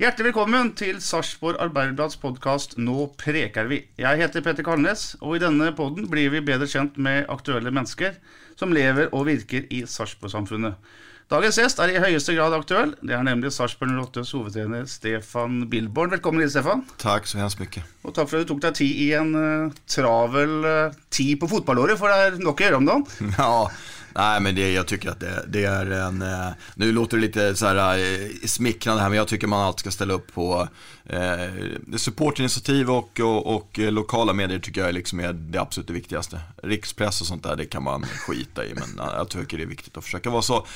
Hjertelig 0.00 0.30
velkommen 0.30 0.70
til 0.72 1.02
Sarpsborg 1.04 1.58
Arbeiderblads 1.60 2.16
podkast 2.16 2.78
Nå 2.80 3.10
preker 3.20 3.66
vi. 3.68 3.82
Jeg 4.00 4.20
heter 4.22 4.40
Petter 4.40 4.64
Kalnes, 4.64 5.10
og 5.20 5.36
i 5.36 5.42
denne 5.42 5.68
podden 5.76 6.06
blir 6.08 6.32
vi 6.32 6.40
bedre 6.40 6.64
kjent 6.64 6.96
med 6.96 7.28
aktuelle 7.30 7.68
mennesker 7.68 8.16
som 8.56 8.72
lever 8.72 9.10
og 9.12 9.26
virker 9.28 9.68
i 9.68 9.82
Sarpsborg-samfunnet. 9.84 10.80
Dagens 11.28 11.60
gjest 11.60 11.84
er 11.84 11.92
i 11.92 12.00
høyeste 12.00 12.32
grad 12.38 12.56
aktuell. 12.56 12.96
Det 13.04 13.12
er 13.18 13.28
nemlig 13.28 13.52
Sarpsborg 13.52 13.92
08s 14.00 14.32
hovedtrener 14.32 14.88
Stefan 14.88 15.66
Billborn. 15.68 16.16
Velkommen 16.16 16.40
hit, 16.40 16.56
Stefan. 16.56 16.86
Tack 17.00 17.28
så 17.28 17.42
hemskt 17.44 17.60
mycket. 17.60 17.84
Og 18.08 18.16
takk 18.16 18.32
for 18.32 18.40
at 18.40 18.48
du 18.48 18.54
tok 18.54 18.64
deg 18.64 18.80
tid 18.80 19.06
i 19.06 19.10
en 19.20 19.36
eh, 19.38 19.80
travel 19.92 20.58
eh, 20.72 21.00
tid 21.12 21.36
på 21.40 21.52
fotballåret, 21.52 22.00
for 22.00 22.08
det 22.08 22.32
er 22.32 22.40
nok 22.40 22.64
å 22.64 22.66
gjøre 22.66 22.80
om 22.80 22.88
dagen. 22.88 23.34
Ja, 23.36 23.68
nej 24.14 24.40
men 24.40 24.54
det, 24.54 24.72
jag 24.72 24.86
tycker 24.86 25.10
att 25.10 25.20
det, 25.20 25.44
det 25.48 25.64
är 25.64 25.90
en, 25.90 26.22
eh, 26.22 26.48
nu 26.74 26.92
låter 26.92 27.16
det 27.16 27.20
lite 27.20 27.56
så 27.56 27.66
här 27.66 27.98
eh, 27.98 28.28
smickrande 28.46 29.02
här 29.02 29.08
men 29.08 29.18
jag 29.18 29.28
tycker 29.28 29.46
man 29.46 29.60
alltid 29.60 29.80
ska 29.80 29.90
ställa 29.90 30.14
upp 30.14 30.34
på 30.34 30.68
eh, 31.04 31.96
supportinitiativ 31.96 32.90
och, 32.90 33.20
och, 33.20 33.56
och 33.56 33.78
eh, 33.78 33.92
lokala 33.92 34.32
medier 34.32 34.58
tycker 34.58 34.80
jag 34.80 34.94
liksom 34.94 35.20
är 35.20 35.32
det 35.32 35.60
absolut 35.60 35.90
viktigaste. 35.90 36.40
Rikspress 36.62 37.20
och 37.20 37.26
sånt 37.26 37.42
där 37.42 37.56
det 37.56 37.64
kan 37.64 37.82
man 37.82 38.02
skita 38.02 38.64
i 38.64 38.74
men 38.74 39.06
eh, 39.08 39.14
jag 39.16 39.28
tycker 39.28 39.56
det 39.56 39.62
är 39.62 39.66
viktigt 39.66 39.96
att 39.96 40.04
försöka 40.04 40.30
vara 40.30 40.42
så 40.42 40.66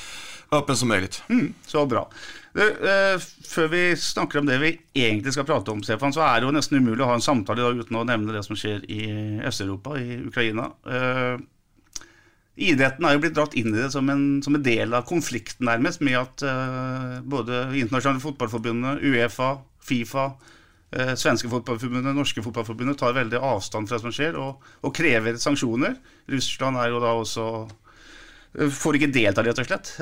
öppen 0.51 0.77
som 0.77 0.87
möjligt. 0.87 1.23
Mm, 1.29 1.53
så 1.65 1.85
bra. 1.85 2.09
Du, 2.53 2.69
eh, 2.69 3.19
før 3.47 3.67
vi 3.67 3.95
snakker 3.95 4.39
om 4.39 4.45
det 4.45 4.57
vi 4.57 4.79
egentlig 4.93 5.33
skal 5.33 5.45
prate 5.45 5.71
om, 5.71 5.83
Stefan, 5.83 6.13
så 6.13 6.23
er 6.25 6.39
det 6.39 6.47
jo 6.47 6.55
nesten 6.55 6.79
umulig 6.79 7.03
å 7.03 7.11
ha 7.11 7.17
en 7.17 7.25
samtale 7.25 7.61
i 7.61 7.65
dag 7.65 7.83
uten 7.83 7.99
å 7.99 8.05
nevne 8.07 8.33
det 8.33 8.43
som 8.47 8.57
skjer 8.57 8.85
i 8.89 9.01
Øst-Europa, 9.45 9.97
i 9.99 10.17
Ukraina. 10.25 10.71
Eh, 10.87 11.35
Idretten 12.57 13.05
har 13.05 13.13
jo 13.13 13.21
blitt 13.21 13.35
dratt 13.37 13.53
inn 13.59 13.69
i 13.69 13.77
det 13.77 13.91
som 13.93 14.07
en, 14.09 14.41
som 14.41 14.55
en 14.57 14.63
del 14.65 14.95
av 14.97 15.05
konflikten, 15.05 15.67
nærmest, 15.69 16.01
med 16.01 16.17
at 16.17 16.43
uh, 16.47 17.17
både 17.21 17.67
Internasjonale 17.77 18.23
Fotballforbundet, 18.23 19.03
Uefa, 19.05 19.51
Fifa, 19.85 20.25
uh, 20.97 21.13
svenske 21.13 21.51
fotballforbundet, 21.51 22.17
norske 22.17 22.41
fotballforbundet 22.41 22.97
tar 22.97 23.13
veldig 23.17 23.43
avstand 23.45 23.89
fra 23.89 23.99
det 23.99 24.07
som 24.07 24.15
skjer, 24.15 24.39
og, 24.41 24.65
og 24.81 24.95
krever 24.97 25.37
sanksjoner. 25.41 25.99
Russland 26.33 26.81
er 26.81 26.89
jo 26.95 27.03
da 27.03 27.13
også 27.19 27.47
eh, 28.57 28.73
får 28.73 28.97
ikke 28.97 29.13
delta, 29.13 29.45
rett 29.45 29.61
og 29.61 29.69
slett. 29.69 29.93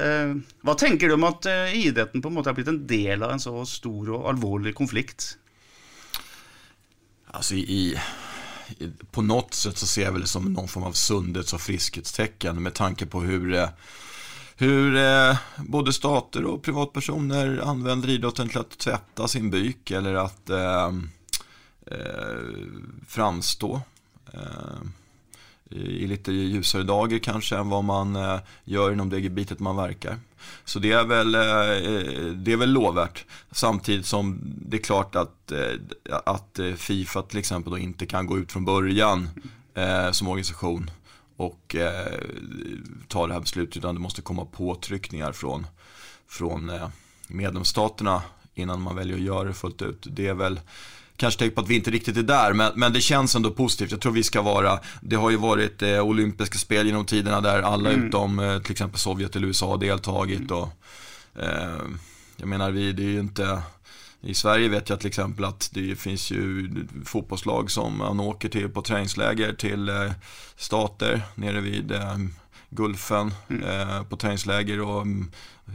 Hva 0.63 0.80
tenker 0.80 1.12
du 1.12 1.18
om 1.18 1.28
at 1.28 1.51
idretten 1.75 2.24
på 2.24 2.31
en 2.31 2.40
måte 2.40 2.53
er 2.53 2.57
blitt 2.57 2.72
en 2.72 2.85
del 2.88 3.28
av 3.28 3.35
en 3.35 3.44
så 3.44 3.68
stor 3.68 4.16
og 4.16 4.30
alvorlig 4.31 4.72
konflikt? 4.80 5.34
Alltså 7.35 7.59
i, 7.59 7.91
på 9.12 9.22
något 9.22 9.53
sätt 9.53 9.78
så 9.78 9.88
ser 9.88 10.03
jag 10.03 10.12
väl 10.12 10.22
det 10.22 10.28
som 10.28 10.53
någon 10.53 10.68
form 10.68 10.84
av 10.84 10.92
sundhets 10.92 11.53
och 11.53 11.62
friskhetstecken 11.62 12.64
med 12.64 12.74
tanke 12.74 13.06
på 13.06 13.22
hur, 13.22 13.53
eh, 13.53 13.70
hur 14.56 14.96
eh, 14.96 15.38
både 15.58 15.94
stater 15.94 16.46
och 16.46 16.64
privatpersoner 16.64 17.62
använder 17.64 18.09
idrotten 18.09 18.50
till 18.50 18.58
att 18.58 18.78
tvätta 18.78 19.28
sin 19.28 19.50
byk 19.50 19.92
eller 19.92 20.14
att 20.14 20.50
eh, 20.50 20.94
eh 21.86 22.40
framstå. 23.08 23.81
Eh, 24.34 24.90
i 25.70 26.08
lite 26.08 26.31
ljusare 26.31 26.84
dagar 26.84 27.18
kanske 27.18 27.58
än 27.58 27.70
vad 27.70 27.84
man 27.84 28.40
gör 28.64 28.94
inom 28.94 29.09
det 29.09 29.20
gebitet 29.20 29.59
man 29.59 29.75
verkar. 29.75 30.20
Så 30.66 30.79
det 30.79 30.91
är 30.91 31.03
väl, 31.03 31.35
eh, 31.35 32.31
det 32.33 32.51
är 32.51 32.57
väl 32.57 32.72
lovvärt. 32.72 33.25
Samtidigt 33.51 34.06
som 34.06 34.39
det 34.44 34.78
är 34.78 34.81
klart 34.81 35.16
att, 35.16 35.51
eh, 35.51 35.73
att 36.25 36.59
eh, 36.59 36.73
Fifa 36.73 37.22
till 37.22 37.39
exempel 37.39 37.72
då 37.72 37.78
inte 37.78 38.06
kan 38.06 38.28
gå 38.28 38.38
ut 38.38 38.51
från 38.51 38.66
början 38.66 39.29
eh, 39.73 40.11
som 40.11 40.28
organisation 40.28 40.91
och 41.38 41.75
eh, 41.75 42.19
ta 43.07 43.28
det 43.28 43.33
här 43.33 43.41
beslutet 43.41 43.78
utan 43.78 43.95
det 43.95 44.01
måste 44.01 44.22
komma 44.22 44.45
påtryckningar 44.45 45.31
från, 45.31 45.67
från 46.28 46.69
eh, 46.69 46.89
medlemsstaterna 47.27 48.22
innan 48.53 48.81
man 48.81 48.95
väljer 48.95 49.16
att 49.16 49.23
göra 49.23 49.47
det 49.47 49.53
fullt 49.53 49.81
ut. 49.81 50.07
Det 50.09 50.27
är 50.27 50.33
väl 50.33 50.59
kanske 51.18 51.40
tecken 51.40 51.56
på 51.56 51.62
att 51.62 51.70
vi 51.70 51.76
inte 51.76 51.92
riktigt 51.92 52.18
är 52.18 52.24
där, 52.24 52.53
men, 52.53 52.72
men 52.76 52.94
det 52.94 53.02
känns 53.02 53.36
ändå 53.36 53.52
positivt. 53.52 53.92
Jag 53.92 54.02
tror 54.02 54.12
vi 54.12 54.24
ska 54.24 54.42
vara, 54.42 54.80
det 55.02 55.16
har 55.16 55.30
ju 55.30 55.38
varit 55.38 55.81
eh, 55.81 56.00
olympiska 56.00 56.58
spel 56.58 56.86
genom 56.86 57.06
tiderna 57.06 57.42
där 57.42 57.62
alla 57.62 57.90
utom 57.92 58.40
eh, 58.40 58.59
till 58.59 58.72
exempel 58.72 59.00
Sovjet 59.00 59.36
eller 59.36 59.48
USA 59.48 59.68
har 59.68 59.78
deltagit 59.78 60.52
och 60.52 60.70
eh, 61.36 61.81
jag 62.38 62.48
menar 62.48 62.72
vi, 62.72 62.92
det 62.92 63.04
är 63.04 63.08
ju 63.08 63.20
inte 63.20 63.62
i 64.22 64.34
Sverige 64.34 64.70
vet 64.70 64.90
jag 64.90 65.00
till 65.00 65.08
exempel 65.08 65.46
att 65.46 65.70
det 65.74 65.96
finns 65.96 66.31
ju 66.31 66.70
fotbollslag 67.06 67.72
som 67.72 67.98
man 67.98 68.20
åker 68.20 68.50
till 68.50 68.70
på 68.70 68.81
träningsläger 68.81 69.54
till 69.54 69.90
eh, 69.90 70.12
stater 70.56 71.22
nere 71.36 71.62
vid 71.62 71.92
eh, 72.80 72.84
Gulfen 72.84 73.31
eh, 73.50 74.03
på 74.03 74.16
träningsläger 74.18 74.81
och 74.81 75.02
mm, 75.02 75.31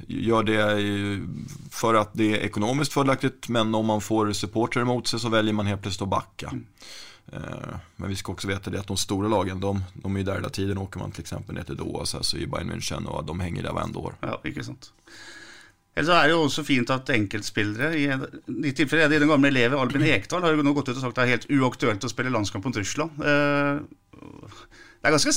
gör 0.07 0.43
det 0.43 0.81
i- 0.81 1.27
för 1.71 1.95
att 1.95 2.11
det 2.13 2.33
är 2.33 2.37
ekonomiskt 2.45 2.93
fördelaktigt 2.93 3.49
men 3.49 3.75
om 3.75 3.87
man 3.87 4.01
får 4.01 4.33
supportrar 4.33 4.83
emot 4.83 5.07
sig 5.09 5.21
så 5.21 5.29
väljer 5.29 5.55
man 5.55 5.67
helt 5.67 5.83
plötsligt 5.83 6.03
att 6.03 6.09
backa. 6.09 6.53
Eh, 7.33 7.75
Men 7.97 8.09
vi 8.09 8.17
ska 8.17 8.33
också 8.33 8.49
veta 8.49 8.71
det 8.71 8.81
att 8.81 8.87
de 8.87 8.97
stora 8.97 9.29
lagen, 9.29 9.61
de, 9.61 9.85
de 9.95 10.15
är 10.15 10.19
ju 10.21 10.25
där 10.25 10.35
hela 10.35 10.49
tiden. 10.49 10.79
Åker 10.79 10.99
man 10.99 11.11
till 11.13 11.21
exempel 11.21 11.55
ner 11.55 11.63
till 11.63 11.77
Doha 11.77 12.07
så, 12.07 12.17
här, 12.17 12.25
så 12.25 12.37
är 12.37 12.41
ju 12.41 12.47
Bayern 12.47 12.71
München 12.73 13.07
och 13.07 13.25
de 13.25 13.41
hänger 13.41 13.63
där 13.63 13.73
varenda 13.73 13.99
år. 13.99 14.15
Ja, 14.21 14.41
ikke 14.45 14.65
sant. 14.65 14.93
Ellers 15.95 16.07
så 16.07 16.15
er 16.23 16.29
det 16.29 16.35
jo 16.37 16.43
også 16.47 16.63
fint 16.65 16.91
at 16.95 17.11
enkeltspillere 17.11 17.89
I, 17.99 18.05
er 18.07 18.21
det 19.11 19.19
den 19.21 19.29
gamle 19.29 19.49
eleven 19.51 19.79
Albin 19.79 20.03
Ekdal 20.07 20.43
har 20.47 20.55
jo 20.55 20.63
nå 20.63 20.73
gått 20.77 20.89
ut 20.89 20.97
og 20.97 21.03
sagt 21.03 21.19
at 21.19 21.19
det 21.19 21.25
er 21.27 21.33
helt 21.35 21.51
uaktuelt 21.51 22.05
å 22.07 22.11
spille 22.13 22.31
landskamp 22.31 22.65
mot 22.65 22.77
Russland. 22.79 23.11
Eh, 23.19 23.81
Det 25.01 25.09
er 25.09 25.15
ganske 25.17 25.33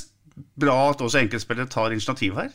bra 0.56 0.90
at 0.90 1.02
også 1.02 1.18
enkeltspillere 1.20 1.66
tar 1.68 1.92
initiativ 1.92 2.34
her. 2.36 2.50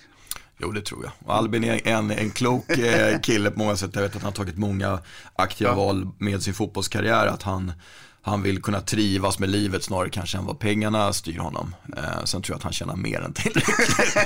Jo, 0.60 0.72
det 0.72 0.84
tror 0.86 1.04
jag. 1.04 1.12
Och 1.24 1.34
Albin 1.36 1.64
är 1.64 1.88
en, 1.88 2.10
en 2.10 2.30
klok 2.30 2.70
eh, 2.70 3.20
kille 3.22 3.50
på 3.50 3.58
många 3.58 3.76
sätt. 3.76 3.90
Jag 3.94 4.02
vet 4.02 4.16
att 4.16 4.22
han 4.22 4.32
har 4.32 4.36
tagit 4.36 4.58
många 4.58 4.98
aktiva 5.36 5.70
Ja. 5.70 5.76
val 5.76 6.08
med 6.18 6.42
sin 6.42 6.54
fotbollskarriär. 6.54 7.26
Att 7.26 7.42
han, 7.42 7.72
han 8.22 8.42
vill 8.42 8.62
kunna 8.62 8.80
trivas 8.80 9.38
med 9.38 9.48
livet 9.48 9.84
snarare 9.84 10.10
kanske 10.10 10.38
än 10.38 10.46
vad 10.46 10.58
pengarna 10.58 11.12
styr 11.12 11.38
honom. 11.38 11.74
Eh, 11.96 12.24
sen 12.24 12.42
tror 12.42 12.54
jag 12.54 12.56
att 12.58 12.62
han 12.62 12.72
tjänar 12.72 12.96
mer 12.96 13.20
än 13.20 13.32
tillräckligt. 13.32 14.16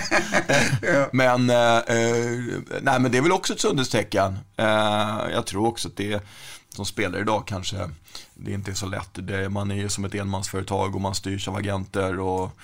Men, 1.13 1.51
eh, 1.51 1.77
eh, 1.77 2.41
nej, 2.83 3.01
men 3.01 3.13
det 3.13 3.19
är 3.19 3.23
väl 3.23 3.33
också 3.33 3.53
ett 3.53 3.61
sundhetstecken. 3.61 4.39
Eh, 4.57 5.31
jag 5.33 5.47
tror 5.47 5.67
också 5.67 5.89
att 5.89 5.97
det 5.97 6.23
som 6.69 6.85
spelar 6.87 7.19
idag 7.19 7.47
kanske, 7.47 7.91
det 8.35 8.53
inte 8.53 8.71
är 8.71 8.75
så 8.75 8.87
lätt. 8.87 9.11
Det, 9.13 9.49
man 9.49 9.71
är 9.71 9.75
ju 9.75 9.89
som 9.89 10.05
ett 10.05 10.15
enmansföretag 10.15 10.95
och 10.95 11.01
man 11.01 11.15
styrs 11.15 11.49
av 11.49 11.57
agenter 11.57 12.21
och 12.21 12.59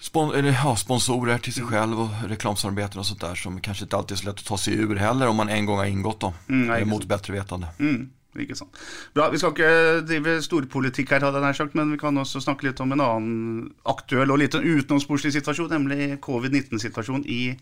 spon 0.00 0.34
eller, 0.34 0.52
ja, 0.52 0.76
sponsorer 0.76 1.38
till 1.38 1.52
sig 1.52 1.64
själv 1.64 2.00
och 2.00 2.08
reklamsamarbeten 2.28 2.98
och 2.98 3.06
sånt 3.06 3.20
där 3.20 3.34
som 3.34 3.60
kanske 3.60 3.84
inte 3.84 3.96
alltid 3.96 4.12
är 4.16 4.20
så 4.20 4.26
lätt 4.26 4.38
att 4.38 4.44
ta 4.44 4.58
sig 4.58 4.74
ur 4.74 4.96
heller 4.96 5.28
om 5.28 5.36
man 5.36 5.48
en 5.48 5.66
gång 5.66 5.78
har 5.78 5.84
ingått 5.86 6.20
dem. 6.20 6.32
Mm, 6.48 6.66
nej, 6.68 6.82
Eh, 6.82 6.86
mot 6.86 7.04
bättre 7.04 7.32
vetande. 7.32 7.66
Mm, 7.78 8.10
ikke 8.38 8.54
sant. 8.56 8.76
Bra, 9.14 9.30
Vi 9.30 9.38
skal 9.38 9.50
ikke 9.50 10.00
drive 10.06 10.42
storpolitikk 10.42 11.10
her, 11.10 11.20
hadde 11.20 11.46
jeg 11.46 11.56
sagt, 11.56 11.74
men 11.74 11.92
vi 11.92 11.98
kan 11.98 12.18
også 12.18 12.40
snakke 12.40 12.66
litt 12.66 12.80
om 12.80 12.92
en 12.92 13.00
annen 13.00 13.74
aktuell 13.84 14.30
og 14.30 14.38
litt 14.38 14.52
sånn 14.52 14.66
utenomsportslig 14.66 15.32
situasjon, 15.32 15.70
nemlig 15.70 16.20
covid-19-situasjonen 16.20 17.26
i, 17.26 17.56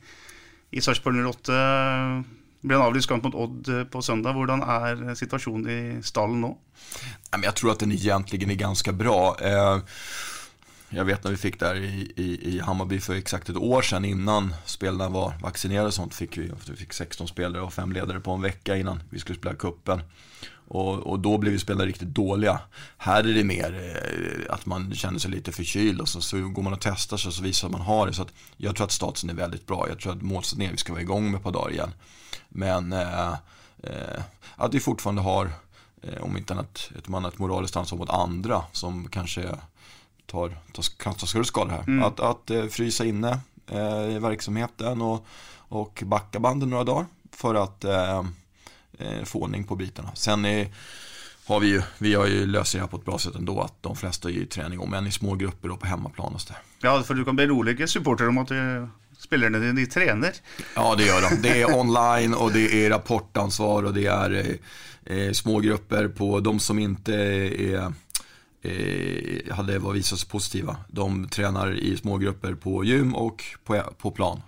i 0.73 0.81
Sarpsborg 0.81 1.21
08. 1.21 2.25
Det 2.63 2.69
ble 2.71 2.77
en 2.79 2.85
avlyst 2.87 3.09
kamp 3.11 3.25
mot 3.27 3.35
Odd 3.35 3.69
på 3.91 4.03
søndag. 4.03 4.37
Hvordan 4.39 4.63
er 4.63 5.15
situasjonen 5.19 5.67
i 5.67 6.03
stallen 6.03 6.41
nå? 6.41 6.57
Men 7.33 7.43
jag 7.43 7.55
tror 7.55 7.73
att 7.73 7.79
den 7.79 7.93
egentligen 7.93 8.51
är 8.51 8.55
ganska 8.55 8.93
bra. 8.93 9.37
Eh, 9.41 9.79
jag 10.95 11.05
vet 11.05 11.25
när 11.25 11.31
vi 11.31 11.37
fick 11.37 11.61
där 11.61 11.75
i, 11.75 12.13
i, 12.17 12.55
i 12.55 12.61
Hammarby 12.61 13.01
för 13.01 13.15
exakt 13.15 13.49
ett 13.49 13.57
år 13.57 13.83
sedan 13.83 14.05
innan 14.05 14.55
spelarna 14.65 15.09
var 15.09 15.35
vaccinerade 15.43 15.87
och 15.87 15.95
sånt 15.95 16.15
fick 16.15 16.39
vi, 16.39 16.51
vi 16.69 16.77
fick 16.77 16.93
16 16.93 17.29
spelare 17.29 17.63
och 17.63 17.73
fem 17.73 17.93
ledare 17.93 18.21
på 18.21 18.33
en 18.33 18.43
vecka 18.43 18.77
innan 18.77 19.03
vi 19.11 19.19
skulle 19.19 19.39
spela 19.39 19.55
kuppen 19.55 20.01
Och, 20.69 20.99
och 20.99 21.19
då 21.19 21.39
blev 21.39 21.53
vi 21.53 21.59
spelare 21.59 21.87
riktigt 21.87 22.09
dåliga. 22.09 22.61
Här 22.97 23.29
är 23.29 23.35
det 23.35 23.45
mer 23.45 23.97
eh, 23.97 24.55
att 24.55 24.67
man 24.67 24.95
känner 24.95 25.19
sig 25.19 25.31
lite 25.31 25.53
förkyld 25.53 26.01
och 26.01 26.09
så, 26.09 26.21
så 26.21 26.49
går 26.49 26.63
man 26.63 26.73
och 26.73 26.81
testar 26.81 27.17
sig 27.17 27.29
och 27.29 27.35
så 27.35 27.43
visar 27.43 27.69
att 27.69 27.73
man 27.73 27.81
har 27.81 28.07
det. 28.07 28.13
Så 28.13 28.23
att 28.23 28.33
jag 28.57 28.77
tror 28.77 28.85
att 28.85 28.93
statusen 28.93 29.31
är 29.31 29.35
väldigt 29.35 29.67
bra. 29.67 29.89
Jag 29.89 29.99
tror 29.99 30.13
att 30.13 30.23
målsättningen 30.23 30.71
är 30.71 30.73
att 30.73 30.75
vi 30.75 30.81
ska 30.81 30.93
vara 30.93 31.03
igång 31.03 31.31
med 31.31 31.39
ett 31.39 31.45
par 31.45 31.53
dagar 31.53 31.71
igen. 31.73 31.91
Men 32.49 32.93
eh, 32.93 33.33
eh, 33.83 34.23
att 34.57 34.75
vi 34.75 34.81
fortfarande 34.81 35.23
har, 35.23 35.51
eh, 36.03 36.23
om 36.23 36.37
inte 36.37 36.53
annat, 36.53 36.91
ett, 36.99 37.09
man 37.09 37.25
ett 37.25 37.39
moraliskt 37.39 37.77
ansvar 37.77 37.99
mot 37.99 38.11
andra 38.11 38.65
som 38.73 39.09
kanske 39.09 39.51
tar, 40.33 40.57
tar, 40.73 40.85
kan 40.97 41.15
ta 41.15 41.27
större 41.27 41.45
skada 41.45 41.71
här. 41.71 41.83
Mm. 41.87 42.03
Att, 42.03 42.21
att 42.21 42.51
eh, 42.51 42.67
frysa 42.67 43.05
inne 43.05 43.41
eh, 43.71 44.17
i 44.17 44.19
verksamheten 44.19 45.03
och, 45.03 45.27
och 45.57 46.03
backa 46.07 46.41
banden 46.41 46.71
några 46.71 46.85
dagar 46.85 47.07
för 47.33 47.55
att 47.55 47.85
eh, 47.85 48.19
eh, 48.99 49.25
få 49.25 49.39
ordning 49.43 49.65
på 49.65 49.77
bitarna. 49.77 50.11
Sen 50.15 50.45
är, 50.45 50.69
har 51.47 51.61
vi 51.61 51.67
ju, 51.67 51.83
vi 51.99 52.15
har 52.15 52.27
ju 52.27 52.47
löst 52.47 52.73
det 52.73 52.81
här 52.81 52.87
på 52.87 52.97
ett 52.97 53.05
bra 53.05 53.19
sätt 53.19 53.35
ändå 53.35 53.61
att 53.61 53.83
de 53.83 53.97
flesta 53.97 54.29
är 54.29 54.33
i 54.33 54.47
träning 54.47 54.81
om 54.81 54.95
än 54.95 55.07
i 55.07 55.13
små 55.13 55.35
grupper 55.35 55.71
och 55.71 55.81
på 55.81 55.87
hemmaplan 55.87 56.35
och 56.35 56.41
så 56.41 56.49
där. 56.49 56.63
Ja, 56.81 57.03
for 57.03 57.15
du 57.15 57.25
kan 57.25 57.37
berolige 57.37 57.87
supportere 57.87 58.29
om 58.29 58.39
at 58.39 58.51
eh, 58.51 58.89
spillerne 59.19 59.59
dine 59.59 59.81
de 59.81 59.87
trener. 59.87 60.33
Ja, 60.77 60.95
det 60.95 61.07
gör 61.07 61.31
de. 61.31 61.43
Det 61.43 61.63
är 61.63 61.79
online 61.79 62.35
och 62.35 62.53
det 62.53 62.87
är 62.87 62.91
rapportansvar 62.91 63.83
och 63.83 63.95
det 63.95 64.07
är 64.07 64.59
eh, 65.07 65.17
eh, 65.19 65.33
små 65.33 65.61
grupper 65.61 66.09
på 66.09 66.41
de 66.41 66.61
som 66.61 66.79
inte 66.79 67.15
är 67.15 67.93
eh, 68.63 69.55
hade 69.55 69.79
var 69.79 69.93
visat 69.93 70.19
sig 70.19 70.29
positiva. 70.29 70.77
De 70.89 71.29
tränar 71.29 71.75
i 71.75 71.97
små 71.97 72.19
grupper 72.19 72.55
på 72.55 72.85
gym 72.85 73.15
och 73.15 73.45
på, 73.65 73.83
på 73.99 74.11
plan. 74.11 74.43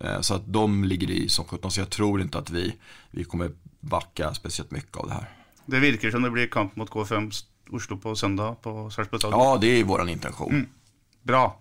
Eh, 0.00 0.20
så 0.20 0.34
att 0.34 0.52
de 0.52 0.84
ligger 0.84 1.10
i 1.10 1.28
som 1.28 1.44
17, 1.44 1.70
så 1.70 1.80
jag 1.80 1.90
tror 1.90 2.20
inte 2.20 2.38
att 2.38 2.50
vi, 2.50 2.74
vi 3.10 3.24
kommer 3.24 3.50
backa 3.80 4.34
speciellt 4.34 4.70
mycket 4.70 4.96
av 4.96 5.06
det 5.06 5.14
här. 5.14 5.28
Det 5.66 5.78
virker 5.78 6.10
som 6.10 6.22
det 6.22 6.30
blir 6.30 6.46
kamp 6.46 6.76
mot 6.76 6.90
K5 6.90 7.44
Oslo 7.70 7.96
på 7.96 8.16
søndag 8.16 8.54
på 8.62 8.90
Sarpsborg. 8.90 9.20
Ja, 9.30 9.58
det 9.60 9.66
är 9.80 9.84
våran 9.84 10.08
intention. 10.08 10.66
Bra. 11.22 11.60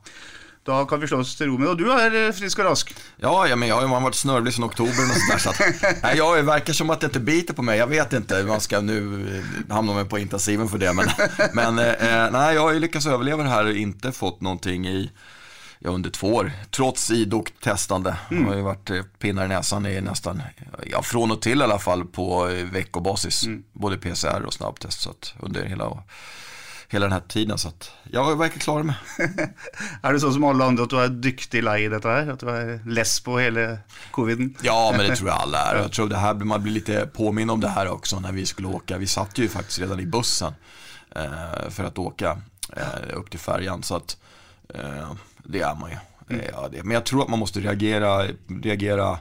Da 0.63 0.85
kan 0.85 0.99
vi 0.99 1.07
slå 1.07 1.19
oss 1.19 1.35
til 1.35 1.49
ro 1.49 1.57
med 1.57 1.65
det. 1.65 1.71
Og 1.71 1.77
du 1.79 1.87
er 1.89 2.15
eh, 2.19 2.33
frisk 2.37 2.59
og 2.61 2.67
rask. 2.69 2.91
Ja, 3.17 3.47
ja 3.47 3.55
men 3.55 3.69
jag 3.69 3.81
har 3.81 4.01
varit 4.01 4.15
snörvlig 4.15 4.53
sedan 4.53 4.63
oktober 4.63 4.89
och 4.89 5.17
sådär, 5.17 5.37
så 5.37 5.49
att, 5.49 5.59
nej, 6.03 6.17
jag 6.17 6.43
verkar 6.43 6.73
som 6.73 6.89
att 6.89 6.99
det 6.99 7.05
inte 7.05 7.19
biter 7.19 7.53
på 7.53 7.61
mig. 7.61 7.77
Jag 7.77 7.87
vet 7.87 8.13
inte, 8.13 8.43
man 8.43 8.61
ska 8.61 8.81
nu 8.81 9.27
eh, 9.37 9.73
hamna 9.75 9.93
med 9.93 10.09
på 10.09 10.19
intensiven 10.19 10.69
för 10.69 10.77
det. 10.77 10.93
Men, 10.93 11.07
men 11.53 11.79
eh, 11.79 12.31
nej, 12.31 12.55
jag 12.55 12.61
har 12.61 12.73
ju 12.73 12.79
lyckats 12.79 13.05
överleva 13.05 13.43
det 13.43 13.49
här 13.49 13.65
och 13.65 13.71
inte 13.71 14.11
fått 14.11 14.41
någonting 14.41 14.87
i, 14.87 15.11
ja, 15.79 15.89
under 15.89 16.09
två 16.09 16.35
år. 16.35 16.51
Trots 16.71 17.11
idogt 17.11 17.53
testande. 17.63 18.15
Jag 18.29 18.45
har 18.45 18.55
ju 18.55 18.61
varit 18.61 18.89
eh, 18.89 19.01
pinnar 19.19 19.45
i 19.45 19.47
näsan 19.47 19.85
i 19.85 20.01
nästan, 20.01 20.41
ja 20.85 21.01
från 21.01 21.31
och 21.31 21.41
till 21.41 21.59
i 21.59 21.63
alla 21.63 21.79
fall 21.79 22.05
på 22.05 22.49
eh, 22.49 22.65
veckobasis. 22.65 23.43
Både 23.73 23.97
PCR 23.97 24.45
och 24.45 24.53
snabbtest 24.53 25.01
så 25.01 25.09
att 25.09 25.33
under 25.39 25.65
hela, 25.65 26.03
hela 26.91 27.05
den 27.05 27.13
här 27.13 27.21
tiden. 27.27 27.57
Så 27.57 27.67
att 27.67 27.91
jag 28.11 28.37
verkar 28.37 28.59
klara 28.59 28.83
mig. 28.83 28.95
Er 30.03 30.13
det 30.13 30.19
sånn 30.19 30.33
som 30.33 30.43
alle 30.43 30.65
andre 30.65 30.83
at 30.83 30.91
du 30.91 30.97
er 30.99 31.13
dyktig 31.23 31.63
lei 31.63 31.87
dette 31.91 32.09
her? 32.11 32.31
At 32.33 32.43
du 32.43 32.49
er 32.51 32.81
less 32.85 33.19
på 33.23 33.37
hele 33.39 33.79
coviden? 34.11 34.55
Ja, 34.61 34.93
men 34.97 35.07
det 35.09 35.15
tror 35.15 35.29
jag 35.29 35.37
alla 35.37 35.57
är. 35.71 35.75
Jag 35.81 35.91
tror 35.91 36.09
det 36.09 36.17
här, 36.17 36.33
man 36.33 36.63
blir 36.63 36.73
lite 36.73 37.05
påminn 37.13 37.49
om 37.49 37.59
det 37.59 37.69
här 37.69 37.87
också 37.87 38.19
när 38.19 38.31
vi 38.31 38.45
skulle 38.45 38.67
åka. 38.67 38.97
Vi 38.97 39.07
satt 39.07 39.37
ju 39.37 39.47
faktiskt 39.49 39.79
redan 39.79 39.99
i 39.99 40.05
bussen 40.05 40.53
eh, 41.15 41.69
för 41.69 41.83
att 41.83 41.97
åka 41.97 42.37
eh, 42.77 43.15
upp 43.17 43.29
till 43.29 43.39
färjan. 43.39 43.83
Så 43.83 43.95
att 43.95 44.17
eh, 44.73 45.11
det 45.43 45.61
är 45.61 45.75
man 45.75 45.89
ju. 45.89 45.95
Eh, 45.95 46.49
Ja, 46.53 46.67
det. 46.71 46.83
Men 46.83 46.93
jag 46.93 47.05
tror 47.05 47.21
att 47.21 47.29
man 47.29 47.39
måste 47.39 47.59
reagera, 47.59 48.27
reagera, 48.63 49.19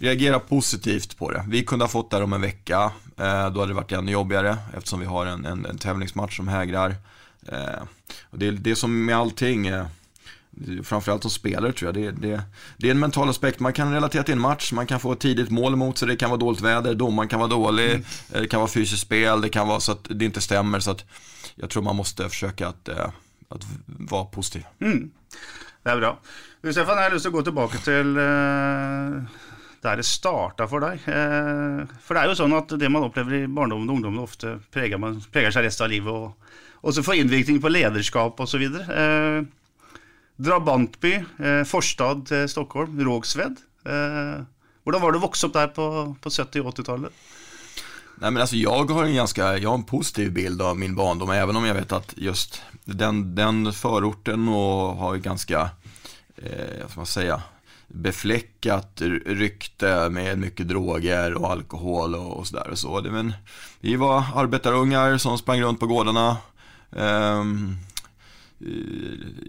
reagera 0.00 0.38
positivt 0.38 1.18
på 1.18 1.30
det. 1.30 1.44
Vi 1.48 1.64
kunde 1.64 1.84
ha 1.84 1.88
fått 1.90 2.10
det 2.10 2.16
här 2.16 2.24
om 2.24 2.32
en 2.32 2.40
vecka. 2.40 2.92
Eh, 3.16 3.50
då 3.50 3.60
hade 3.60 3.66
det 3.66 3.74
varit 3.74 3.92
ännu 3.92 4.12
jobbigare 4.12 4.56
eftersom 4.76 5.00
vi 5.00 5.06
har 5.06 5.26
en, 5.26 5.46
en, 5.46 5.66
en 5.66 5.78
tävlingsmatch 5.78 6.36
som 6.36 6.48
hägrar. 6.48 6.94
Eh, 7.48 7.82
det, 8.30 8.70
är 8.70 8.74
som 8.74 9.04
med 9.04 9.16
allting. 9.16 9.66
Eh, 9.66 9.86
framförallt 10.84 11.22
som 11.22 11.30
spelare 11.30 11.72
tror 11.72 11.88
jag. 11.88 11.94
Det, 11.94 12.28
det, 12.28 12.42
det 12.76 12.86
är 12.86 12.90
en 12.90 12.98
mental 12.98 13.28
aspekt. 13.28 13.60
Man 13.60 13.72
kan 13.72 13.92
relatera 13.92 14.22
till 14.22 14.34
en 14.34 14.40
match, 14.40 14.72
man 14.72 14.86
kan 14.86 15.00
få 15.00 15.12
ett 15.12 15.20
tidigt 15.20 15.50
mål 15.50 15.72
emot 15.72 15.98
sig, 15.98 16.08
det 16.08 16.16
kan 16.16 16.30
vara 16.30 16.40
dåligt 16.40 16.60
väder, 16.60 16.94
domaren 16.94 17.28
kan 17.28 17.38
vara 17.38 17.50
dålig, 17.50 17.90
Mm. 17.90 18.02
det 18.28 18.48
kan 18.48 18.60
vara 18.60 18.70
fysiskt 18.70 19.02
spel, 19.02 19.40
det 19.40 19.48
kan 19.48 19.68
vara 19.68 19.80
så 19.80 19.92
att 19.92 20.06
det 20.10 20.24
inte 20.24 20.40
stämmer. 20.40 20.80
Så 20.80 20.90
att 20.90 21.04
jag 21.54 21.70
tror 21.70 21.82
man 21.82 21.96
måste 21.96 22.28
försöka 22.28 22.68
att, 22.68 22.88
att 23.48 23.62
vara 23.86 24.24
positiv. 24.24 24.62
Det 25.82 25.90
er 25.90 25.96
bra. 25.96 26.18
Du, 26.62 26.72
Stefan, 26.72 26.98
jeg 27.00 27.10
har 27.10 27.18
til 27.18 27.30
å 27.30 27.32
gå 27.32 27.42
tilbake 27.46 27.78
til 27.80 28.18
eh, 28.20 29.38
der 29.80 30.00
det 30.00 30.06
starta 30.06 30.66
for 30.68 30.84
deg. 30.84 31.00
Eh, 31.08 31.80
for 32.04 32.16
det 32.16 32.22
er 32.22 32.30
jo 32.30 32.38
sånn 32.42 32.56
at 32.56 32.74
det 32.80 32.90
man 32.92 33.06
opplever 33.06 33.38
i 33.38 33.48
barndommen 33.48 33.88
og 33.88 33.96
ungdommen, 33.96 34.22
ofte 34.22 34.58
preger, 34.72 35.00
man, 35.00 35.20
preger 35.32 35.54
seg 35.56 35.66
resten 35.66 35.86
av 35.86 35.92
livet. 35.94 36.12
Og 36.12 36.90
også 36.90 37.04
får 37.06 37.22
innvirkning 37.22 37.60
på 37.62 37.72
lederskap 37.72 38.40
osv. 38.44 38.66
Eh, 38.80 39.40
Drabantby, 40.40 41.14
eh, 41.40 41.62
forstad 41.68 42.26
til 42.30 42.48
Stockholm, 42.48 43.00
Rågsved. 43.04 43.60
Eh, 43.84 44.40
hvordan 44.84 45.02
var 45.02 45.12
det 45.12 45.20
å 45.20 45.26
vokse 45.26 45.48
opp 45.48 45.56
der 45.56 45.72
på, 45.76 45.86
på 46.20 46.32
70- 46.32 46.64
og 46.64 46.72
80-tallet? 46.74 47.26
Nej 48.20 48.30
men 48.30 48.40
alltså 48.40 48.56
jag 48.56 48.90
har 48.90 49.04
en 49.04 49.14
ganska, 49.14 49.58
jag 49.58 49.68
har 49.68 49.74
en 49.74 49.84
positiv 49.84 50.32
bild 50.32 50.62
av 50.62 50.78
min 50.78 50.94
barndom, 50.94 51.30
även 51.30 51.56
om 51.56 51.64
jag 51.64 51.74
vet 51.74 51.92
att 51.92 52.14
just 52.16 52.62
den, 52.84 53.34
den 53.34 53.72
förorten 53.72 54.48
och 54.48 54.96
har 54.96 55.16
ganska, 55.16 55.70
eh, 56.36 56.80
vad 56.80 56.90
ska 56.90 57.00
man 57.00 57.06
säga, 57.06 57.42
befläckat 57.94 59.00
rykte 59.26 60.08
med 60.10 60.38
mycket 60.38 60.68
droger 60.68 61.34
och 61.34 61.50
alkohol 61.50 62.14
och, 62.14 62.36
och 62.38 62.46
sådär 62.46 62.68
och 62.70 62.78
så. 62.78 63.00
Det, 63.00 63.10
men 63.10 63.32
vi 63.80 63.96
var 63.96 64.24
arbetarungar 64.34 65.18
som 65.18 65.38
sprang 65.38 65.60
runt 65.62 65.80
på 65.80 65.86
gårdarna. 65.86 66.36
Eh, 66.92 67.44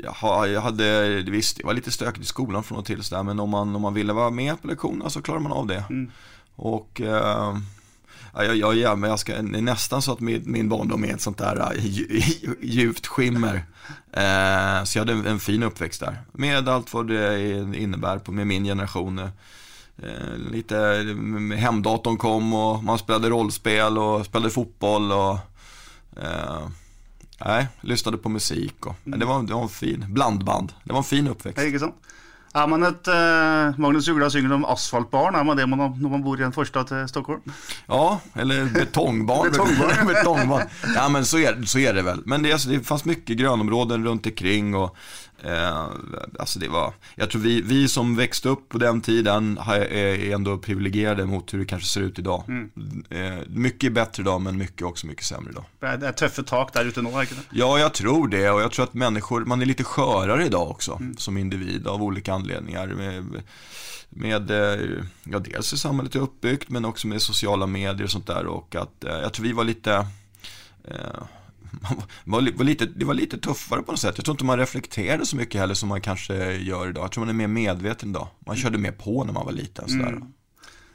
jag 0.03 0.11
ha- 0.11 0.47
jag 0.47 0.61
hade, 0.61 1.21
visst 1.21 1.57
det 1.57 1.63
var 1.65 1.73
lite 1.73 1.91
stökigt 1.91 2.23
i 2.23 2.27
skolan 2.27 2.63
från 2.63 2.77
och 2.77 2.85
till 2.85 3.03
sådär, 3.03 3.23
men 3.23 3.39
om 3.39 3.49
man, 3.49 3.75
om 3.75 3.81
man 3.81 3.93
ville 3.93 4.13
vara 4.13 4.29
med 4.29 4.61
på 4.61 4.67
lektionerna 4.67 5.09
så 5.09 5.21
klarade 5.21 5.43
man 5.43 5.51
av 5.51 5.67
det. 5.67 5.83
Och 6.55 7.01
ehm, 7.01 7.65
Ja, 8.33 8.43
jag, 8.43 8.55
jag, 8.55 8.75
ja, 8.75 8.95
men 8.95 9.09
jag 9.09 9.19
ska, 9.19 9.41
det 9.41 9.57
är 9.57 9.61
nästan 9.61 10.01
så 10.01 10.13
att 10.13 10.19
min, 10.19 10.43
min 10.45 10.69
barndom 10.69 11.03
är 11.05 11.13
ett 11.13 11.21
sånt 11.21 11.37
där 11.37 11.71
äh, 11.71 11.85
djupt 12.61 13.07
skimmer. 13.07 13.55
Eh, 14.13 14.83
så 14.83 14.97
jag 14.97 15.01
hade 15.01 15.13
en, 15.13 15.25
en 15.25 15.39
fin 15.39 15.63
uppväxt 15.63 15.99
där. 15.99 16.21
Med 16.31 16.69
allt 16.69 16.93
vad 16.93 17.07
det 17.07 17.41
innebär 17.75 18.17
på, 18.17 18.31
med 18.31 18.47
min 18.47 18.63
generation. 18.63 19.19
Eh, 19.19 20.37
lite, 20.51 20.75
hemdatorn 21.57 22.17
kom 22.17 22.53
och 22.53 22.83
man 22.83 22.97
spelade 22.97 23.29
rollspel 23.29 23.97
och 23.97 24.25
spelade 24.25 24.49
fotboll 24.49 25.11
och 25.11 25.37
eh, 26.21 26.67
nej, 27.45 27.67
lyssnade 27.81 28.17
på 28.17 28.29
musik 28.29 28.85
och 28.85 28.95
det, 29.03 29.25
var, 29.25 29.43
det 29.43 29.53
var 29.53 29.61
en 29.63 29.69
fin 29.69 30.05
blandband. 30.09 30.73
Det 30.83 30.91
var 30.93 30.99
en 30.99 31.03
fin 31.03 31.27
uppväxt. 31.27 31.63
Ikke 31.63 31.79
sant? 31.79 31.95
Er 32.51 32.67
man 32.67 32.83
et 32.83 33.07
eh, 33.07 33.77
Magnus 33.79 34.09
Ugla 34.11 34.27
synger 34.29 34.51
om 34.57 34.65
asfaltbarn. 34.67 35.37
Er 35.39 35.45
man 35.47 35.55
det 35.55 35.67
man, 35.71 35.93
når 35.95 36.09
man 36.17 36.23
bor 36.25 36.41
i 36.41 36.43
en 36.43 36.51
forstad 36.51 36.89
til 36.89 37.05
Stockholm? 37.07 37.45
Ja, 37.87 38.19
eller 38.35 38.67
betongbarn. 38.73 39.51
Betongbarn. 39.51 40.07
betongbarn. 40.11 40.67
Ja, 40.95 41.07
men 41.09 41.25
så 41.25 41.37
är, 41.37 41.63
så 41.65 41.79
är 41.79 41.93
det 41.93 42.01
väl. 42.01 42.21
Men 42.25 42.43
det, 42.43 42.51
alltså, 42.51 42.69
det 42.69 42.83
fanns 42.83 43.05
mycket 43.05 43.37
grönområden 43.37 44.05
runt 44.05 44.25
omkring 44.25 44.75
och 44.75 44.97
eh, 45.43 45.87
alltså 46.39 46.59
det 46.59 46.67
var, 46.67 46.93
jag 47.15 47.29
tror 47.29 47.41
vi, 47.41 47.61
vi 47.61 47.87
som 47.87 48.15
växte 48.15 48.49
upp 48.49 48.69
på 48.69 48.77
den 48.77 49.01
tiden 49.01 49.57
är 49.67 50.33
ändå 50.33 50.57
privilegierade 50.57 51.25
mot 51.25 51.53
hur 51.53 51.59
det 51.59 51.65
kanske 51.65 51.87
ser 51.87 52.01
ut 52.01 52.19
idag. 52.19 52.43
Eh, 53.09 53.47
mycket 53.47 53.87
är 53.87 53.91
bättre 53.91 54.21
idag, 54.23 54.41
men 54.41 54.57
mycket 54.57 54.81
också 54.81 55.07
mycket 55.07 55.25
sämre 55.25 55.51
idag. 55.51 55.65
Det 55.79 56.07
er 56.07 56.11
tøffe 56.11 56.43
tak 56.43 56.73
der 56.73 56.85
ute 56.85 57.01
det? 57.01 57.35
Ja, 57.51 57.79
jag 57.79 57.93
tror 57.93 58.27
det 58.27 58.49
och 58.49 58.61
jag 58.61 58.71
tror 58.71 58.83
att 58.83 58.93
människor, 58.93 59.45
man 59.45 59.61
är 59.61 59.65
lite 59.65 59.83
skörare 59.83 60.45
idag 60.45 60.69
också 60.71 61.01
som 61.17 61.37
individ 61.37 61.87
av 61.87 62.03
olika 62.03 62.33
anledningar. 62.33 62.87
Med, 62.87 63.43
med 64.09 64.51
eh, 64.51 65.03
ja 65.23 65.39
dels 65.39 65.73
hur 65.73 65.77
samhället 65.77 66.15
är 66.15 66.19
uppbyggt 66.19 66.69
men 66.69 66.85
också 66.85 67.07
med 67.07 67.21
sociala 67.21 67.67
medier 67.67 68.03
och 68.03 68.11
sånt 68.11 68.27
där 68.27 68.45
och 68.45 68.75
att 68.75 69.03
eh, 69.03 69.19
jag 69.19 69.33
tror 69.33 69.43
vi 69.43 69.53
var 69.53 69.63
lite 69.63 69.93
eh, 70.83 71.23
man 71.71 72.45
var, 72.45 72.51
var 72.57 72.65
lite, 72.65 72.85
det 72.85 73.05
var 73.05 73.13
lite 73.13 73.37
tuffare 73.37 73.81
på 73.81 73.91
något 73.91 73.99
sätt. 74.01 74.13
Jag 74.17 74.25
tror 74.25 74.33
inte 74.33 74.45
man 74.45 74.57
reflekterade 74.59 75.25
så 75.25 75.35
mycket 75.35 75.61
heller 75.61 75.73
som 75.73 75.89
man 75.89 76.01
kanske 76.01 76.53
gör 76.57 76.89
idag. 76.89 77.03
Jag 77.03 77.11
tror 77.11 77.25
man 77.25 77.29
är 77.29 77.47
mer 77.47 77.47
medveten 77.47 78.09
idag. 78.09 78.27
Man 78.39 78.55
körde 78.55 78.77
mer 78.77 78.91
på 78.91 79.23
när 79.23 79.33
man 79.33 79.45
var 79.45 79.51
liten. 79.51 79.89
Sådär. 79.89 80.21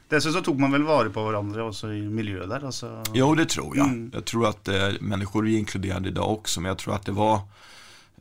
Dessuten 0.09 0.33
så 0.33 0.41
tok 0.41 0.57
man 0.59 0.71
vel 0.71 0.83
vare 0.83 1.09
på 1.09 1.23
hverandre 1.23 1.63
også 1.63 1.89
i 1.93 2.01
miljøet 2.01 2.49
der. 2.49 2.65
altså... 2.65 3.03
Jo, 3.13 3.35
det 3.35 3.45
tror 3.49 3.77
jag. 3.77 4.09
Jag 4.13 4.25
tror 4.25 4.47
att 4.47 4.67
eh, 4.67 4.89
människor 5.01 5.47
är 5.47 5.57
inkluderade 5.57 6.09
idag 6.09 6.31
också, 6.31 6.61
men 6.61 6.69
jag 6.69 6.77
tror 6.77 6.95
att 6.95 7.05
det 7.05 7.11
var 7.11 7.39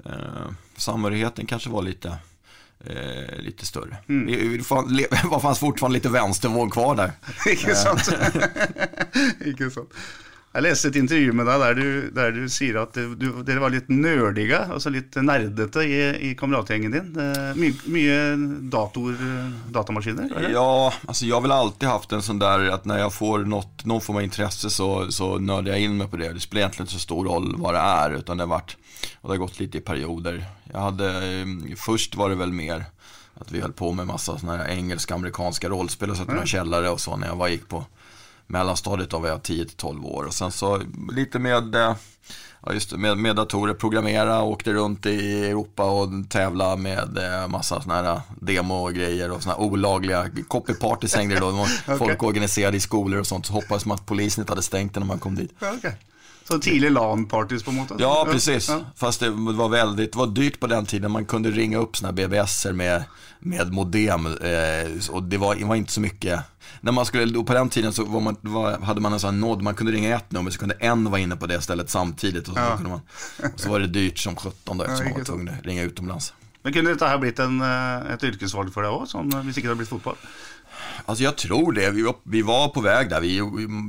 eh, 0.05 0.51
samhörigheten 0.77 1.47
kanske 1.47 1.71
var 1.71 1.83
lite 1.83 2.17
eh, 2.87 3.39
lite 3.39 3.67
större. 3.67 3.97
Det, 4.07 4.57
det 4.59 4.65
fan- 4.65 4.97
le- 4.97 5.07
var 5.25 5.41
fanns 5.41 5.59
fortfarande 5.59 5.95
lite 5.95 6.09
vänstervåg 6.09 6.73
kvar 6.73 6.97
där. 6.97 7.13
Ikke 7.53 7.75
sant? 7.75 8.09
Ikke 9.47 9.71
sant. 9.71 9.91
Jeg 10.57 10.65
leste 10.65 10.89
et 10.89 10.97
intervju 10.97 11.33
med 11.37 11.45
deg 11.45 11.61
der 11.61 11.75
du, 11.77 11.89
der 12.17 12.31
du 12.33 12.45
sier 12.49 12.79
at 12.81 12.95
du, 12.97 13.11
du, 13.21 13.27
dere 13.45 13.61
var 13.61 13.75
litt 13.75 13.91
nerdige, 13.93 14.57
altså 14.73 14.89
litt 14.89 15.13
nerdete 15.21 15.83
i, 15.85 15.99
i 16.31 16.35
kameratgjengen 16.39 16.95
din. 16.95 17.11
Eh, 17.21 17.51
My, 17.61 17.69
mye 17.93 18.15
dator, 18.73 19.19
datamaskiner? 19.75 20.31
eller? 20.33 20.55
Ja, 20.55 20.95
alltså 21.05 21.27
jag 21.27 21.37
har 21.37 21.43
väl 21.43 21.53
alltid 21.53 21.89
haft 21.89 22.13
en 22.13 22.23
sån 22.23 22.39
där 22.39 22.71
att 22.71 22.85
när 22.85 22.99
jag 22.99 23.13
får 23.13 23.39
något, 23.39 23.85
någon 23.85 24.01
form 24.01 24.17
av 24.17 24.23
intresse 24.23 24.71
så, 24.71 25.13
så 25.13 25.39
nördar 25.39 25.73
jag 25.73 25.81
in 25.81 25.97
mig 25.97 26.09
på 26.09 26.17
det. 26.17 26.33
Det 26.33 26.41
spelar 26.41 26.61
egentligen 26.61 26.85
inte 26.85 26.95
så 26.95 27.01
stor 27.01 27.25
roll 27.25 27.55
vad 27.59 27.75
det 27.75 27.81
är 27.81 28.11
utan 28.11 28.37
det 28.37 28.43
har 28.43 28.49
varit, 28.49 28.77
och 29.21 29.29
det 29.29 29.35
har 29.35 29.39
gått 29.39 29.61
lite 29.61 29.79
i 29.79 29.81
perioder. 29.81 30.45
Jag 30.73 30.81
hade, 30.81 31.41
eh, 31.41 31.47
först 31.77 32.15
var 32.15 32.29
det 32.29 32.35
väl 32.35 32.53
mer 32.53 32.85
att 33.41 33.53
vi 33.53 33.61
höll 33.61 33.73
på 33.73 33.93
med 33.93 34.07
massa 34.07 34.39
såna 34.39 34.57
här 34.57 34.69
engelska, 34.69 35.15
amerikanska 35.15 35.69
rollspel 35.69 36.11
och 36.11 36.17
satt 36.17 36.29
i 36.29 36.33
några 36.33 36.47
källare 36.47 36.91
och 36.91 37.01
så 37.01 37.17
när 37.17 37.27
jag 37.27 37.37
var, 37.37 37.49
gick 37.49 37.69
på 37.69 37.85
mellanstadiet 38.47 39.11
då 39.11 39.19
var 39.19 39.29
jag 39.29 39.41
10-12 39.41 40.05
år 40.05 40.25
och 40.25 40.35
sen 40.35 40.53
så 40.53 40.83
lite 41.13 41.39
med 41.39 41.75
eh, 41.75 41.95
Ja 42.67 42.73
just 42.73 42.91
det, 42.91 42.97
med, 42.97 43.19
med 43.19 43.37
datorer, 43.37 43.75
programmera, 43.75 44.43
åkte 44.43 44.73
runt 44.73 45.07
i 45.07 45.45
Europa 45.45 45.85
och 45.85 46.09
tävla 46.29 46.77
med 46.77 47.19
eh, 47.19 47.49
massa 47.49 47.81
sådana 47.81 48.03
här 48.03 48.21
demo-grejer 48.41 49.31
och 49.31 49.43
sådana 49.43 49.59
här 49.59 49.67
olagliga 49.67 50.31
copypartys 50.49 51.15
hängde 51.15 51.35
det 51.35 51.41
då. 51.41 51.51
Var 51.51 51.67
Folk 51.99 52.23
organiserade 52.23 52.77
i 52.77 52.81
skolor 52.81 53.21
och 53.21 53.27
sånt, 53.27 53.47
så 53.47 53.53
hoppades 53.53 53.87
man 53.87 53.95
att 53.95 54.07
polisen 54.07 54.43
inte 54.43 54.53
hade 54.53 54.63
stängt 54.63 54.95
det 54.95 55.01
när 55.01 55.07
man 55.07 55.19
kom 55.19 55.35
dit. 55.35 55.53
Ja, 55.59 55.73
ok. 55.73 55.87
Så 56.49 56.59
tidlig 56.59 56.91
LAN-parties 56.93 57.65
på 57.65 57.73
måte? 57.73 57.95
Ja, 57.99 58.27
precis. 58.31 58.69
Ja. 58.69 58.81
Fast 58.97 59.21
det 59.21 59.31
var 59.31 59.69
väldigt, 59.69 60.13
det 60.13 60.19
var 60.19 60.27
dyrt 60.27 60.61
på 60.61 60.67
den 60.67 60.87
tiden. 60.87 61.11
Man 61.11 61.25
kunde 61.25 61.51
ringa 61.51 61.79
upp 61.79 61.97
här 62.03 62.13
BBSer 62.13 62.73
med, 62.73 63.05
med 63.39 63.73
modem. 63.73 64.27
Eh, 64.27 65.11
och 65.11 65.23
det 65.23 65.39
var, 65.39 65.55
det 65.55 65.65
var 65.65 65.75
inte 65.75 65.93
så 65.93 66.01
mycket. 66.01 66.41
När 66.81 66.93
man 66.93 67.07
skulle, 67.07 67.45
på 67.45 67.53
den 67.53 67.69
tiden 67.69 67.93
så 67.93 68.05
var 68.05 68.21
man, 68.21 68.37
var, 68.41 68.79
hade 68.79 69.01
man 69.01 69.13
en 69.13 69.21
sån 69.21 69.35
här 69.35 69.41
nod, 69.41 69.63
man 69.63 69.75
kunde 69.75 69.93
ringa 69.93 70.17
ett 70.17 70.31
nummer 70.33 70.51
så 70.51 70.59
kunde 70.59 70.75
en 70.75 71.11
vara 71.11 71.21
inne 71.21 71.37
på 71.37 71.47
det 71.47 71.61
stället 71.61 71.91
samtidigt. 71.91 72.49
Och 72.49 72.55
så, 72.55 72.61
Ja. 72.61 72.77
kunde 72.77 72.91
man, 72.91 73.01
och 73.55 73.61
så 73.61 73.71
var 73.71 73.81
det 73.81 73.87
dyrt 73.87 74.19
som 74.19 74.37
17 74.37 74.79
då 74.79 74.85
eftersom 74.85 75.07
man 75.09 75.19
var 75.19 75.25
tvungen 75.25 75.49
att 75.49 75.67
ringa 75.67 75.83
utomlands. 75.83 76.33
Men 76.63 76.73
kunne 76.73 76.91
dette 76.91 77.07
her 77.07 77.19
blitt 77.19 77.39
en, 77.39 77.61
eh, 77.61 78.13
et 78.15 78.25
yrkesvalg 78.25 78.73
for 78.75 78.83
deg 78.83 78.91
òg, 78.91 79.05
sånn, 79.07 79.29
eh, 79.35 79.45
hvis 79.47 79.59
ikke 79.59 79.69
det 79.69 79.75
hadde 79.75 79.79
blitt 79.85 79.89
fotball? 79.93 80.17
Alltså 81.05 81.25
jag 81.25 81.37
tror 81.37 81.73
det. 81.73 81.91
Vi 81.91 82.03
var, 82.03 82.15
vi 82.23 82.43
var 82.43 82.69
på 82.69 82.81
väg 82.81 83.11
där. 83.11 83.21
Vi, 83.21 83.43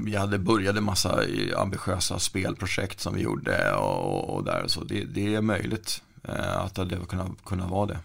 vi 0.05 0.15
hade 0.15 0.39
började 0.39 0.81
massa 0.81 1.21
ambitiösa 1.57 2.19
spelprojekt 2.19 2.99
som 2.99 3.15
vi 3.15 3.21
gjorde 3.21 3.73
och, 3.75 4.35
och 4.35 4.43
där. 4.43 4.63
Så 4.67 4.83
det, 4.83 5.03
det 5.03 5.35
är 5.35 5.41
möjligt 5.41 6.01
eh, 6.23 6.57
att 6.57 6.75
det 6.75 6.81
hade 6.81 7.05
kunnat 7.05 7.45
kunna 7.45 7.67
vara 7.67 7.85
det. 7.85 7.99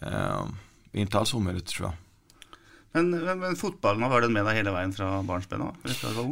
Eh, 0.00 0.44
inte 0.92 1.18
alls 1.18 1.34
omöjligt 1.34 1.66
tror 1.66 1.88
jag. 1.88 1.94
Men, 2.92 3.10
men, 3.10 3.38
men 3.38 3.56
fotballen, 3.56 4.10
var 4.10 4.20
den 4.20 4.32
med 4.32 4.44
deg 4.46 4.54
hele 4.54 4.70
veien 4.70 4.92
fra 4.92 5.22
barnsben? 5.22 5.62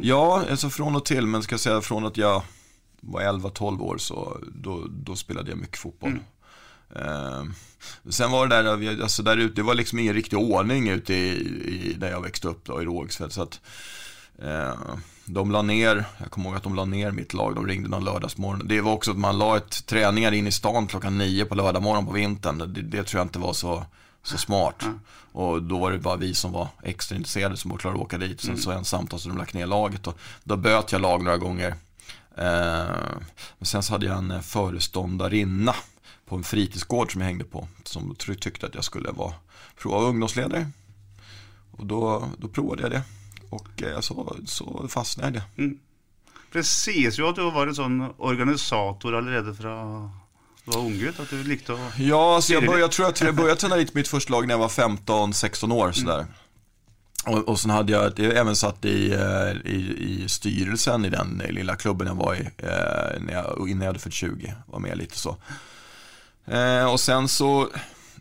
Ja, 0.01 0.43
alltså 0.49 0.69
från 0.69 0.95
och 0.95 1.05
till. 1.05 1.27
Men 1.27 1.43
ska 1.43 1.53
jag 1.53 1.59
säga 1.59 1.81
från 1.81 2.05
att 2.05 2.17
jag 2.17 2.43
var 2.99 3.21
11-12 3.21 3.81
år 3.81 3.97
så 3.97 4.37
då, 4.55 4.87
då 4.89 5.15
spelade 5.15 5.49
jag 5.49 5.59
mycket 5.59 5.77
fotboll. 5.77 6.11
Eh, 6.11 6.17
sen 8.09 8.31
var 8.31 8.47
det 8.47 8.61
där, 8.61 9.01
alltså 9.01 9.23
där 9.23 9.37
ute, 9.37 9.55
det 9.55 9.63
var 9.63 9.75
liksom 9.75 9.99
ingen 9.99 10.13
riktig 10.13 10.39
ordning 10.39 10.89
ute 10.89 11.13
i, 11.13 11.29
i, 11.65 11.95
där 11.97 12.11
jag 12.11 12.21
växte 12.21 12.47
upp 12.47 12.65
då, 12.65 12.81
i 12.81 12.85
Rågsved. 12.85 13.31
Så 13.31 13.41
att, 13.41 13.59
eh, 14.43 14.73
de 15.25 15.51
la 15.51 15.61
ner, 15.61 16.05
jag 16.17 16.31
kommer 16.31 16.49
ihåg 16.49 16.57
att 16.57 16.63
de 16.63 16.75
la 16.75 16.85
ner 16.85 17.11
mitt 17.11 17.33
lag, 17.33 17.55
de 17.55 17.67
ringde 17.67 17.89
någon 17.89 18.05
lördagsmorgon. 18.05 18.67
Det 18.67 18.81
var 18.81 18.91
också 18.91 19.11
att 19.11 19.17
man 19.17 19.37
la 19.37 19.57
ett 19.57 19.85
träningar 19.85 20.31
in 20.31 20.47
i 20.47 20.51
stan 20.51 20.87
klockan 20.87 21.17
nio 21.17 21.45
på 21.45 21.55
lördag 21.55 21.83
morgon 21.83 22.05
på 22.05 22.11
vintern. 22.11 22.57
Det, 22.73 22.81
det 22.81 23.03
tror 23.03 23.19
jag 23.19 23.25
inte 23.25 23.39
var 23.39 23.53
så, 23.53 23.85
så 24.23 24.37
smart. 24.37 24.85
Och 25.31 25.63
då 25.63 25.77
var 25.79 25.91
det 25.91 25.97
bara 25.97 26.15
vi 26.15 26.33
som 26.33 26.51
var 26.51 26.67
extra 26.83 27.15
intresserade 27.15 27.57
som 27.57 27.77
klarade 27.77 27.99
att 27.99 28.05
åka 28.05 28.17
dit. 28.17 28.41
Sen 28.41 28.57
så 28.57 28.71
ensamt 28.71 29.21
så 29.21 29.29
de 29.29 29.37
lagt 29.37 29.53
ner 29.53 29.65
laget. 29.65 30.07
Och 30.07 30.19
då 30.43 30.57
böt 30.57 30.91
jag 30.91 31.01
lag 31.01 31.23
några 31.23 31.37
gånger. 31.37 31.75
Eh, 32.37 32.85
men 33.57 33.65
sen 33.65 33.83
så 33.83 33.93
hade 33.93 34.05
jag 34.05 34.17
en 34.17 34.31
eh, 34.31 34.41
föreståndarinna 34.41 35.75
på 36.31 36.37
en 36.37 36.43
fritidsgård 36.43 37.11
som 37.11 37.21
jag 37.21 37.27
hängde 37.27 37.43
på. 37.43 37.67
Som 37.83 38.15
tyckte 38.15 38.65
att 38.65 38.75
jag 38.75 38.83
skulle 38.83 39.11
vara, 39.11 39.33
prova 39.81 39.99
ungdomsledare. 39.99 40.67
Och 41.71 41.85
då, 41.85 42.29
då 42.37 42.47
provade 42.47 42.81
jag 42.81 42.91
det. 42.91 43.01
Och 43.49 43.83
eh, 43.83 43.99
så, 43.99 44.35
så 44.45 44.87
fastnade 44.89 45.43
jag 45.55 45.63
det. 45.63 45.75
Det 46.53 46.63
sies 46.63 47.19
jo 47.19 47.31
du 47.31 47.51
var 47.51 47.67
en 47.67 47.75
sånn 47.75 48.13
organisator 48.17 49.15
allerede 49.15 49.55
fra 49.55 49.75
du 50.65 50.71
var 50.71 50.79
unggutt, 50.79 51.19
at 51.19 51.29
du 51.29 51.43
likte 51.43 51.73
å 51.73 51.91
Ja, 51.97 52.35
alltså 52.35 52.53
jag, 52.53 52.63
började, 52.63 52.81
jag 52.81 52.91
tror 52.91 53.07
att 53.07 53.21
jag 53.21 53.35
började 53.35 53.59
träna 53.59 53.75
dit 53.75 53.93
mitt 53.93 54.07
första 54.07 54.33
lag 54.33 54.47
när 54.47 54.53
jag 54.53 54.59
var 54.59 54.67
15-16 54.67 55.73
år 55.73 55.91
sådär. 55.91 56.25
Och, 57.25 57.49
och 57.49 57.59
sen 57.59 57.71
hade 57.71 57.91
jag, 57.91 58.19
jag 58.19 58.37
även 58.37 58.55
satt 58.55 58.85
i, 58.85 59.11
eh, 59.13 59.71
i, 59.71 59.95
i 59.99 60.29
styrelsen 60.29 61.05
i 61.05 61.09
den 61.09 61.41
lilla 61.49 61.75
klubben 61.75 62.07
jag 62.07 62.15
var 62.15 62.35
i 62.35 62.47
eh, 62.57 63.21
när 63.21 63.33
jag, 63.33 63.69
innan 63.69 63.81
jag 63.81 63.87
hade 63.87 63.99
fyllt 63.99 64.15
20. 64.15 64.53
Var 64.67 64.79
med 64.79 64.97
lite 64.97 65.17
så. 65.17 65.37
Eh, 66.45 66.91
och 66.91 66.99
sen 66.99 67.27
så, 67.27 67.69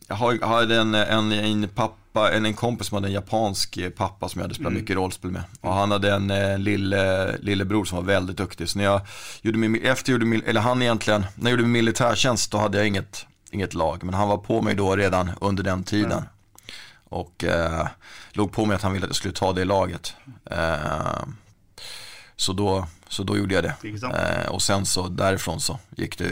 jag 0.08 0.16
hade 0.46 0.76
en, 0.76 0.94
en, 0.94 1.32
en 1.32 1.68
pappa, 1.68 2.32
en, 2.32 2.46
en 2.46 2.54
kompis 2.54 2.86
som 2.86 2.94
hade 2.94 3.08
en 3.08 3.12
japansk 3.12 3.78
pappa 3.96 4.28
som 4.28 4.38
jag 4.38 4.44
hade 4.44 4.54
spelat 4.54 4.72
mycket 4.72 4.96
rollspel 4.96 5.30
med. 5.30 5.42
Och 5.60 5.74
han 5.74 5.90
hade 5.90 6.14
en 6.14 6.30
eh, 6.30 6.58
lille, 6.58 7.36
lillebror 7.36 7.84
som 7.84 7.96
var 7.96 8.04
väldigt 8.04 8.36
duktig. 8.36 8.68
Så 8.68 8.78
när 8.78 8.84
jag 8.84 9.00
gjorde 9.42 9.58
min, 9.58 9.82
efter 9.82 10.12
gjorde 10.12 10.26
min, 10.26 10.42
eller 10.46 10.60
han 10.60 10.82
egentligen, 10.82 11.26
när 11.34 11.44
jag 11.44 11.50
gjorde 11.50 11.62
min 11.62 11.72
militärtjänst 11.72 12.52
då 12.52 12.58
hade 12.58 12.78
jag 12.78 12.86
inget, 12.86 13.26
inget 13.50 13.74
lag. 13.74 14.04
Men 14.04 14.14
han 14.14 14.28
var 14.28 14.38
på 14.38 14.62
mig 14.62 14.74
då 14.74 14.96
redan 14.96 15.30
under 15.40 15.62
den 15.62 15.84
tiden. 15.84 16.22
Och 17.04 17.44
eh, 17.44 17.86
låg 18.32 18.52
på 18.52 18.66
mig 18.66 18.74
att 18.74 18.82
han 18.82 18.92
ville 18.92 19.04
att 19.04 19.08
jag 19.08 19.16
skulle 19.16 19.34
ta 19.34 19.52
det 19.52 19.64
laget. 19.64 20.14
Eh, 20.50 21.22
så, 22.40 22.52
då, 22.52 22.86
så 23.08 23.22
då 23.22 23.36
gjorde 23.36 23.54
jag 23.54 23.64
det. 23.64 23.74
Eh, 24.44 24.50
och 24.50 24.62
sen 24.62 24.86
så 24.86 25.08
därifrån 25.08 25.60
så 25.60 25.78
gick 25.96 26.18
det, 26.18 26.24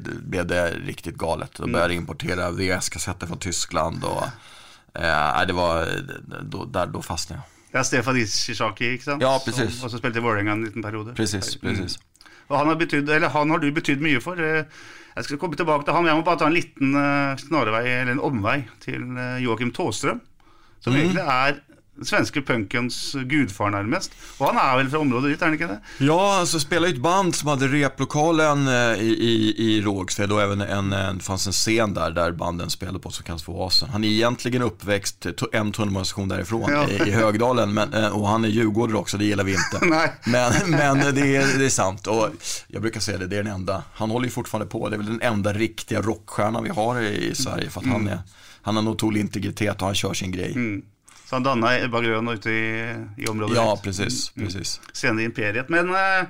det 0.00 0.10
blev 0.22 0.46
det 0.46 0.70
riktigt 0.70 1.16
galet. 1.16 1.50
Då 1.56 1.66
började 1.66 1.94
jag 1.94 2.00
importera 2.00 2.50
VHS-kassetter 2.50 3.26
från 3.26 3.38
Tyskland 3.38 4.04
og 4.04 4.22
eh, 4.94 5.46
det 5.46 5.52
var, 5.52 5.86
då, 6.42 6.64
där, 6.64 6.86
då 6.86 7.02
fastnade 7.02 7.42
jag. 7.72 7.80
Er 7.80 7.82
Stefan 7.88 8.16
Ishizaki, 8.16 8.84
ikke 8.92 9.04
sant? 9.04 9.22
Ja, 9.22 9.38
precis. 9.44 9.78
Som 9.78 9.86
også 9.88 9.98
spilte 10.02 10.18
i 10.20 10.22
Vålerenga 10.22 10.52
en 10.52 10.64
liten 10.64 10.82
periode. 10.84 11.14
Precis, 11.16 11.54
precis. 11.56 11.94
Og 12.48 12.58
han 12.58 12.66
har, 12.68 12.74
betydd, 12.76 13.08
eller 13.08 13.28
han 13.32 13.50
har 13.50 13.58
du 13.62 13.70
betydd 13.72 14.02
mye 14.04 14.20
for. 14.20 14.36
Eh, 14.40 14.64
Jeg 15.16 15.24
skal 15.24 15.38
komme 15.38 15.56
tilbake 15.56 15.84
til 15.84 15.92
han, 15.94 16.04
men 16.04 16.08
jeg 16.12 16.18
må 16.20 16.24
bare 16.24 16.38
ta 16.40 16.46
en 16.48 16.54
liten 16.56 16.94
eh, 16.96 17.36
snarvei, 17.40 17.82
eller 17.88 18.12
en 18.12 18.20
omvei, 18.24 18.58
til 18.80 19.02
eh, 19.16 19.38
Joakim 19.44 19.72
Tåstrøm. 19.76 20.20
Som 20.80 20.96
egentlig 20.96 21.20
er 21.24 21.56
den 21.56 21.60
svenske 22.04 22.42
punkens 22.42 23.14
gudfar, 23.26 23.70
nærmest. 23.70 24.12
Og 24.38 24.46
han 24.48 24.56
er 24.62 24.76
vel 24.82 24.90
fra 24.90 24.98
området 24.98 25.30
ditt, 25.32 25.42
er 25.42 25.46
han 25.46 25.54
ikke 25.54 25.68
det? 25.68 25.78
Ja, 25.98 26.38
alltså 26.38 26.60
spelade 26.60 26.92
i 26.92 26.94
ett 26.94 27.02
band 27.02 27.34
som 27.34 27.48
hade 27.48 27.68
replokalen 27.68 28.68
eh, 28.68 28.74
i, 29.00 29.08
i, 29.20 29.54
i 29.58 29.82
Rågsved 29.82 30.32
och 30.32 30.42
även 30.42 30.60
en, 30.60 30.92
en, 30.92 31.20
fanns 31.20 31.46
en 31.46 31.52
scen 31.52 31.94
där, 31.94 32.10
där 32.10 32.32
banden 32.32 32.70
spelade 32.70 32.98
på 32.98 33.10
som 33.10 33.24
kallas 33.24 33.42
för 33.42 33.52
Oasen. 33.52 33.88
Han 33.90 34.04
är 34.04 34.08
egentligen 34.08 34.62
uppväxt 34.62 35.26
to- 35.26 35.48
en 35.52 35.72
tunnelbanestation 35.72 36.28
därifrån 36.28 36.70
Ja. 36.70 36.88
i, 36.88 37.08
i 37.08 37.10
Högdalen 37.10 37.74
men, 37.74 37.94
eh, 37.94 38.08
och 38.08 38.28
han 38.28 38.44
är 38.44 38.48
djurgårdare 38.48 38.96
också, 38.98 39.18
det 39.18 39.24
gillar 39.24 39.44
vi 39.44 39.52
inte. 39.52 39.86
Nej. 39.86 40.12
Men, 40.26 40.52
men 40.70 41.14
det, 41.14 41.36
är, 41.36 41.58
det 41.58 41.64
är 41.64 41.68
sant 41.68 42.06
och 42.06 42.28
jag 42.68 42.82
brukar 42.82 43.00
säga 43.00 43.18
det, 43.18 43.26
det 43.26 43.36
är 43.38 43.42
den 43.42 43.52
enda, 43.52 43.82
han 43.94 44.10
håller 44.10 44.26
ju 44.26 44.30
fortfarande 44.32 44.70
på, 44.70 44.88
det 44.88 44.96
är 44.96 44.98
väl 44.98 45.06
den 45.06 45.20
enda 45.22 45.52
riktiga 45.52 46.00
rockstjärnan 46.02 46.62
vi 46.64 46.70
har 46.70 47.00
i, 47.00 47.34
Sverige 47.34 47.70
för 47.70 47.80
att 47.80 47.86
han, 47.86 48.08
är, 48.08 48.18
han 48.62 48.76
har 48.76 48.82
en 48.82 48.88
otrolig 48.88 49.20
integritet 49.20 49.80
och 49.80 49.86
han 49.86 49.94
kör 49.94 50.14
sin 50.14 50.32
grej. 50.32 50.82
Så 51.32 51.36
han 51.36 51.42
danna 51.42 51.78
Ebba 51.78 52.00
Grön 52.00 52.28
ute 52.28 52.50
i, 52.50 52.96
i 53.16 53.26
området 53.26 53.56
Ja, 53.56 53.80
precis, 53.82 54.30
precis. 54.30 54.80
Senere 54.92 55.22
i 55.22 55.24
Imperiet. 55.24 55.68
Men 55.68 55.88
eh, 55.88 56.28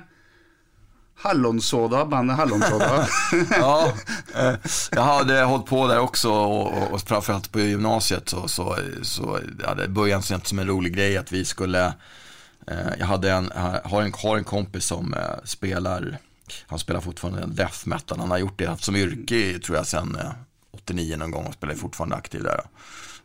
Hallonsoda, 1.15 2.05
bandet 2.05 2.37
Hallonsoda. 2.37 3.07
Ja, 3.51 3.93
eh, 4.35 4.55
jag 4.91 5.01
hade 5.01 5.43
hållit 5.43 5.65
på 5.65 5.87
där 5.87 5.99
också 5.99 6.31
och, 6.31 6.91
och, 6.91 7.01
framförallt 7.01 7.51
på 7.51 7.59
gymnasiet 7.59 8.29
så, 8.29 8.47
så, 8.47 8.77
så 9.01 9.39
ja, 9.63 9.75
det 9.75 9.87
började 9.87 10.23
sen 10.23 10.41
som 10.41 10.59
en 10.59 10.67
rolig 10.67 10.95
grej 10.95 11.17
att 11.17 11.31
vi 11.31 11.45
skulle, 11.45 11.85
eh, 12.67 12.93
jag 12.99 13.05
hade 13.05 13.31
en, 13.31 13.51
har 13.83 14.01
en, 14.01 14.13
har 14.13 14.37
en 14.37 14.43
kompis 14.43 14.85
som 14.85 15.13
eh, 15.13 15.43
spelar, 15.43 16.17
han 16.67 16.79
spelar 16.79 17.01
fortfarande 17.01 17.45
death 17.47 17.87
metal, 17.87 18.19
han 18.19 18.31
har 18.31 18.37
gjort 18.37 18.57
det 18.57 18.81
som 18.81 18.95
yrke 18.95 19.59
tror 19.59 19.77
jag 19.77 19.87
sen 19.87 20.15
eh, 20.15 20.31
89 20.71 21.17
någon 21.17 21.31
gång 21.31 21.45
och 21.45 21.53
spelar 21.53 21.75
fortfarande 21.75 22.15
aktiv 22.15 22.43
där. 22.43 22.61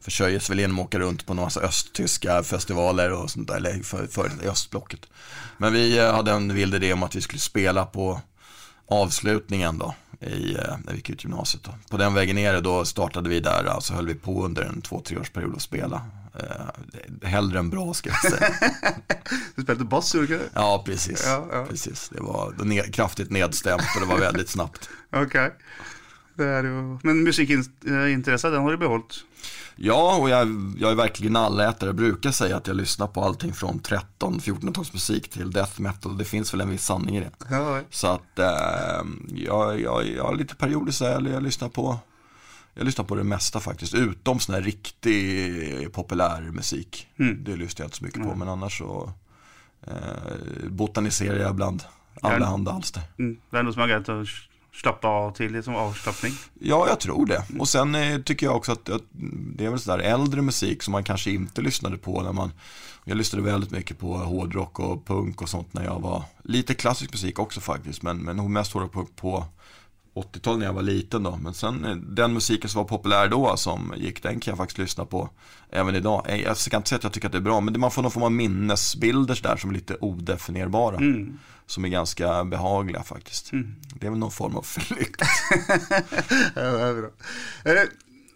Försörjer 0.00 0.40
sig 0.40 0.52
väl 0.52 0.61
genom 0.61 0.78
att 0.78 0.85
åka 0.85 0.99
runt 0.99 1.26
på 1.26 1.35
några 1.35 1.47
massa 1.47 1.61
östtyska 1.61 2.43
festivaler 2.43 3.12
och 3.12 3.31
sånt 3.31 3.49
där, 3.49 3.57
eller 3.57 3.83
för, 3.83 4.07
för 4.07 4.31
östblocket. 4.45 5.00
Men 5.57 5.73
vi 5.73 5.99
eh, 5.99 6.14
hade 6.14 6.31
en 6.33 6.55
vild 6.55 6.75
idé 6.75 6.93
om 6.93 7.02
att 7.02 7.14
vi 7.14 7.21
skulle 7.21 7.40
spela 7.40 7.87
på 7.87 8.21
avslutningen 8.87 9.78
då, 9.78 9.95
i, 10.21 10.55
eh, 10.55 10.76
när 10.85 10.93
vi 10.93 10.97
gick 10.97 11.11
ut 11.11 11.25
gymnasiet. 11.25 11.64
Då. 11.64 11.75
På 11.90 11.97
den 11.97 12.14
vägen 12.14 12.37
ner 12.37 12.61
då 12.61 12.85
startade 12.85 13.28
vi 13.28 13.40
där, 13.40 13.64
alltså 13.64 13.95
höll 13.95 14.07
vi 14.07 14.14
på 14.14 14.45
under 14.45 14.62
en 14.62 14.83
två, 14.83 15.00
tre 15.00 15.17
års 15.19 15.31
period 15.31 15.55
att 15.57 15.62
spela. 15.62 16.02
Eh, 16.38 17.28
hellre 17.28 17.59
än 17.59 17.71
bra 17.71 17.95
ska 17.95 18.11
jag 18.11 18.33
säga. 18.33 18.50
Du 19.55 19.62
spilte 19.62 19.85
bass, 19.85 20.14
gjorde 20.14 20.26
du? 20.26 20.40
Ja, 20.55 20.83
precis. 20.87 21.23
Ja, 21.26 21.47
ja. 21.52 21.67
precis. 21.71 22.09
Det 22.09 22.21
var 22.21 22.55
ned, 22.64 22.95
kraftigt 22.95 23.31
nedstämt 23.31 23.83
och 23.95 24.00
det 24.00 24.07
var 24.07 24.19
väldigt 24.19 24.49
snabbt. 24.49 24.88
Ok. 25.12 25.33
Det 26.35 26.45
är 26.45 26.64
ju... 26.64 26.99
Men 27.02 27.23
musikintresset, 27.23 28.52
den 28.52 28.62
har 28.62 28.71
du 28.71 28.76
behållit? 28.76 29.25
Ja, 29.80 30.16
och 30.16 30.30
jag, 30.30 30.75
jag 30.78 30.90
är 30.90 30.94
verkligen 30.94 31.37
allätare. 31.37 31.88
Jag 31.88 31.97
brukar 31.97 32.30
säga 32.30 32.56
att 32.56 32.66
jag 32.66 32.76
lyssnar 32.76 33.06
på 33.06 33.25
allting 33.25 33.52
från 33.52 33.80
13-14-talsmusik 33.80 35.28
till 35.30 35.50
death 35.50 35.80
metal. 35.80 36.18
Det 36.18 36.25
finns 36.25 36.54
väl 36.54 36.61
en 36.61 36.70
viss 36.70 36.85
sanning 36.85 37.16
i 37.16 37.20
det. 37.20 37.30
Ja, 37.50 37.80
Så 37.90 38.06
att 38.06 38.38
eh, 38.38 38.47
jag, 39.28 39.80
jag, 39.80 40.06
jag 40.06 40.25
har 40.25 40.37
lite 40.37 40.92
så 40.92 41.04
här, 41.04 41.28
jag 41.28 41.42
lyssnar 41.42 41.68
på 41.68 41.99
jag 42.75 42.85
lyssnar 42.85 43.04
på 43.04 43.14
det 43.14 43.25
mesta 43.25 43.61
faktiskt, 43.61 43.94
utom 43.94 44.38
sån 44.38 44.54
här 44.54 44.62
riktig 44.62 45.92
populär 45.92 46.40
musik. 46.40 47.08
Mm. 47.16 47.44
Det 47.44 47.56
lyssnar 47.56 47.85
jag 47.85 47.87
inte 47.87 47.97
så 47.97 48.04
mycket 48.04 48.23
på, 48.23 48.35
men 48.35 48.49
annars 48.49 48.78
så 48.78 49.12
eh, 49.87 49.92
botaniserar 50.68 51.38
jag 51.38 51.54
bland 51.54 51.82
allehanda 52.23 52.73
alster. 52.73 53.02
mm. 53.18 53.40
det 53.50 53.58
är 53.58 53.62
något 53.62 53.75
som 53.75 53.82
är 53.82 53.97
att 53.97 54.28
slappna 54.75 55.09
av 55.09 55.31
till, 55.31 55.53
liksom 55.53 55.75
avslappning. 55.75 56.33
Ja, 56.61 56.89
jag 56.89 57.01
tror 57.01 57.27
det. 57.27 57.45
Och 57.59 57.69
sen 57.69 57.95
eh, 57.95 58.21
tycker 58.21 58.47
jag 58.47 58.57
också 58.57 58.73
att, 58.73 58.89
att 58.89 59.03
det 59.57 59.65
är 59.65 59.71
väl 59.71 59.79
sådär 59.79 59.99
äldre 59.99 60.43
musik 60.43 60.83
som 60.83 60.93
man 60.93 61.05
kanske 61.05 61.31
inte 61.31 61.61
lyssnade 61.61 61.97
på 61.97 62.23
när 62.23 62.33
man 62.33 62.53
jag 63.09 63.17
lyssnade 63.17 63.45
väldigt 63.45 63.71
mycket 63.71 63.99
på 63.99 64.17
hårdrock 64.17 64.79
och 64.79 65.07
punk 65.07 65.43
och 65.43 65.49
sånt 65.49 65.75
när 65.75 65.85
jag 65.85 66.01
var, 66.01 66.23
lite 66.43 66.75
klassisk 66.75 67.13
musik 67.13 67.39
också 67.39 67.61
faktiskt, 67.61 68.03
men, 68.03 68.19
men 68.19 68.53
mest 68.53 68.73
hårdrock 68.73 68.93
på, 68.93 69.05
på 69.05 69.45
80-talet 70.23 70.59
när 70.59 70.67
jag 70.67 70.73
var 70.73 70.83
liten 70.83 71.23
då. 71.23 71.37
Men 71.43 71.55
sen 71.55 71.85
eh, 71.85 71.95
den 71.97 72.33
musiken 72.33 72.71
som 72.71 72.79
var 72.83 72.89
populär 72.89 73.29
då 73.29 73.57
som 73.57 73.95
gick, 73.97 74.23
den 74.23 74.41
kan 74.41 74.53
jag 74.53 74.59
faktiskt 74.59 74.79
lyssna 74.79 75.05
på 75.05 75.31
även 75.71 75.95
idag. 75.95 76.27
Eh, 76.29 76.37
Jag 76.41 76.57
ska 76.57 76.77
inte 76.77 76.89
säga 76.89 76.97
att 76.97 77.05
jag 77.05 77.13
tycker 77.13 77.27
att 77.29 77.33
det 77.33 77.39
är 77.39 77.43
bra, 77.43 77.61
men 77.61 77.81
man 77.81 77.91
får 77.91 78.03
någon 78.03 78.11
form 78.11 78.23
av 78.23 78.33
minnesbilder 78.33 79.39
där 79.43 79.57
som 79.57 79.71
är 79.71 79.75
lite 79.75 79.97
odefinierbara. 80.01 80.97
Mm. 80.97 81.39
Som 81.67 81.85
är 81.85 81.89
ganska 81.89 82.45
behagliga 82.45 83.03
faktiskt. 83.03 83.51
Det 84.01 84.07
är 84.07 84.11
väl 84.11 84.19
någon 84.19 84.31
form 84.31 84.57
av 84.57 84.63
flykt. 84.63 85.23
Ja, 86.55 86.63
det 86.63 86.83
är 86.83 86.95
bra. 87.01 87.11
Det- 87.65 87.89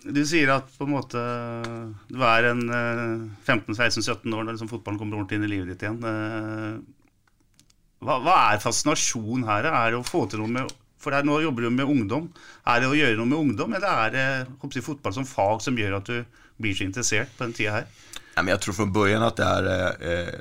Du 0.04 0.24
sier 0.26 0.48
at 0.50 0.72
på 0.78 0.84
en 0.84 0.90
måte 0.90 1.18
du 2.08 2.18
er 2.26 2.42
en 2.50 2.62
eh, 2.74 3.28
15-16-17 3.46 4.34
år 4.34 4.42
når 4.42 4.52
liksom 4.56 4.68
fotballen 4.68 4.98
kommer 4.98 5.16
ordentlig 5.16 5.36
inn 5.38 5.44
i 5.44 5.50
livet 5.52 5.68
ditt 5.68 5.82
igjen. 5.86 6.02
Eh, 6.04 6.80
Hva, 8.02 8.16
hva 8.24 8.34
er 8.50 8.58
fascinasjonen 8.58 9.44
her? 9.46 9.68
Er 9.70 9.92
det 9.94 10.00
å 10.00 10.02
få 10.02 10.24
til 10.26 10.42
noe 10.42 10.50
med 10.50 10.72
For 11.02 11.14
det 11.14 11.24
nå 11.26 11.40
jobber 11.42 11.66
du 11.66 11.70
med 11.74 11.88
ungdom. 11.88 12.30
Er 12.62 12.82
det 12.82 12.90
å 12.92 12.94
gjøre 12.94 13.18
noe 13.18 13.30
med 13.30 13.38
ungdom, 13.38 13.74
eller 13.74 14.06
er 14.06 14.14
det 14.14 14.26
hoppsi, 14.62 14.84
fotball 14.84 15.16
som 15.16 15.26
fag 15.26 15.62
som 15.64 15.78
gjør 15.78 15.98
at 15.98 16.10
du 16.10 16.42
blir 16.62 16.76
så 16.78 16.86
interessert 16.86 17.32
på 17.36 17.48
den 17.48 17.56
tida 17.58 17.80
her? 17.80 17.88
Ja, 18.34 18.42
men 18.42 18.50
jag 18.50 18.60
tror 18.60 18.74
från 18.74 18.92
början 18.92 19.22
att 19.22 19.36
det 19.36 19.44
är 19.44 19.64
eh, 20.00 20.28
eh, 20.28 20.34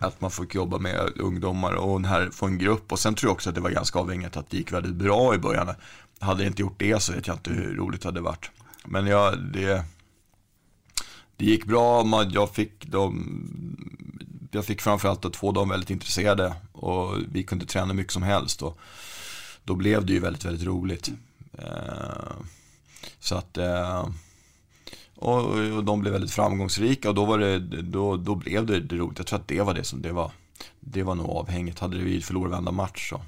att 0.00 0.20
man 0.20 0.30
fick 0.30 0.54
jobba 0.54 0.78
med 0.78 1.10
ungdomar 1.16 1.72
och 1.72 2.00
den 2.00 2.10
här, 2.10 2.30
få 2.32 2.46
en 2.46 2.58
grupp. 2.58 2.92
Och 2.92 2.98
sen 2.98 3.14
tror 3.14 3.28
jag 3.28 3.34
också 3.34 3.48
att 3.48 3.54
det 3.54 3.60
var 3.60 3.70
ganska 3.70 3.98
avhängigt 3.98 4.36
att 4.36 4.50
det 4.50 4.56
gick 4.56 4.72
väldigt 4.72 4.94
bra 4.94 5.34
i 5.34 5.38
början. 5.38 5.74
Hade 6.20 6.42
jag 6.42 6.50
inte 6.50 6.62
gjort 6.62 6.78
det 6.78 7.00
så 7.00 7.12
vet 7.12 7.26
jag 7.26 7.36
inte 7.36 7.50
hur 7.50 7.74
roligt 7.74 8.02
det 8.02 8.08
hade 8.08 8.20
varit. 8.20 8.50
Men 8.84 9.06
ja, 9.06 9.30
det, 9.30 9.84
det 11.36 11.44
gick 11.44 11.64
bra. 11.64 12.04
Man, 12.04 12.30
jag, 12.30 12.54
fick 12.54 12.86
dem, 12.86 14.48
jag 14.50 14.64
fick 14.64 14.80
framförallt 14.80 15.24
att 15.24 15.36
få 15.36 15.52
dem 15.52 15.68
väldigt 15.68 15.90
intresserade. 15.90 16.54
Och 16.72 17.16
vi 17.32 17.42
kunde 17.42 17.66
träna 17.66 17.94
mycket 17.94 18.12
som 18.12 18.22
helst. 18.22 18.62
Och 18.62 18.78
då 19.68 19.74
blev 19.74 20.06
det 20.06 20.12
ju 20.12 20.20
väldigt, 20.20 20.44
väldigt 20.44 20.66
roligt. 20.66 21.10
Eh, 21.58 22.36
så 23.20 23.34
att 23.34 23.58
eh, 23.58 24.08
och, 25.14 25.44
och 25.76 25.84
de 25.84 26.00
blev 26.00 26.12
väldigt 26.12 26.30
framgångsrika 26.30 27.08
och 27.08 27.14
då, 27.14 27.24
var 27.24 27.38
det, 27.38 27.58
då, 27.82 28.16
då 28.16 28.34
blev 28.34 28.66
det, 28.66 28.80
det 28.80 28.96
roligt. 28.96 29.18
Jag 29.18 29.26
tror 29.26 29.38
att 29.38 29.48
det 29.48 29.60
var 29.60 29.74
det 29.74 29.84
som 29.84 30.02
det 30.02 30.12
var. 30.12 30.30
Det 30.80 31.02
var 31.02 31.14
nog 31.14 31.30
avhängigt. 31.30 31.78
Hade 31.78 31.98
vi 31.98 32.22
förlorat 32.22 32.50
varenda 32.50 32.72
match 32.72 33.10
så, 33.10 33.20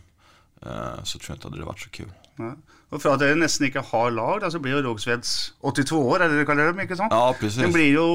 eh, 0.69 1.03
så 1.03 1.19
tror 1.19 1.31
jag 1.31 1.37
inte 1.37 1.47
att 1.47 1.53
det 1.53 1.59
hade 1.59 1.67
varit 1.67 1.81
så 1.81 1.91
kul. 1.91 2.11
Ja. 2.39 2.53
Og 2.91 2.99
fra 2.99 3.13
at 3.15 3.21
dere 3.23 3.37
nesten 3.39 3.69
ikke 3.69 3.85
har 3.87 4.11
lag, 4.11 4.41
da, 4.43 4.49
så 4.51 4.59
blir 4.59 4.73
jo 4.73 4.81
Rågsveds 4.83 5.53
82 5.63 5.93
år, 5.95 6.17
er 6.25 6.29
det 6.29 6.37
dere 6.41 6.47
kaller 6.49 6.73
dem? 6.73 6.81
ikke 6.83 6.97
sant? 6.99 7.13
Ja, 7.15 7.33
precis. 7.39 7.61
Den 7.63 7.71
blir 7.73 7.93
jo 7.93 8.07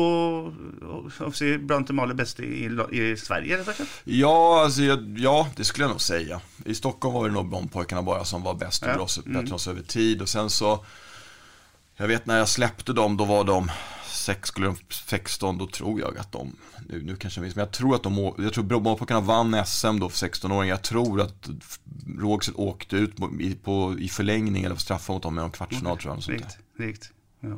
å 1.23 1.29
si, 1.31 1.53
blant 1.57 1.87
de 1.87 1.95
aller 2.03 2.17
beste 2.19 2.43
i, 2.43 2.65
i 2.67 3.05
Sverige, 3.15 3.61
rett 3.61 3.69
og 3.71 3.77
slett. 3.77 3.93
Ja, 4.03 4.63
alltså, 4.63 4.81
ja, 5.17 5.47
det 5.55 5.63
skulle 5.63 5.85
jag 5.87 5.91
nog 5.91 6.01
säga. 6.01 6.41
I 6.65 6.75
Stockholm 6.75 7.13
var 7.13 7.27
det 7.27 7.33
nog 7.33 7.51
de 7.51 7.67
pojkarna 7.67 8.01
bara 8.03 8.25
som 8.25 8.43
var 8.43 8.53
bäst 8.53 8.83
och 8.83 8.89
Ja. 8.89 9.05
bättre 9.25 9.39
än 9.39 9.53
oss 9.53 9.67
över 9.67 9.81
tid. 9.81 10.21
Och 10.21 10.29
sen 10.29 10.49
så, 10.49 10.85
jag 11.97 12.07
vet 12.07 12.25
när 12.25 12.37
jag 12.37 12.49
släppte 12.49 12.93
dem, 12.93 13.17
då 13.17 13.25
var 13.25 13.43
de 13.43 13.71
sex, 14.25 14.47
skulle 14.49 14.67
de 14.67 14.75
16, 14.89 15.57
då 15.57 15.67
tror 15.67 15.99
jag 15.99 16.17
att 16.17 16.31
de, 16.31 16.55
nu, 16.89 17.01
nu 17.03 17.15
kanske 17.15 17.39
jag 17.39 17.43
minns, 17.43 17.55
men 17.55 17.65
jag 17.65 17.71
tror 17.71 17.95
att 17.95 18.03
de, 18.03 18.33
jag 18.37 18.53
tror 18.53 18.63
Brommapojkarna 18.63 19.19
vann 19.21 19.65
SM 19.65 19.99
då 19.99 20.09
för 20.09 20.27
16-åringar. 20.27 20.73
Jag 20.73 20.81
tror 20.81 21.21
att 21.21 21.49
Rågsved 22.19 22.55
åkte 22.57 22.95
ut 22.95 23.17
på, 23.17 23.31
i, 23.39 23.55
på, 23.55 23.95
i 23.99 24.09
förlängning 24.09 24.63
eller 24.63 24.75
straffar 24.75 25.13
mot 25.13 25.23
dem 25.23 25.39
i 25.39 25.41
en 25.41 25.51
kvartsfinal 25.51 25.97
tror 25.97 26.13
jag. 26.27 26.33
Rikt, 26.35 26.57
rikt. 26.79 27.09
Ja. 27.39 27.57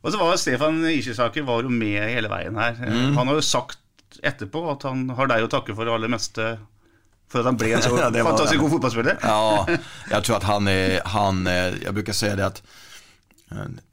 Og 0.00 0.12
så 0.12 0.18
var 0.18 0.36
Stefan 0.36 0.84
Ishisaker 0.86 1.42
var 1.42 1.62
jo 1.62 1.68
med 1.72 2.10
hele 2.12 2.28
veien 2.30 2.56
her. 2.56 2.76
Eh, 2.82 2.92
Mm. 2.94 3.16
Han 3.16 3.28
har 3.28 3.34
jo 3.34 3.42
sagt 3.42 3.78
etterpå 4.22 4.60
at 4.70 4.82
han 4.86 5.08
har 5.10 5.26
deg 5.26 5.44
å 5.44 5.48
takke 5.50 5.74
for 5.74 5.84
det 5.84 5.92
aller 5.94 6.08
meste 6.12 6.44
for 7.28 7.40
at 7.42 7.48
han 7.50 7.56
ble 7.58 7.72
en 7.74 7.82
så 7.82 7.96
Ja, 7.98 8.10
det 8.10 8.22
var 8.22 8.30
fantastisk 8.30 8.58
det. 8.60 8.62
god 8.62 8.70
fotballspiller. 8.76 9.18
Ja, 9.22 9.66
jag 10.10 10.24
tror 10.24 10.36
att 10.36 10.42
han 10.46 10.68
är, 10.68 11.00
han, 11.04 11.46
jag 11.84 11.94
brukar 11.94 12.12
säga 12.12 12.36
det 12.36 12.46
att 12.46 12.62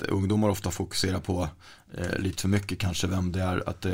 ungdomar 0.10 0.50
ofta 0.50 0.72
fokuserar 0.72 1.20
på 1.20 1.48
eh, 1.98 2.20
lite 2.20 2.42
för 2.42 2.48
mycket 2.48 2.80
kanske 2.80 3.08
vem 3.08 3.32
det 3.32 3.42
är, 3.42 3.70
att 3.70 3.86
eh, 3.86 3.94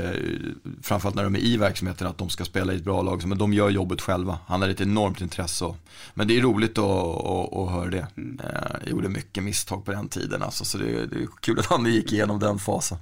framförallt 0.84 1.15
när 1.15 1.24
de 1.24 1.36
är 1.36 1.39
i 1.39 1.58
verksamheten 1.58 2.08
att 2.08 2.17
de 2.17 2.30
ska 2.30 2.45
spela 2.45 2.74
i 2.74 2.76
ett 2.76 2.84
bra 2.84 3.02
lag, 3.02 3.28
men 3.28 3.38
de 3.38 3.54
gör 3.54 3.69
jobbet 3.69 4.02
själva. 4.02 4.39
Han 4.48 4.62
har 4.62 4.69
ett 4.69 4.82
enormt 4.82 5.22
intresse 5.22 5.65
och, 5.65 5.78
men 6.13 6.28
det 6.28 6.38
är 6.38 6.41
roligt 6.41 6.78
att, 6.78 6.86
att, 7.26 7.54
att 7.54 7.72
höra 7.72 7.89
det. 7.89 8.08
Eh, 8.17 8.78
jag 8.82 8.89
gjorde 8.89 9.10
mycket 9.10 9.43
misstag 9.43 9.86
på 9.86 9.91
den 9.91 10.08
tiden 10.08 10.43
alltså, 10.43 10.65
så 10.65 10.78
det, 10.78 11.06
det 11.06 11.15
är 11.15 11.28
kul 11.41 11.60
att 11.60 11.65
han 11.65 11.86
gick 11.86 12.13
igenom 12.13 12.39
den 12.39 12.60
fasen. 12.60 12.98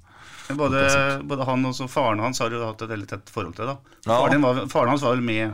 Både, 0.49 1.21
både 1.23 1.43
han 1.43 1.65
og 1.65 1.75
så 1.75 1.87
faren 1.91 2.19
hans 2.23 2.39
har 2.39 2.53
jo 2.55 2.61
hatt 2.63 2.81
et 2.81 2.89
veldig 2.89 3.07
tett 3.09 3.29
forhold 3.29 3.57
til. 3.57 3.67
da 3.67 3.77
Ja. 4.05 4.19
Faren, 4.21 4.31
din 4.31 4.41
var, 4.41 4.67
faren 4.71 4.89
hans 4.89 5.01
var 5.03 5.17
vel 5.17 5.21
med 5.21 5.53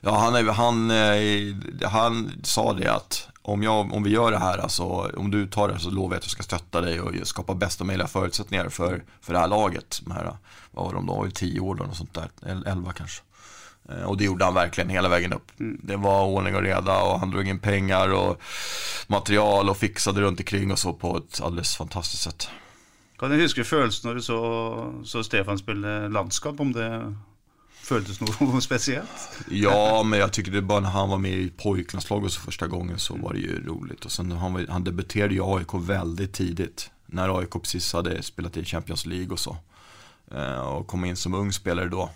Ja, 0.00 0.18
han, 0.18 0.48
han, 0.48 0.90
eh, 0.90 1.88
han 1.88 2.30
sa 2.42 2.72
det 2.72 2.92
att 2.92 3.29
om, 3.42 3.62
jag, 3.62 3.92
om 3.92 4.02
vi 4.02 4.10
gör 4.10 4.30
det 4.30 4.38
här, 4.38 4.58
alltså, 4.58 4.84
om 5.16 5.30
du 5.30 5.46
tar 5.46 5.68
det 5.68 5.78
så 5.78 5.90
lovar 5.90 6.14
jag 6.14 6.18
att 6.18 6.24
jag 6.24 6.30
ska 6.30 6.42
stötta 6.42 6.80
dig 6.80 7.00
och 7.00 7.26
skapa 7.26 7.54
bästa 7.54 7.84
möjliga 7.84 8.06
förutsättningar 8.08 8.68
för, 8.68 9.02
för 9.20 9.32
det 9.32 9.38
här 9.38 9.48
laget. 9.48 10.00
De 10.04 10.10
här, 10.10 10.36
vad 10.70 10.84
var 10.84 10.92
de, 10.94 11.24
ju 11.24 11.30
tio 11.30 11.60
år 11.60 11.74
då, 11.74 11.84
och 11.84 11.96
sånt 11.96 12.14
där, 12.14 12.28
El- 12.46 12.66
elva 12.66 12.92
kanske. 12.92 13.22
Eh, 13.88 14.02
Och 14.02 14.16
det 14.16 14.24
gjorde 14.24 14.44
han 14.44 14.54
verkligen 14.54 14.90
hela 14.90 15.08
vägen 15.08 15.32
upp. 15.32 15.52
Det 15.82 15.96
var 15.96 16.24
ordning 16.24 16.54
och 16.56 16.62
reda 16.62 17.02
och 17.02 17.20
han 17.20 17.30
drog 17.30 17.48
in 17.48 17.58
pengar 17.58 18.08
och 18.12 18.40
material 19.06 19.68
och 19.70 19.76
fixade 19.76 20.20
runt 20.20 20.40
omkring 20.40 20.72
och 20.72 20.78
så 20.78 20.92
på 20.92 21.16
ett 21.16 21.40
alldeles 21.40 21.76
fantastiskt 21.76 22.22
sätt. 22.22 22.48
Kan 23.18 23.30
du 23.30 23.36
huske 23.36 23.64
følelsen 23.64 24.08
når 24.08 24.14
du 24.14 24.22
så, 24.22 25.02
så 25.04 25.22
Stefan 25.24 25.58
spille 25.58 26.08
landskap? 26.08 26.60
Om 26.60 26.72
det 26.72 27.14
føltes 27.90 28.20
noe 28.22 28.60
spesielt? 28.62 29.26
Ja, 29.50 30.02
men 30.02 30.18
jag 30.18 30.32
tycker 30.32 30.52
det 30.52 30.62
bara 30.62 30.80
när 30.80 30.90
han 30.90 31.08
var 31.08 31.18
med 31.18 31.32
i 31.32 31.50
pojklandslaget 31.50 32.32
så 32.32 32.40
första 32.40 32.66
gången 32.66 32.98
så 32.98 33.16
var 33.16 33.32
det 33.32 33.40
ju 33.40 33.66
roligt. 33.66 34.04
Och 34.04 34.12
sen 34.12 34.32
han, 34.32 34.52
var, 34.52 34.66
han 34.68 34.84
debuterade 34.84 35.34
i 35.34 35.40
AIK 35.42 35.74
väldigt 35.74 36.32
tidigt. 36.32 36.90
När 37.06 37.38
AIK 37.38 37.50
precis 37.50 37.92
hade 37.92 38.22
spelat 38.22 38.56
i 38.56 38.64
Champions 38.64 39.06
League 39.06 39.28
och 39.28 39.38
så. 39.38 39.56
Eh, 40.30 40.60
och 40.60 40.86
kom 40.86 41.04
in 41.04 41.16
som 41.16 41.34
ung 41.34 41.52
spelare 41.52 41.88
då. 41.88 42.10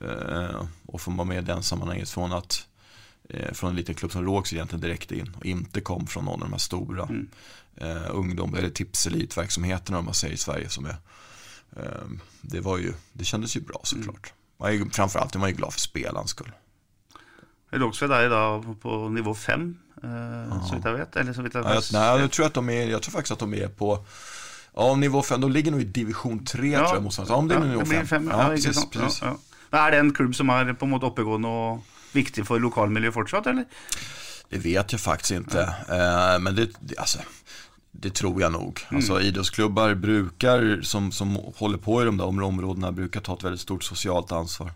Eh, 0.00 0.62
och 0.86 1.00
får 1.00 1.12
vara 1.12 1.28
med 1.28 1.42
i 1.42 1.46
den 1.46 1.62
sammanhanget 1.62 2.10
från 2.10 2.32
att 2.32 2.66
eh, 3.28 3.52
från 3.52 3.70
en 3.70 3.76
liten 3.76 3.94
klubb 3.94 4.12
som 4.12 4.24
Rågs 4.24 4.52
egentligen 4.52 4.80
direkt 4.80 5.12
in 5.12 5.36
och 5.36 5.46
inte 5.46 5.80
kom 5.80 6.06
från 6.06 6.24
någon 6.24 6.42
av 6.42 6.48
de 6.48 6.52
här 6.52 6.58
stora 6.58 7.08
eh, 7.76 8.10
ungdom 8.10 8.54
eller 8.54 8.70
tipselitverksamheterna 8.70 9.98
om 9.98 10.04
man 10.04 10.14
säger 10.14 10.34
i 10.34 10.36
Sverige 10.36 10.68
som 10.68 10.86
är 10.86 10.96
eh, 11.76 12.08
det 12.40 12.60
var 12.60 12.78
ju, 12.78 12.92
det 13.12 13.24
kändes 13.24 13.56
ju 13.56 13.60
bra 13.60 13.80
såklart. 13.84 14.32
Man 14.60 14.68
är 14.68 14.72
ju, 14.72 14.90
framförallt 14.90 15.34
är 15.34 15.38
man 15.38 15.48
ju 15.50 15.56
glad 15.56 15.72
för 15.72 15.80
spelarens 15.80 16.30
skull. 16.30 16.52
Rågsved 17.70 18.10
er 18.10 18.22
jo 18.24 18.30
da 18.32 18.74
på 18.82 19.08
nivå 19.12 19.34
fem, 19.34 19.78
eh, 20.02 20.66
så 20.66 20.74
vidt 20.74 20.84
jeg 20.88 20.94
vet. 20.96 21.16
Eller 21.16 21.32
så 21.32 21.42
vidt 21.42 21.54
jeg 21.54 21.64
Ja, 21.64 21.74
jag, 21.74 21.84
nej, 21.92 22.20
jag 22.20 22.30
tror 22.30 22.46
att 22.46 22.54
de 22.54 22.70
är, 22.70 22.86
jag 22.88 23.02
tror 23.02 23.12
faktiskt 23.12 23.32
att 23.32 23.38
de 23.38 23.54
är 23.54 23.68
på 23.68 24.04
Ja, 24.76 24.94
nivå 24.94 25.22
5, 25.22 25.40
de 25.40 25.50
ligger 25.52 25.70
nog 25.70 25.80
i 25.80 25.84
division 25.84 26.44
3 26.44 26.60
tror 26.60 26.72
jag. 26.72 27.28
Ja, 27.28 27.34
om 27.34 27.48
det 27.48 27.54
är 27.54 27.60
nivå 27.60 27.80
det 27.80 27.88
blir 27.88 27.98
5. 27.98 28.06
fem. 28.06 28.28
Ja, 28.32 28.42
Ja, 28.42 28.48
precis, 28.48 28.90
precis. 28.90 29.22
Ja, 29.22 29.36
ja. 29.70 29.86
Er 29.86 29.90
det 29.90 29.98
en 29.98 30.12
klubb 30.14 30.34
som 30.34 30.48
er 30.50 30.72
på 30.72 30.84
en 30.86 30.90
måte 30.90 31.06
oppegående 31.06 31.48
og 31.48 31.82
viktig 32.12 32.46
for 32.46 32.58
lokalmiljøet 32.58 33.14
fortsatt, 33.14 33.46
eller? 33.46 33.64
Det 34.48 34.58
vet 34.64 34.92
jag 34.92 35.00
faktiskt 35.00 35.30
inte. 35.30 35.60
Eh, 35.88 36.38
men 36.40 36.54
det, 36.54 36.70
det, 36.80 36.96
alltså, 36.98 37.18
det 37.92 38.14
tror 38.14 38.40
jag 38.42 38.52
nog. 38.52 38.80
Alltså, 38.88 39.20
idrottsklubbar 39.20 39.94
brukar, 39.94 40.80
som, 40.82 41.12
som 41.12 41.36
håller 41.56 41.78
på 41.78 42.02
i 42.02 42.04
de 42.04 42.16
där 42.16 42.24
områdena, 42.24 42.92
brukar 42.92 43.20
ta 43.20 43.34
ett 43.34 43.44
väldigt 43.44 43.60
stort 43.60 43.84
socialt 43.84 44.32
ansvar. 44.32 44.72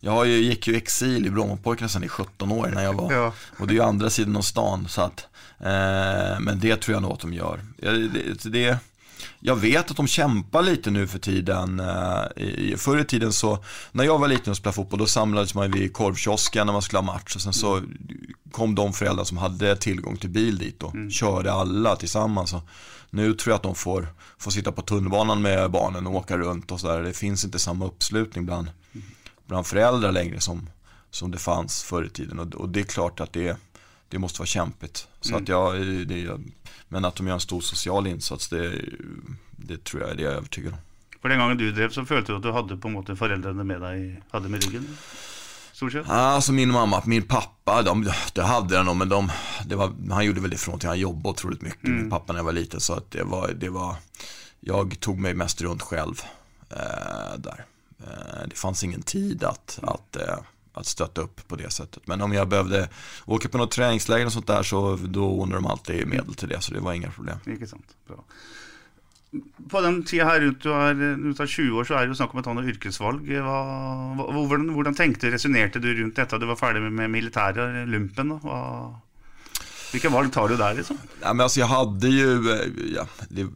Jag 0.00 0.12
har 0.12 0.24
ju, 0.24 0.36
gick 0.36 0.66
ju 0.68 0.76
exil 0.76 1.26
i 1.26 1.30
Brommapojkarna 1.30 1.88
sedan 1.88 2.04
i 2.04 2.08
17 2.08 2.52
år 2.52 2.70
när 2.74 2.82
jag 2.84 2.92
var, 2.94 3.12
Ja. 3.12 3.32
och 3.58 3.66
det 3.66 3.72
är 3.72 3.74
ju 3.74 3.82
andra 3.82 4.10
sidan 4.10 4.36
av 4.36 4.42
stan. 4.42 4.88
Så 4.88 5.02
att, 5.02 5.26
eh, 5.58 6.40
men 6.40 6.58
det 6.60 6.76
tror 6.76 6.94
jag 6.94 7.02
nog 7.02 7.12
att 7.12 7.20
de 7.20 7.32
gör. 7.32 7.60
Ja, 7.76 7.90
Det, 7.90 8.50
det, 8.50 8.78
jag 9.40 9.56
vet 9.56 9.90
att 9.90 9.96
de 9.96 10.06
kämpar 10.06 10.62
lite 10.62 10.90
nu 10.90 11.06
för 11.06 11.18
tiden. 11.18 11.80
Eh, 11.80 12.42
i- 12.42 12.74
Förr 12.78 12.98
i 12.98 13.04
tiden 13.04 13.32
så, 13.32 13.64
när 13.92 14.04
jag 14.04 14.18
var 14.18 14.28
liten 14.28 14.50
och 14.50 14.56
spelade 14.56 14.74
fotboll, 14.76 14.98
då 14.98 15.06
samlades 15.06 15.54
man 15.54 15.70
vid 15.70 15.92
korvkiosken 15.92 16.66
när 16.66 16.72
man 16.72 16.82
skulle 16.82 16.98
ha 16.98 17.02
match. 17.12 17.34
Och 17.34 17.40
sen 17.42 17.52
så 17.52 17.82
kom 18.52 18.74
de 18.74 18.92
föräldrar 18.92 19.24
som 19.24 19.36
hade 19.38 19.76
tillgång 19.76 20.16
till 20.16 20.30
bil 20.30 20.58
dit 20.58 20.82
och 20.82 20.94
körde 21.10 21.52
alla 21.52 21.96
tillsammans. 21.96 22.52
Och 22.52 22.62
nu 23.10 23.34
tror 23.34 23.52
jag 23.52 23.56
att 23.56 23.62
de 23.62 23.74
får, 23.74 24.08
får 24.38 24.50
sitta 24.50 24.72
på 24.72 24.82
tunnelbanan 24.82 25.42
med 25.42 25.70
barnen 25.70 26.06
och 26.06 26.14
åka 26.14 26.38
runt 26.38 26.70
och 26.72 26.80
sådär. 26.80 27.02
Det 27.02 27.12
finns 27.12 27.44
inte 27.44 27.58
samma 27.58 27.86
uppslutning 27.86 28.46
bland, 28.46 28.70
bland 29.46 29.66
föräldrar 29.66 30.12
längre 30.12 30.40
som, 30.40 30.68
som 31.10 31.30
det 31.30 31.38
fanns 31.38 31.82
förr 31.82 32.04
i 32.04 32.08
tiden. 32.10 32.38
Och, 32.38 32.54
och 32.54 32.68
det 32.68 32.80
är 32.80 32.84
klart 32.84 33.20
att 33.20 33.32
det, 33.32 33.56
det 34.10 34.18
måste 34.18 34.40
vara 34.40 34.46
kämpigt. 34.46 35.08
Så 35.20 35.36
att 35.36 35.48
jag, 35.48 35.86
det, 36.06 36.38
men 36.88 37.04
att 37.04 37.16
de 37.16 37.26
gör 37.26 37.34
en 37.34 37.40
stor 37.40 37.60
social 37.60 38.06
insats, 38.06 38.48
det, 38.48 38.74
det 39.56 39.84
tror 39.84 40.02
jag 40.02 40.10
är 40.10 40.14
det 40.14 40.22
jag 40.22 40.32
är 40.32 40.36
övertygad 40.36 40.72
om. 40.72 40.78
For 41.22 41.28
den 41.28 41.38
gangen 41.38 41.58
du 41.58 41.72
drev, 41.72 41.90
så 41.90 42.04
følte 42.04 42.32
du 42.32 42.36
at 42.36 42.42
du 42.42 42.52
hadde 42.52 42.76
på 42.76 42.88
måte 42.88 43.16
foreldrene 43.16 43.64
med 43.64 43.80
deg 43.80 44.22
hadde 44.30 44.48
med 44.48 44.64
ryggen? 44.64 44.86
Stort? 45.72 45.94
Alltså 46.08 46.52
min 46.52 46.72
mamma, 46.72 47.02
min 47.06 47.22
pappa, 47.22 47.82
de, 47.82 48.10
det 48.32 48.42
hade 48.42 48.74
jag 48.74 48.86
nog, 48.86 48.96
men 48.96 49.08
de, 49.08 49.30
det 49.66 49.76
var, 49.76 49.92
han 50.10 50.24
gjorde 50.24 50.40
väl 50.40 50.52
ifrån 50.52 50.78
till, 50.78 50.88
han 50.88 50.98
jobbade 50.98 51.28
otroligt 51.28 51.62
mycket, 51.62 51.82
min 51.82 52.10
pappa 52.10 52.32
när 52.32 52.40
jag 52.40 52.44
var 52.44 52.52
liten, 52.52 52.80
så 52.80 52.92
att 52.92 53.10
det 53.10 53.24
var, 53.24 53.48
det 53.48 53.68
var, 53.68 53.96
jag 54.60 55.00
tog 55.00 55.18
mig 55.18 55.34
mest 55.34 55.60
runt 55.62 55.82
själv 55.82 56.22
eh, 56.70 57.38
där. 57.38 57.64
Eh, 58.00 58.48
det 58.48 58.56
fanns 58.56 58.84
ingen 58.84 59.02
tid 59.02 59.44
att, 59.44 59.78
att, 59.82 60.16
eh, 60.16 60.38
att 60.72 60.86
stötta 60.86 61.20
upp 61.20 61.48
på 61.48 61.56
det 61.56 61.70
sättet. 61.70 62.06
Men 62.06 62.20
om 62.20 62.32
jag 62.32 62.48
behövde 62.48 62.88
åka 63.24 63.48
på 63.48 63.58
något 63.58 63.70
träningsläger 63.70 64.26
och 64.26 64.32
sånt 64.32 64.46
där 64.46 64.62
så 64.62 64.96
då 64.96 65.24
ordnade 65.24 65.62
de 65.62 65.66
alltid 65.66 66.06
medel 66.06 66.34
till 66.34 66.48
det, 66.48 66.60
så 66.60 66.74
det 66.74 66.80
var 66.80 66.92
inga 66.92 67.10
problem. 67.10 67.38
Ikke 67.46 67.66
sant. 67.66 67.96
Bra. 68.08 68.24
På 69.70 69.80
den 69.80 70.02
tida 70.02 70.24
her 70.24 70.40
rundt 70.40 70.62
du 70.62 70.70
er, 70.74 70.94
rundt 70.94 71.38
du 71.38 71.42
er 71.42 71.46
20 71.46 71.76
år, 71.78 71.84
så 71.86 71.94
er 71.94 72.06
det 72.06 72.14
jo 72.14 72.18
snakk 72.18 72.32
om 72.34 72.40
å 72.40 72.46
ta 72.46 72.54
noe 72.56 72.66
yrkesvalg. 72.66 73.28
Hva, 73.30 73.58
hva, 74.18 74.30
hvordan, 74.34 74.72
hvordan 74.74 74.96
tenkte, 74.98 75.30
resonnerte 75.30 75.82
du 75.82 75.92
rundt 75.94 76.18
dette? 76.18 76.38
Du 76.38 76.48
var 76.50 76.58
ferdig 76.58 76.82
med, 76.82 76.96
med 76.98 77.12
militæret, 77.14 77.86
lumpen. 77.86 78.34
Da. 78.34 78.40
Hva, 78.42 78.58
hvilke 79.90 80.10
valg 80.10 80.32
tar 80.34 80.50
du 80.50 80.56
der, 80.58 80.74
liksom? 80.74 80.98
Ja, 81.20 81.32
men 81.32 81.44
alltså 81.44 81.60
jag 81.60 81.66
hade 81.66 82.08
ju, 82.08 82.52
eh, 82.52 82.66
ja, 82.94 83.06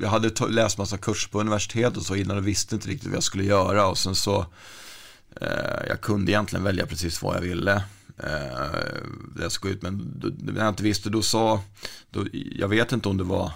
jag 0.01 0.09
hade 0.09 0.31
läst 0.49 0.79
massa 0.79 0.99
kurser 0.99 1.31
på 1.31 1.41
universitet 1.41 1.97
och 1.97 2.03
så 2.03 2.15
innan 2.15 2.37
och 2.37 2.47
visste 2.47 2.75
inte 2.75 2.89
riktigt 2.89 3.09
vad 3.09 3.17
jag 3.17 3.23
skulle 3.23 3.45
göra 3.45 3.87
och 3.87 3.99
sen 3.99 4.15
så, 4.15 4.47
jag 5.89 6.01
kunde 6.01 6.33
egentligen 6.33 6.65
välja 6.65 6.87
precis 6.87 7.23
vad 7.23 7.37
jag 7.37 7.41
ville. 7.41 7.83
Eh, 8.19 8.79
jag 9.41 9.53
ska 9.53 9.69
ut, 9.69 9.83
men 9.83 10.23
när 10.39 10.61
jag 10.61 10.69
inte 10.69 10.83
visste, 10.83 11.11
då 11.11 11.23
sa, 11.23 11.63
då, 12.11 12.27
jag 12.33 12.69
vet 12.69 12.93
inte 12.93 13.09
om 13.09 13.17
det 13.17 13.25
var 13.25 13.53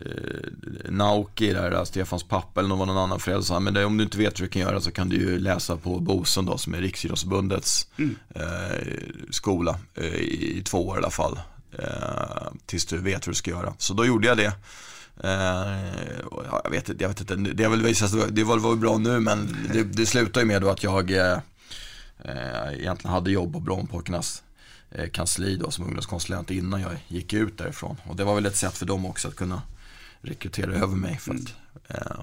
eh, 0.00 0.90
Nauki 0.90 1.52
där, 1.52 1.84
Stefans 1.84 2.22
pappa 2.24 2.60
eller 2.60 2.68
någon 2.68 2.90
annan 2.90 3.20
förälder 3.20 3.42
sa, 3.42 3.60
men 3.60 3.74
det, 3.74 3.84
om 3.84 3.96
du 3.96 4.04
inte 4.04 4.18
vet 4.18 4.40
vad 4.40 4.48
du 4.48 4.52
kan 4.52 4.62
göra 4.62 4.80
så 4.80 4.90
kan 4.90 5.08
du 5.08 5.16
ju 5.16 5.38
läsa 5.38 5.76
på 5.76 6.00
Bosön 6.00 6.46
då, 6.46 6.58
som 6.58 6.74
är 6.74 6.80
Riksidrottsförbundets 6.80 7.88
eh, 8.34 8.86
skola, 9.30 9.78
eh, 9.94 10.14
i, 10.14 10.58
i 10.58 10.62
två 10.62 10.88
år 10.88 10.96
i 10.96 10.98
alla 10.98 11.10
fall. 11.10 11.38
Eh, 11.78 12.52
tills 12.66 12.86
du 12.86 12.98
vet 12.98 13.26
hur 13.26 13.32
du 13.32 13.36
ska 13.36 13.50
göra. 13.50 13.74
Så 13.78 13.94
då 13.94 14.06
gjorde 14.06 14.26
jag 14.26 14.36
det. 14.36 14.52
Eh, 15.24 15.30
ja, 16.30 16.60
jag, 16.64 16.70
vet, 16.70 16.88
inte- 16.88 17.04
jag 17.04 17.08
vet 17.08 17.20
inte, 17.20 17.34
det 17.36 17.64
har 17.64 17.70
väl 17.70 17.82
visat 17.82 18.34
det 18.36 18.44
var, 18.44 18.58
var 18.58 18.76
bra 18.76 18.98
nu 18.98 19.20
men 19.20 19.56
det, 19.72 19.82
det 19.82 20.06
slutade 20.06 20.40
ju 20.40 20.46
med 20.46 20.62
då 20.62 20.70
att 20.70 20.82
jag 20.82 21.10
eh, 21.10 21.38
eh, 22.24 22.72
egentligen 22.78 23.14
hade 23.14 23.30
jobb 23.30 23.52
på 23.52 23.60
Brommapojkarnas 23.60 24.42
kansli 25.12 25.56
då 25.56 25.70
som 25.70 25.84
ungdomskonsulent 25.84 26.50
innan 26.50 26.80
jag 26.80 26.92
gick 27.08 27.32
ut 27.32 27.58
därifrån. 27.58 27.96
Och 28.04 28.16
det 28.16 28.24
var 28.24 28.34
väl 28.34 28.46
ett 28.46 28.56
sätt 28.56 28.76
för 28.76 28.86
dem 28.86 29.06
också 29.06 29.28
att 29.28 29.36
kunna 29.36 29.62
rekrytera 30.20 30.74
över 30.74 30.96
mig 30.96 31.16
för 31.18 31.34
att 31.34 31.54
eh, 31.88 32.16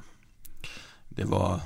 det 1.10 1.24
var 1.24 1.60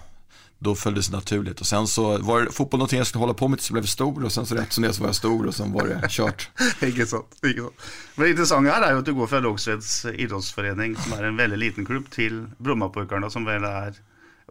då 0.66 0.76
följdes 0.76 1.08
det 1.08 1.16
naturligt 1.16 1.62
och 1.62 1.68
sen 1.68 1.88
så 1.88 2.18
var 2.18 2.42
det 2.42 2.52
fotboll 2.52 2.78
någonting 2.78 2.98
jag 2.98 3.08
skulle 3.08 3.20
hålla 3.20 3.34
på 3.34 3.48
med 3.48 3.60
tills 3.60 3.70
jag 3.70 3.74
blev 3.74 3.86
stor 3.86 4.26
och 4.26 4.32
sen 4.32 4.46
så 4.46 4.56
rätt 4.56 4.74
som 4.74 4.84
det 4.84 4.94
så 4.94 5.02
var 5.02 5.10
jag 5.10 5.16
stor 5.16 5.48
och 5.48 5.56
sen 5.56 5.72
var 5.72 5.88
det 5.88 6.10
kört. 6.10 6.50
inget 6.82 7.10
sånt. 7.10 7.26
Inget 7.44 7.58
sånt. 7.58 7.82
Men 8.16 8.24
det 8.24 8.30
intressanta 8.30 8.72
här 8.72 8.82
är 8.82 8.94
jo 8.94 9.02
du 9.02 9.14
går 9.14 9.28
från 9.28 9.44
Lågsveds 9.44 10.06
idrottsförening 10.06 10.96
som 10.96 11.14
är 11.14 11.24
en 11.24 11.38
väldigt 11.38 11.60
liten 11.60 11.86
klubb, 11.86 12.10
till 12.10 12.46
Brommapojkarna, 12.58 13.30
som 13.30 13.46
väl 13.46 13.64
är 13.64 13.94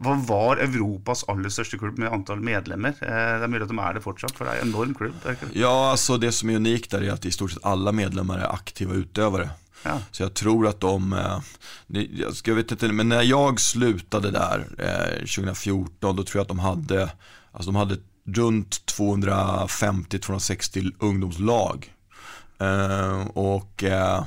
hva 0.02 0.14
var 0.26 0.57
Europas 0.57 1.24
aller 1.28 1.48
største 1.54 1.78
klubb 1.78 1.98
med 1.98 2.12
antall 2.12 2.40
medlemmer? 2.40 2.94
Eh, 3.00 3.38
Det 3.38 3.44
er 3.44 3.48
mulig 3.48 3.62
at 3.62 3.68
de 3.68 3.78
er 3.78 3.94
det 3.94 4.02
fortsatt, 4.02 4.35
for 4.37 4.44
det 4.44 4.54
er 4.57 4.62
en 4.62 4.68
enorm 4.72 4.94
klubb. 4.94 5.14
Ja, 5.52 5.90
alltså 5.90 6.18
det 6.18 6.33
som 6.33 6.50
är 6.50 6.57
unikt 6.57 6.90
där 6.90 7.02
är 7.02 7.12
att 7.12 7.24
i 7.24 7.30
stort 7.30 7.50
sett 7.50 7.64
alla 7.64 7.92
medlemmar 7.92 8.38
är 8.38 8.52
aktiva 8.54 8.94
utövare. 8.94 9.50
Ja. 9.83 9.98
Så 10.11 10.22
jag 10.22 10.35
tror 10.35 10.66
att 10.66 10.80
de, 10.80 11.14
jag 12.44 12.54
vet 12.54 12.70
inte, 12.72 12.88
men 12.92 13.09
när 13.09 13.22
jag 13.22 13.61
slutade 13.61 14.30
där 14.30 14.66
eh, 14.78 15.18
2014 15.18 16.16
då 16.16 16.22
tror 16.22 16.38
jag 16.38 16.42
att 16.42 16.48
de 16.48 16.59
hade, 16.59 17.11
alltså 17.52 17.70
de 17.70 17.76
hade 17.76 17.96
runt 18.26 18.80
250-260 18.98 20.92
ungdomslag. 20.98 21.92
Eh, 22.61 23.26
och 23.26 23.85
eh, 23.85 24.24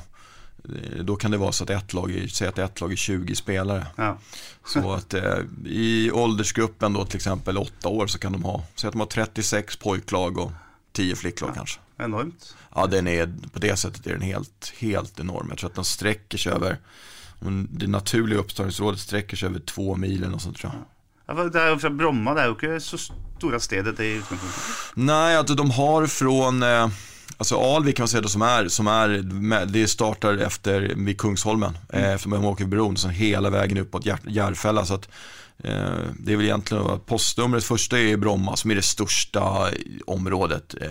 då 1.03 1.15
kan 1.15 1.32
det 1.32 1.38
vara 1.38 1.51
så 1.51 1.63
att 1.63 1.69
ett 1.69 1.93
lag, 1.93 2.12
är- 2.12 2.27
säg 2.27 2.47
att 2.47 2.58
ett 2.58 2.82
lag 2.82 2.91
är 2.91 2.95
20 2.95 3.36
spelare. 3.36 3.88
Ja. 3.95 4.17
Så 4.65 4.91
att 4.97 5.13
eh, 5.13 5.39
i 5.65 6.12
åldersgruppen 6.12 6.93
då 6.93 7.06
till 7.06 7.15
exempel 7.15 7.58
8 7.58 7.88
år 7.89 8.08
så 8.08 8.19
kan 8.19 8.32
de 8.32 8.43
ha, 8.43 8.63
säg 8.75 8.88
att 8.88 8.93
de 8.93 8.99
har 8.99 9.08
36 9.08 9.75
pojklag 9.77 10.38
och 10.38 10.51
10 10.93 11.15
flicklag 11.15 11.51
kanske. 11.56 11.80
Enormt. 11.99 12.56
Ja, 12.75 12.88
den 12.88 13.08
är, 13.08 13.34
på 13.53 13.60
det 13.60 13.75
sättet 13.75 14.08
är 14.08 14.12
den 14.12 14.21
helt, 14.21 14.73
helt 14.77 15.19
enorm. 15.19 15.47
Jag 15.49 15.58
tror 15.58 15.69
att 15.69 15.75
den 15.75 15.84
sträcker 15.86 16.38
sig 16.38 16.51
över, 16.51 16.77
det 17.69 17.88
naturliga 17.88 18.39
upptagningsområdet 18.39 18.99
sträcker 18.99 19.38
sig 19.38 19.49
över 19.49 19.60
två 19.60 19.95
mil 19.95 20.17
eller 20.17 20.32
något 20.32 20.41
sånt 20.41 20.58
tror 20.58 20.73
jag. 20.73 20.84
Ja, 21.38 21.43
det 21.43 21.69
jo 21.69 21.80
fra 21.80 21.89
Bromma, 21.89 22.34
det 22.34 22.41
er 22.41 22.47
jo 22.47 22.53
ikke 22.56 22.80
så 22.80 22.97
store 22.97 23.60
stedet 23.60 23.99
i 23.99 24.06
utgangspunktet. 24.15 24.93
Nej, 24.95 25.36
alltså 25.38 25.56
de 25.56 25.71
har 25.71 26.08
från, 26.08 26.63
eh, 26.63 26.89
alltså 27.38 27.58
Alvik 27.76 27.95
kan 27.95 28.04
man 28.04 28.08
säga 28.08 28.21
då 28.21 28.30
som 28.30 28.41
är, 28.41 28.67
som 28.67 28.88
är, 28.88 29.65
det 29.65 29.88
startar 29.88 30.38
efter, 30.38 30.82
vid 30.95 31.17
Kungsholmen, 31.19 31.78
eh, 31.93 32.12
efter 32.13 32.30
man 32.30 32.45
åker 32.45 32.65
bron, 32.65 32.97
sen 32.97 33.12
hela 33.12 33.50
vägen 33.50 33.78
uppåt 33.78 34.06
Jär- 34.06 34.30
Järfälla. 34.30 34.86
Så 34.86 34.93
att, 34.93 35.10
eh, 35.58 35.71
det 36.19 36.32
är 36.34 36.36
väl 36.38 36.45
egentligen 36.45 36.84
att 36.86 37.06
postnumret 37.06 37.63
första 37.63 38.00
är 38.00 38.17
Bromma 38.17 38.56
som 38.56 38.71
är 38.71 38.76
det 38.76 38.82
största 38.82 39.69
området. 40.08 40.76
Eh, 40.82 40.89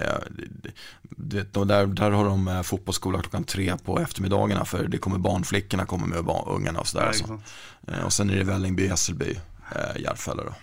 det, 1.19 1.53
där, 1.55 1.87
där 1.87 2.11
har 2.11 2.25
de 2.25 2.49
eh, 2.49 2.63
fotbollsskola 2.63 3.21
klockan 3.21 3.45
tre 3.45 3.77
på 3.85 4.01
eftermiddagarna 4.01 4.65
för 4.65 4.89
det 4.89 4.99
kommer 4.99 5.19
barnflickorna 5.19 5.87
kommer 5.87 6.07
med 6.07 6.25
barn, 6.25 6.49
ungarna 6.49 6.81
och 6.81 6.87
sådär. 6.87 7.05
Ja, 7.05 7.09
alltså. 7.09 7.41
eh, 7.89 8.05
och 8.05 8.13
sen 8.13 8.31
är 8.31 8.37
det 8.37 8.45
Vällingby, 8.45 8.89
Hässelby, 8.89 9.37
eh, 9.75 10.03
Järfälla 10.03 10.43
då. 10.45 10.55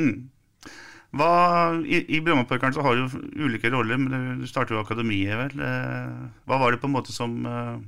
Mm. 0.00 0.28
Hva, 1.16 1.30
I 1.88 2.02
i 2.16 2.20
Brommapojkarna 2.20 2.74
så 2.76 2.82
har 2.84 2.96
du 2.96 3.04
jo 3.06 3.46
ulike 3.46 3.70
roller, 3.72 3.96
men 3.96 4.42
du, 4.42 4.46
starter 4.48 4.76
jo 4.76 4.82
akademiet, 4.82 5.38
vel. 5.40 5.62
Eh, 5.64 6.18
hva 6.44 6.58
var 6.60 6.74
det 6.74 6.82
på 6.82 6.90
en 6.90 6.96
måte 6.98 7.14
som 7.14 7.38
eh, 7.48 7.78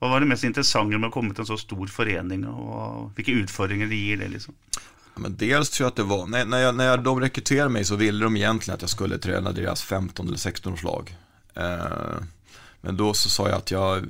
Hva 0.00 0.08
var 0.10 0.20
det 0.20 0.30
mest 0.32 0.44
interessante 0.48 0.98
med 0.98 1.10
å 1.10 1.14
komme 1.14 1.34
til 1.34 1.44
en 1.44 1.50
så 1.52 1.58
stor 1.60 1.86
forening, 1.92 2.46
og 2.48 3.12
hvilke 3.14 3.36
utfordringer 3.44 3.86
det 3.86 4.00
gir 4.00 4.18
det, 4.18 4.32
liksom? 4.32 4.56
Ja, 5.14 5.20
Men 5.20 5.36
dels 5.36 5.70
tror 5.70 5.84
jag 5.84 5.90
att 5.90 5.96
det 5.96 6.02
var, 6.02 6.26
när, 6.26 6.44
när, 6.44 6.58
jag, 6.58 6.74
när 6.74 6.84
jag, 6.84 7.04
de 7.04 7.20
rekryterade 7.20 7.68
mig 7.68 7.84
så 7.84 7.96
ville 7.96 8.24
de 8.24 8.36
egentligen 8.36 8.74
att 8.74 8.80
jag 8.80 8.90
skulle 8.90 9.18
träna 9.18 9.52
deras 9.52 9.82
15 9.82 10.26
eller 10.26 10.38
16 10.38 10.72
årslag. 10.72 11.16
Eh, 11.54 12.16
men 12.84 12.96
då 12.96 13.14
så 13.14 13.28
sa 13.28 13.48
jag 13.48 13.58
att 13.58 13.70
jag, 13.70 14.06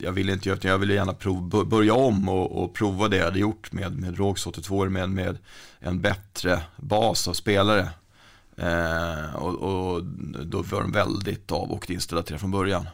jag 0.00 0.12
ville 0.12 0.32
inte 0.32 0.48
göra 0.48 0.58
det, 0.62 0.68
jag 0.68 0.78
ville 0.78 0.94
gärna 0.94 1.14
prov, 1.14 1.66
börja 1.68 1.94
om 1.94 2.28
och, 2.28 2.64
och 2.64 2.74
prova 2.74 3.08
det 3.08 3.16
jag 3.16 3.24
hade 3.24 3.38
gjort 3.38 3.72
med, 3.72 3.98
med 3.98 4.18
Rågs 4.18 4.46
82 4.46 4.84
med, 4.84 5.10
med 5.10 5.38
en 5.78 6.00
bättre 6.00 6.62
bas 6.76 7.28
av 7.28 7.32
spelare. 7.32 7.88
Eh, 8.56 9.34
och, 9.34 9.54
och 9.54 10.04
då 10.46 10.62
var 10.62 10.80
de 10.80 10.92
väldigt 10.92 11.52
av 11.52 11.70
och 11.70 11.90
inställda 11.90 12.22
till 12.22 12.32
det 12.32 12.38
från 12.38 12.50
början. 12.50 12.86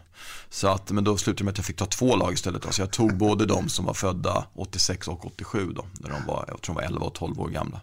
Så 0.48 0.68
att, 0.68 0.90
men 0.90 1.04
då 1.04 1.16
slutade 1.16 1.38
det 1.38 1.44
med 1.44 1.50
att 1.50 1.58
jag 1.58 1.66
fick 1.66 1.76
ta 1.76 1.86
två 1.86 2.16
lag 2.16 2.32
istället. 2.32 2.62
Då. 2.62 2.70
Så 2.70 2.82
jag 2.82 2.90
tog 2.90 3.16
både 3.16 3.46
de 3.46 3.68
som 3.68 3.84
var 3.84 3.94
födda 3.94 4.46
86 4.54 5.08
och 5.08 5.26
87 5.26 5.72
då. 5.72 5.84
När 6.00 6.10
de 6.10 6.26
var, 6.26 6.44
jag 6.48 6.62
tror 6.62 6.74
de 6.74 6.80
var 6.80 6.82
11 6.82 7.06
och 7.06 7.14
12 7.14 7.40
år 7.40 7.48
gamla. 7.48 7.80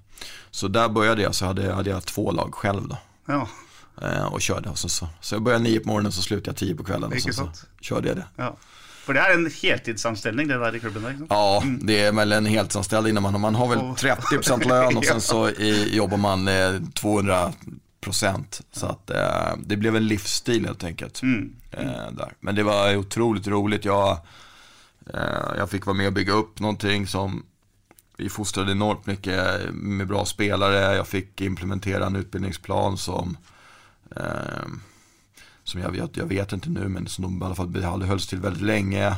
Så 0.52 0.68
där 0.68 0.90
började 0.90 1.22
jag, 1.22 1.36
så 1.36 1.46
hade, 1.46 1.74
hade 1.74 1.90
jag 1.90 2.06
två 2.06 2.32
lag 2.32 2.56
själv 2.56 2.88
då. 2.88 2.98
Ja, 3.26 3.48
och 4.32 4.42
körde. 4.42 4.70
Och 4.70 4.78
så, 4.78 4.90
så, 4.90 5.08
så 5.22 5.36
jag 5.36 5.42
började 5.42 5.64
nio 5.64 5.80
på 5.80 5.88
morgonen 5.88 6.12
så 6.12 6.22
slutade 6.22 6.50
jag 6.50 6.56
tio 6.56 6.76
på 6.76 6.84
kvällen. 6.84 7.14
Och 7.14 7.22
så 7.22 7.34
sant? 7.34 7.66
körde 7.82 8.08
jag 8.08 8.18
det. 8.18 8.26
ja. 8.36 8.58
For 9.08 9.14
det 9.14 9.22
er 9.24 9.34
en 9.34 9.52
heltidsanstelling, 9.62 10.48
det 10.48 10.60
der 10.60 10.76
i 10.76 10.80
klubben 10.80 11.04
sant? 11.04 11.26
Ja, 11.30 11.64
det 11.82 12.00
är 12.00 12.12
väl 12.12 12.32
en 12.32 12.46
heltidsanställd 12.46 13.08
innan 13.08 13.24
man, 13.24 13.42
man 13.42 13.56
har 13.56 13.68
väl 13.68 13.78
Oh. 13.78 13.96
30% 13.96 14.68
lön 14.68 14.98
och 14.98 15.06
sen 15.06 15.22
så 15.32 15.50
i, 15.50 15.96
jobbar 15.96 16.18
man 16.18 16.48
eh, 16.48 16.52
200%. 16.52 17.54
Så 18.72 18.86
att 18.86 19.10
eh, 19.10 19.56
det 19.66 19.78
blev 19.78 19.96
en 19.96 20.08
livsstil 20.08 20.66
helt 20.66 20.84
enkelt. 20.84 21.22
Mm. 21.22 21.56
Eh, 21.72 22.12
där. 22.12 22.34
Men 22.40 22.56
det 22.56 22.64
var 22.64 22.96
otroligt 22.96 23.48
roligt. 23.48 23.86
Jag, 23.86 24.18
eh, 25.14 25.58
jag 25.58 25.70
fick 25.70 25.86
vara 25.86 25.98
med 25.98 26.08
och 26.08 26.14
bygga 26.14 26.34
upp 26.34 26.60
någonting 26.60 27.08
som 27.08 27.46
vi 28.18 28.30
fostrade 28.30 28.72
enormt 28.72 29.06
mycket 29.06 29.60
med 29.72 30.08
bra 30.08 30.26
spelare. 30.26 30.96
Jag 30.96 31.08
fick 31.08 31.42
implementera 31.42 32.06
en 32.06 32.16
utbildningsplan 32.16 32.98
som, 32.98 33.30
eh, 33.30 33.38
Ehm, 34.15 34.82
som 35.63 35.82
jag, 35.82 35.91
vet, 35.91 36.17
jag 36.17 36.26
vet 36.26 36.54
inte 36.54 36.70
nu, 36.70 36.88
men 36.88 37.08
som 37.08 37.24
de 37.24 37.41
i 37.41 37.46
alla 37.46 37.56
fall 37.56 37.84
hade 37.84 38.06
hölls 38.06 38.28
till 38.28 38.39
väldigt 38.39 38.63
länge. 38.63 39.15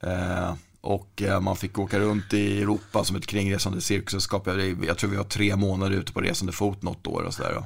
Ehm, 0.00 0.12
eh, 0.12 0.54
och 0.80 1.22
man 1.40 1.56
fick 1.56 1.78
åka 1.78 1.98
runt 1.98 2.34
i 2.34 2.62
Europa 2.62 3.04
som 3.04 3.16
ett 3.16 3.26
kringresande 3.26 3.80
cirkussällskap. 3.80 4.46
Jag, 4.46 4.84
jag 4.84 4.98
tror 4.98 5.10
vi 5.10 5.16
var 5.16 5.24
tre 5.24 5.56
månader 5.56 5.96
ute 5.96 6.12
på 6.12 6.20
resande 6.20 6.52
fot 6.52 6.82
något 6.82 7.06
år 7.06 7.22
och 7.22 7.34
sådär. 7.34 7.62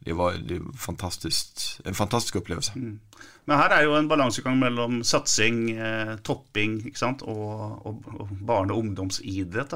Det 0.00 0.12
var, 0.12 0.32
det 0.32 0.58
var 0.58 0.72
fantastiskt, 0.72 1.80
en 1.84 1.94
fantastisk 1.94 2.36
upplevelse. 2.36 2.72
Mm. 2.74 3.00
Men 3.44 3.58
här 3.58 3.70
är 3.70 3.82
ju 3.82 3.96
en 3.96 4.08
balansegang 4.08 4.58
mellan 4.58 5.04
satsning, 5.04 5.70
eh, 5.70 6.16
topping 6.16 6.92
sant? 6.94 7.22
Och, 7.22 7.86
och, 7.86 8.20
och 8.20 8.28
barn 8.28 8.70
och 8.70 8.78
ungdomsidrott. 8.78 9.72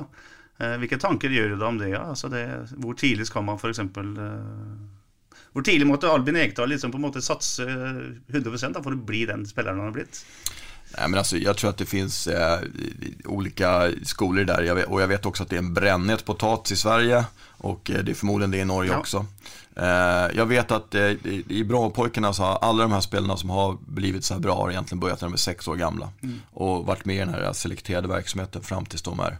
Eh, 0.58 0.76
vilka 0.78 0.98
tankar 0.98 1.28
gör 1.28 1.48
du 1.48 1.56
då 1.56 1.66
om 1.66 1.78
det? 1.78 1.84
hur 1.84 1.94
Altså 1.94 2.28
det? 2.28 2.68
Hvor 2.76 2.94
tidlig 2.94 3.26
skal 3.26 3.44
man 3.44 3.56
f.eks. 3.56 3.78
Eh, 3.78 3.84
hvor 5.54 5.62
tidlig 5.62 5.86
måtte 5.86 6.10
Albin 6.10 6.36
Ekdal 6.36 6.68
liksom 6.68 6.90
på 6.90 6.98
en 6.98 7.06
måte 7.06 7.22
satse 7.22 7.62
100 7.62 8.70
da, 8.74 8.82
for 8.82 8.92
å 8.92 8.96
bli 8.96 9.22
den 9.30 9.46
spilleren 9.46 9.78
han 9.78 9.86
har 9.86 9.94
blitt? 9.94 10.24
Nej, 10.98 11.08
men 11.08 11.18
alltså, 11.18 11.36
jag 11.36 11.56
tror 11.56 11.70
att 11.70 11.78
det 11.78 11.86
finns 11.86 12.26
eh, 12.26 12.58
olika 13.24 13.92
skolor 14.02 14.44
där 14.44 14.62
jag 14.62 14.74
vet, 14.74 14.86
och 14.86 15.02
jag 15.02 15.08
vet 15.08 15.26
också 15.26 15.42
att 15.42 15.50
det 15.50 15.56
är 15.56 15.58
en 15.58 15.74
brännhet 15.74 16.24
potatis 16.24 16.72
i 16.72 16.76
Sverige 16.76 17.24
och 17.46 17.90
eh, 17.90 18.04
det 18.04 18.12
är 18.12 18.14
förmodligen 18.14 18.50
det 18.50 18.58
i 18.58 18.64
Norge 18.64 18.92
ja. 18.92 18.98
också. 18.98 19.26
Eh, 19.76 20.36
jag 20.36 20.46
vet 20.46 20.70
att 20.70 20.94
eh, 20.94 21.10
i 21.48 21.64
Brommapojkarna 21.64 22.32
så 22.32 22.42
har 22.42 22.58
alla 22.58 22.82
de 22.82 22.92
här 22.92 23.00
spelarna 23.00 23.36
som 23.36 23.50
har 23.50 23.76
blivit 23.86 24.24
så 24.24 24.34
här 24.34 24.40
bra 24.40 24.56
har 24.56 24.70
egentligen 24.70 25.00
börjat 25.00 25.20
när 25.20 25.28
de 25.28 25.32
är 25.32 25.38
sex 25.38 25.68
år 25.68 25.76
gamla 25.76 26.08
mm. 26.22 26.40
och 26.52 26.86
varit 26.86 27.04
med 27.04 27.16
i 27.16 27.18
den 27.18 27.34
här 27.34 27.52
selekterade 27.52 28.08
verksamheten 28.08 28.62
fram 28.62 28.86
tills 28.86 29.02
de 29.02 29.20
är 29.20 29.38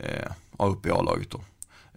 eh, 0.00 0.32
uppe 0.58 0.88
i 0.88 0.92
A-laget 0.92 1.30
då. 1.30 1.40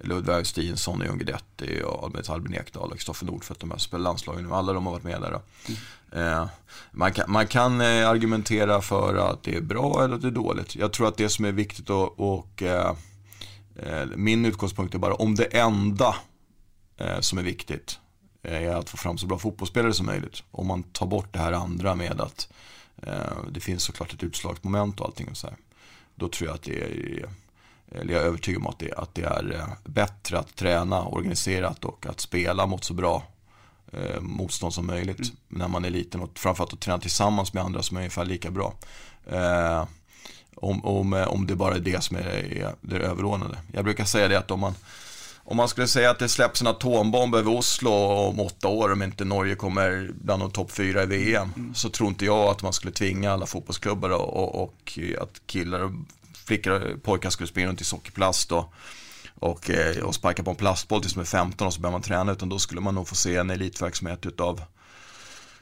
Ludvig 0.01 0.33
Augustin, 0.33 0.77
Sonny 0.77 1.07
Ungedetti 1.07 1.81
och 1.85 2.29
Albin 2.29 2.53
Ekdal 2.53 2.91
och 2.91 2.97
Kristoffer 2.97 3.25
Nordfeldt, 3.25 3.61
de 3.61 3.71
här 3.71 3.77
spelar 3.77 4.03
landslagen 4.03 4.43
nu. 4.43 4.53
Alla 4.53 4.73
de 4.73 4.85
har 4.85 4.93
varit 4.93 5.03
med 5.03 5.21
där. 5.21 5.41
Mm. 5.67 5.79
Eh, 6.11 6.47
man 6.91 7.13
kan, 7.13 7.31
man 7.31 7.47
kan 7.47 7.81
eh, 7.81 8.09
argumentera 8.09 8.81
för 8.81 9.15
att 9.15 9.43
det 9.43 9.55
är 9.55 9.61
bra 9.61 10.03
eller 10.03 10.15
att 10.15 10.21
det 10.21 10.27
är 10.27 10.31
dåligt. 10.31 10.75
Jag 10.75 10.93
tror 10.93 11.07
att 11.07 11.17
det 11.17 11.29
som 11.29 11.45
är 11.45 11.51
viktigt 11.51 11.89
och, 11.89 12.19
och 12.19 12.63
eh, 12.63 12.95
eh 13.75 14.05
min 14.15 14.45
utgångspunkt 14.45 14.95
är 14.95 14.99
bara 14.99 15.13
om 15.13 15.35
det 15.35 15.45
enda 15.45 16.15
eh, 16.97 17.19
som 17.19 17.37
är 17.37 17.43
viktigt 17.43 17.99
är 18.43 18.75
att 18.75 18.89
få 18.89 18.97
fram 18.97 19.17
så 19.17 19.27
bra 19.27 19.37
fotbollsspelare 19.37 19.93
som 19.93 20.05
möjligt. 20.05 20.43
Om 20.51 20.67
man 20.67 20.83
tar 20.83 21.05
bort 21.05 21.33
det 21.33 21.39
här 21.39 21.53
andra 21.53 21.95
med 21.95 22.21
att 22.21 22.49
eh, 23.01 23.51
det 23.51 23.59
finns 23.59 23.83
såklart 23.83 24.13
ett 24.13 24.23
utslagsmoment 24.23 24.99
och 24.99 25.05
allting 25.05 25.27
och 25.29 25.37
så 25.37 25.47
här. 25.47 25.57
Då 26.15 26.29
tror 26.29 26.47
jag 26.47 26.55
att 26.55 26.63
det 26.63 26.83
är 26.83 27.29
eller 27.91 28.13
jag 28.13 28.23
är 28.23 28.27
övertygad 28.27 28.61
om 28.61 28.67
att 28.67 28.79
det, 28.79 28.93
att 28.93 29.15
det 29.15 29.23
är 29.23 29.53
eh, 29.55 29.91
bättre 29.91 30.39
att 30.39 30.55
träna 30.55 31.05
organiserat 31.05 31.85
och 31.85 32.05
att 32.09 32.19
spela 32.19 32.65
mot 32.65 32.83
så 32.83 32.93
bra 32.93 33.23
eh, 33.91 34.21
motstånd 34.21 34.73
som 34.73 34.87
möjligt 34.87 35.19
mm. 35.19 35.35
när 35.47 35.67
man 35.67 35.85
är 35.85 35.89
liten 35.89 36.21
och 36.21 36.39
framförallt 36.39 36.73
att 36.73 36.79
träna 36.79 36.99
tillsammans 36.99 37.53
med 37.53 37.63
andra 37.63 37.83
som 37.83 37.97
är 37.97 38.01
ungefär 38.01 38.25
lika 38.25 38.51
bra. 38.51 38.73
Eh, 39.31 39.85
om, 40.55 40.85
om, 40.85 41.13
eh, 41.13 41.27
om 41.27 41.47
det 41.47 41.55
bara 41.55 41.75
är 41.75 41.79
det 41.79 42.03
som 42.03 42.17
är, 42.17 42.21
är 42.21 42.75
det 42.81 42.97
överordnade. 42.97 43.57
Jag 43.73 43.83
brukar 43.83 44.05
säga 44.05 44.27
det 44.27 44.39
att 44.39 44.51
om 44.51 44.59
man, 44.59 44.75
om 45.37 45.57
man 45.57 45.67
skulle 45.67 45.87
säga 45.87 46.11
att 46.11 46.19
det 46.19 46.29
släpps 46.29 46.61
en 46.61 46.67
atombomb 46.67 47.35
över 47.35 47.57
Oslo 47.57 47.91
om 47.91 48.39
åtta 48.39 48.67
år 48.67 48.91
om 48.91 49.03
inte 49.03 49.25
Norge 49.25 49.55
kommer 49.55 50.11
bland 50.21 50.41
de 50.41 50.51
topp 50.51 50.71
fyra 50.71 51.03
i 51.03 51.05
VM 51.05 51.53
mm. 51.55 51.75
så 51.75 51.89
tror 51.89 52.09
inte 52.09 52.25
jag 52.25 52.49
att 52.49 52.61
man 52.61 52.73
skulle 52.73 52.93
tvinga 52.93 53.31
alla 53.31 53.45
fotbollsklubbar 53.45 54.09
och, 54.09 54.43
och, 54.43 54.63
och 54.63 54.99
att 55.21 55.41
killar 55.45 55.93
flickor 56.49 56.71
och 56.71 57.03
pojkar 57.03 57.29
skulle 57.29 57.47
springa 57.47 57.67
runt 57.67 57.81
i 57.81 57.83
sockerplast 57.83 58.51
och, 58.51 58.73
och, 59.35 59.69
och 60.03 60.15
sparka 60.15 60.43
på 60.43 60.49
en 60.49 60.55
plastboll 60.55 61.01
tills 61.01 61.13
de 61.13 61.19
är 61.19 61.25
15 61.25 61.67
och 61.67 61.73
så 61.73 61.81
börjar 61.81 61.91
man 61.91 62.01
träna. 62.01 62.31
Utan 62.31 62.49
då 62.49 62.59
skulle 62.59 62.81
man 62.81 62.95
nog 62.95 63.07
få 63.07 63.15
se 63.15 63.35
en 63.35 63.49
elitverksamhet 63.49 64.25
utav 64.25 64.61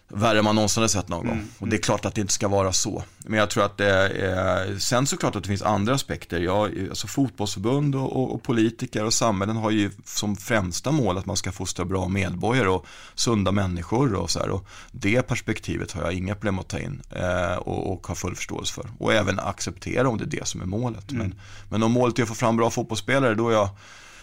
värre 0.09 0.39
än 0.39 0.43
man 0.43 0.55
någonsin 0.55 0.83
har 0.83 0.87
sett 0.87 1.07
någon 1.07 1.25
gång. 1.25 1.35
Mm. 1.35 1.47
Och 1.59 1.67
det 1.67 1.75
är 1.75 1.81
klart 1.81 2.05
att 2.05 2.15
det 2.15 2.21
inte 2.21 2.33
ska 2.33 2.47
vara 2.47 2.73
så. 2.73 3.03
Men 3.17 3.39
jag 3.39 3.49
tror 3.49 3.65
att 3.65 3.77
det 3.77 3.91
är, 3.91 4.79
sen 4.79 5.07
såklart 5.07 5.35
att 5.35 5.43
det 5.43 5.47
finns 5.47 5.61
andra 5.61 5.93
aspekter. 5.93 6.39
Jag, 6.39 6.87
alltså 6.89 7.07
fotbollsförbund 7.07 7.95
och, 7.95 8.15
och, 8.15 8.35
och, 8.35 8.43
politiker 8.43 9.05
och 9.05 9.13
samhällen 9.13 9.55
har 9.55 9.71
ju 9.71 9.91
som 10.05 10.35
främsta 10.35 10.91
mål 10.91 11.17
att 11.17 11.25
man 11.25 11.37
ska 11.37 11.51
fostra 11.51 11.85
bra 11.85 12.07
medborgare 12.07 12.69
och 12.69 12.85
sunda 13.15 13.51
människor 13.51 14.13
och 14.13 14.29
så 14.29 14.39
här. 14.39 14.49
Och 14.49 14.67
det 14.91 15.21
perspektivet 15.21 15.91
har 15.91 16.01
jag 16.01 16.13
inga 16.13 16.35
problem 16.35 16.59
att 16.59 16.67
ta 16.67 16.79
in 16.79 17.01
eh, 17.11 17.55
och, 17.57 17.93
och 17.93 18.07
ha 18.07 18.15
full 18.15 18.35
förståelse 18.35 18.73
för. 18.73 18.89
Och 18.99 19.13
även 19.13 19.39
acceptera 19.39 20.09
om 20.09 20.17
det 20.17 20.23
är 20.23 20.39
det 20.39 20.47
som 20.47 20.61
är 20.61 20.65
målet. 20.65 21.11
Mm. 21.11 21.27
Men, 21.27 21.39
men 21.69 21.83
om 21.83 21.91
målet 21.91 22.19
är 22.19 22.23
att 22.23 22.29
få 22.29 22.35
fram 22.35 22.57
bra 22.57 22.69
fotbollsspelare 22.69 23.35
då 23.35 23.49
är 23.49 23.53
jag, 23.53 23.69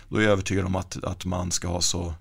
då 0.08 0.16
är 0.16 0.22
jag 0.22 0.32
övertygad 0.32 0.64
om 0.64 0.76
att, 0.76 1.04
att 1.04 1.24
man 1.24 1.50
ska 1.50 1.68
ha 1.68 1.80
så 1.80 2.14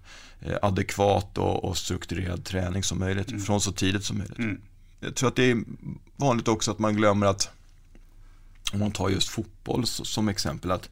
adekvat 0.62 1.38
och, 1.38 1.64
och 1.64 1.78
strukturerad 1.78 2.46
träning 2.46 2.84
som 2.84 3.00
möjligt 3.00 3.32
mm. 3.32 3.42
från 3.42 3.62
så 3.62 3.72
tidigt 3.72 4.04
som 4.04 4.18
möjligt. 4.18 4.38
Mm. 4.38 4.62
Jag 5.00 5.16
tror 5.16 5.30
att 5.30 5.36
det 5.36 5.52
är 5.52 5.64
vanligt 6.16 6.48
också 6.48 6.72
att 6.72 6.80
man 6.80 6.96
glömmer 6.96 7.28
att 7.28 7.50
om 8.74 8.80
man 8.80 8.92
tar 8.92 9.10
just 9.10 9.30
fotboll 9.30 9.86
som 9.88 10.30
exempel 10.30 10.72
att 10.72 10.90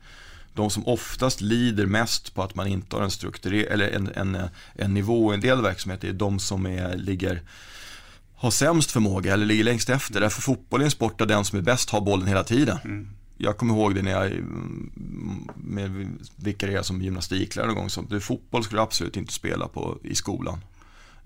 de 0.54 0.70
som 0.70 0.88
oftast 0.88 1.42
lider 1.42 1.86
mest 1.86 2.36
på 2.36 2.44
att 2.44 2.56
man 2.56 2.68
inte 2.68 2.96
har 2.96 3.04
en 3.04 3.12
strukturerad 3.12 3.72
eller 3.74 3.90
en, 3.90 4.10
en, 4.16 4.38
en 4.76 4.94
nivå 4.94 5.32
i 5.32 5.36
en 5.36 5.42
del 5.42 5.62
verksamhet 5.62 6.04
är 6.04 6.14
de 6.14 6.40
som 6.40 6.66
är, 6.66 6.98
ligger 6.98 7.42
har 8.36 8.52
sämst 8.52 8.92
förmåga 8.92 9.34
eller 9.34 9.46
ligger 9.46 9.64
längst 9.64 9.90
efter. 9.90 10.20
Därför 10.20 10.42
fotboll 10.42 10.82
är 10.82 10.86
en 10.86 10.92
sport 10.92 11.20
där 11.20 11.26
den 11.26 11.46
som 11.46 11.58
är 11.58 11.64
bäst 11.64 11.90
har 11.90 12.02
bollen 12.02 12.28
hela 12.28 12.44
tiden. 12.44 12.78
Mm 12.84 13.10
jag 13.44 13.58
kommer 13.58 13.74
ihåg 13.74 13.96
det 13.96 14.02
när 14.02 14.12
jag 14.12 14.32
med 15.56 16.18
vikarierade 16.36 16.84
som 16.84 17.02
gymnastiklärare 17.02 17.68
någon 17.68 17.78
gång. 17.78 17.90
Så 17.90 18.02
du, 18.02 18.20
fotboll 18.20 18.64
skulle 18.64 18.80
jag 18.80 18.86
absolut 18.86 19.18
inte 19.18 19.34
spela 19.34 19.68
på 19.68 19.98
i 20.04 20.16
skolan. 20.16 20.60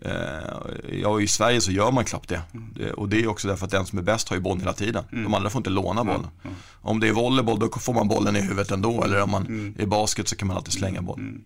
Eh, 0.02 1.00
ja, 1.02 1.22
i 1.22 1.28
Sverige 1.28 1.62
så 1.62 1.72
gör 1.72 1.92
man 1.92 2.06
knappt 2.06 2.30
det. 2.30 2.42
Mm. 2.54 2.94
Och 2.94 3.10
det 3.10 3.24
är 3.24 3.28
också 3.28 3.48
därför 3.48 3.66
att 3.66 3.72
den 3.72 3.86
som 3.86 4.00
är 4.00 4.04
bäst 4.04 4.30
har 4.30 4.36
ju 4.36 4.42
bollen 4.42 4.60
hela 4.60 4.74
tiden. 4.74 5.04
Mm. 5.12 5.24
De 5.24 5.34
andra 5.34 5.50
får 5.50 5.60
inte 5.60 5.70
låna 5.70 6.04
bollen. 6.04 6.28
Mm. 6.44 6.56
Om 6.82 7.00
det 7.00 7.08
är 7.08 7.12
volleyboll 7.12 7.60
då 7.60 7.70
får 7.80 7.94
man 7.94 8.08
bollen 8.08 8.36
i 8.36 8.42
huvudet 8.42 8.72
ändå. 8.72 9.04
Eller 9.04 9.22
om 9.22 9.32
man 9.32 9.46
mm. 9.46 9.76
är 9.78 9.86
basket 9.86 10.28
så 10.28 10.36
kan 10.36 10.48
man 10.48 10.58
alltid 10.58 10.74
slänga 10.74 11.02
bollen. 11.02 11.28
Mm. 11.28 11.44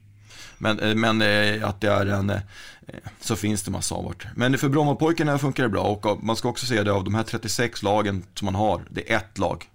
Men, 0.58 0.80
eh, 0.80 0.96
men 0.96 1.22
eh, 1.22 1.70
att 1.70 1.82
det 1.82 1.88
är 1.88 2.06
en, 2.06 2.34
så 3.20 3.36
finns 3.36 3.64
det 3.64 3.72
massa 3.72 3.96
avarter. 3.96 4.32
Men 4.36 4.58
för 4.58 4.70
Brommapojkarna 4.70 5.38
funkar 5.38 5.64
det 5.64 5.70
bra 5.70 5.84
och 5.84 6.24
man 6.24 6.36
ska 6.36 6.50
också 6.50 6.66
se 6.66 6.84
det 6.84 6.92
av 6.92 7.04
de 7.04 7.16
här 7.16 7.24
36 7.24 7.84
lagen 7.84 8.24
som 8.34 8.46
man 8.46 8.56
har, 8.56 8.82
det 8.90 9.14
är 9.14 9.18
ett 9.18 9.38
lag 9.38 9.68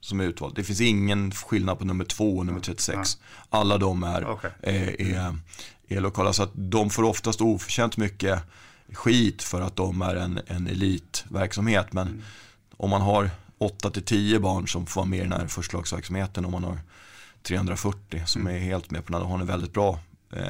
som 0.00 0.20
är 0.20 0.24
utvald. 0.24 0.54
Det 0.54 0.64
finns 0.64 0.80
ingen 0.80 1.32
skillnad 1.32 1.78
på 1.78 1.84
nummer 1.84 2.04
två 2.04 2.38
och 2.38 2.46
nummer 2.46 2.60
36. 2.60 3.18
Alla 3.50 3.78
de 3.78 4.02
är, 4.02 4.30
okay. 4.30 4.50
är, 4.62 5.00
är, 5.00 5.36
är, 5.88 6.00
lokala. 6.00 6.32
Så 6.32 6.42
att 6.42 6.50
de 6.54 6.90
får 6.90 7.02
oftast 7.02 7.40
oförtjänt 7.40 7.96
mycket 7.96 8.42
skit 8.92 9.42
för 9.42 9.60
att 9.60 9.76
de 9.76 10.02
är 10.02 10.16
en, 10.16 10.40
en 10.46 10.66
elitverksamhet. 10.66 11.92
Men 11.92 12.08
mm. 12.08 12.22
om 12.76 12.90
man 12.90 13.00
har 13.00 13.30
8-10 13.58 14.38
barn 14.38 14.68
som 14.68 14.86
får 14.86 15.00
vara 15.00 15.08
med 15.08 15.18
i 15.18 15.22
den 15.22 15.32
här 15.32 15.46
förslagsverksamheten 15.46 16.44
och 16.44 16.52
man 16.52 16.64
har 16.64 16.78
340 17.42 18.22
som 18.26 18.40
mm. 18.40 18.54
är 18.54 18.58
helt 18.58 18.90
med 18.90 19.04
på 19.04 19.12
den, 19.12 19.20
då 19.20 19.26
har 19.26 19.38
en 19.38 19.46
väldigt 19.46 19.72
bra 19.72 19.98
eh, 20.30 20.42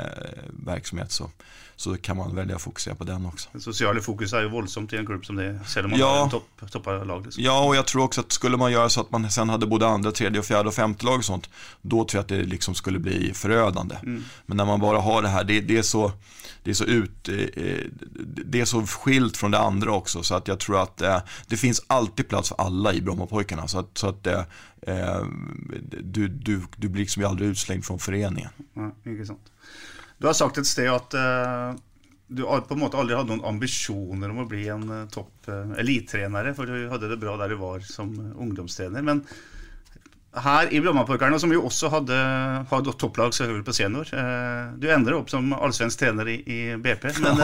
verksamhet 0.64 1.12
så, 1.12 1.30
så 1.76 1.96
kan 1.96 2.16
man 2.16 2.34
välja 2.34 2.56
att 2.56 2.62
fokusera 2.62 2.94
på 2.94 3.04
den 3.04 3.26
också. 3.26 3.48
Sociala 3.58 4.00
fokus 4.00 4.32
är 4.32 4.40
ju 4.40 4.48
våldsamt 4.48 4.92
i 4.92 4.96
en 4.96 5.04
grupp 5.04 5.26
som 5.26 5.36
det 5.36 5.44
är, 5.44 5.60
sällan 5.66 5.90
man 5.90 5.98
ja, 5.98 6.28
topp, 6.30 6.70
topparlag. 6.70 7.24
Liksom. 7.24 7.42
Ja, 7.42 7.64
och 7.64 7.76
jag 7.76 7.86
tror 7.86 8.04
också 8.04 8.20
att 8.20 8.32
skulle 8.32 8.56
man 8.56 8.72
göra 8.72 8.88
så 8.88 9.00
att 9.00 9.10
man 9.10 9.30
sen 9.30 9.48
hade 9.48 9.66
både 9.66 9.86
andra, 9.86 10.12
tredje, 10.12 10.38
och 10.38 10.44
fjärde 10.44 10.68
och 10.68 10.74
femte 10.74 11.06
lag 11.06 11.18
och 11.18 11.24
sånt, 11.24 11.50
då 11.82 12.04
tror 12.04 12.18
jag 12.18 12.22
att 12.22 12.28
det 12.28 12.42
liksom 12.42 12.74
skulle 12.74 12.98
bli 12.98 13.34
förödande. 13.34 13.96
Mm. 14.02 14.24
Men 14.46 14.56
när 14.56 14.64
man 14.64 14.80
bara 14.80 15.00
har 15.00 15.22
det 15.22 15.28
här, 15.28 15.44
det, 15.44 15.60
det 15.60 15.78
är 15.78 15.82
så 15.82 16.12
det 16.62 16.70
är 16.70 16.74
så 16.74 16.84
ut, 16.84 17.28
eh, 17.28 17.34
det 18.46 18.60
är 18.60 18.64
så 18.64 18.86
skilt 18.86 19.36
från 19.36 19.50
det 19.50 19.58
andra 19.58 19.92
också 19.92 20.22
så 20.22 20.34
att 20.34 20.48
jag 20.48 20.60
tror 20.60 20.82
att 20.82 21.02
eh, 21.02 21.18
det 21.46 21.56
finns 21.56 21.82
alltid 21.86 22.28
plats 22.28 22.48
för 22.48 22.60
alla 22.60 22.92
i 22.92 23.00
Brommapojkarna 23.00 23.68
så 23.68 23.78
att, 23.78 23.98
så 23.98 24.08
att 24.08 24.26
eh, 24.26 24.42
du, 26.02 26.28
du, 26.28 26.62
du 26.76 26.88
blir 26.88 27.00
liksom 27.00 27.24
aldrig 27.24 27.50
utslängd 27.50 27.84
från 27.84 27.98
föreningen. 27.98 28.50
Ja, 28.74 28.92
sant. 29.26 29.50
Du 30.20 30.26
har 30.26 30.34
sagt 30.34 30.58
ett 30.58 30.66
sted 30.66 30.90
att 30.90 31.14
uh, 31.14 31.80
du 32.26 32.42
på 32.42 32.66
en 32.70 32.78
måte 32.78 32.96
aldrig 32.96 33.18
hade 33.18 33.36
någon 33.36 33.44
ambitioner 33.44 34.30
om 34.30 34.38
att 34.38 34.48
bli 34.48 34.68
en 34.68 34.90
uh, 34.90 35.08
topp 35.08 35.34
uh, 35.48 35.78
elittränare, 35.78 36.54
för 36.54 36.66
du 36.66 36.88
hade 36.88 37.08
det 37.08 37.16
bra 37.16 37.36
där 37.36 37.48
du 37.48 37.54
var 37.54 37.80
som 37.80 38.34
ungdomstränare. 38.38 39.02
Men 39.02 39.26
här 40.32 40.72
i 40.72 40.80
Brommapojkarna, 40.80 41.38
som 41.38 41.50
ju 41.50 41.56
också 41.56 41.88
hade, 41.88 42.14
hade 42.70 42.92
topplag 42.92 43.34
selvfølgelig 43.34 43.64
på 43.64 43.72
senior 43.72 44.76
Du 44.76 44.90
ender 44.90 45.12
upp 45.12 45.30
som 45.30 45.52
allsvensk 45.52 45.98
tränare 45.98 46.32
i, 46.32 46.70
i 46.70 46.76
BP. 46.76 47.08
Men 47.20 47.36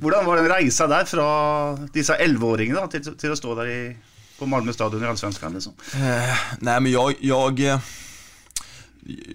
hur 0.00 0.24
var 0.24 0.36
den 0.36 0.48
resan 0.48 0.90
där 0.90 1.04
från 1.04 1.88
dessa 1.92 2.16
11-åringarna 2.16 2.86
till, 2.86 3.16
till 3.16 3.32
att 3.32 3.38
stå 3.38 3.54
där 3.54 3.66
i, 3.66 3.96
på 4.44 4.48
Malmö 4.48 4.72
stadion 4.72 5.04
i 5.04 5.06
Allsvenskan? 5.06 5.52
Liksom? 5.52 5.72
nej, 6.58 6.80
men 6.80 6.92
jag, 6.92 7.14
jag 7.20 7.80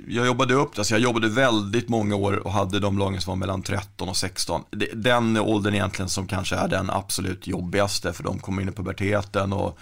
jag 0.07 0.25
jobbade 0.25 0.53
upp 0.53 0.75
det, 0.75 0.79
alltså 0.79 0.93
jag 0.93 1.01
jobbade 1.01 1.29
väldigt 1.29 1.89
många 1.89 2.15
år 2.15 2.47
och 2.47 2.51
hade 2.51 2.79
de 2.79 2.97
lagen 2.97 3.21
som 3.21 3.31
var 3.31 3.35
mellan 3.35 3.61
13 3.61 4.09
och 4.09 4.17
16. 4.17 4.63
Den 4.93 5.37
åldern 5.37 5.73
egentligen 5.73 6.09
som 6.09 6.27
kanske 6.27 6.55
är 6.55 6.67
den 6.67 6.89
absolut 6.89 7.47
jobbigaste 7.47 8.13
för 8.13 8.23
de 8.23 8.39
kommer 8.39 8.61
in 8.61 8.69
i 8.69 8.71
puberteten 8.71 9.53
och 9.53 9.79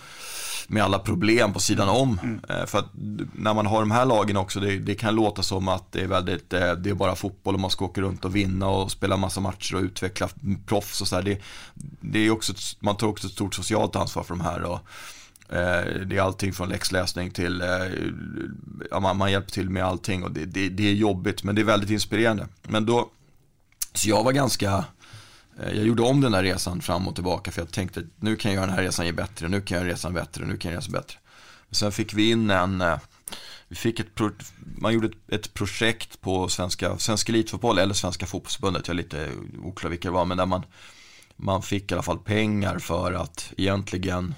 med 0.68 0.84
alla 0.84 1.00
problem 1.00 1.54
på 1.54 1.60
sidan 1.60 1.90
om. 1.90 2.20
Mm. 2.24 2.40
Eh, 2.50 2.66
för 2.66 2.80
att 2.80 2.90
när 3.34 3.54
man 3.54 3.66
har 3.66 3.80
de 3.80 3.92
här 3.92 4.06
lagen 4.06 4.38
också, 4.38 4.60
det, 4.60 4.80
det, 4.80 4.96
kan 4.96 5.16
låta 5.16 5.44
som 5.44 5.68
att 5.68 5.92
det 5.92 6.02
är 6.02 6.08
väldigt, 6.08 6.54
eh, 6.54 6.72
det 6.72 6.90
är 6.90 6.94
bara 6.94 7.16
fotboll 7.16 7.54
och 7.54 7.60
man 7.60 7.70
ska 7.70 7.86
åka 7.86 8.02
runt 8.02 8.26
och 8.26 8.36
vinna 8.36 8.68
och 8.68 8.92
spela 8.92 9.18
massa 9.18 9.42
matcher 9.42 9.76
och 9.76 9.82
utveckla 9.82 10.30
proffs 10.66 11.02
och 11.02 11.08
så 11.08 11.16
här. 11.16 11.24
Det, 11.24 11.42
det 12.02 12.20
är 12.20 12.32
också, 12.32 12.54
man 12.80 12.98
tar 12.98 13.08
också 13.08 13.28
ett 13.28 13.34
stort 13.34 13.56
socialt 13.56 13.96
ansvar 13.96 14.24
för 14.24 14.36
de 14.36 14.42
här. 14.42 14.64
Och, 14.64 14.80
Eh, 14.80 15.17
Eh, 15.50 16.02
det 16.06 16.18
är 16.18 16.22
allting 16.22 16.54
från 16.54 16.70
läxläsning 16.70 17.32
till, 17.32 17.62
eh, 17.62 17.68
ja, 18.92 19.00
man, 19.00 19.18
man 19.18 19.32
hjälper 19.32 19.52
till 19.52 19.70
med 19.70 19.86
allting 19.86 20.24
och 20.24 20.32
det, 20.32 20.46
det, 20.46 20.70
det 20.70 20.90
är 20.90 20.94
jobbigt 20.94 21.44
men 21.44 21.56
det 21.56 21.62
är 21.62 21.66
väldigt 21.66 21.90
inspirerande. 21.90 22.48
Men 22.64 22.86
då, 22.86 23.10
så 23.94 24.10
jag 24.10 24.24
var 24.24 24.32
ganska, 24.32 24.86
eh, 25.60 25.74
jag 25.74 25.86
gjorde 25.86 26.02
om 26.02 26.22
den 26.22 26.34
här 26.34 26.44
resan 26.44 26.82
fram 26.82 27.08
och 27.08 27.16
tillbaka 27.16 27.52
för 27.52 27.62
jag 27.62 27.72
tänkte 27.72 28.04
nu 28.16 28.36
kan 28.36 28.52
jag 28.52 28.56
göra 28.56 28.66
den 28.66 28.76
här 28.76 28.84
resan 28.84 29.16
bättre, 29.16 29.48
nu 29.48 29.62
kan 29.62 29.78
jag 29.78 29.86
göra 29.86 29.94
resan 29.94 30.14
bättre, 30.14 30.46
nu 30.46 30.58
kan 30.58 30.72
jag 30.72 30.74
göra 30.74 30.82
resan 30.82 30.94
bättre. 30.94 31.18
Sen 31.72 31.92
fick 31.92 32.14
vi 32.14 32.30
in 32.30 32.50
en, 32.50 32.84
vi 33.68 33.76
fick 33.76 34.00
ett, 34.00 34.08
man 34.78 34.94
gjorde 34.94 35.08
ett, 35.08 35.32
ett 35.34 35.54
projekt 35.54 36.22
på 36.22 36.50
svenska, 36.50 36.98
svenska 36.98 37.32
elitfotboll 37.32 37.78
eller 37.78 37.94
Svenska 37.94 38.26
fotbollsförbundet, 38.26 38.88
jag 38.88 38.94
är 38.94 38.98
lite 38.98 39.30
oklar 39.64 39.90
vilka 39.90 40.08
det 40.08 40.14
var, 40.14 40.26
men 40.26 40.38
där 40.38 40.46
man, 40.46 40.64
man 41.36 41.62
fick 41.62 41.92
i 41.92 41.94
alla 41.94 42.04
fall 42.04 42.20
pengar 42.20 42.80
för 42.80 43.14
att 43.14 43.54
egentligen 43.58 44.36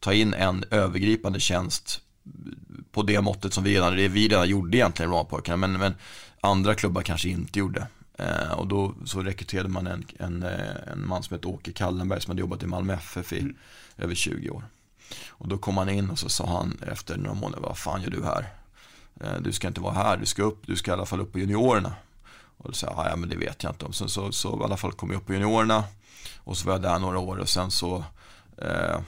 ta 0.00 0.12
in 0.12 0.34
en 0.34 0.64
övergripande 0.70 1.40
tjänst 1.40 2.00
på 2.92 3.02
det 3.02 3.20
måttet 3.20 3.54
som 3.54 3.64
vi 3.64 3.74
redan, 3.74 3.96
det 3.96 4.08
vi 4.08 4.28
redan 4.28 4.48
gjorde 4.48 4.76
egentligen 4.76 5.10
Romarpojkarna, 5.10 5.56
men, 5.56 5.72
men 5.72 5.94
andra 6.40 6.74
klubbar 6.74 7.02
kanske 7.02 7.28
inte 7.28 7.58
gjorde. 7.58 7.86
Eh, 8.18 8.52
och 8.52 8.66
då 8.66 8.94
så 9.04 9.22
rekryterade 9.22 9.68
man 9.68 9.86
en, 9.86 10.06
en, 10.18 10.42
eh, 10.42 10.92
en 10.92 11.08
man 11.08 11.22
som 11.22 11.34
heter 11.34 11.48
Åke 11.48 11.72
Kallenberg 11.72 12.20
som 12.20 12.30
hade 12.30 12.40
jobbat 12.40 12.62
i 12.62 12.66
Malmö 12.66 12.94
FF 12.94 13.32
i 13.32 13.40
mm. 13.40 13.56
över 13.96 14.14
20 14.14 14.50
år. 14.50 14.64
Och 15.28 15.48
då 15.48 15.58
kom 15.58 15.76
han 15.76 15.88
in 15.88 16.10
och 16.10 16.18
så 16.18 16.28
sa 16.28 16.46
han 16.46 16.78
efter 16.86 17.16
några 17.16 17.34
månader, 17.34 17.62
vad 17.62 17.78
fan 17.78 18.02
gör 18.02 18.10
du 18.10 18.24
här? 18.24 18.46
Eh, 19.20 19.40
du 19.40 19.52
ska 19.52 19.68
inte 19.68 19.80
vara 19.80 19.94
här, 19.94 20.16
du 20.16 20.26
ska 20.26 20.42
upp, 20.42 20.66
du 20.66 20.76
ska 20.76 20.90
i 20.90 20.94
alla 20.94 21.06
fall 21.06 21.20
upp 21.20 21.32
på 21.32 21.38
juniorerna. 21.38 21.94
Och 22.58 22.68
då 22.68 22.72
sa 22.72 22.86
jag, 22.86 23.12
ja 23.12 23.16
men 23.16 23.28
det 23.28 23.36
vet 23.36 23.62
jag 23.62 23.72
inte 23.72 23.84
om. 23.84 23.92
Sen 23.92 24.08
så, 24.08 24.32
så 24.32 24.60
i 24.60 24.64
alla 24.64 24.76
fall 24.76 24.92
kom 24.92 25.10
jag 25.10 25.18
upp 25.18 25.26
på 25.26 25.32
juniorerna 25.32 25.84
och 26.36 26.56
så 26.56 26.66
var 26.66 26.74
jag 26.74 26.82
där 26.82 26.98
några 26.98 27.18
år 27.18 27.36
och 27.36 27.48
sen 27.48 27.70
så 27.70 28.04
eh, 28.58 29.00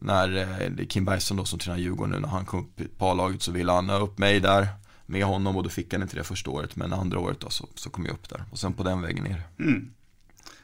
när 0.00 0.36
eh, 0.36 0.86
Kim 0.86 1.04
Bergström 1.04 1.36
då 1.36 1.44
som 1.44 1.58
tränar 1.58 1.78
Djurgården 1.78 2.10
nu, 2.10 2.20
när 2.20 2.28
han 2.28 2.44
kom 2.44 2.60
upp 2.60 2.80
i 2.80 2.88
A-laget 2.98 3.42
så 3.42 3.52
ville 3.52 3.72
han 3.72 3.88
ha 3.88 3.98
upp 3.98 4.18
mig 4.18 4.40
där 4.40 4.68
med 5.06 5.24
honom 5.24 5.56
och 5.56 5.62
då 5.62 5.68
fick 5.68 5.92
han 5.92 6.02
inte 6.02 6.16
det 6.16 6.24
första 6.24 6.50
året 6.50 6.76
men 6.76 6.92
andra 6.92 7.18
året 7.18 7.40
då 7.40 7.50
så, 7.50 7.68
så 7.74 7.90
kom 7.90 8.06
jag 8.06 8.12
upp 8.12 8.28
där 8.28 8.44
och 8.50 8.58
sen 8.58 8.72
på 8.72 8.82
den 8.82 9.02
vägen 9.02 9.24
ner. 9.24 9.42
Mm. 9.58 9.90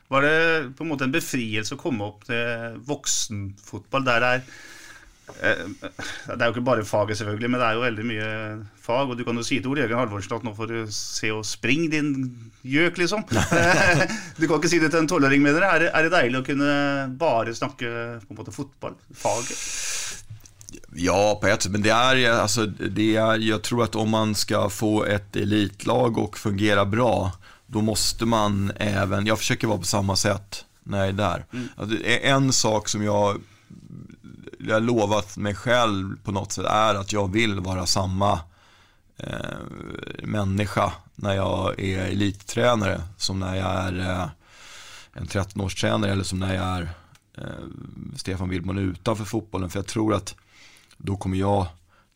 Var 0.09 0.23
det 0.23 0.73
på 0.77 0.85
något 0.85 1.01
en 1.01 1.13
befrielse 1.13 1.75
att 1.75 1.81
komma 1.81 2.09
upp 2.09 2.25
till 2.25 2.35
vuxenfotboll 2.77 4.05
där 4.05 4.21
där 4.21 4.43
det 5.27 6.37
er 6.37 6.45
jo 6.45 6.53
ikke 6.55 6.65
bare 6.67 6.85
faget, 6.87 7.19
selvfølgelig, 7.19 7.51
men 7.51 7.61
det 7.61 7.67
er 7.67 7.77
jo 7.77 7.83
veldig 7.83 8.05
mye 8.07 8.29
fag. 8.83 9.11
Og 9.11 9.19
du 9.19 9.25
kan 9.27 9.39
jo 9.39 9.45
si 9.47 9.59
til 9.59 9.73
Ole 9.73 9.83
Jørgen 9.83 9.99
Halvorsen 9.99 10.37
at 10.39 10.47
nå 10.47 10.55
får 10.57 10.71
du 10.71 10.79
se 10.95 11.33
og 11.35 11.43
springe, 11.47 11.91
din 11.93 12.13
gjøk, 12.63 13.01
liksom. 13.03 13.27
du 14.39 14.47
kan 14.47 14.57
ikke 14.57 14.71
si 14.71 14.81
det 14.83 14.93
til 14.95 15.03
en 15.03 15.11
tolvåring, 15.11 15.43
mener 15.43 15.67
jeg. 15.67 15.75
Er, 15.75 15.85
det, 15.85 15.91
er 15.93 16.07
det 16.07 16.15
deilig 16.15 16.41
å 16.41 16.47
kunne 16.47 16.71
bare 17.19 17.57
snakke 17.59 17.91
på 18.23 18.35
en 18.35 18.41
måte 18.41 18.55
fotball, 18.55 18.99
faget? 19.19 19.59
Ja, 20.97 21.39
på 21.41 21.47
ett 21.47 21.63
sätt. 21.63 21.73
Men 21.73 21.83
det 21.83 21.91
är, 21.91 22.31
alltså, 22.31 22.67
det 22.67 23.17
är, 23.17 23.39
jag 23.39 23.63
tror 23.63 23.85
att 23.85 23.97
om 23.97 24.11
man 24.11 24.35
ska 24.35 24.71
få 24.71 25.05
ett 25.05 25.37
elitlag 25.37 26.19
och 26.19 26.39
fungera 26.39 26.87
bra, 26.87 27.33
då 27.67 27.81
måste 27.81 28.25
man 28.25 28.73
även, 28.77 29.27
jag 29.27 29.39
försöker 29.39 29.67
vara 29.67 29.79
på 29.79 29.85
samma 29.85 30.17
sätt 30.17 30.65
när 30.83 30.99
jag 30.99 31.09
är 31.09 31.13
där. 31.13 31.45
Mm. 31.53 31.69
Alltså, 31.77 32.05
en 32.05 32.53
sak 32.53 32.89
som 32.89 33.05
jag 33.05 33.41
jag 34.67 34.83
lovat 34.83 35.37
mig 35.37 35.55
själv 35.55 36.23
på 36.23 36.33
något 36.33 36.53
sätt 36.53 36.65
är 36.65 36.95
att 36.95 37.13
jag 37.13 37.33
vill 37.33 37.61
vara 37.61 37.87
samma 37.87 38.41
eh, 39.17 39.59
människa 40.23 40.93
när 41.15 41.35
jag 41.35 41.81
är 41.81 41.99
elittränare 41.99 43.03
som 43.17 43.41
när 43.41 43.55
jag 43.55 43.67
är 43.67 43.99
eh, 43.99 44.29
en 45.13 45.27
13-årstränare 45.27 46.11
eller 46.11 46.25
som 46.25 46.39
när 46.39 46.55
jag 46.55 46.65
är 46.65 46.89
eh, 47.39 47.67
Stefan 48.17 48.49
Willman 48.49 48.79
utanför 48.79 49.25
fotbollen. 49.25 49.71
För 49.71 49.79
jag 49.79 49.87
tror 49.87 50.15
att 50.15 50.35
då 50.97 51.17
kommer 51.17 51.37
jag 51.37 51.67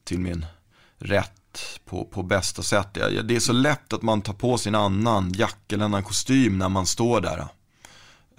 till 0.04 0.18
min 0.18 0.46
rätt 0.98 1.80
på, 1.84 2.04
på 2.04 2.22
bästa 2.22 2.62
sätt. 2.62 2.94
Det 3.24 3.36
är 3.36 3.40
så 3.40 3.52
lätt 3.52 3.92
att 3.92 4.02
man 4.02 4.22
tar 4.22 4.32
på 4.32 4.58
sig 4.58 4.70
en 4.70 4.74
annan 4.74 5.32
jacka 5.32 5.74
eller 5.74 5.84
en 5.84 5.90
annan 5.92 6.04
kostym 6.04 6.58
när 6.58 6.68
man 6.68 6.86
står 6.86 7.20
där. 7.20 7.46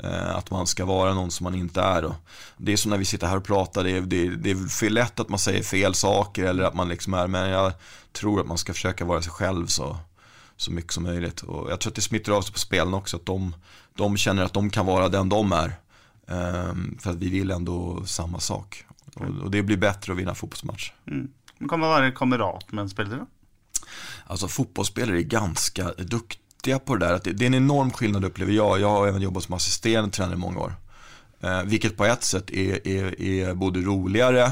Eh, 0.04 0.36
att 0.36 0.51
man 0.51 0.67
ska 0.67 0.86
vara 0.86 1.13
någon 1.13 1.32
som 1.32 1.43
man 1.43 1.56
inte 1.56 1.82
är. 1.82 2.13
Det 2.58 2.73
är 2.73 2.77
som 2.77 2.91
när 2.91 2.97
vi 2.97 3.06
sitter 3.06 3.27
här 3.27 3.38
och 3.38 3.43
pratar, 3.43 3.84
det 3.84 3.91
är, 3.91 4.01
det, 4.01 4.30
det 4.36 4.51
är 4.51 4.69
för 4.69 4.89
lätt 4.89 5.19
att 5.19 5.30
man 5.30 5.39
säger 5.39 5.63
fel 5.63 5.93
saker 5.93 6.43
eller 6.43 6.63
att 6.63 6.73
man 6.73 6.89
liksom 6.89 7.13
är, 7.13 7.27
men 7.27 7.49
jag 7.49 7.73
tror 8.12 8.39
att 8.41 8.47
man 8.47 8.58
ska 8.58 8.73
försöka 8.73 9.06
vara 9.06 9.21
sig 9.21 9.32
själv 9.32 9.67
så, 9.67 9.97
så 10.58 10.71
mycket 10.71 10.91
som 10.91 11.04
möjligt. 11.04 11.41
Och 11.41 11.71
jag 11.71 11.80
tror 11.80 11.91
att 11.91 11.95
det 11.95 12.01
smittar 12.01 12.34
av 12.34 12.41
sig 12.41 12.54
på 12.54 12.60
spelen 12.60 12.93
också, 12.93 13.17
att 13.17 13.25
de, 13.25 13.56
de 13.95 14.17
känner 14.17 14.43
att 14.43 14.54
de 14.54 14.69
kan 14.69 14.86
vara 14.86 15.10
den 15.10 15.30
de 15.30 15.51
är. 15.51 15.75
Um, 16.27 16.97
för 17.01 17.12
att 17.12 17.17
vi 17.17 17.30
vill 17.30 17.51
ändå 17.51 18.06
samma 18.06 18.39
sak. 18.39 18.86
Och, 19.15 19.25
och 19.43 19.51
det 19.51 19.63
blir 19.63 19.77
bättre 19.77 20.13
att 20.13 20.19
vinna 20.19 20.36
fotbollsmatch. 20.36 20.91
Mm. 21.08 21.27
Man 21.58 21.80
vara 21.80 22.12
kamrat 22.12 22.71
med 22.71 22.82
en 22.82 22.89
spelare? 22.89 23.25
Alltså 24.25 24.47
fotbollsspelare 24.47 25.17
är 25.17 25.21
ganska 25.21 25.91
duktiga 25.91 26.40
duktiga 26.62 26.80
på 26.80 26.95
det 26.95 27.06
där. 27.06 27.13
Att 27.13 27.24
det, 27.24 27.34
det 27.34 27.45
är 27.45 27.47
en 27.47 27.54
enorm 27.54 27.91
skillnad 27.91 28.26
upplever 28.26 28.54
jag. 28.54 28.80
Jag 28.80 28.89
har 28.89 29.08
även 29.08 29.21
jobbat 29.21 29.43
som 29.43 29.54
assisterande 29.56 30.12
tränare 30.12 30.36
i 30.36 30.38
många 30.38 30.60
år. 30.60 30.76
Eh, 31.41 31.63
vilket 31.63 31.97
på 31.97 32.06
ett 32.06 32.24
sätt 32.24 32.50
är, 32.52 32.88
är, 32.88 33.21
är 33.21 33.54
både 33.54 33.80
roligare 33.80 34.52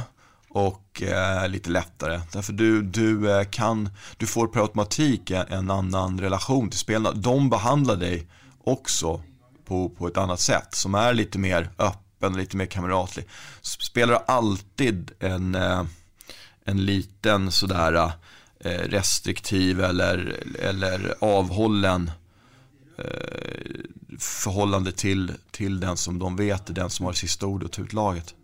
och 0.50 1.04
eh, 1.04 1.48
lite 1.48 1.70
lättare. 1.70 2.22
Därför 2.32 2.54
du, 2.54 2.82
du 2.82 3.32
eh, 3.32 3.44
kan, 3.44 3.90
du 4.18 4.26
får 4.26 4.48
per 4.48 4.62
automatik 4.62 5.32
en, 5.32 5.48
en 5.48 5.72
annan 5.72 6.20
relation 6.20 6.70
till 6.70 6.80
spelarna. 6.80 7.12
De 7.16 7.50
behandlar 7.50 7.96
dig 7.96 8.28
också 8.64 9.22
på, 9.66 9.90
på 9.90 10.08
ett 10.08 10.18
annat 10.18 10.40
sätt 10.40 10.76
som 10.76 10.96
är 10.96 11.14
lite 11.14 11.40
mer 11.40 11.70
öppen, 11.78 12.38
lite 12.38 12.58
mer 12.58 12.66
kamratlig. 12.66 13.26
Spelare 13.62 14.20
har 14.26 14.36
alltid 14.36 15.12
en, 15.20 15.56
eh, 15.56 15.84
en 16.66 16.86
liten 16.86 17.52
sådär 17.52 17.94
Eh, 17.94 18.12
restriktiv 18.64 19.82
eller, 19.82 20.44
eller 20.60 21.16
avhållen 21.20 22.12
eh, 22.98 23.06
förhållande 24.20 24.92
till, 24.92 25.34
till 25.52 25.80
den 25.80 25.98
som 25.98 26.20
de 26.20 26.36
vet 26.36 26.70
är 26.70 26.74
den 26.74 26.90
som 26.90 27.06
har 27.06 27.14
sista 27.14 27.46
ordet 27.46 27.80
ut 27.80 27.94
laget. 27.94 28.36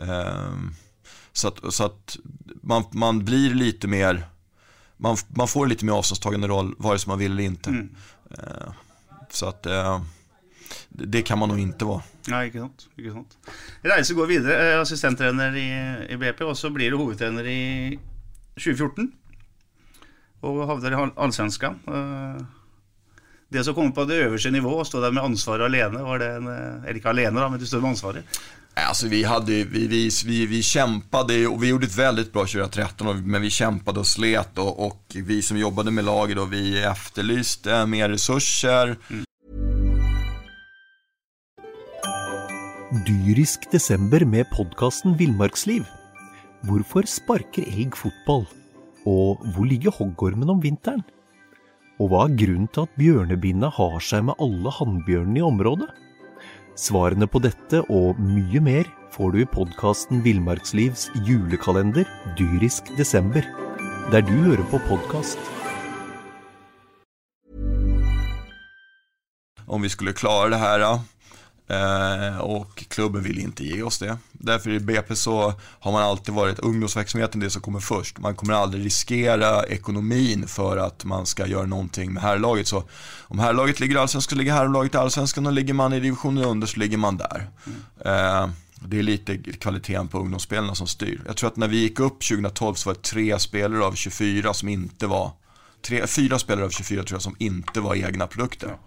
Ehm, 0.00 0.74
så 1.32 1.48
att, 1.48 1.74
så 1.74 1.84
att 1.84 2.16
man, 2.62 2.84
man 2.90 3.24
blir 3.24 3.54
lite 3.54 3.88
mer, 3.88 4.26
man, 4.96 5.16
man 5.28 5.48
får 5.48 5.66
lite 5.66 5.84
mer 5.84 5.92
avståndstagande 5.92 6.48
roll 6.48 6.74
vare 6.78 6.98
sig 6.98 7.08
man 7.08 7.18
vill 7.18 7.32
eller 7.32 7.42
inte. 7.42 7.70
Mm. 7.70 7.88
Ehm, 8.30 8.72
så 9.30 9.46
att 9.46 9.66
det 10.88 11.22
kan 11.22 11.38
man 11.38 11.48
nog 11.48 11.60
inte 11.60 11.84
vara. 11.84 12.02
Nej, 12.28 12.46
inte 12.46 12.58
sant. 12.58 12.88
Ikke 12.96 13.12
sant. 13.12 13.38
Reise 13.82 14.14
går 14.14 14.26
vidare, 14.26 14.72
eh, 14.72 14.80
assistenttrener 14.80 15.56
i, 15.56 15.68
i 16.12 16.16
BP, 16.16 16.44
och 16.44 16.58
så 16.58 16.70
blir 16.70 16.90
du 16.90 16.96
huvudtränare 16.96 17.52
i 17.52 17.98
2014 18.54 19.12
och 20.46 20.66
havner 20.66 21.06
i 21.06 21.10
allsvenskan. 21.16 21.78
Eh, 21.86 22.46
det 23.48 23.64
som 23.64 23.74
kommer 23.74 23.90
på 23.90 24.04
det 24.04 24.14
översta 24.14 24.50
nivå, 24.50 24.84
stå 24.84 25.00
där 25.00 25.10
med 25.10 25.24
ansvar 25.24 25.60
alene, 25.60 26.02
var 26.02 26.18
det 26.18 26.32
en, 26.32 26.46
eh, 26.46 26.84
eller 26.84 26.94
inte 26.94 27.08
alene 27.08 27.40
då, 27.40 27.48
men 27.48 27.58
du 27.60 27.66
stod 27.66 27.82
med 27.82 27.88
ansvaret? 27.88 28.24
Alltså 28.74 29.08
vi, 29.08 29.24
hade, 29.24 29.52
vi, 29.52 29.86
vi, 29.86 30.10
vi, 30.26 30.46
vi 30.46 30.62
kämpade 30.62 31.46
och 31.46 31.62
vi 31.62 31.68
gjorde 31.68 31.86
ett 31.86 31.98
väldigt 31.98 32.32
bra 32.32 32.42
2013 32.42 33.30
men 33.30 33.42
vi 33.42 33.50
kämpade 33.50 34.00
och 34.00 34.06
slet 34.06 34.58
och, 34.58 34.86
och 34.86 35.02
vi 35.14 35.42
som 35.42 35.58
jobbade 35.58 35.90
med 35.90 36.04
laget 36.04 36.38
och 36.38 36.52
vi 36.52 36.82
efterlyste 36.82 37.86
mer 37.86 38.08
resurser. 38.08 38.96
Mm. 39.10 39.24
Dyrisk 43.06 43.72
december 43.72 44.24
med 44.24 44.50
podcasten 44.50 45.16
Villmarksliv. 45.16 45.84
Varför 46.60 47.02
sparkar 47.02 47.62
älg 47.62 47.90
fotboll? 47.94 48.46
Og 49.06 49.38
hvor 49.54 49.68
ligger 49.70 49.94
hoggormen 49.94 50.50
om 50.50 50.62
vinteren? 50.62 51.04
Og 52.02 52.10
hva 52.10 52.26
er 52.26 52.34
grunnen 52.36 52.66
til 52.74 52.84
at 52.84 52.98
bjørnebinna 52.98 53.70
har 53.72 54.00
seg 54.04 54.26
med 54.28 54.42
alle 54.42 54.72
hannbjørnene 54.78 55.40
i 55.40 55.46
området? 55.46 55.88
Svarene 56.76 57.28
på 57.30 57.40
dette 57.40 57.80
og 57.88 58.18
mye 58.20 58.60
mer 58.60 58.90
får 59.14 59.32
du 59.32 59.38
i 59.40 59.48
podkasten 59.48 60.20
Villmarkslivs 60.26 61.06
julekalender 61.24 62.04
dyrisk 62.36 62.90
desember, 62.98 63.46
der 64.12 64.26
du 64.26 64.34
hører 64.44 64.66
på 64.68 64.82
podkast. 64.90 65.40
Om 69.66 69.82
vi 69.82 69.88
skulle 69.88 70.12
klara 70.12 70.48
det 70.48 70.56
här 70.56 70.98
Eh, 71.68 72.38
och 72.38 72.84
klubben 72.88 73.22
vill 73.22 73.38
inte 73.38 73.64
ge 73.64 73.82
oss 73.82 73.98
det. 73.98 74.18
Därför 74.32 74.70
i 74.70 74.80
BP 74.80 75.16
så 75.16 75.54
har 75.60 75.92
man 75.92 76.02
alltid 76.02 76.34
varit 76.34 76.58
ungdomsverksamheten 76.58 77.40
det 77.40 77.50
som 77.50 77.62
kommer 77.62 77.80
först. 77.80 78.18
Man 78.18 78.34
kommer 78.34 78.54
aldrig 78.54 78.84
riskera 78.84 79.64
ekonomin 79.64 80.48
för 80.48 80.76
att 80.76 81.04
man 81.04 81.26
ska 81.26 81.46
göra 81.46 81.66
någonting 81.66 82.12
med 82.12 82.22
herrlaget. 82.22 82.68
Så 82.68 82.84
om 83.20 83.38
herrlaget 83.38 83.80
ligger 83.80 83.94
i 83.94 83.98
allsvenskan 83.98 84.30
så 84.30 84.38
ligger 84.38 84.52
herrlaget 84.52 84.94
i 84.94 84.96
allsvenskan 84.96 85.46
och 85.46 85.52
ligger 85.52 85.74
man 85.74 85.92
i 85.92 86.00
divisionen 86.00 86.44
under 86.44 86.66
så 86.66 86.80
ligger 86.80 86.96
man 86.96 87.16
där. 87.16 87.50
Mm. 87.66 88.42
Eh, 88.44 88.50
det 88.80 88.98
är 88.98 89.02
lite 89.02 89.38
kvaliteten 89.38 90.08
på 90.08 90.18
ungdomsspelarna 90.18 90.74
som 90.74 90.86
styr. 90.86 91.20
Jag 91.26 91.36
tror 91.36 91.50
att 91.50 91.56
när 91.56 91.68
vi 91.68 91.76
gick 91.76 92.00
upp 92.00 92.22
2012 92.28 92.74
så 92.74 92.88
var 92.88 92.94
det 92.94 93.02
tre 93.02 93.38
spelare 93.38 93.84
av 93.84 93.92
24 93.92 94.54
som 94.54 94.68
inte 94.68 95.06
var, 95.06 95.30
tre, 95.86 96.06
fyra 96.06 96.38
spelare 96.38 96.64
av 96.66 96.70
24 96.70 97.02
tror 97.02 97.14
jag 97.14 97.22
som 97.22 97.36
inte 97.38 97.80
var 97.80 97.94
egna 97.94 98.26
produkter. 98.26 98.68
Ja. 98.68 98.78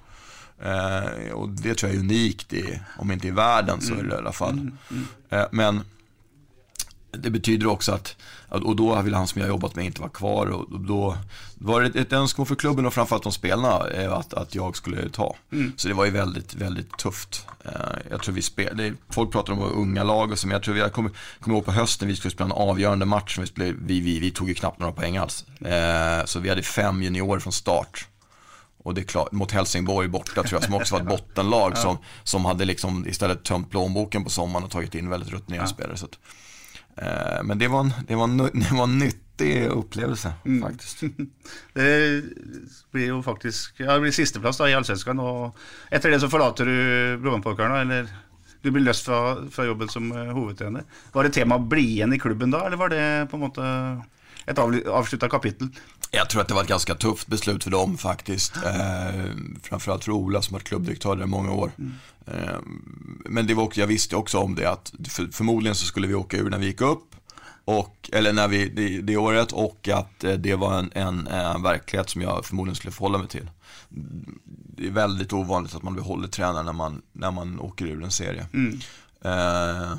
Eh, 0.63 1.31
och 1.31 1.49
det 1.49 1.75
tror 1.75 1.91
jag 1.91 1.97
är 1.97 2.03
unikt, 2.03 2.53
i, 2.53 2.79
om 2.97 3.11
inte 3.11 3.27
i 3.27 3.31
världen 3.31 3.81
så 3.81 3.93
är 3.93 4.03
det 4.03 4.15
i 4.15 4.17
alla 4.17 4.31
fall. 4.31 4.53
Mm, 4.53 4.77
mm. 4.89 5.05
Eh, 5.29 5.47
men 5.51 5.83
det 7.11 7.29
betyder 7.29 7.67
också 7.67 7.91
att, 7.91 8.15
och 8.49 8.75
då 8.75 9.01
ville 9.01 9.17
han 9.17 9.27
som 9.27 9.41
jag 9.41 9.47
jobbat 9.47 9.75
med 9.75 9.85
inte 9.85 10.01
vara 10.01 10.11
kvar 10.11 10.47
och 10.47 10.79
då 10.79 11.17
var 11.55 11.81
det 11.81 11.99
ett 11.99 12.13
önskemål 12.13 12.47
för 12.47 12.55
klubben 12.55 12.85
och 12.85 12.93
framförallt 12.93 13.23
de 13.23 13.31
spelarna 13.31 13.87
eh, 13.87 14.13
att, 14.13 14.33
att 14.33 14.55
jag 14.55 14.77
skulle 14.77 15.09
ta. 15.09 15.35
Mm. 15.51 15.73
Så 15.75 15.87
det 15.87 15.93
var 15.93 16.05
ju 16.05 16.11
väldigt, 16.11 16.53
väldigt 16.53 16.97
tufft. 16.97 17.47
Eh, 17.65 17.71
jag 18.09 18.21
tror 18.21 18.35
vi 18.35 18.41
spelade, 18.41 18.93
folk 19.09 19.31
pratar 19.31 19.53
om 19.53 19.59
unga 19.61 20.03
lag 20.03 20.31
och 20.31 20.39
så, 20.39 20.47
men 20.47 20.53
jag 20.53 20.63
tror 20.63 20.73
vi, 20.73 20.79
jag 20.79 20.93
kommer, 20.93 21.11
kommer 21.39 21.57
ihåg 21.57 21.65
på 21.65 21.71
hösten 21.71 22.07
vi 22.07 22.15
skulle 22.15 22.31
spela 22.31 22.45
en 22.45 22.51
avgörande 22.51 23.05
match, 23.05 23.37
vi, 23.39 23.47
spelade, 23.47 23.75
vi, 23.81 23.99
vi, 23.99 24.19
vi 24.19 24.31
tog 24.31 24.49
ju 24.49 24.55
knappt 24.55 24.79
några 24.79 24.93
poäng 24.93 25.17
alls. 25.17 25.45
Eh, 25.61 26.25
så 26.25 26.39
vi 26.39 26.49
hade 26.49 26.63
fem 26.63 27.01
juniorer 27.01 27.39
från 27.39 27.53
start. 27.53 28.07
Och 28.83 28.93
det 28.93 29.01
är 29.01 29.05
klart, 29.05 29.31
mot 29.31 29.51
Helsingborg 29.51 30.07
borta 30.07 30.43
tror 30.43 30.53
jag, 30.53 30.63
som 30.63 30.73
också 30.73 30.95
var 30.95 31.01
ett 31.01 31.07
bottenlag 31.27 31.77
som, 31.77 31.97
som 32.23 32.45
hade 32.45 32.65
liksom 32.65 33.07
istället 33.07 33.43
tömt 33.43 33.69
plånboken 33.69 34.23
på 34.23 34.29
sommaren 34.29 34.63
och 34.65 34.71
tagit 34.71 34.95
in 34.95 35.09
väldigt 35.09 35.31
rutinerade 35.31 35.69
spelare. 35.69 35.97
Så 35.97 36.05
att, 36.05 36.19
Eh, 37.01 37.43
men 37.43 37.57
det 37.57 37.67
var 37.67 37.79
en, 37.79 37.93
det 38.07 38.15
var 38.15 38.23
en, 38.23 38.37
det 38.53 38.71
var 38.71 38.83
en 38.83 38.97
nyttig 38.97 39.65
upplevelse 39.65 40.33
mm. 40.45 40.69
faktiskt. 40.69 41.01
det 41.73 42.23
blir 42.91 43.05
ju 43.05 43.23
faktiskt, 43.23 43.73
ja, 43.77 43.93
det 43.93 43.99
blir 43.99 44.11
sisteplass 44.11 44.59
i 44.59 44.73
Allsvenskan 44.73 45.19
och 45.19 45.55
efter 45.91 46.11
det 46.11 46.19
så 46.19 46.29
förlater 46.29 46.65
du 46.65 47.17
Blåbärpojkarna 47.17 47.81
eller 47.81 48.07
du 48.61 48.71
blir 48.71 48.83
löst 48.83 49.05
från, 49.05 49.51
från 49.51 49.65
jobbet 49.65 49.91
som 49.91 50.11
huvudtränare. 50.11 50.83
Var 51.11 51.23
det 51.23 51.29
tema 51.29 51.55
att 51.55 51.61
bli 51.61 51.81
igen 51.81 52.13
i 52.13 52.19
klubben 52.19 52.51
då 52.51 52.57
eller 52.57 52.77
var 52.77 52.89
det 52.89 53.27
på 53.31 53.37
något 53.37 53.57
ett 54.45 54.57
av, 54.57 54.81
avslutat 54.87 55.31
kapitel? 55.31 55.67
Jag 56.11 56.29
tror 56.29 56.41
att 56.41 56.47
det 56.47 56.53
var 56.53 56.61
ett 56.61 56.67
ganska 56.67 56.95
tufft 56.95 57.27
beslut 57.27 57.63
för 57.63 57.71
dem 57.71 57.97
faktiskt. 57.97 58.55
Eh, 58.55 59.25
framförallt 59.63 60.03
för 60.03 60.11
Ola 60.11 60.41
som 60.41 60.53
varit 60.53 60.67
klubbdirektör 60.67 61.15
där 61.15 61.23
i 61.23 61.27
många 61.27 61.51
år. 61.51 61.71
Mm. 61.77 61.93
Eh, 62.27 62.59
men 63.25 63.47
det 63.47 63.53
var 63.53 63.63
också, 63.63 63.79
jag 63.79 63.87
visste 63.87 64.15
också 64.15 64.37
om 64.37 64.55
det 64.55 64.65
att 64.65 64.93
för, 65.09 65.27
förmodligen 65.31 65.75
så 65.75 65.85
skulle 65.85 66.07
vi 66.07 66.13
åka 66.13 66.37
ur 66.37 66.49
när 66.49 66.57
vi 66.57 66.65
gick 66.65 66.81
upp. 66.81 67.15
Och, 67.65 68.09
eller 68.13 68.33
när 68.33 68.47
vi, 68.47 68.69
det, 68.69 69.01
det 69.01 69.17
året 69.17 69.51
och 69.51 69.87
att 69.87 70.23
eh, 70.23 70.33
det 70.33 70.55
var 70.55 70.79
en, 70.79 70.91
en, 70.95 71.27
en, 71.27 71.63
verklighet 71.63 72.09
som 72.09 72.21
jag 72.21 72.45
förmodligen 72.45 72.75
skulle 72.75 72.91
förhålla 72.91 73.17
mig 73.17 73.27
till. 73.27 73.49
Det 74.77 74.87
är 74.87 74.91
väldigt 74.91 75.33
ovanligt 75.33 75.75
att 75.75 75.83
man 75.83 75.95
behåller 75.95 76.27
tränaren 76.27 76.65
när 76.65 76.73
man, 76.73 77.01
när 77.13 77.31
man 77.31 77.59
åker 77.59 77.85
ur 77.85 78.03
en 78.03 78.11
serie. 78.11 78.47
Mm. 78.53 78.79
Eh, 79.21 79.97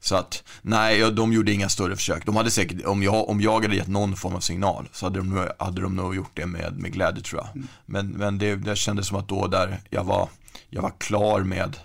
så 0.00 0.16
att, 0.16 0.44
nej, 0.62 1.12
de 1.12 1.32
gjorde 1.32 1.52
inga 1.52 1.68
större 1.68 1.96
försök. 1.96 2.26
De 2.26 2.36
hade 2.36 2.50
säkert, 2.50 2.86
om 2.86 3.02
jag, 3.02 3.28
om 3.28 3.40
jag 3.40 3.62
hade 3.62 3.76
gett 3.76 3.88
någon 3.88 4.16
form 4.16 4.34
av 4.34 4.40
signal 4.40 4.88
så 4.92 5.06
hade 5.06 5.18
de, 5.18 5.48
hade 5.58 5.80
de 5.80 5.96
nog 5.96 6.16
gjort 6.16 6.30
det 6.34 6.46
med, 6.46 6.78
med 6.78 6.92
glädje 6.92 7.22
tror 7.22 7.40
jag. 7.40 7.56
Mm. 7.56 7.68
Men, 7.86 8.08
men 8.08 8.38
det, 8.38 8.56
det 8.56 8.76
kändes 8.76 9.06
som 9.06 9.18
att 9.18 9.28
då 9.28 9.46
där 9.46 9.80
jag 9.90 10.04
var, 10.04 10.28
jag 10.70 10.82
var 10.82 10.92
klar 10.98 11.40
med 11.40 11.76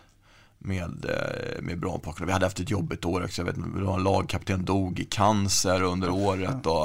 med, 0.63 1.05
eh, 1.05 1.61
med 1.61 1.79
Brommapojkarna. 1.79 2.25
Vi 2.25 2.31
hade 2.31 2.45
haft 2.45 2.59
ett 2.59 2.69
jobbigt 2.69 3.05
år 3.05 3.23
också. 3.23 3.41
Jag 3.41 3.45
vet, 3.45 3.57
en 3.57 4.03
lagkapten 4.03 4.65
dog 4.65 4.99
i 4.99 5.05
cancer 5.05 5.83
under 5.83 6.09
året 6.09 6.65
och 6.65 6.83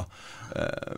eh, 0.56 0.92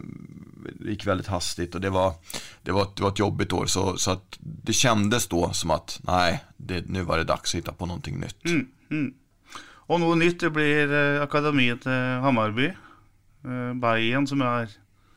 det 0.79 0.91
gick 0.91 1.07
väldigt 1.07 1.27
hastigt 1.27 1.75
och 1.75 1.81
det 1.81 1.91
var, 1.91 2.15
det 2.63 2.73
var, 2.73 2.87
det 2.97 3.03
var 3.03 3.11
ett 3.11 3.19
jobbigt 3.19 3.53
år. 3.53 3.67
Så, 3.67 3.97
så 3.97 4.11
att 4.11 4.39
det 4.41 4.73
kändes 4.73 5.29
då 5.29 5.53
som 5.53 5.71
att 5.71 6.01
nej, 6.03 6.45
det, 6.57 6.89
nu 6.89 7.03
var 7.03 7.19
det 7.19 7.25
dags 7.25 7.55
att 7.55 7.59
hitta 7.59 7.73
på 7.73 7.87
någonting 7.87 8.21
nytt. 8.21 8.45
Mm, 8.45 8.67
mm. 8.91 9.15
Och 9.91 10.01
något 10.01 10.19
nytt 10.19 10.41
det 10.41 10.51
blir 10.51 10.93
eh, 10.93 11.23
akademiet 11.23 11.83
till 11.83 11.93
Hammarby. 11.93 12.67
Eh, 13.45 13.75
Bayern 13.75 14.27
som 14.27 14.41
är 14.41 14.69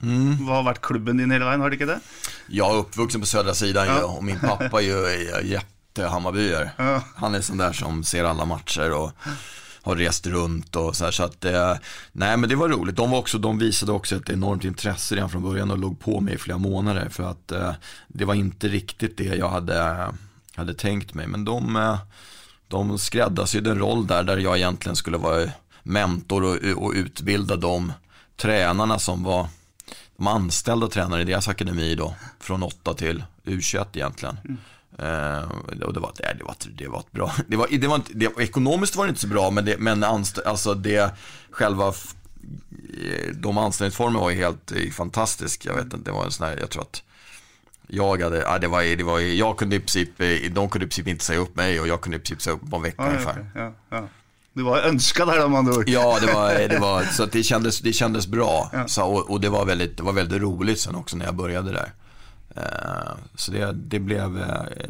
Mm. 0.02 0.48
Har 0.48 0.64
varit 0.64 0.82
klubben 0.82 1.18
din 1.18 1.32
hela 1.32 1.46
vägen, 1.46 1.62
har 1.62 1.70
det 1.70 1.76
inte 1.76 1.86
det? 1.86 2.00
Jag 2.48 2.76
är 2.76 2.80
uppvuxen 2.80 3.22
på 3.22 3.28
södra 3.28 3.54
sidan 3.54 3.88
ja. 3.88 4.06
och 4.06 4.24
min 4.24 4.40
pappa 4.40 4.82
är 4.82 4.86
ju 4.86 5.40
jättehammarbyare. 5.44 6.72
Ja. 6.78 7.04
Han 7.16 7.36
är 7.36 7.42
sån 7.42 7.58
där 7.58 7.74
som 7.74 8.04
ser 8.04 8.24
alla 8.24 8.46
matcher 8.46 8.92
och 8.92 9.12
har 9.82 9.96
rest 9.96 10.28
runt 10.28 10.76
och 10.76 10.96
så 10.96 11.06
här, 11.06 11.12
så 11.12 11.24
att 11.24 11.46
eh, 11.46 11.76
nej 12.12 12.38
men 12.38 12.50
det 12.50 12.56
var 12.56 12.70
roligt. 12.70 12.96
De, 12.96 13.12
var 13.12 13.18
också, 13.18 13.38
de 13.38 13.58
visade 13.58 13.92
också 13.92 14.16
ett 14.16 14.30
enormt 14.30 14.64
intresse 14.64 15.16
redan 15.16 15.30
från 15.30 15.44
början 15.44 15.72
och 15.72 15.78
låg 15.78 16.00
på 16.00 16.20
mig 16.20 16.34
i 16.34 16.38
flera 16.38 16.58
månader 16.58 17.10
för 17.10 17.24
att 17.24 17.52
eh, 17.52 17.72
det 18.08 18.26
var 18.26 18.34
inte 18.34 18.68
riktigt 18.68 19.18
det 19.18 19.36
jag 19.36 19.50
hade, 19.50 20.08
hade 20.56 20.74
tänkt 20.74 21.14
mig. 21.14 21.28
Men 21.28 21.46
de, 21.46 21.76
eh, 21.76 21.98
de 22.74 23.00
skräddarsydde 23.00 23.72
en 23.72 23.80
roll 23.80 24.08
där, 24.08 24.24
där 24.24 24.38
jag 24.38 24.58
egentligen 24.58 24.96
skulle 24.96 25.18
vara 25.18 25.50
mentor 25.84 26.44
och, 26.44 26.84
och 26.84 26.92
utbilda 26.94 27.56
de 27.56 27.94
tränarna 28.38 29.00
som 29.00 29.24
var 29.24 29.48
de 30.18 30.28
anställda 30.28 30.88
tränare 30.88 31.22
i 31.22 31.26
deras 31.26 31.48
akademi 31.48 31.96
då, 31.96 32.16
från 32.40 32.64
8 32.64 32.94
till 32.94 33.24
U21 33.44 33.86
egentligen. 33.94 34.38
Mm. 34.46 34.58
Och 35.84 35.94
det 35.94 36.00
var, 36.00 36.12
det, 36.38 36.44
var, 36.44 36.56
det 36.78 36.88
var 36.88 37.00
ett 37.00 37.12
bra, 37.12 37.34
det 37.48 37.56
var, 37.56 37.68
det 37.72 37.88
var 37.88 37.96
inte, 37.96 38.14
det, 38.14 38.32
ekonomiskt 38.40 38.96
var 38.96 39.06
det 39.06 39.10
inte 39.10 39.22
så 39.22 39.28
bra 39.28 39.52
men, 39.52 39.66
det, 39.66 39.78
men 39.78 40.04
anst, 40.04 40.40
alltså 40.46 40.74
det 40.74 41.12
själva, 41.52 41.94
de 43.34 43.58
anställningsformerna 43.58 44.20
var 44.20 44.30
ju 44.30 44.38
helt 44.38 44.72
fantastisk. 44.92 45.66
Jag 45.66 45.76
vet 45.76 45.84
inte, 45.84 45.98
det 45.98 46.12
var 46.12 46.26
en 46.26 46.32
sån 46.32 46.48
här, 46.48 46.58
jag 46.58 46.70
tror 46.70 46.82
att 46.82 47.04
jag 47.88 48.22
hade, 48.22 48.38
ja, 48.38 48.60
det 48.60 48.68
var, 48.68 48.98
det 48.98 49.04
var, 49.04 49.20
jag 49.20 49.58
kunde 49.58 49.76
i 49.76 49.80
princip, 49.80 50.10
de 50.52 50.70
kunde 50.70 50.86
i 50.86 50.90
princip 50.90 51.08
inte 51.08 51.26
säga 51.26 51.40
upp 51.40 51.56
mig 51.56 51.80
och 51.80 51.88
jag 51.88 52.02
kunde 52.02 52.18
i 52.18 52.20
princip 52.20 52.42
säga 52.42 52.56
upp 52.56 52.70
på 52.70 52.76
en 52.76 52.82
vecka 52.82 53.04
ja, 53.04 53.10
ungefär. 53.10 53.52
Ja, 53.56 53.74
ja. 53.90 54.08
Du 54.54 54.64
var 54.64 54.80
önskad 54.80 55.30
här 55.30 55.46
om 55.46 55.56
andra. 55.56 55.84
Ja, 55.86 56.20
det 56.22 56.34
var, 56.34 56.68
det 56.68 56.80
var, 56.80 57.04
så 57.04 57.26
det 57.26 57.44
kändes, 57.44 57.80
det 57.80 57.94
kändes 57.94 58.28
bra. 58.28 58.70
Ja. 58.74 58.88
Så, 58.88 59.04
och, 59.04 59.30
och, 59.30 59.42
det, 59.42 59.50
var 59.50 59.66
väldigt, 59.66 59.98
det 59.98 60.04
var 60.04 60.14
väldigt 60.14 60.42
roligt 60.42 60.80
sen 60.80 60.96
också 60.96 61.18
när 61.18 61.26
jag 61.26 61.36
började 61.36 61.72
där. 61.72 61.92
Uh, 62.58 63.18
så 63.36 63.52
det, 63.52 63.72
det 63.72 64.00
blev 64.00 64.34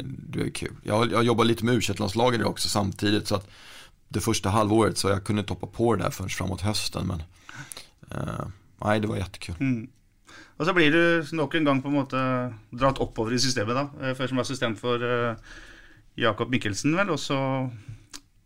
det 0.06 0.38
var 0.38 0.50
kul. 0.50 0.72
Jag, 0.82 1.12
jag 1.12 1.24
jobbade 1.24 1.48
lite 1.48 1.64
med 1.64 1.74
u 1.74 1.80
landslaget 1.98 2.44
också 2.44 2.68
samtidigt. 2.68 3.28
Så 3.28 3.34
att 3.34 3.50
det 4.08 4.20
första 4.20 4.50
halvåret 4.50 4.98
så 4.98 5.08
jag 5.08 5.24
kunde 5.24 5.40
inte 5.40 5.52
hoppa 5.52 5.66
på 5.66 5.94
det 5.94 6.02
där 6.02 6.10
förrän 6.10 6.28
framåt 6.28 6.60
hösten. 6.60 7.06
Men 7.06 7.22
uh, 8.18 8.46
nej, 8.84 9.00
det 9.00 9.06
var 9.06 9.16
jättekul. 9.16 9.54
Mm. 9.60 9.88
Och 10.56 10.66
så 10.66 10.72
blir 10.72 10.92
du 10.92 11.26
nok 11.32 11.54
en 11.54 11.64
gång 11.64 11.82
på 11.82 11.88
en 11.88 11.94
måte 11.94 12.18
dratt 12.70 13.00
oppover 13.02 13.34
i 13.34 13.38
systemet, 13.42 13.74
da. 13.74 14.14
Først 14.14 14.30
som 14.30 14.38
assistent 14.38 14.78
for 14.78 15.02
Jakob 16.14 16.50
Mikkelsen, 16.50 16.94
vel. 16.96 17.10
Og 17.10 17.18
så 17.18 17.38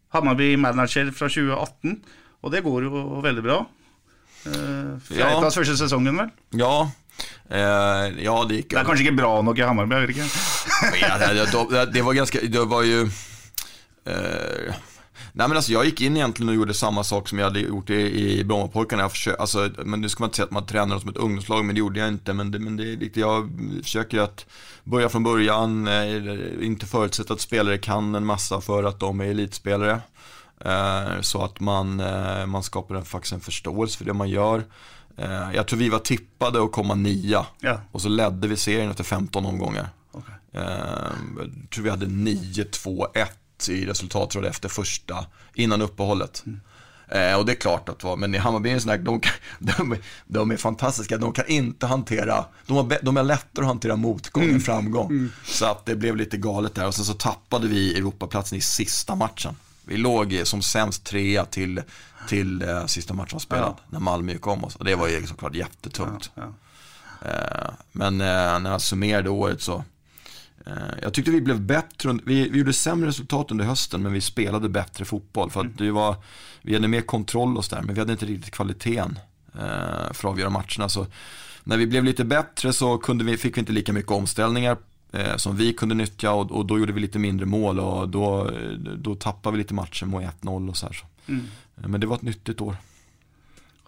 Hammarby 0.08 0.56
manager 0.56 1.10
från 1.10 1.28
2018, 1.28 2.00
och 2.40 2.50
det 2.50 2.60
går 2.60 2.82
ju 2.82 3.20
väldigt 3.22 3.44
bra. 3.44 3.66
Eh, 4.46 5.00
Fjerdeplass 5.00 5.56
ja. 5.56 5.60
första 5.60 5.76
säsongen 5.76 6.16
väl? 6.16 6.28
Ja, 6.50 6.90
eh, 7.50 8.24
ja 8.24 8.46
det 8.48 8.54
gick 8.54 8.70
Det 8.70 8.76
är 8.76 8.84
kanske 8.84 9.04
inte 9.04 9.16
bra 9.16 9.42
nog 9.42 9.58
i 9.58 9.62
Hammarby, 9.62 10.12
inte. 10.12 10.22
ja, 11.00 11.18
det, 11.18 11.70
det, 11.70 11.86
det, 11.92 12.02
var 12.02 12.12
ganska, 12.12 12.38
det 12.40 12.64
var 12.64 12.82
ju... 12.82 13.02
Eh, 14.04 14.74
nej 15.38 15.48
men 15.48 15.56
alltså 15.56 15.72
jag 15.72 15.84
gick 15.84 16.00
in 16.00 16.16
egentligen 16.16 16.48
och 16.48 16.54
gjorde 16.54 16.74
samma 16.74 17.04
sak 17.04 17.28
som 17.28 17.38
jag 17.38 17.46
hade 17.46 17.60
gjort 17.60 17.90
i, 17.90 18.38
i 18.38 18.44
Brommapojkarna. 18.44 19.10
alltså, 19.38 19.70
men 19.84 20.00
nu 20.00 20.08
ska 20.08 20.22
man 20.22 20.28
inte 20.28 20.36
säga 20.36 20.44
att 20.44 20.50
man 20.50 20.66
tränar 20.66 20.98
som 20.98 21.08
ett 21.08 21.16
ungdomslag, 21.16 21.64
men 21.64 21.74
det 21.74 21.78
gjorde 21.78 22.00
jag 22.00 22.08
inte. 22.08 22.32
Men 22.32 22.50
det, 22.50 22.58
men 22.58 22.76
det 22.76 23.16
jag 23.16 23.50
försöker 23.82 24.18
att 24.18 24.46
börja 24.84 25.08
från 25.08 25.22
början, 25.22 25.88
eh, 25.88 26.66
inte 26.66 26.86
förutsätta 26.86 27.34
att 27.34 27.40
spelare 27.40 27.78
kan 27.78 28.14
en 28.14 28.26
massa 28.26 28.60
för 28.60 28.84
att 28.84 29.00
de 29.00 29.20
är 29.20 29.24
elitspelare. 29.24 30.00
Eh, 30.64 31.20
så 31.20 31.44
att 31.44 31.60
man, 31.60 32.00
eh, 32.00 32.46
man 32.46 32.62
skapar 32.62 32.94
en, 32.94 33.04
faktiskt 33.04 33.32
en 33.32 33.40
förståelse 33.40 33.98
för 33.98 34.04
det 34.04 34.12
man 34.12 34.28
gör. 34.28 34.64
Jag 35.54 35.66
tror 35.66 35.78
vi 35.78 35.88
var 35.88 35.98
tippade 35.98 36.64
att 36.64 36.72
komma 36.72 36.94
nia 36.94 37.46
ja. 37.60 37.80
och 37.92 38.02
så 38.02 38.08
ledde 38.08 38.48
vi 38.48 38.56
serien 38.56 38.90
efter 38.90 39.04
15 39.04 39.46
omgångar. 39.46 39.88
Okay. 40.12 40.34
Jag 40.50 41.70
tror 41.70 41.84
vi 41.84 41.90
hade 41.90 42.06
9-2-1 42.06 43.26
i 43.68 43.86
resultatråd 43.86 44.44
efter 44.44 44.68
första, 44.68 45.26
innan 45.54 45.82
uppehållet. 45.82 46.42
Mm. 46.46 46.60
Eh, 47.08 47.38
och 47.38 47.46
det 47.46 47.52
är 47.52 47.56
klart 47.56 47.88
att, 47.88 48.18
men 48.18 48.34
i 48.34 48.38
Hammarby 48.38 48.70
är 48.70 48.74
en 48.74 48.80
sån 48.80 48.90
här, 48.90 48.98
de, 48.98 49.20
de, 49.58 49.96
de, 50.26 50.50
är 50.50 50.56
fantastiska, 50.56 51.18
de 51.18 51.32
kan 51.32 51.46
inte 51.46 51.86
hantera, 51.86 52.44
de 52.66 52.76
har, 52.76 52.98
de 53.02 53.16
är 53.16 53.22
lättare 53.22 53.64
att 53.64 53.68
hantera 53.68 53.96
motgång 53.96 54.42
mm. 54.42 54.54
än 54.54 54.60
framgång. 54.60 55.10
Mm. 55.10 55.32
Så 55.44 55.66
att 55.66 55.86
det 55.86 55.96
blev 55.96 56.16
lite 56.16 56.36
galet 56.36 56.74
där 56.74 56.86
och 56.86 56.94
sen 56.94 57.04
så 57.04 57.14
tappade 57.14 57.68
vi 57.68 57.98
Europaplatsen 57.98 58.58
i 58.58 58.60
sista 58.60 59.14
matchen. 59.14 59.56
Vi 59.84 59.96
låg 59.96 60.40
som 60.44 60.62
sämst 60.62 61.04
trea 61.04 61.44
till, 61.44 61.82
till 62.28 62.62
eh, 62.62 62.86
sista 62.86 63.14
matchen 63.14 63.40
spelad, 63.40 63.74
ja. 63.76 63.84
när 63.90 64.00
Malmö 64.00 64.32
gick 64.32 64.46
om 64.46 64.64
oss. 64.64 64.76
Och 64.76 64.84
det 64.84 64.94
var 64.94 65.08
ju 65.08 65.26
såklart 65.26 65.54
jättetungt. 65.54 66.30
Ja, 66.34 66.42
ja. 66.42 66.52
Eh, 67.30 67.70
men 67.92 68.20
eh, 68.20 68.60
när 68.60 68.70
jag 68.70 68.80
summerade 68.80 69.30
året 69.30 69.62
så, 69.62 69.84
jag 71.02 71.14
tyckte 71.14 71.30
vi 71.30 71.40
blev 71.40 71.60
bättre, 71.60 72.18
vi, 72.24 72.48
vi 72.48 72.58
gjorde 72.58 72.72
sämre 72.72 73.08
resultat 73.08 73.50
under 73.50 73.64
hösten 73.64 74.02
men 74.02 74.12
vi 74.12 74.20
spelade 74.20 74.68
bättre 74.68 75.04
fotboll. 75.04 75.50
För 75.50 75.60
att 75.60 75.66
mm. 75.66 75.76
det 75.78 75.90
var, 75.90 76.16
vi 76.62 76.74
hade 76.74 76.88
mer 76.88 77.00
kontroll 77.00 77.56
och 77.56 77.64
sådär, 77.64 77.82
men 77.82 77.94
vi 77.94 78.00
hade 78.00 78.12
inte 78.12 78.26
riktigt 78.26 78.54
kvaliteten 78.54 79.18
eh, 79.54 80.12
för 80.12 80.28
att 80.28 80.32
avgöra 80.32 80.50
matcherna. 80.50 80.88
Så 80.88 81.06
när 81.64 81.76
vi 81.76 81.86
blev 81.86 82.04
lite 82.04 82.24
bättre 82.24 82.72
så 82.72 82.98
kunde 82.98 83.24
vi, 83.24 83.36
fick 83.36 83.56
vi 83.56 83.60
inte 83.60 83.72
lika 83.72 83.92
mycket 83.92 84.12
omställningar 84.12 84.76
eh, 85.12 85.36
som 85.36 85.56
vi 85.56 85.72
kunde 85.72 85.94
nyttja 85.94 86.32
och, 86.32 86.50
och, 86.50 86.66
då 86.66 86.78
gjorde 86.78 86.92
vi 86.92 87.00
lite 87.00 87.18
mindre 87.18 87.46
mål 87.46 87.80
och 87.80 88.08
då, 88.08 88.50
då 88.96 89.14
tappade 89.14 89.56
vi 89.56 89.62
lite 89.62 89.74
matcher 89.74 90.06
med 90.06 90.30
1-0 90.40 90.68
och 90.68 90.76
så 90.76 90.86
här. 90.86 90.92
Så. 90.92 91.06
Mm. 91.26 91.44
Eh, 91.76 91.88
men 91.88 92.00
det 92.00 92.06
var 92.06 92.16
ett 92.16 92.22
nyttigt 92.22 92.60
år. 92.60 92.76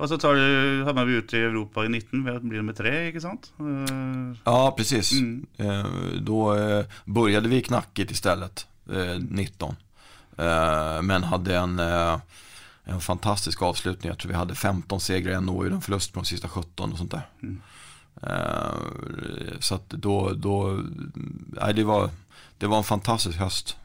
Och 0.01 0.09
så 0.09 0.19
tar 0.19 0.35
du 0.35 0.85
Hammarby 0.85 1.13
ut 1.13 1.35
i 1.35 1.37
Europa 1.37 1.85
i 1.85 1.89
19, 1.89 2.25
det 2.25 2.41
blir 2.41 2.63
med 2.63 2.77
tre, 2.77 3.07
inte 3.07 3.21
sant? 3.21 3.53
Uh... 3.61 4.37
Ja, 4.45 4.75
precis. 4.77 5.13
Mm. 5.13 5.47
Uh, 5.61 5.87
då 6.21 6.55
uh, 6.55 6.85
började 7.05 7.49
vi 7.49 7.63
knackigt 7.63 8.11
istället, 8.11 8.67
19. 9.29 9.77
Men 11.03 11.25
hade 11.25 11.57
en 11.57 11.81
en 12.85 13.01
fantastisk 13.01 13.63
avslutning. 13.63 14.09
Jag 14.09 14.19
tror 14.19 14.31
vi 14.31 14.37
hade 14.37 14.55
15 14.55 15.01
segrar 15.01 15.33
i 15.33 15.35
en 15.35 15.49
och 15.49 15.67
en 15.67 15.81
förlust 15.81 16.13
på 16.13 16.21
de 16.21 16.27
sista 16.27 16.49
17 16.49 16.93
och 16.93 16.99
sånt 16.99 17.11
där. 17.11 17.29
Mm. 17.43 17.61
Så 19.61 19.75
att 19.75 19.89
då, 19.89 20.33
då, 20.33 20.83
nej 21.47 21.75
det 21.75 21.85
var, 21.85 22.11
det 22.59 22.67
var 22.67 22.79
en 22.79 22.85
fantastisk 22.85 23.39
höst. 23.39 23.77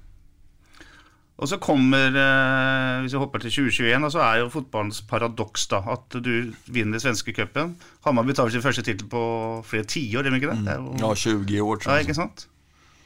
Och 1.36 1.50
så 1.50 1.58
kommer, 1.58 2.16
eh, 2.16 3.02
hvis 3.02 3.14
vi 3.14 3.20
hopper 3.20 3.40
til 3.44 3.52
2021, 3.52 4.12
så 4.12 4.22
er 4.24 4.38
jo 4.40 4.52
fotballens 4.54 5.02
paradoks 5.04 5.68
da, 5.68 5.82
at 5.92 6.16
du 6.24 6.54
vinner 6.72 7.02
svenskecupen. 7.04 7.74
Hammarby 8.06 8.34
tar 8.34 8.50
sin 8.54 8.64
første 8.64 8.86
tittel 8.88 9.10
på 9.12 9.24
flere 9.68 9.84
tiår, 9.84 10.24
er 10.24 10.32
det 10.32 10.40
ikke 10.40 10.54
det? 10.54 10.64
det 10.64 10.78
jo... 10.80 10.94
Ja, 11.02 11.12
20 11.16 11.62
år. 11.62 11.84
Ja, 11.84 12.00
ikke 12.00 12.16
sant? 12.16 12.48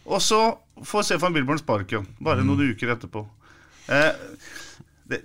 Og 0.05 0.21
så 0.21 0.43
får 0.85 1.07
Stefan 1.09 1.33
Billborn 1.33 1.61
sparken, 1.61 2.05
bare 2.21 2.45
mm. 2.45 2.51
noen 2.51 2.69
uker 2.69 2.93
etterpå. 2.93 3.25
Eh, 3.89 4.13
det, 5.09 5.23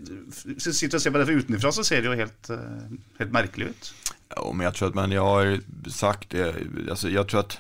sitter 0.65 0.97
og 0.97 1.05
ser 1.05 1.13
på 1.13 1.21
det 1.21 1.29
fra 1.29 1.39
utenfra, 1.45 1.77
så 1.77 1.85
ser 1.85 2.01
det 2.01 2.09
jo 2.09 2.17
helt, 2.17 2.51
eh, 2.57 2.99
helt 3.21 3.37
merkelig 3.37 3.69
ut. 3.75 3.95
Ja, 4.37 4.53
men 4.53 4.65
jag 4.65 4.75
tror 4.75 4.89
att, 4.89 4.95
men 4.95 5.13
jag 5.13 5.25
har 5.25 5.61
sagt 5.91 6.31
det, 6.31 6.55
alltså, 6.91 7.09
jag 7.09 7.29
tror 7.29 7.41
att 7.41 7.59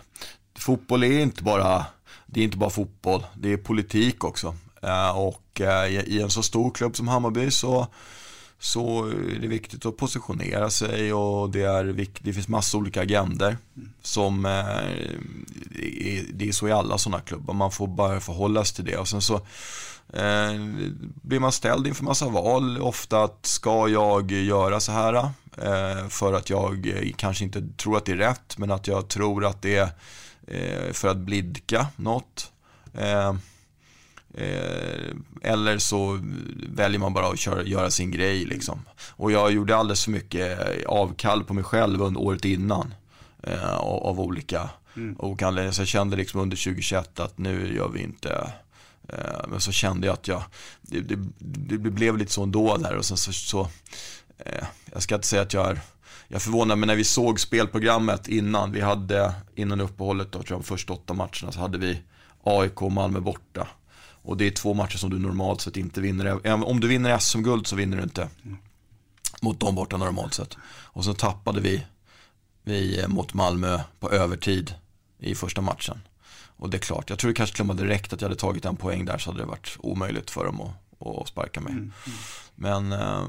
fotboll 0.58 1.04
är 1.04 1.20
inte 1.20 1.42
bara, 1.42 1.86
det 2.26 2.40
är 2.40 2.44
inte 2.44 2.56
bara 2.56 2.70
fotboll, 2.70 3.26
det 3.36 3.52
är 3.52 3.56
politik 3.56 4.24
också. 4.24 4.56
Eh, 4.84 5.18
och 5.18 5.60
eh, 5.60 5.86
i 5.90 6.20
en 6.22 6.30
så 6.30 6.42
stor 6.42 6.70
klubb 6.70 6.96
som 6.96 7.08
Hammarby 7.08 7.50
så, 7.50 7.86
så 8.58 9.06
är 9.06 9.38
det 9.40 9.48
viktigt 9.48 9.86
att 9.86 9.96
positionera 9.96 10.70
sig 10.70 11.12
och 11.12 11.50
det, 11.50 11.62
är, 11.62 12.06
det 12.20 12.32
finns 12.32 12.48
massa 12.48 12.78
olika 12.78 13.02
agender 13.02 13.56
som 14.02 14.46
eh, 14.46 14.52
det 16.32 16.48
är 16.48 16.52
så 16.52 16.68
i 16.68 16.72
alla 16.72 16.98
sådana 16.98 17.22
klubbar, 17.22 17.54
man 17.54 17.70
får 17.70 17.86
bara 17.86 18.20
förhålla 18.20 18.64
sig 18.64 18.76
till 18.76 18.84
det 18.84 18.96
och 18.96 19.08
sen 19.08 19.22
så 19.22 19.34
eh, 20.12 20.52
blir 21.22 21.40
man 21.40 21.52
ställd 21.52 21.86
inför 21.86 22.04
massa 22.04 22.28
val, 22.28 22.80
ofta 22.80 23.22
att 23.24 23.46
ska 23.46 23.88
jag 23.88 24.32
göra 24.32 24.80
så 24.80 24.92
här 24.92 25.14
eh, 25.58 26.08
för 26.08 26.32
att 26.32 26.50
jag 26.50 26.92
kanske 27.16 27.44
inte 27.44 27.62
tror 27.76 27.96
att 27.96 28.04
det 28.04 28.12
är 28.12 28.16
rätt 28.16 28.58
men 28.58 28.70
att 28.70 28.86
jag 28.86 29.08
tror 29.08 29.44
att 29.44 29.62
det 29.62 29.76
är 29.76 29.88
eh, 30.46 30.92
för 30.92 31.08
att 31.08 31.16
blidka 31.16 31.86
något. 31.96 32.50
Eh, 34.34 35.16
eller 35.42 35.78
så 35.78 36.18
väljer 36.68 36.98
man 36.98 37.12
bara 37.12 37.26
att 37.26 37.38
köra, 37.38 37.62
göra 37.62 37.90
sin 37.90 38.10
grej 38.10 38.44
liksom. 38.44 38.80
Och 39.10 39.32
jag 39.32 39.52
gjorde 39.52 39.76
alldeles 39.76 40.04
för 40.04 40.10
mycket 40.10 40.58
avkall 40.86 41.44
på 41.44 41.54
mig 41.54 41.64
själv 41.64 42.02
under 42.02 42.20
året 42.20 42.44
innan. 42.44 42.94
Eh, 43.46 43.74
av, 43.74 44.06
av, 44.06 44.20
olika, 44.20 44.70
mm. 44.96 45.16
olika 45.18 45.46
anledningar. 45.46 45.72
Så 45.72 45.80
jag 45.80 45.88
kände 45.88 46.16
liksom 46.16 46.40
under 46.40 46.56
2021 46.56 47.20
att 47.20 47.38
nu 47.38 47.74
gör 47.74 47.88
vi 47.88 48.02
inte 48.02 48.52
eh, 49.08 49.48
men 49.48 49.60
så 49.60 49.72
kände 49.72 50.06
jag 50.06 50.14
att 50.14 50.28
jag, 50.28 50.42
det, 50.82 51.00
det, 51.00 51.16
det, 51.78 51.90
blev 51.90 52.18
lite 52.18 52.32
så 52.32 52.42
ändå 52.42 52.76
där 52.76 52.96
och 52.96 53.04
sen 53.04 53.16
så, 53.16 53.32
så 53.32 53.60
eh, 54.38 54.64
jag 54.92 55.02
ska 55.02 55.14
inte 55.14 55.26
säga 55.26 55.42
att 55.42 55.52
jag 55.52 55.70
är 55.70 55.80
jag 56.28 56.42
förvånar 56.42 56.76
mig 56.76 56.86
när 56.86 56.96
vi 56.96 57.04
såg 57.04 57.40
spelprogrammet 57.40 58.28
innan, 58.28 58.72
vi 58.72 58.80
hade 58.80 59.32
innan 59.54 59.80
uppehållet 59.80 60.32
då, 60.32 60.38
tror 60.42 60.50
jag, 60.50 60.60
de 60.60 60.64
första 60.64 60.92
åtta 60.92 61.14
matcherna 61.14 61.52
så 61.52 61.60
hade 61.60 61.78
vi 61.78 62.02
AIK 62.44 62.82
och 62.82 62.92
Malmö 62.92 63.20
borta. 63.20 63.68
Och 64.24 64.36
det 64.36 64.46
är 64.46 64.50
två 64.50 64.74
matcher 64.74 64.98
som 64.98 65.10
du 65.10 65.18
normalt 65.18 65.60
sett 65.60 65.76
inte 65.76 66.00
vinner. 66.00 66.46
Om 66.64 66.80
du 66.80 66.88
vinner 66.88 67.18
SM-guld 67.18 67.66
så 67.66 67.76
vinner 67.76 67.96
du 67.96 68.02
inte 68.02 68.28
mot 69.42 69.60
dem 69.60 69.74
borta 69.74 69.96
normalt 69.96 70.34
sett. 70.34 70.56
Och 70.66 71.04
så 71.04 71.14
tappade 71.14 71.60
vi, 71.60 71.86
vi 72.62 73.00
eh, 73.00 73.08
mot 73.08 73.34
Malmö 73.34 73.80
på 74.00 74.10
övertid 74.10 74.74
i 75.18 75.34
första 75.34 75.60
matchen. 75.60 76.00
Och 76.56 76.70
det 76.70 76.76
är 76.76 76.78
klart, 76.78 77.10
jag 77.10 77.18
tror 77.18 77.30
det 77.30 77.34
kanske 77.34 77.64
hade 77.64 77.86
räckt 77.86 78.12
att 78.12 78.20
jag 78.20 78.28
hade 78.28 78.40
tagit 78.40 78.64
en 78.64 78.76
poäng 78.76 79.04
där 79.04 79.18
så 79.18 79.30
hade 79.30 79.42
det 79.42 79.46
varit 79.46 79.76
omöjligt 79.78 80.30
för 80.30 80.44
dem 80.44 80.60
att, 80.60 81.06
att 81.06 81.28
sparka 81.28 81.60
mig. 81.60 81.72
Mm, 81.72 81.92
mm. 82.06 82.18
Men 82.54 82.92
eh, 82.92 83.26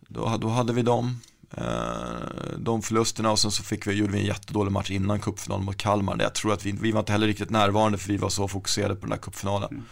då, 0.00 0.36
då 0.36 0.48
hade 0.48 0.72
vi 0.72 0.82
dem. 0.82 1.20
Eh, 1.50 2.58
de 2.58 2.82
förlusterna 2.82 3.30
och 3.30 3.38
sen 3.38 3.50
så 3.50 3.62
fick 3.62 3.86
vi, 3.86 3.92
gjorde 3.92 4.12
vi 4.12 4.18
en 4.18 4.26
jättedålig 4.26 4.72
match 4.72 4.90
innan 4.90 5.20
cupfinalen 5.20 5.64
mot 5.64 5.76
Kalmar. 5.76 6.16
Jag 6.20 6.34
tror 6.34 6.52
att 6.52 6.66
vi, 6.66 6.72
vi 6.72 6.92
var 6.92 7.00
inte 7.00 7.12
heller 7.12 7.26
riktigt 7.26 7.50
närvarande 7.50 7.98
för 7.98 8.08
vi 8.08 8.16
var 8.16 8.28
så 8.28 8.48
fokuserade 8.48 8.94
på 8.94 9.00
den 9.00 9.12
här 9.12 9.18
cupfinalen. 9.18 9.70
Mm. 9.70 9.84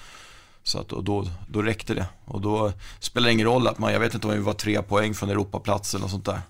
Så 0.62 0.78
att, 0.78 0.92
och 0.92 1.04
då, 1.04 1.28
då 1.48 1.62
räckte 1.62 1.94
det. 1.94 2.06
Och 2.24 2.40
då 2.40 2.72
spelar 2.98 3.26
det 3.26 3.32
ingen 3.32 3.46
roll 3.46 3.66
att 3.66 3.78
man, 3.78 3.92
jag 3.92 4.00
vet 4.00 4.14
inte 4.14 4.26
om 4.26 4.32
vi 4.32 4.38
var 4.38 4.52
tre 4.52 4.82
poäng 4.82 5.14
från 5.14 5.30
Europaplatsen 5.30 6.02
och 6.02 6.10
sånt 6.10 6.24
där. 6.24 6.40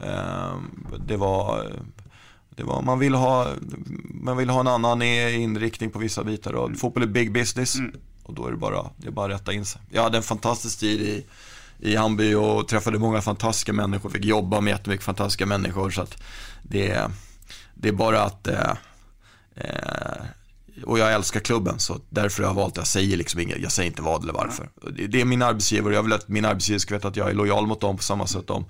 Mm. 0.00 0.70
Det 1.06 1.16
var, 1.16 1.72
det 2.50 2.62
var, 2.62 2.82
man 2.82 2.98
vill 2.98 3.14
ha, 3.14 3.48
man 4.04 4.36
vill 4.36 4.50
ha 4.50 4.60
en 4.60 4.68
annan 4.68 5.02
inriktning 5.02 5.90
på 5.90 5.98
vissa 5.98 6.24
bitar. 6.24 6.52
Och 6.52 6.66
mm. 6.66 6.78
Fotboll 6.78 7.02
är 7.02 7.06
big 7.06 7.32
business. 7.32 7.74
Mm. 7.74 7.92
Och 8.22 8.34
då 8.34 8.46
är 8.46 8.50
det 8.50 8.56
bara, 8.56 8.90
det 8.96 9.06
är 9.06 9.10
bara 9.10 9.34
att 9.34 9.40
rätta 9.40 9.52
in 9.52 9.64
sig. 9.64 9.82
Jag 9.90 10.02
hade 10.02 10.16
en 10.16 10.22
fantastisk 10.22 10.80
tid 10.80 11.00
i 11.00 11.26
i 11.84 11.96
Hamby 11.96 12.34
och 12.34 12.68
träffade 12.68 12.98
många 12.98 13.22
fantastiska 13.22 13.72
människor, 13.72 14.10
fick 14.10 14.24
jobba 14.24 14.60
med 14.60 14.70
jättemycket 14.70 15.04
fantastiska 15.04 15.46
människor. 15.46 15.90
Så 15.90 16.02
att 16.02 16.22
det, 16.62 17.10
det 17.74 17.88
är 17.88 17.92
bara 17.92 18.22
att 18.22 18.46
eh, 18.46 18.70
eh, 19.54 20.24
och 20.84 20.98
jag 20.98 21.12
älskar 21.12 21.40
klubben 21.40 21.78
så 21.78 22.00
därför 22.08 22.42
har 22.42 22.50
jag 22.50 22.54
valt, 22.54 22.76
jag 22.76 22.86
säger 22.86 23.16
liksom 23.16 23.40
inget, 23.40 23.58
jag 23.60 23.72
säger 23.72 23.90
inte 23.90 24.02
vad 24.02 24.22
eller 24.22 24.32
varför. 24.32 24.68
Det, 24.96 25.06
det 25.06 25.20
är 25.20 25.24
min 25.24 25.42
arbetsgivare 25.42 25.88
och 25.88 25.96
jag 25.96 26.02
vill 26.02 26.12
att 26.12 26.28
min 26.28 26.44
arbetsgivare 26.44 26.80
ska 26.80 26.94
veta 26.94 27.08
att 27.08 27.16
jag 27.16 27.30
är 27.30 27.34
lojal 27.34 27.66
mot 27.66 27.80
dem 27.80 27.96
på 27.96 28.02
samma 28.02 28.26
sätt 28.26 28.46
som 28.46 28.64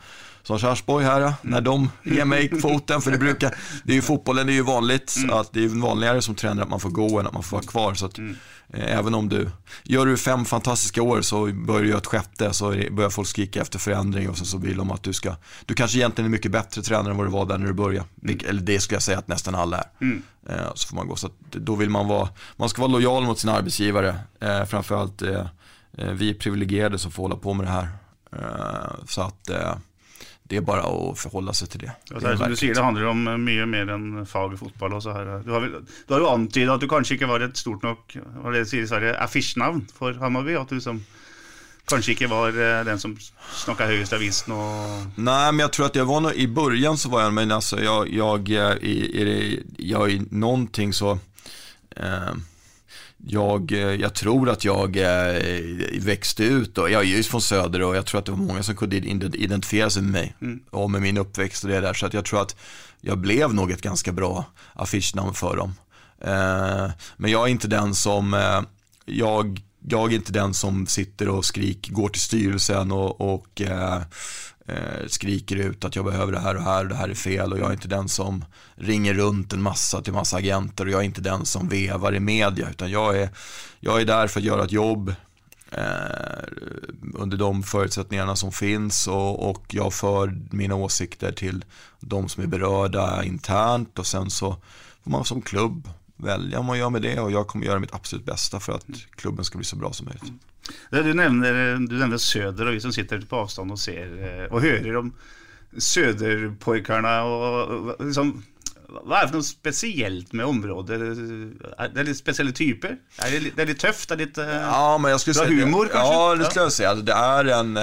som 0.44 0.58
Sarsborg 0.58 1.04
här, 1.04 1.32
när 1.42 1.60
de 1.60 1.90
ger 2.02 2.24
mig 2.24 2.60
foten, 2.60 3.00
för 3.00 3.10
det 3.10 3.18
brukar, 3.18 3.54
det 3.84 3.92
är 3.92 3.96
ju 3.96 4.02
fotbollen, 4.02 4.46
det 4.46 4.52
är 4.52 4.54
ju 4.54 4.62
vanligt, 4.62 5.16
mm. 5.16 5.36
att 5.36 5.52
det 5.52 5.64
är 5.64 5.68
vanligare 5.68 6.22
som 6.22 6.34
tränare 6.34 6.62
att 6.62 6.70
man 6.70 6.80
får 6.80 6.90
gå 6.90 7.20
än 7.20 7.26
att 7.26 7.32
man 7.32 7.42
får 7.42 7.56
vara 7.56 7.66
kvar. 7.66 7.94
Så 7.94 8.06
att, 8.06 8.18
mm. 8.18 8.36
eh, 8.68 8.98
även 8.98 9.14
om 9.14 9.28
du, 9.28 9.50
gör 9.82 10.06
du 10.06 10.16
fem 10.16 10.44
fantastiska 10.44 11.02
år 11.02 11.22
så 11.22 11.46
börjar 11.46 11.82
du 11.82 11.88
göra 11.88 11.98
ett 11.98 12.06
sjätte 12.06 12.52
så 12.52 12.70
börjar 12.90 13.10
folk 13.10 13.28
skrika 13.28 13.60
efter 13.60 13.78
förändring 13.78 14.30
och 14.30 14.38
så, 14.38 14.44
så 14.44 14.58
vill 14.58 14.76
de 14.76 14.90
att 14.90 15.02
du 15.02 15.12
ska, 15.12 15.36
du 15.66 15.74
kanske 15.74 15.98
egentligen 15.98 16.26
är 16.26 16.30
mycket 16.30 16.50
bättre 16.50 16.82
tränare 16.82 17.10
än 17.10 17.16
vad 17.16 17.26
du 17.26 17.30
var 17.30 17.46
där 17.46 17.58
när 17.58 17.66
du 17.66 17.72
började. 17.72 18.08
Mm. 18.22 18.38
Eller 18.48 18.62
det 18.62 18.80
skulle 18.80 18.96
jag 18.96 19.02
säga 19.02 19.18
att 19.18 19.28
nästan 19.28 19.54
alla 19.54 19.78
är. 19.78 19.86
Mm. 20.00 20.22
Eh, 20.48 20.74
så 20.74 20.88
får 20.88 20.96
man 20.96 21.08
gå, 21.08 21.16
så 21.16 21.26
att, 21.26 21.52
då 21.52 21.74
vill 21.74 21.90
man 21.90 22.08
vara, 22.08 22.28
man 22.56 22.68
ska 22.68 22.82
vara 22.82 22.92
lojal 22.92 23.24
mot 23.24 23.38
sin 23.38 23.50
arbetsgivare, 23.50 24.18
eh, 24.40 24.64
framförallt 24.64 25.22
eh, 25.22 25.46
vi 25.96 26.30
är 26.30 26.34
privilegierade 26.34 26.98
som 26.98 27.10
får 27.10 27.22
hålla 27.22 27.36
på 27.36 27.54
med 27.54 27.66
det 27.66 27.70
här. 27.70 27.88
Så 29.08 29.22
att 29.22 29.50
det 30.48 30.56
är 30.56 30.60
bara 30.60 30.82
att 30.82 31.18
förhålla 31.18 31.52
sig 31.52 31.68
till 31.68 31.80
det. 31.80 31.92
Ja, 32.10 32.18
det 32.18 32.28
är 32.28 32.36
som 32.36 32.50
du 32.50 32.56
säger, 32.56 32.74
det 32.74 32.82
handlar 32.82 33.04
om 33.04 33.28
eh, 33.28 33.36
mycket 33.36 33.68
mer 33.68 33.90
än 33.90 34.26
fag 34.26 34.58
fotboll. 34.58 34.94
Och 34.94 35.02
så 35.02 35.12
här. 35.12 35.42
Du, 35.44 35.50
har, 35.50 35.82
du 36.06 36.14
har 36.14 36.20
ju 36.20 36.26
antydet 36.26 36.70
att 36.70 36.80
du 36.80 36.88
kanske 36.88 37.14
inte 37.14 37.26
var 37.26 37.40
ett 37.40 37.56
stort 37.56 37.82
nog, 37.82 37.96
vad 38.42 38.52
det 38.52 38.66
säger 38.66 38.82
i 38.82 38.86
Sverige, 38.86 39.18
affischnamn 39.18 39.86
för 39.98 40.12
Hammarby. 40.12 40.54
Att 40.54 40.68
du 40.68 40.80
som 40.80 41.04
kanske 41.84 42.12
inte 42.12 42.26
var 42.26 42.48
eh, 42.48 42.84
den 42.84 43.00
som 43.00 43.18
snackade 43.52 43.96
högst 43.96 44.12
avisen. 44.12 44.52
Och... 44.52 45.06
Nej, 45.16 45.52
men 45.52 45.58
jag 45.58 45.72
tror 45.72 45.86
att 45.86 45.94
jag 45.94 46.04
var 46.04 46.20
nog, 46.20 46.32
i 46.32 46.48
början 46.48 46.98
så 46.98 47.08
var 47.08 47.22
jag, 47.22 47.32
men 47.32 47.52
alltså 47.52 47.80
jag, 47.80 48.08
jag, 48.08 48.50
eh, 48.50 48.76
i, 48.82 49.22
i, 49.22 49.62
jag 49.78 50.10
i 50.10 50.22
någonting 50.30 50.92
så, 50.92 51.18
eh, 51.96 52.34
jag, 53.26 53.72
eh, 53.72 53.78
jag 53.78 54.14
tror 54.14 54.48
att 54.50 54.64
jag 54.64 54.96
eh, 54.96 56.00
växte 56.00 56.44
ut 56.44 56.78
och 56.78 56.90
jag 56.90 57.02
är 57.02 57.06
ju 57.06 57.22
från 57.22 57.42
Söder 57.42 57.82
och 57.82 57.96
jag 57.96 58.06
tror 58.06 58.18
att 58.18 58.24
det 58.24 58.32
var 58.32 58.38
många 58.38 58.62
som 58.62 58.76
kunde 58.76 58.96
identifiera 58.96 59.90
sig 59.90 60.02
med 60.02 60.12
mig 60.12 60.34
mm. 60.40 60.60
och 60.70 60.90
med 60.90 61.02
min 61.02 61.18
uppväxt 61.18 61.64
och 61.64 61.70
det 61.70 61.80
där. 61.80 61.94
Så 61.94 62.06
att 62.06 62.14
jag 62.14 62.24
tror 62.24 62.42
att 62.42 62.56
jag 63.00 63.18
blev 63.18 63.54
nog 63.54 63.70
ett 63.70 63.82
ganska 63.82 64.12
bra 64.12 64.44
affischnamn 64.72 65.34
för 65.34 65.56
dem. 65.56 65.74
Eh, 66.20 66.90
men 67.16 67.30
jag 67.30 67.46
är 67.46 67.50
inte 67.50 67.68
den 67.68 67.94
som, 67.94 68.36
jag, 69.04 69.60
jag 69.88 70.12
är 70.12 70.16
inte 70.16 70.32
den 70.32 70.54
som 70.54 70.86
sitter 70.86 71.28
och 71.28 71.44
skrik, 71.44 71.90
går 71.90 72.08
till 72.08 72.22
styrelsen 72.22 72.92
och, 72.92 73.34
och 73.34 73.60
eh, 73.60 74.02
skriker 75.06 75.56
ut 75.56 75.84
att 75.84 75.96
jag 75.96 76.04
behöver 76.04 76.32
det 76.32 76.38
här 76.38 76.56
och 76.56 76.62
här 76.62 76.82
och 76.82 76.88
det 76.88 76.94
här 76.94 77.08
är 77.08 77.14
fel 77.14 77.52
och 77.52 77.58
jag 77.58 77.68
är 77.68 77.72
inte 77.72 77.88
den 77.88 78.08
som 78.08 78.44
ringer 78.74 79.14
runt 79.14 79.52
en 79.52 79.62
massa 79.62 80.02
till 80.02 80.12
massa 80.12 80.36
agenter 80.36 80.84
och 80.86 80.90
jag 80.90 81.00
är 81.00 81.04
inte 81.04 81.20
den 81.20 81.46
som 81.46 81.68
vevar 81.68 82.14
i 82.14 82.20
media 82.20 82.70
utan 82.70 82.90
jag 82.90 83.18
är, 83.18 83.28
jag 83.80 84.00
är 84.00 84.04
där 84.04 84.26
för 84.26 84.40
att 84.40 84.46
göra 84.46 84.64
ett 84.64 84.72
jobb 84.72 85.14
eh, 85.70 85.84
under 87.14 87.36
de 87.36 87.62
förutsättningarna 87.62 88.36
som 88.36 88.52
finns 88.52 89.06
och, 89.06 89.50
och 89.50 89.64
jag 89.68 89.92
för 89.92 90.40
mina 90.50 90.74
åsikter 90.74 91.32
till 91.32 91.64
de 92.00 92.28
som 92.28 92.42
är 92.42 92.46
berörda 92.46 93.24
internt 93.24 93.98
och 93.98 94.06
sen 94.06 94.30
så 94.30 94.56
får 95.02 95.10
man 95.10 95.24
som 95.24 95.42
klubb 95.42 95.88
välja 96.16 96.58
vad 96.58 96.66
man 96.66 96.78
gör 96.78 96.90
med 96.90 97.02
det 97.02 97.20
och 97.20 97.32
jag 97.32 97.46
kommer 97.46 97.66
göra 97.66 97.78
mitt 97.78 97.94
absolut 97.94 98.24
bästa 98.24 98.60
för 98.60 98.72
att 98.72 98.86
klubben 99.16 99.44
ska 99.44 99.58
bli 99.58 99.64
så 99.64 99.76
bra 99.76 99.92
som 99.92 100.06
möjligt. 100.06 100.32
Du 100.90 101.14
nämner, 101.14 101.76
du 101.88 101.98
nämner 101.98 102.18
Söder 102.18 102.66
och 102.66 102.74
vi 102.74 102.80
som 102.80 102.92
sitter 102.92 103.20
på 103.20 103.36
avstånd 103.36 103.72
och 103.72 103.78
ser 103.78 104.48
och 104.52 104.62
hör 104.62 104.96
om 104.96 105.14
Söderpojkarna 105.78 107.22
och 107.22 108.06
liksom, 108.06 108.42
vad 108.86 109.18
är 109.18 109.22
det 109.22 109.28
för 109.28 109.36
något 109.36 109.46
speciellt 109.46 110.32
med 110.32 110.46
området? 110.46 111.00
Är 111.78 111.88
det 111.94 112.02
lite 112.02 112.18
speciella 112.18 112.52
typer? 112.52 112.96
Är 113.18 113.30
det, 113.30 113.62
är 113.62 113.66
lite 113.66 113.86
tufft? 113.86 114.10
Är 114.10 114.16
det 114.16 114.24
lite 114.24 114.42
ja, 114.70 114.98
men 114.98 115.10
jag 115.10 115.20
skulle 115.20 115.34
säga, 115.34 115.48
humor 115.48 115.88
kanske? 115.92 116.14
Ja, 116.14 116.34
det 116.34 116.44
skulle 116.44 116.64
jag 116.64 116.72
säga. 116.72 116.94
Det 116.94 117.12
är 117.12 117.44
en, 117.44 117.78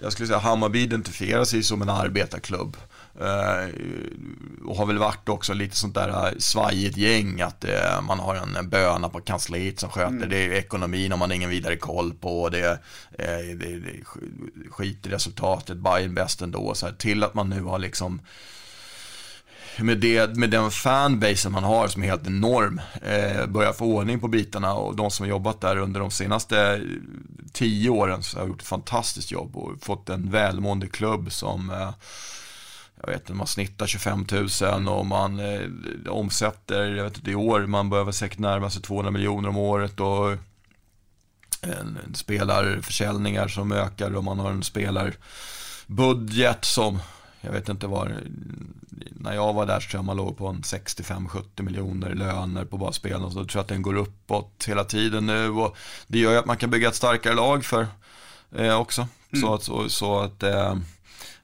jag 0.00 0.12
skulle 0.12 0.26
säga 0.26 0.38
Hammarby 0.38 0.82
identifierar 0.82 1.44
sig 1.44 1.62
som 1.62 1.82
en 1.82 1.88
arbetarklubb. 1.88 2.76
Eh, 3.20 3.68
och 4.66 4.76
har 4.76 4.86
väl 4.86 4.98
varit 4.98 5.28
också 5.28 5.54
lite 5.54 5.76
sånt 5.76 5.94
där 5.94 6.34
svajigt 6.38 6.96
gäng 6.96 7.40
att 7.40 7.64
eh, 7.64 8.02
man 8.02 8.18
har 8.18 8.34
en 8.34 8.68
böna 8.68 9.08
på 9.08 9.20
kansliet 9.20 9.80
som 9.80 9.90
sköter. 9.90 10.16
Mm. 10.16 10.28
det 10.28 10.36
är 10.36 10.52
ekonomin 10.52 11.10
har 11.10 11.18
man 11.18 11.32
ingen 11.32 11.50
vidare 11.50 11.76
koll 11.76 12.14
på. 12.14 12.48
Det, 12.48 12.70
eh, 13.18 13.56
det, 13.56 13.78
det 13.78 14.04
skit 14.70 15.06
i 15.06 15.10
resultatet, 15.10 15.76
Bayern 15.76 16.14
bäst 16.14 16.42
ändå. 16.42 16.74
Så 16.74 16.86
här, 16.86 16.92
till 16.92 17.22
att 17.22 17.34
man 17.34 17.50
nu 17.50 17.62
har 17.62 17.78
liksom 17.78 18.20
med, 19.78 19.98
det, 19.98 20.36
med 20.36 20.50
den 20.50 20.70
fanbasen 20.70 21.52
man 21.52 21.64
har 21.64 21.88
som 21.88 22.02
är 22.02 22.06
helt 22.06 22.26
enorm, 22.26 22.80
eh, 23.02 23.46
börjar 23.46 23.72
få 23.72 23.84
ordning 23.84 24.20
på 24.20 24.28
bitarna. 24.28 24.74
Och 24.74 24.96
de 24.96 25.10
som 25.10 25.24
har 25.24 25.30
jobbat 25.30 25.60
där 25.60 25.76
under 25.76 26.00
de 26.00 26.10
senaste 26.10 26.80
tio 27.52 27.90
åren 27.90 28.22
så 28.22 28.38
har 28.38 28.46
gjort 28.46 28.60
ett 28.60 28.68
fantastiskt 28.68 29.30
jobb 29.30 29.56
och 29.56 29.72
fått 29.80 30.08
en 30.08 30.30
välmående 30.30 30.86
klubb 30.86 31.32
som 31.32 31.70
eh, 31.70 31.90
jag 33.00 33.08
vet 33.08 33.20
inte, 33.20 33.32
man 33.32 33.46
snittar 33.46 33.86
25 33.86 34.26
000 34.60 34.88
och 34.88 35.06
man 35.06 35.40
eh, 35.40 35.68
omsätter, 36.08 36.94
jag 36.94 37.04
vet 37.04 37.16
inte, 37.16 37.30
i 37.30 37.34
år, 37.34 37.66
man 37.66 37.90
behöver 37.90 38.12
säkert 38.12 38.38
närma 38.38 38.70
sig 38.70 38.82
200 38.82 39.10
miljoner 39.10 39.48
om 39.48 39.56
året 39.56 40.00
och 40.00 40.36
en 41.60 41.98
spelarförsäljningar 42.14 43.48
som 43.48 43.72
ökar 43.72 44.16
och 44.16 44.24
man 44.24 44.38
har 44.38 44.50
en 44.50 44.62
spelarbudget 44.62 46.64
som, 46.64 46.98
jag 47.40 47.52
vet 47.52 47.68
inte 47.68 47.86
vad, 47.86 48.12
när 49.10 49.34
jag 49.34 49.52
var 49.52 49.66
där 49.66 49.80
så 49.80 49.90
tror 49.90 49.98
jag 49.98 50.04
man 50.04 50.16
låg 50.16 50.36
på 50.36 50.46
en 50.46 50.60
65-70 50.60 51.62
miljoner 51.62 52.14
löner 52.14 52.64
på 52.64 52.76
bara 52.76 52.92
spelen 52.92 53.24
och 53.24 53.32
så 53.32 53.44
tror 53.44 53.50
jag 53.54 53.62
att 53.62 53.68
den 53.68 53.82
går 53.82 53.96
uppåt 53.96 54.64
hela 54.68 54.84
tiden 54.84 55.26
nu 55.26 55.50
och 55.50 55.76
det 56.06 56.18
gör 56.18 56.32
ju 56.32 56.38
att 56.38 56.46
man 56.46 56.56
kan 56.56 56.70
bygga 56.70 56.88
ett 56.88 56.94
starkare 56.94 57.34
lag 57.34 57.64
för 57.64 57.86
eh, 58.56 58.80
också. 58.80 59.08
Mm. 59.30 59.42
Så, 59.42 59.58
så, 59.58 59.88
så 59.88 60.18
att 60.18 60.42
eh, 60.42 60.74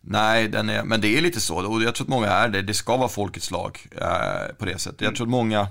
Nej, 0.05 0.49
den 0.49 0.69
är, 0.69 0.83
men 0.83 1.01
det 1.01 1.19
är 1.19 1.21
lite 1.21 1.41
så. 1.41 1.67
Och 1.67 1.83
jag 1.83 1.95
tror 1.95 2.05
att 2.05 2.11
många 2.11 2.29
är 2.29 2.49
det. 2.49 2.63
Det 2.63 2.75
ska 2.75 2.97
vara 2.97 3.09
folkets 3.09 3.51
lag 3.51 3.87
eh, 4.01 4.55
på 4.59 4.65
det 4.65 4.79
sättet. 4.79 5.01
Jag 5.01 5.17
tror 5.17 5.27
att 5.27 5.31
många, 5.31 5.69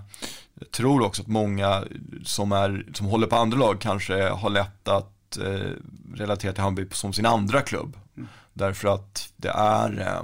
tror 0.72 1.02
också 1.02 1.22
att 1.22 1.28
många 1.28 1.84
som, 2.24 2.52
är, 2.52 2.86
som 2.94 3.06
håller 3.06 3.28
på 3.28 3.36
andra 3.36 3.58
lag 3.58 3.82
kanske 3.82 4.30
har 4.30 4.50
lätt 4.50 4.88
att 4.88 5.38
eh, 5.38 5.72
relatera 6.14 6.54
till 6.54 6.64
Hammarby 6.64 6.88
som 6.92 7.14
sin 7.14 7.26
andra 7.26 7.62
klubb. 7.62 7.98
Mm. 8.18 8.30
Därför 8.54 8.88
att 8.88 9.34
det 9.38 9.50
är, 9.50 10.00
eh, 10.00 10.24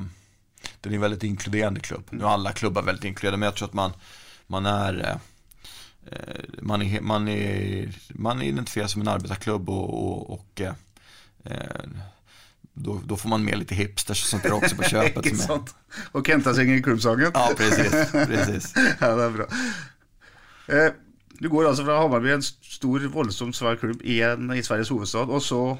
det 0.81 0.89
är 0.89 0.93
en 0.93 1.01
väldigt 1.01 1.23
inkluderande 1.23 1.79
klubb. 1.79 2.03
Nu 2.09 2.23
är 2.23 2.27
alla 2.27 2.51
klubbar 2.51 2.81
väldigt 2.81 3.05
inkluderande, 3.05 3.37
men 3.37 3.47
jag 3.47 3.55
tror 3.55 3.67
att 3.67 3.73
man, 3.73 3.91
man 4.47 4.65
är 4.65 4.99
eh, 4.99 5.15
eh 6.11 6.43
man, 6.61 6.81
är, 6.81 7.01
man, 7.01 7.27
är, 7.27 7.89
man 8.09 8.41
identifieras 8.41 8.91
som 8.91 9.01
en 9.01 9.07
arbetarklubb 9.07 9.69
och, 9.69 10.03
och, 10.03 10.29
och 10.29 10.61
eh, 10.61 10.73
eh 11.43 11.85
då, 12.77 13.01
då, 13.05 13.17
får 13.17 13.29
man 13.29 13.43
med 13.43 13.59
lite 13.59 13.75
hipsters 13.75 14.23
och 14.23 14.29
sånt 14.29 14.43
där 14.43 14.53
också 14.53 14.75
på 14.75 14.83
köpet. 14.89 15.25
Inte 15.25 15.37
sant. 15.37 15.75
Och 16.11 16.27
Kenta 16.27 16.53
sjunger 16.53 16.81
klubbsången. 16.81 17.31
Ja, 17.33 17.51
precis. 17.57 18.11
precis. 18.11 18.73
ja, 18.99 19.15
det 19.15 19.23
är 19.23 19.29
bra. 19.29 19.45
Eh, 20.67 20.91
du 21.39 21.49
går 21.49 21.67
alltså 21.67 21.85
från 21.85 21.97
Hammarby, 21.97 22.31
en 22.31 22.43
stor, 22.43 22.99
våldsam 22.99 23.53
svår 23.53 23.75
klubb 23.75 24.01
i, 24.01 24.21
en, 24.21 24.53
i 24.53 24.63
Sveriges 24.63 24.91
huvudstad, 24.91 25.21
och 25.21 25.43
så 25.43 25.77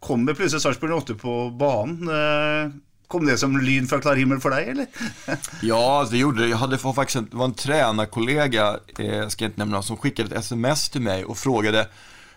kommer 0.00 0.34
plötsligt 0.34 0.62
Sarpsborg 0.62 0.92
8 0.92 1.14
på 1.14 1.50
banan. 1.50 2.08
Eh, 2.08 2.72
kom 3.06 3.26
det 3.26 3.38
som 3.38 3.60
lyn 3.60 3.86
från 3.86 4.00
klar 4.00 4.16
himmel 4.16 4.40
för 4.40 4.50
dig 4.50 4.68
eller? 4.68 4.86
ja, 5.62 6.08
det 6.10 6.18
gjorde 6.18 6.42
det. 6.42 6.48
Jag 6.48 6.56
hade 6.56 6.78
faktiskt 6.78 7.16
en, 7.16 7.28
var 7.32 7.44
en 7.44 7.54
tränarkollega, 7.54 8.76
eh, 8.98 9.28
ska 9.28 9.44
jag 9.44 9.50
inte 9.50 9.58
nämna, 9.58 9.82
som 9.82 9.96
skickade 9.96 10.28
ett 10.28 10.44
sms 10.44 10.90
till 10.90 11.00
mig 11.00 11.24
och 11.24 11.38
frågade, 11.38 11.88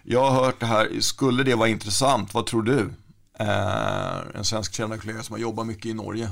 jag 0.04 0.30
har 0.30 0.46
hört 0.46 0.60
det 0.60 0.66
här, 0.66 0.90
skulle 1.00 1.44
det 1.44 1.56
vara 1.56 1.70
intressant, 1.70 2.34
vad 2.34 2.46
tror 2.46 2.64
du? 2.64 2.90
Eh, 3.40 4.18
en 4.34 4.46
svensk 4.46 4.72
tränarkollega 4.72 5.24
som 5.24 5.34
har 5.34 5.40
jobbat 5.40 5.68
mycket 5.68 5.86
i 5.86 5.94
Norge. 5.94 6.30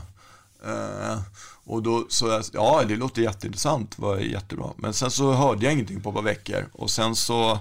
Eh, 0.66 1.20
och 1.64 1.84
då 1.84 2.06
sa 2.10 2.28
jag, 2.28 2.44
ja 2.54 2.84
det 2.88 2.96
låter 2.96 3.22
jätteintressant, 3.22 4.00
var 4.00 4.18
jättebra. 4.18 4.70
Men 4.78 4.94
sen 4.94 5.12
så 5.12 5.34
hörde 5.34 5.66
jag 5.66 5.74
ingenting 5.74 6.02
på 6.02 6.10
ett 6.10 6.16
par 6.16 6.22
veckor. 6.22 6.70
Och 6.74 6.90
sen 6.90 7.16
så, 7.16 7.60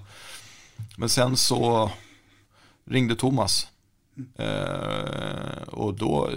men 0.96 1.08
sen 1.08 1.36
så 1.36 1.90
ringde 2.84 3.16
Thomas. 3.16 3.66
Eh, 4.38 5.62
och 5.66 5.94
då, 5.94 6.30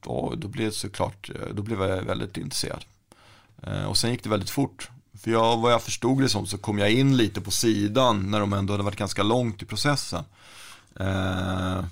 då, 0.00 0.34
då 0.36 0.48
blev 0.48 0.66
det 0.66 0.74
såklart, 0.74 1.30
då 1.52 1.62
blev 1.62 1.82
jag 1.82 2.02
väldigt 2.02 2.36
intresserad. 2.36 2.84
Eh, 3.62 3.84
och 3.84 3.96
sen 3.96 4.10
gick 4.10 4.22
det 4.22 4.30
väldigt 4.30 4.50
fort. 4.50 4.90
För 5.22 5.30
jag, 5.30 5.56
vad 5.56 5.72
jag 5.72 5.82
förstod 5.82 6.20
det 6.20 6.28
som 6.28 6.46
så 6.46 6.58
kom 6.58 6.78
jag 6.78 6.90
in 6.90 7.16
lite 7.16 7.40
på 7.40 7.50
sidan 7.50 8.30
när 8.30 8.40
de 8.40 8.52
ändå 8.52 8.72
hade 8.72 8.84
varit 8.84 8.96
ganska 8.96 9.22
långt 9.22 9.62
i 9.62 9.66
processen. 9.66 10.24
Eh, 11.00 11.84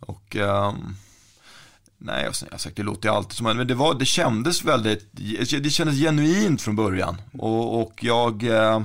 Eh, 0.00 0.08
och 0.08 0.36
um, 0.36 0.96
nej, 1.98 2.24
jag, 2.24 2.34
jag 2.50 2.60
sagt, 2.60 2.76
det 2.76 2.82
låter 2.82 3.08
ju 3.08 3.14
alltid 3.14 3.32
som, 3.32 3.56
men 3.56 3.66
det, 3.66 3.74
var, 3.74 3.94
det 3.94 4.04
kändes 4.04 4.64
väldigt, 4.64 5.08
det 5.62 5.70
kändes 5.70 5.96
genuint 5.96 6.62
från 6.62 6.76
början. 6.76 7.16
Och, 7.38 7.80
och 7.80 8.04
jag, 8.04 8.42
uh, 8.42 8.82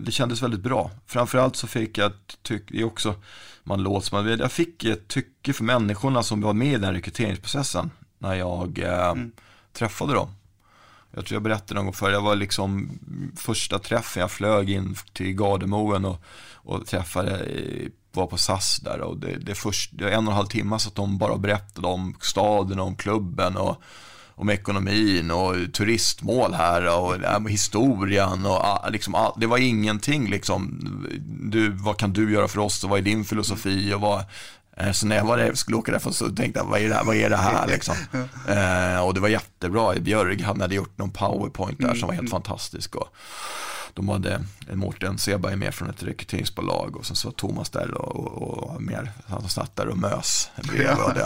det 0.00 0.12
kändes 0.12 0.42
väldigt 0.42 0.60
bra. 0.60 0.90
Framförallt 1.06 1.56
så 1.56 1.66
fick 1.66 1.98
jag 1.98 2.12
tycke 2.42 2.84
också, 2.84 3.14
man 3.62 3.82
låter 3.82 4.06
som, 4.06 4.28
jag 4.28 4.52
fick 4.52 4.84
ett 4.84 5.08
tycke 5.08 5.52
för 5.52 5.64
människorna 5.64 6.22
som 6.22 6.40
var 6.40 6.52
med 6.52 6.72
i 6.72 6.78
den 6.78 6.94
rekryteringsprocessen 6.94 7.90
när 8.18 8.34
jag 8.34 8.78
uh, 8.78 9.10
mm. 9.10 9.32
träffade 9.72 10.14
dem. 10.14 10.28
Jag 11.14 11.26
tror 11.26 11.36
jag 11.36 11.42
berättade 11.42 11.74
någon 11.74 11.84
gång 11.84 11.94
förr, 11.94 12.10
jag 12.10 12.20
var 12.20 12.36
liksom 12.36 12.98
första 13.36 13.78
träffen, 13.78 14.20
jag 14.20 14.30
flög 14.30 14.70
in 14.70 14.96
till 15.12 15.34
Gardermoen 15.34 16.04
och, 16.04 16.22
och 16.52 16.86
träffade 16.86 17.48
var 18.16 18.26
på 18.26 18.36
SAS 18.36 18.76
där 18.76 19.00
och 19.00 19.16
det, 19.16 19.36
det, 19.36 19.54
först, 19.54 19.90
det 19.92 20.10
en 20.10 20.26
och 20.26 20.32
en 20.32 20.36
halv 20.36 20.46
timme 20.46 20.78
så 20.78 20.88
att 20.88 20.94
de 20.94 21.18
bara 21.18 21.36
berättade 21.36 21.86
om 21.86 22.16
staden, 22.20 22.80
om 22.80 22.96
klubben 22.96 23.56
och 23.56 23.82
om 24.36 24.50
ekonomin 24.50 25.30
och 25.30 25.54
turistmål 25.72 26.54
här 26.54 26.98
och 26.98 27.24
äh, 27.24 27.46
historien 27.46 28.46
och 28.46 28.64
äh, 28.64 28.90
liksom, 28.90 29.32
det 29.36 29.46
var 29.46 29.58
ingenting 29.58 30.30
liksom. 30.30 30.80
Du, 31.52 31.70
vad 31.70 31.96
kan 31.96 32.12
du 32.12 32.32
göra 32.32 32.48
för 32.48 32.58
oss 32.58 32.84
och 32.84 32.90
vad 32.90 32.98
är 32.98 33.02
din 33.02 33.24
filosofi 33.24 33.94
och 33.94 34.00
vad 34.00 34.24
eh, 34.76 34.92
så 34.92 35.06
när 35.06 35.16
jag 35.16 35.24
var 35.24 35.36
där, 35.36 35.54
skulle 35.54 35.76
åka 35.76 35.92
därifrån 35.92 36.12
så 36.12 36.28
tänkte 36.28 36.60
jag, 36.60 36.66
vad 36.66 36.80
är 36.80 36.88
det 36.88 36.94
här, 36.94 37.04
vad 37.04 37.16
är 37.16 37.30
det 37.30 37.36
här 37.36 37.66
liksom? 37.66 37.94
eh, 38.48 39.04
och 39.06 39.14
det 39.14 39.20
var 39.20 39.28
jättebra, 39.28 39.94
Björg, 39.94 40.42
han 40.42 40.60
hade 40.60 40.74
gjort 40.74 40.98
någon 40.98 41.10
powerpoint 41.10 41.80
där 41.80 41.94
som 41.94 42.06
var 42.06 42.14
helt 42.14 42.20
mm. 42.20 42.30
fantastisk. 42.30 42.94
Och, 42.94 43.08
de 43.94 44.08
hade 44.08 44.44
en 44.70 44.78
Mårten 44.78 45.18
Seberg 45.18 45.56
med 45.56 45.74
från 45.74 45.90
ett 45.90 46.02
rekryteringsbolag 46.02 46.96
och 46.96 47.06
sen 47.06 47.16
så 47.16 47.28
var 47.28 47.32
Thomas 47.32 47.70
där 47.70 47.94
och, 47.94 48.42
och, 48.42 48.74
och 48.74 48.82
mer, 48.82 49.12
han 49.26 49.48
satt 49.48 49.76
där 49.76 49.88
och 49.88 49.98
mös 49.98 50.50
bredvid. 50.62 51.22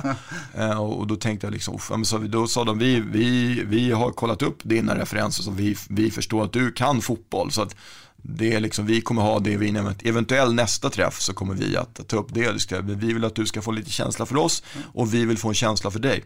Eh, 0.55 0.81
och, 0.81 0.99
och 0.99 1.07
då 1.07 1.17
tänkte 1.17 1.47
jag 1.47 1.53
liksom, 1.53 2.05
så 2.05 2.19
då 2.19 2.47
sa 2.47 2.65
de, 2.65 2.79
vi, 2.79 3.01
vi, 3.01 3.63
vi 3.65 3.93
har 3.93 4.11
kollat 4.11 4.43
upp 4.43 4.59
dina 4.63 4.99
referenser 4.99 5.43
så 5.43 5.51
vi, 5.51 5.77
vi 5.89 6.11
förstår 6.11 6.45
att 6.45 6.53
du 6.53 6.73
kan 6.73 7.03
fotboll. 7.03 7.53
Så 7.53 7.63
att 7.63 7.77
det 8.17 8.53
är 8.53 8.61
liksom, 8.61 8.87
vi 8.87 9.01
kommer 9.01 9.23
ha 9.23 9.39
det 9.39 9.57
vid 9.57 9.77
en 9.77 9.95
eventuell 10.05 10.55
nästa 10.55 10.91
träff 10.91 11.21
så 11.21 11.33
kommer 11.35 11.55
vi 11.55 11.77
att 11.77 12.09
ta 12.09 12.17
upp 12.17 12.35
det. 12.35 12.73
Vi 12.83 13.13
vill 13.13 13.25
att 13.25 13.35
du 13.35 13.47
ska 13.47 13.63
få 13.63 13.71
lite 13.71 13.91
känsla 13.91 14.27
för 14.27 14.37
oss 14.37 14.63
och 14.95 15.15
vi 15.15 15.25
vill 15.25 15.39
få 15.39 15.49
en 15.49 15.55
känsla 15.55 15.91
för 15.91 15.99
dig. 15.99 16.25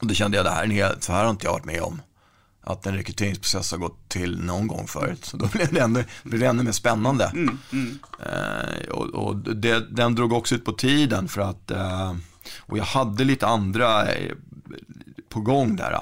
Och 0.00 0.06
då 0.06 0.14
kände 0.14 0.36
jag 0.36 0.46
det 0.46 0.50
här, 0.50 0.60
är 0.60 0.64
en 0.64 0.70
hel, 0.70 1.00
så 1.00 1.12
här 1.12 1.24
har 1.24 1.30
inte 1.30 1.46
jag 1.46 1.52
varit 1.52 1.64
med 1.64 1.82
om 1.82 2.00
att 2.66 2.86
en 2.86 2.94
rekryteringsprocess 2.94 3.70
har 3.70 3.78
gått 3.78 4.08
till 4.08 4.40
någon 4.40 4.66
gång 4.66 4.86
förut. 4.86 5.24
Så 5.24 5.36
då 5.36 5.46
blev 5.46 5.72
det 5.72 5.80
ännu, 5.80 6.04
blev 6.22 6.40
det 6.40 6.46
ännu 6.46 6.62
mer 6.62 6.72
spännande. 6.72 7.24
Mm, 7.24 7.58
mm. 7.72 7.98
Eh, 8.20 8.88
och, 8.88 9.06
och 9.06 9.36
det, 9.36 9.96
den 9.96 10.14
drog 10.14 10.32
också 10.32 10.54
ut 10.54 10.64
på 10.64 10.72
tiden 10.72 11.28
för 11.28 11.40
att, 11.40 11.70
eh, 11.70 12.14
och 12.60 12.78
jag 12.78 12.84
hade 12.84 13.24
lite 13.24 13.46
andra 13.46 14.12
eh, 14.12 14.32
på 15.28 15.40
gång 15.40 15.76
där. 15.76 16.00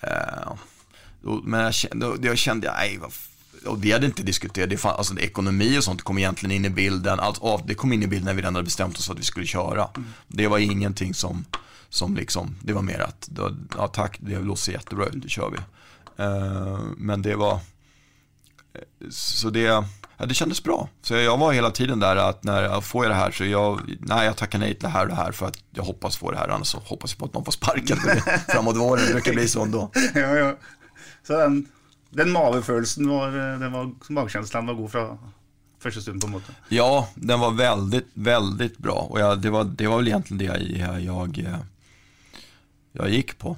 Eh, 0.00 0.52
och, 1.24 1.44
men 1.44 1.60
jag 1.60 1.74
kände, 1.74 2.16
jag 2.22 2.38
kände, 2.38 2.72
nej, 2.72 2.98
vad, 2.98 3.12
och 3.66 3.84
vi 3.84 3.92
hade 3.92 4.06
inte 4.06 4.22
diskuterat, 4.22 4.70
det 4.70 4.76
fann, 4.76 4.96
alltså 4.96 5.18
ekonomi 5.18 5.78
och 5.78 5.84
sånt 5.84 6.02
kom 6.02 6.18
egentligen 6.18 6.56
in 6.56 6.64
i 6.64 6.70
bilden. 6.70 7.20
Allt, 7.20 7.66
det 7.66 7.74
kom 7.74 7.92
in 7.92 8.02
i 8.02 8.06
bilden 8.06 8.24
när 8.24 8.34
vi 8.34 8.42
redan 8.42 8.54
hade 8.54 8.64
bestämt 8.64 8.98
oss 8.98 9.06
för 9.06 9.12
att 9.12 9.18
vi 9.18 9.24
skulle 9.24 9.46
köra. 9.46 9.88
Mm. 9.96 10.08
Det 10.28 10.46
var 10.46 10.58
ingenting 10.58 11.14
som, 11.14 11.44
som 11.88 12.16
liksom, 12.16 12.56
det 12.62 12.72
var 12.72 12.82
mer 12.82 13.00
att, 13.00 13.30
ja 13.76 13.88
tack, 13.88 14.16
det 14.20 14.40
låter 14.40 14.72
jättebra 14.72 15.06
ut, 15.06 15.22
det 15.22 15.28
kör 15.28 15.50
vi. 15.50 15.58
Eh, 16.20 16.78
men 16.96 17.22
det 17.22 17.34
var, 17.34 17.60
så 19.10 19.50
det, 19.50 19.60
ja, 19.60 19.84
det 20.26 20.34
kändes 20.34 20.62
bra. 20.62 20.88
Så 21.02 21.14
jag 21.14 21.36
var 21.38 21.52
hela 21.52 21.70
tiden 21.70 22.00
där 22.00 22.16
att 22.16 22.44
när 22.44 22.62
jag 22.62 22.84
får 22.84 23.08
det 23.08 23.14
här 23.14 23.30
så 23.30 23.44
jag, 23.44 23.80
nej 24.00 24.26
jag 24.26 24.36
tackar 24.36 24.58
nej 24.58 24.74
till 24.74 24.82
det 24.82 24.88
här 24.88 25.02
och 25.02 25.08
det 25.08 25.14
här 25.14 25.32
för 25.32 25.46
att 25.46 25.58
jag 25.70 25.82
hoppas 25.82 26.16
få 26.16 26.30
det 26.30 26.38
här. 26.38 26.48
Annars 26.48 26.66
så 26.66 26.78
hoppas 26.78 27.10
jag 27.12 27.18
på 27.18 27.24
att 27.24 27.34
man 27.34 27.44
får 27.44 27.52
sparken 27.52 27.96
framåt 28.48 28.76
våren. 28.76 29.06
Det 29.06 29.12
brukar 29.12 29.32
bli 29.32 29.48
så 29.48 29.62
ändå. 29.62 29.90
ja, 30.14 30.20
ja. 30.20 30.56
Så 31.26 31.36
den, 31.36 31.66
den 32.10 32.30
magefølelsen 32.30 33.08
var, 33.08 33.30
den 33.58 33.72
var, 33.72 33.92
magkänslan 34.08 34.66
var 34.66 34.74
god 34.74 34.92
från 34.92 35.18
första 35.78 36.00
stund 36.00 36.20
på 36.20 36.26
något 36.26 36.42
Ja, 36.68 37.08
den 37.14 37.40
var 37.40 37.50
väldigt, 37.50 38.08
väldigt 38.14 38.78
bra. 38.78 39.06
Och 39.10 39.20
jag, 39.20 39.40
det, 39.40 39.50
var, 39.50 39.64
det 39.64 39.86
var 39.86 39.96
väl 39.96 40.08
egentligen 40.08 40.38
det 40.38 40.78
jag, 40.78 41.00
jag, 41.00 41.58
jag 42.92 43.10
gick 43.10 43.38
på. 43.38 43.56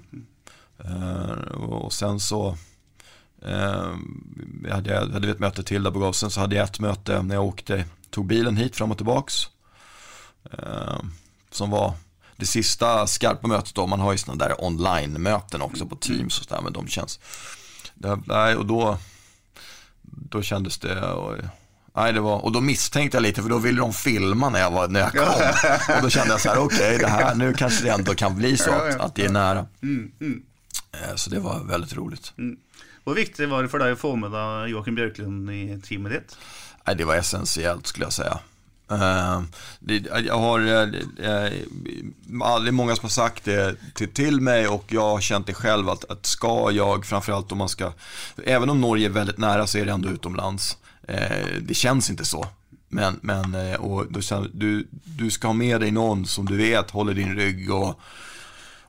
Eh, 0.84 1.54
och 1.54 1.92
sen 1.92 2.20
så 2.20 2.56
uh, 3.46 3.96
hade 4.72 4.90
jag 4.90 5.08
hade 5.08 5.30
ett 5.30 5.38
möte 5.38 5.62
till 5.62 5.82
där 5.82 5.90
på 5.90 5.98
gasen 5.98 6.30
så 6.30 6.40
hade 6.40 6.56
jag 6.56 6.64
ett 6.64 6.80
möte 6.80 7.22
när 7.22 7.34
jag 7.34 7.44
åkte, 7.44 7.84
tog 8.10 8.26
bilen 8.26 8.56
hit 8.56 8.76
fram 8.76 8.90
och 8.90 8.96
tillbaks. 8.96 9.34
Uh, 10.58 11.00
som 11.50 11.70
var 11.70 11.94
det 12.36 12.46
sista 12.46 13.06
skarpa 13.06 13.48
mötet 13.48 13.74
då, 13.74 13.86
man 13.86 14.00
har 14.00 14.12
ju 14.12 14.18
sådana 14.18 14.44
där 14.44 14.64
online-möten 14.64 15.62
också 15.62 15.86
på 15.86 15.96
Teams 15.96 16.38
och 16.38 16.44
sådär, 16.44 16.62
men 16.62 16.72
de 16.72 16.88
känns, 16.88 17.20
nej, 18.24 18.56
och 18.56 18.66
då, 18.66 18.98
då 20.02 20.42
kändes 20.42 20.78
det, 20.78 21.02
och, 21.02 21.36
nej, 21.94 22.12
det 22.12 22.20
var, 22.20 22.38
och 22.44 22.52
då 22.52 22.60
misstänkte 22.60 23.16
jag 23.16 23.22
lite 23.22 23.42
för 23.42 23.48
då 23.48 23.58
ville 23.58 23.80
de 23.80 23.92
filma 23.92 24.48
när 24.48 24.60
jag, 24.60 24.70
var, 24.70 24.88
när 24.88 25.00
jag 25.00 25.12
kom. 25.12 25.96
och 25.96 26.02
då 26.02 26.10
kände 26.10 26.32
jag 26.32 26.40
så 26.40 26.48
här, 26.48 26.58
okej, 26.58 26.76
okay, 26.76 26.98
det 26.98 27.08
här, 27.08 27.34
nu 27.34 27.54
kanske 27.54 27.84
det 27.84 27.90
ändå 27.90 28.14
kan 28.14 28.36
bli 28.36 28.56
så 28.56 28.70
att, 28.70 29.00
att 29.00 29.14
det 29.14 29.24
är 29.24 29.30
nära. 29.30 29.66
Mm, 29.82 30.12
mm. 30.20 30.42
Eh, 30.92 31.14
Så 31.16 31.30
det 31.30 31.40
var 31.40 31.64
väldigt 31.64 31.96
roligt. 31.96 32.32
Mm. 32.38 32.56
Hur 33.04 33.14
viktigt 33.14 33.48
var 33.48 33.62
det 33.62 33.68
för 33.68 33.78
dig 33.78 33.92
att 33.92 33.98
få 33.98 34.16
med 34.16 34.30
dig 34.30 34.70
Joakim 34.70 34.94
Björklund 34.94 35.50
i 35.50 35.80
teamet 35.88 36.12
ditt? 36.12 36.36
Nej, 36.86 36.96
det 36.96 37.04
var 37.04 37.16
essentiellt 37.16 37.86
skulle 37.86 38.06
jag 38.06 38.12
säga. 38.12 38.38
Eh, 38.90 39.42
jag 40.26 40.38
har, 40.38 40.60
eh, 40.60 40.88
är 42.66 42.70
många 42.70 42.96
som 42.96 43.02
har 43.04 43.08
sagt 43.08 43.44
det 43.44 43.76
till, 43.94 44.08
till 44.08 44.40
mig 44.40 44.68
och 44.68 44.84
jag 44.88 45.08
har 45.08 45.20
känt 45.20 45.46
det 45.46 45.54
själv 45.54 45.88
att, 45.88 46.10
att 46.10 46.26
ska 46.26 46.70
jag, 46.70 47.06
framförallt 47.06 47.52
om 47.52 47.58
man 47.58 47.68
ska, 47.68 47.92
även 48.44 48.70
om 48.70 48.80
Norge 48.80 49.06
är 49.06 49.10
väldigt 49.10 49.38
nära 49.38 49.66
så 49.66 49.78
är 49.78 49.86
det 49.86 49.92
ändå 49.92 50.08
utomlands. 50.08 50.76
Det 51.60 51.74
känns 51.74 52.10
inte 52.10 52.24
så. 52.24 52.46
Men, 52.88 53.18
men 53.22 53.76
och 53.76 54.06
du, 54.52 54.86
du 55.04 55.30
ska 55.30 55.48
ha 55.48 55.52
med 55.54 55.80
dig 55.80 55.90
någon 55.90 56.26
som 56.26 56.46
du 56.46 56.56
vet 56.56 56.90
håller 56.90 57.14
din 57.14 57.36
rygg 57.36 57.72
och, 57.72 58.00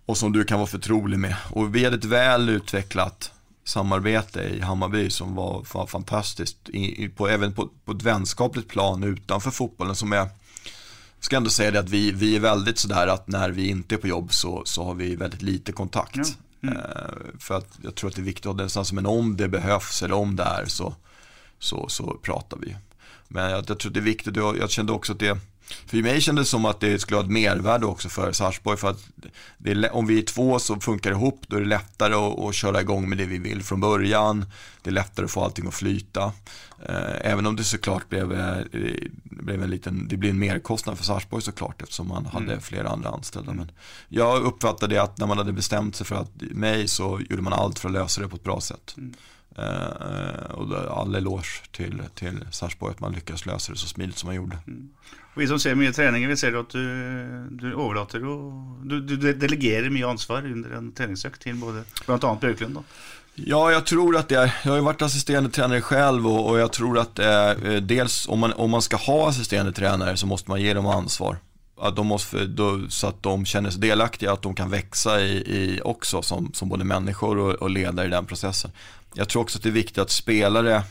och 0.05 0.17
som 0.17 0.31
du 0.31 0.43
kan 0.43 0.59
vara 0.59 0.67
förtrolig 0.67 1.19
med. 1.19 1.35
Och 1.49 1.75
vi 1.75 1.83
hade 1.83 1.97
ett 1.97 2.05
väl 2.05 2.49
utvecklat 2.49 3.31
samarbete 3.63 4.41
i 4.41 4.59
Hammarby 4.59 5.09
som 5.09 5.35
var, 5.35 5.65
var 5.73 5.87
fantastiskt. 5.87 6.69
I, 6.69 7.09
på, 7.09 7.27
även 7.27 7.53
på, 7.53 7.69
på 7.85 7.91
ett 7.91 8.01
vänskapligt 8.01 8.67
plan 8.67 9.03
utanför 9.03 9.51
fotbollen 9.51 9.95
som 9.95 10.13
är 10.13 10.17
jag 11.23 11.25
ska 11.25 11.37
ändå 11.37 11.49
säga 11.49 11.71
det 11.71 11.79
att 11.79 11.89
vi, 11.89 12.11
vi 12.11 12.35
är 12.35 12.39
väldigt 12.39 12.79
sådär 12.79 13.07
att 13.07 13.27
när 13.27 13.49
vi 13.49 13.67
inte 13.67 13.95
är 13.95 13.97
på 13.97 14.07
jobb 14.07 14.33
så, 14.33 14.61
så 14.65 14.83
har 14.83 14.93
vi 14.93 15.15
väldigt 15.15 15.41
lite 15.41 15.71
kontakt. 15.71 16.15
Mm. 16.63 16.77
Eh, 16.77 16.81
för 17.39 17.57
att 17.57 17.67
jag 17.81 17.95
tror 17.95 18.09
att 18.09 18.15
det 18.15 18.21
är 18.21 18.23
viktigt 18.23 18.45
att 18.45 18.55
ha 18.55 18.83
den 18.83 18.85
men 18.93 19.05
om 19.05 19.37
det 19.37 19.47
behövs 19.47 20.03
eller 20.03 20.15
om 20.15 20.35
det 20.35 20.43
är 20.43 20.65
så, 20.65 20.95
så, 21.59 21.89
så 21.89 22.17
pratar 22.21 22.57
vi. 22.57 22.75
Men 23.27 23.51
jag, 23.51 23.69
jag 23.69 23.79
tror 23.79 23.89
att 23.89 23.93
det 23.93 23.99
är 23.99 24.01
viktigt, 24.01 24.35
jag, 24.35 24.57
jag 24.57 24.69
kände 24.69 24.93
också 24.93 25.13
att 25.13 25.19
det 25.19 25.37
för 25.85 26.01
mig 26.01 26.21
kändes 26.21 26.47
det 26.47 26.49
som 26.49 26.65
att 26.65 26.79
det 26.79 26.99
skulle 26.99 27.17
ha 27.17 27.23
ett 27.23 27.31
mervärde 27.31 27.85
också 27.85 28.09
för 28.09 28.31
Sarpsborg. 28.31 28.77
För 28.77 28.89
att 28.89 29.03
är, 29.65 29.95
om 29.95 30.07
vi 30.07 30.19
är 30.19 30.23
två 30.23 30.59
så 30.59 30.79
funkar 30.79 31.09
det 31.09 31.15
ihop, 31.15 31.45
då 31.47 31.55
är 31.55 31.61
det 31.61 31.67
lättare 31.67 32.13
att, 32.13 32.39
att, 32.39 32.55
köra 32.55 32.81
igång 32.81 33.09
med 33.09 33.17
det 33.17 33.25
vi 33.25 33.37
vill 33.37 33.63
från 33.63 33.79
början. 33.79 34.45
Det 34.81 34.89
är 34.89 34.93
lättare 34.93 35.25
att 35.25 35.31
få 35.31 35.43
allting 35.43 35.67
att 35.67 35.73
flyta. 35.73 36.31
Eh, 36.85 37.31
även 37.31 37.45
om 37.45 37.55
det 37.55 37.63
såklart 37.63 38.09
blev, 38.09 38.33
eh, 38.33 38.63
blev 39.23 39.63
en 39.63 39.69
liten, 39.69 40.07
det 40.07 40.17
blir 40.17 40.29
en 40.29 40.39
merkostnad 40.39 40.97
för 40.97 41.05
Sarpsborg 41.05 41.43
såklart 41.43 41.81
eftersom 41.81 42.07
man 42.07 42.25
hade 42.25 42.45
mm. 42.45 42.61
flera 42.61 42.89
andra 42.89 43.09
anställda. 43.09 43.53
Men 43.53 43.71
jag 44.09 44.43
uppfattade 44.43 45.01
att 45.01 45.17
när 45.17 45.27
man 45.27 45.37
hade 45.37 45.53
bestämt 45.53 45.95
sig 45.95 46.07
för 46.07 46.15
att 46.15 46.41
mig 46.41 46.87
så 46.87 47.21
gjorde 47.29 47.41
man 47.41 47.53
allt 47.53 47.79
för 47.79 47.89
att 47.89 47.93
lösa 47.93 48.21
det 48.21 48.27
på 48.27 48.35
ett 48.35 48.43
bra 48.43 48.61
sätt. 48.61 48.95
Mm. 48.97 49.13
Uh, 49.59 50.51
och 50.51 50.97
all 50.97 51.15
eloge 51.15 51.61
till, 51.71 52.01
till 52.15 52.45
Sarpsborg 52.51 52.91
att 52.91 52.99
man 52.99 53.11
lyckas 53.11 53.45
lösa 53.45 53.71
det 53.71 53.77
så 53.77 53.87
smidigt 53.87 54.17
som 54.17 54.27
man 54.27 54.35
gjorde. 54.35 54.57
Mm. 54.67 54.89
Vi 55.35 55.47
som 55.47 55.59
ser 55.59 55.75
mycket 55.75 55.95
träning, 55.95 56.27
vi 56.27 56.37
ser 56.37 56.53
att 56.59 56.69
du, 56.69 56.83
du 57.51 57.67
överlåter 57.67 58.25
och 58.25 58.53
du, 58.85 59.01
du 59.01 59.33
delegerar 59.33 59.89
mycket 59.89 60.07
ansvar 60.07 60.45
under 60.45 60.69
en 60.69 60.91
träningsök 60.91 61.39
till 61.39 61.55
både 61.55 61.83
bland 62.05 62.23
annat 62.23 62.41
Björklund. 62.41 62.75
Då. 62.75 62.83
Ja, 63.35 63.71
jag 63.71 63.85
tror 63.85 64.17
att 64.17 64.29
det 64.29 64.35
är, 64.35 64.55
jag 64.63 64.71
har 64.71 64.77
ju 64.77 64.83
varit 64.83 65.01
assisterande 65.01 65.49
tränare 65.49 65.81
själv 65.81 66.27
och, 66.27 66.49
och 66.49 66.59
jag 66.59 66.71
tror 66.71 66.99
att 66.99 67.19
eh, 67.19 67.51
dels 67.81 68.27
om 68.27 68.39
man, 68.39 68.53
om 68.53 68.71
man 68.71 68.81
ska 68.81 68.97
ha 68.97 69.29
assisterande 69.29 69.71
tränare 69.71 70.17
så 70.17 70.27
måste 70.27 70.49
man 70.49 70.61
ge 70.61 70.73
dem 70.73 70.85
ansvar. 70.85 71.37
Att 71.77 71.95
de 71.95 72.07
måste, 72.07 72.45
då, 72.45 72.81
så 72.89 73.07
att 73.07 73.23
de 73.23 73.45
känner 73.45 73.69
sig 73.69 73.81
delaktiga, 73.81 74.31
att 74.31 74.41
de 74.41 74.55
kan 74.55 74.69
växa 74.69 75.21
i, 75.21 75.31
i 75.37 75.81
också 75.83 76.21
som, 76.21 76.53
som 76.53 76.69
både 76.69 76.83
människor 76.83 77.37
och, 77.37 77.53
och 77.53 77.69
ledare 77.69 78.07
i 78.07 78.09
den 78.09 78.25
processen. 78.25 78.71
Jag 79.13 79.29
tror 79.29 79.41
också 79.41 79.57
att 79.57 79.63
det 79.63 79.69
är 79.69 79.73
viktigt 79.73 79.97
att 79.97 80.11
spelare 80.11 80.83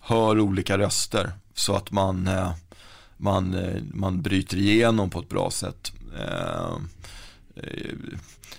hör 0.00 0.40
olika 0.40 0.78
röster 0.78 1.32
så 1.54 1.76
att 1.76 1.90
man, 1.90 2.26
eh, 2.26 2.52
man, 3.16 3.54
eh, 3.54 3.82
man 3.94 4.22
bryter 4.22 4.56
igenom 4.56 5.10
på 5.10 5.20
ett 5.20 5.28
bra 5.28 5.50
sätt. 5.50 5.92
Eh, 6.18 6.76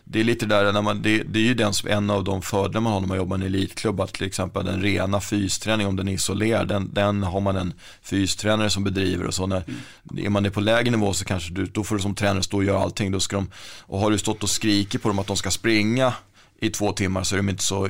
det 0.10 0.20
är 0.20 0.24
lite 0.24 0.46
där, 0.46 0.74
när 0.74 0.82
man, 0.82 1.02
det, 1.02 1.24
det 1.24 1.40
är 1.40 1.44
ju 1.44 1.54
den 1.54 1.74
som, 1.74 1.90
en 1.90 2.10
av 2.10 2.24
de 2.24 2.42
fördelar 2.42 2.82
man 2.82 2.94
har 2.94 3.00
när 3.00 3.08
man 3.08 3.18
jobbar 3.18 3.38
i 3.38 3.42
en 3.42 3.46
elitklubb, 3.46 4.02
att 4.02 4.14
till 4.14 4.28
exempel 4.28 4.66
den 4.66 4.82
rena 4.82 5.22
fysträning, 5.22 5.88
om 5.88 5.96
den 5.96 6.08
är 6.08 6.14
isolerad, 6.14 6.68
den, 6.68 6.94
den 6.94 7.24
har 7.24 7.40
man 7.40 7.58
en 7.58 7.74
fystränare 8.02 8.70
som 8.70 8.84
bedriver 8.84 9.28
och 9.28 9.34
så. 9.34 9.48
När, 9.48 9.64
mm. 9.68 10.26
Är 10.26 10.30
man 10.30 10.52
på 10.52 10.60
lägre 10.60 10.92
nivå 10.92 11.14
så 11.14 11.26
kanske 11.26 11.54
du, 11.54 11.66
då 11.66 11.84
får 11.84 11.96
du 11.96 12.02
som 12.02 12.16
tränare 12.16 12.44
stå 12.44 12.58
och 12.58 12.64
göra 12.64 12.80
allting. 12.80 13.12
Då 13.12 13.20
ska 13.20 13.36
de, 13.36 13.50
och 13.82 14.00
har 14.00 14.12
du 14.12 14.18
stått 14.18 14.44
och 14.44 14.50
skrikit 14.50 15.02
på 15.02 15.08
dem 15.08 15.20
att 15.20 15.28
de 15.28 15.38
ska 15.38 15.52
springa 15.52 16.14
i 16.60 16.70
två 16.70 16.92
timmar 16.92 17.24
så 17.24 17.36
är 17.36 17.38
de 17.38 17.50
inte 17.50 17.64
så, 17.64 17.90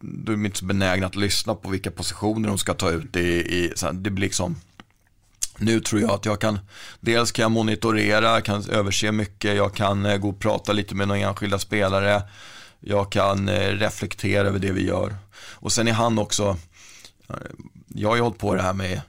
de 0.00 0.40
är 0.42 0.46
inte 0.46 0.58
så 0.58 0.64
benägna 0.64 1.06
att 1.06 1.16
lyssna 1.16 1.54
på 1.54 1.68
vilka 1.70 1.90
positioner 1.90 2.48
de 2.48 2.58
ska 2.58 2.74
ta 2.74 2.90
ut. 2.90 3.16
I, 3.16 3.20
i, 3.20 3.72
så 3.76 3.92
det 3.92 4.10
blir 4.10 4.26
liksom, 4.26 4.56
nu 5.58 5.80
tror 5.80 6.00
jag 6.00 6.10
att 6.10 6.24
jag 6.24 6.40
kan, 6.40 6.58
dels 7.00 7.32
kan 7.32 7.42
jag 7.42 7.50
monitorera, 7.50 8.40
kan 8.40 8.70
överse 8.70 9.12
mycket, 9.12 9.56
jag 9.56 9.74
kan 9.74 10.06
eh, 10.06 10.16
gå 10.16 10.28
och 10.28 10.38
prata 10.38 10.72
lite 10.72 10.94
med 10.94 11.08
några 11.08 11.20
enskilda 11.20 11.58
spelare, 11.58 12.22
jag 12.80 13.12
kan 13.12 13.48
eh, 13.48 13.70
reflektera 13.70 14.48
över 14.48 14.58
det 14.58 14.72
vi 14.72 14.86
gör. 14.86 15.16
Och 15.36 15.72
sen 15.72 15.88
är 15.88 15.92
han 15.92 16.18
också, 16.18 16.56
eh, 17.28 17.36
jag 17.88 18.08
har 18.08 18.16
ju 18.16 18.22
hållit 18.22 18.38
på 18.38 18.54
det 18.54 18.62
här 18.62 18.72
med 18.72 19.00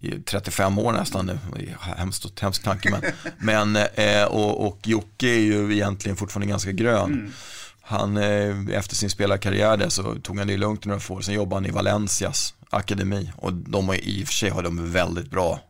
i 0.00 0.10
35 0.10 0.78
år 0.78 0.92
nästan 0.92 1.26
nu, 1.26 1.38
hemskt, 1.80 2.40
hemskt 2.40 2.64
tanke 2.64 2.90
men, 2.90 3.02
men 3.74 3.86
och, 4.28 4.66
och 4.66 4.78
Jocke 4.84 5.26
är 5.26 5.40
ju 5.40 5.72
egentligen 5.72 6.16
fortfarande 6.16 6.50
ganska 6.50 6.72
grön. 6.72 7.12
Mm. 7.12 7.32
Han, 7.80 8.16
efter 8.16 8.94
sin 8.94 9.10
spelarkarriär 9.10 9.76
där 9.76 9.88
så 9.88 10.14
tog 10.14 10.38
han 10.38 10.46
det 10.46 10.56
lugnt 10.56 10.84
några 10.84 11.12
år. 11.14 11.20
Sen 11.20 11.34
jobbade 11.34 11.56
han 11.56 11.66
i 11.66 11.70
Valencias 11.70 12.54
akademi 12.70 13.32
och 13.36 13.52
de 13.52 13.88
har 13.88 13.94
i 13.94 14.24
och 14.24 14.26
för 14.26 14.34
sig 14.34 14.50
har 14.50 14.62
de 14.62 14.92
väldigt 14.92 15.30
bra 15.30 15.60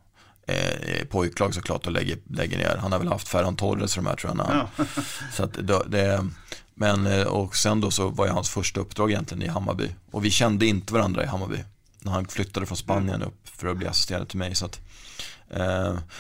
eh, 0.47 1.05
pojklag 1.05 1.55
såklart 1.55 1.87
och 1.87 1.93
lägger, 1.93 2.19
lägger 2.31 2.59
ner. 2.59 2.77
Han 2.81 2.93
har 2.93 2.99
väl 2.99 3.09
haft 3.09 3.29
Ferran 3.29 3.57
Torres 3.57 3.95
de 3.95 4.07
här 4.07 4.17
tror 4.17 4.37
jag. 4.37 4.69
Ja. 4.79 4.85
så 5.33 5.45
att 5.45 5.53
det, 5.53 5.83
det, 5.87 6.27
men, 6.75 7.07
eh, 7.07 7.27
och 7.27 7.57
sen 7.57 7.81
då 7.81 7.91
så 7.91 8.09
var 8.09 8.27
ju 8.27 8.33
hans 8.33 8.51
första 8.51 8.81
uppdrag 8.81 9.11
egentligen 9.11 9.43
i 9.43 9.49
Hammarby. 9.49 9.89
Och 10.11 10.25
vi 10.25 10.31
kände 10.31 10.67
inte 10.67 10.93
varandra 10.93 11.25
i 11.25 11.27
Hammarby. 11.27 11.59
När 11.99 12.13
han 12.13 12.27
flyttade 12.27 12.67
från 12.67 12.77
Spanien 12.77 13.23
upp 13.23 13.41
för 13.45 13.67
att 13.67 13.77
bli 13.77 13.87
assisterande 13.87 14.27
till 14.27 14.39
mig. 14.39 14.55
Så 14.55 14.67
att, 14.67 14.81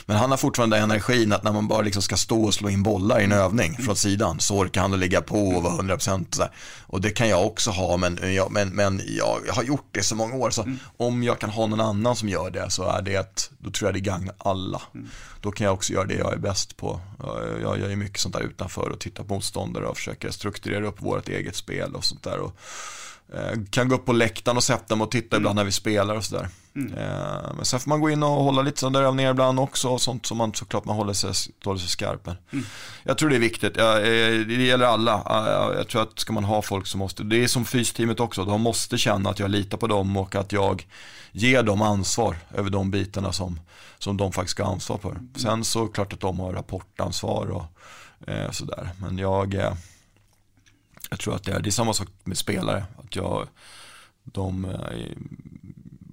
men 0.07 0.16
han 0.16 0.30
har 0.30 0.37
fortfarande 0.37 0.78
energin 0.78 1.32
att 1.32 1.43
när 1.43 1.53
man 1.53 1.68
bara 1.68 1.82
liksom 1.82 2.03
ska 2.03 2.16
stå 2.16 2.45
och 2.45 2.55
slå 2.55 2.70
in 2.70 2.82
bollar 2.82 3.20
i 3.20 3.24
en 3.24 3.32
övning 3.32 3.76
från 3.76 3.97
sidan 3.97 4.41
så 4.41 4.57
orkar 4.57 4.80
han 4.80 4.93
att 4.93 4.99
ligga 4.99 5.20
på 5.20 5.49
och 5.49 5.62
vara 5.62 5.82
100% 5.82 6.39
där. 6.39 6.51
Och 6.87 7.01
det 7.01 7.11
kan 7.11 7.28
jag 7.28 7.47
också 7.47 7.70
ha 7.70 7.97
men, 7.97 8.35
jag, 8.35 8.53
men, 8.53 8.68
men 8.68 9.01
jag 9.07 9.41
har 9.51 9.62
gjort 9.62 9.89
det 9.91 10.03
så 10.03 10.14
många 10.14 10.35
år 10.35 10.51
så 10.51 10.62
mm. 10.62 10.78
om 10.97 11.22
jag 11.22 11.39
kan 11.39 11.51
ha 11.51 11.66
någon 11.66 11.80
annan 11.80 12.16
som 12.16 12.28
gör 12.28 12.51
det 12.51 12.70
så 12.70 12.91
är 12.91 13.03
det 13.03 13.16
att 13.16 13.51
då 13.59 13.70
tror 13.70 13.89
jag 13.89 13.95
det 13.95 14.01
gagnar 14.01 14.35
alla. 14.39 14.82
Mm. 14.95 15.09
Då 15.41 15.51
kan 15.51 15.64
jag 15.64 15.74
också 15.74 15.93
göra 15.93 16.05
det 16.05 16.14
jag 16.14 16.32
är 16.32 16.39
bäst 16.39 16.76
på. 16.76 17.01
Jag, 17.18 17.61
jag 17.62 17.80
gör 17.80 17.89
ju 17.89 17.97
mycket 17.97 18.20
sånt 18.20 18.35
där 18.35 18.43
utanför 18.43 18.89
och 18.91 19.01
tittar 19.01 19.24
på 19.24 19.35
motståndare 19.35 19.87
och 19.87 19.97
försöker 19.97 20.30
strukturera 20.30 20.87
upp 20.87 21.03
vårt 21.03 21.28
eget 21.28 21.57
spel 21.57 21.95
och 21.95 22.05
sånt 22.05 22.22
där. 22.22 22.39
Och, 22.39 22.57
Eh, 22.57 23.04
kan 23.70 23.89
gå 23.89 23.95
upp 23.95 24.05
på 24.05 24.12
läktaren 24.12 24.57
och 24.57 24.64
sätta 24.64 24.97
mig 24.97 25.05
och 25.05 25.11
titta 25.11 25.37
ibland 25.37 25.57
när 25.57 25.64
vi 25.64 25.72
spelar 25.72 26.16
och 26.16 26.24
sådär. 26.24 26.49
Mm. 26.76 26.93
Eh, 26.93 27.55
men 27.57 27.64
sen 27.64 27.80
får 27.80 27.89
man 27.89 28.01
gå 28.01 28.11
in 28.11 28.22
och 28.22 28.28
hålla 28.28 28.62
lite 28.62 28.80
sådana 28.80 28.99
där 28.99 29.07
övningar 29.07 29.30
ibland 29.30 29.61
också 29.61 29.89
och 29.89 30.01
sånt 30.01 30.26
som 30.26 30.39
man 30.39 30.55
såklart 30.55 30.85
man 30.85 30.97
håller 30.97 31.12
sig, 31.12 31.53
håller 31.64 31.80
sig 31.80 31.89
skarp. 31.89 32.26
Mm. 32.26 32.64
Jag 33.03 33.18
tror 33.18 33.30
det 33.30 33.37
är 33.37 33.41
viktigt, 33.41 33.76
eh, 33.76 33.95
det 34.47 34.64
gäller 34.64 34.87
alla. 34.87 35.22
Jag 35.76 35.89
tror 35.89 36.03
att 36.03 36.18
ska 36.18 36.32
man 36.32 36.45
ha 36.45 36.62
folk 36.62 36.87
som 36.87 36.99
måste, 36.99 37.22
det 37.22 37.45
är 37.45 37.47
som 37.47 37.64
fysteamet 37.64 38.20
också, 38.20 38.45
de 38.45 38.61
måste 38.61 38.99
känna 38.99 39.30
att 39.30 39.39
jag 39.39 39.51
litar 39.51 39.78
på 39.78 39.87
dem 39.87 40.16
och 40.16 40.35
att 40.35 40.53
jag 40.53 40.87
ger 41.32 41.62
dem 41.62 41.82
ansvar 41.82 42.37
över 42.55 42.70
de 42.70 42.91
bitarna 42.91 43.32
som, 43.32 43.61
som 43.99 44.16
de 44.16 44.32
faktiskt 44.32 44.51
ska 44.51 44.64
ha 44.64 44.72
ansvar 44.72 44.99
för. 44.99 45.11
Mm. 45.11 45.28
Sen 45.37 45.64
så 45.64 45.87
klart 45.87 46.12
att 46.12 46.20
de 46.20 46.41
har 46.41 46.53
rapportansvar 46.53 47.47
och 47.47 47.64
sådär. 48.51 48.91
Men 49.01 49.18
jag 49.18 49.74
jag 51.11 51.19
tror 51.19 51.35
att 51.35 51.45
det 51.45 51.53
är, 51.53 51.61
det 51.61 51.69
är 51.69 51.71
samma 51.71 51.95
sak 51.95 52.09
med 52.25 52.39
spelare. 52.39 52.85
Att 52.97 53.17
jag, 53.17 53.49
de, 54.25 54.65
eh, 54.65 55.19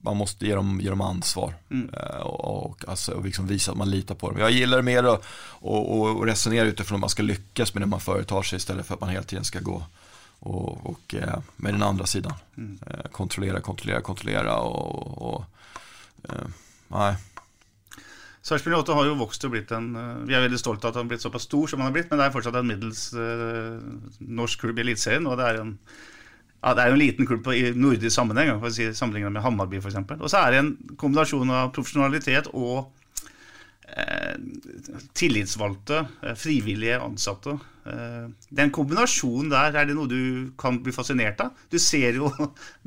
man 0.02 0.18
måste 0.18 0.46
ge 0.46 0.56
dem, 0.56 0.80
ge 0.82 0.90
dem 0.90 1.02
ansvar 1.02 1.54
mm. 1.70 1.90
Eh, 1.94 2.22
och, 2.22 2.66
och, 2.66 2.88
alltså, 2.88 3.12
och 3.12 3.26
liksom 3.26 3.48
visa 3.48 3.72
att 3.72 3.78
man 3.78 3.90
litar 3.90 4.16
på 4.16 4.30
dem. 4.30 4.40
Jag 4.40 4.52
gillar 4.52 4.82
mer 4.82 5.04
att 5.04 5.24
och, 5.44 6.00
och 6.00 6.26
resonera 6.26 6.66
utifrån 6.66 6.96
att 6.96 7.02
man 7.02 7.10
ska 7.10 7.24
lyckas 7.24 7.74
med 7.74 7.82
det 7.82 7.88
man 7.88 8.00
företar 8.00 8.42
sig 8.42 8.58
istället 8.58 8.86
för 8.86 8.94
att 8.94 9.02
man 9.02 9.10
hela 9.10 9.24
tiden 9.24 9.46
ska 9.46 9.60
gå 9.60 9.84
och, 10.40 10.86
och 10.86 11.16
eh, 11.16 11.40
med 11.56 11.74
den 11.74 11.84
andra 11.84 12.06
sidan. 12.06 12.34
Mm. 12.58 12.80
Kontrollera, 13.12 13.62
kontrollera, 13.62 14.02
kontrollera 14.02 14.58
och, 14.58 15.34
och 15.34 15.44
nej. 16.88 17.16
Sarpsborg 18.42 18.76
8 18.76 18.94
har 18.94 19.06
ju 19.06 19.16
vuxit 19.16 19.44
och 19.44 19.52
blivit 19.52 19.72
en 19.72 19.94
Vi 20.28 20.34
är 20.34 20.42
väldigt 20.42 20.60
stolta 20.60 20.88
att 20.88 20.96
han 20.96 21.04
har 21.04 21.08
blivit 21.08 21.22
så 21.22 21.30
pass 21.30 21.44
stor 21.44 21.68
som 21.68 21.80
han 21.80 21.86
har 21.86 21.94
blivit, 21.94 22.10
men 22.10 22.20
det 22.20 22.26
är 22.26 22.32
fortsatt 22.32 22.56
en 22.56 22.68
middels 22.68 23.14
eh, 23.14 23.78
norsk 24.20 24.60
klubb 24.60 24.80
i 24.80 24.82
Eliteserien. 24.82 25.28
Og 25.28 25.38
det 25.38 25.46
er 25.46 25.62
en 25.62 25.76
ja, 26.62 26.74
det 26.78 26.84
er 26.84 26.92
jo 26.92 26.94
en 26.94 27.02
liten 27.02 27.26
klubb 27.26 27.48
i 27.54 27.72
nordisk 27.74 28.14
sammenheng, 28.16 28.52
for 28.62 28.70
å 28.70 28.74
si, 28.74 28.86
sammenlignet 28.94 29.34
med 29.34 29.42
Hammarby 29.42 29.80
f.eks. 29.82 29.96
Og 30.20 30.28
så 30.30 30.42
er 30.44 30.52
det 30.54 30.60
en 30.62 30.74
kombinasjon 31.02 31.50
av 31.58 31.72
profesjonalitet 31.74 32.52
og 32.54 32.92
eh, 33.90 34.36
tillitsvalgte, 35.18 36.04
eh, 36.22 36.36
frivillige 36.38 37.00
ansatte. 37.02 37.56
Eh, 37.90 38.28
den 38.62 38.70
kombinasjonen 38.78 39.50
der, 39.54 39.74
er 39.82 39.90
det 39.90 39.98
noe 39.98 40.10
du 40.12 40.52
kan 40.62 40.78
bli 40.86 40.94
fascinert 40.94 41.42
av? 41.42 41.56
Du 41.74 41.80
ser 41.82 42.18
jo 42.22 42.30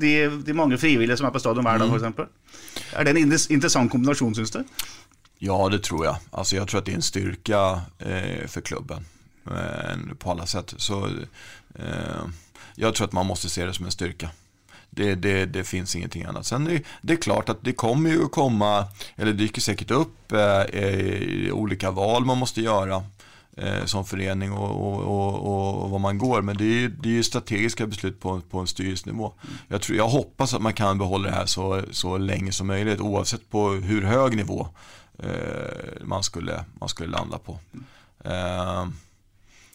de, 0.01 0.13
de 0.47 0.55
mange 0.55 0.79
frivillige 0.79 1.19
som 1.19 1.27
er 1.27 1.35
på 1.35 1.43
stadion 1.43 1.67
hver 1.67 1.83
dag, 1.83 1.91
f.eks. 1.91 2.87
Er 2.95 3.03
det 3.03 3.11
en 3.15 3.23
inter- 3.25 3.51
interessant 3.51 3.91
kombinasjon, 3.91 4.35
syns 4.39 4.55
du? 4.55 4.61
Ja, 5.45 5.69
det 5.69 5.79
tror 5.79 6.05
jag. 6.05 6.17
Alltså 6.31 6.55
jag 6.55 6.67
tror 6.67 6.79
att 6.79 6.85
det 6.85 6.91
är 6.91 6.95
en 6.95 7.01
styrka 7.01 7.81
eh, 7.99 8.47
för 8.47 8.61
klubben 8.61 9.05
eh, 9.47 10.15
på 10.19 10.31
alla 10.31 10.45
sätt. 10.45 10.73
Så 10.77 11.05
eh, 11.75 12.23
jag 12.75 12.95
tror 12.95 13.07
att 13.07 13.13
man 13.13 13.25
måste 13.25 13.49
se 13.49 13.65
det 13.65 13.73
som 13.73 13.85
en 13.85 13.91
styrka. 13.91 14.29
Det, 14.89 15.15
det, 15.15 15.45
det 15.45 15.63
finns 15.63 15.95
ingenting 15.95 16.23
annat. 16.23 16.45
Sen 16.45 16.67
är 16.67 16.81
det 17.01 17.13
är 17.13 17.17
klart 17.17 17.49
att 17.49 17.57
det 17.61 17.73
kommer 17.73 18.09
ju 18.09 18.25
att 18.25 18.31
komma, 18.31 18.85
eller 19.15 19.33
dyker 19.33 19.61
säkert 19.61 19.91
upp 19.91 20.31
eh, 20.31 20.61
eh, 20.61 21.53
olika 21.53 21.91
val 21.91 22.25
man 22.25 22.37
måste 22.37 22.61
göra 22.61 23.03
eh, 23.57 23.85
som 23.85 24.05
förening 24.05 24.51
och, 24.51 24.87
och, 24.87 25.01
och, 25.03 25.83
och 25.83 25.89
vad 25.89 26.01
man 26.01 26.17
går. 26.17 26.41
Men 26.41 26.57
det 26.57 26.63
är 26.63 26.79
ju, 26.79 26.89
det 26.89 27.17
är 27.17 27.23
strategiska 27.23 27.87
beslut 27.87 28.19
på, 28.19 28.41
på 28.49 28.59
en 28.59 28.67
styrelsenivå. 28.67 29.33
Jag, 29.67 29.81
tror, 29.81 29.97
jag 29.97 30.07
hoppas 30.07 30.53
att 30.53 30.61
man 30.61 30.73
kan 30.73 30.97
behålla 30.97 31.29
det 31.29 31.35
här 31.35 31.45
så, 31.45 31.81
så 31.91 32.17
länge 32.17 32.51
som 32.51 32.67
möjligt 32.67 32.99
oavsett 32.99 33.49
på 33.49 33.69
hur 33.69 34.01
hög 34.01 34.35
nivå 34.35 34.61
eh, 34.61 34.69
man, 36.01 36.23
skulle, 36.23 36.65
man 36.79 36.89
skulle 36.89 37.09
landa 37.09 37.37
på. 37.37 37.59
Eh, 38.23 38.87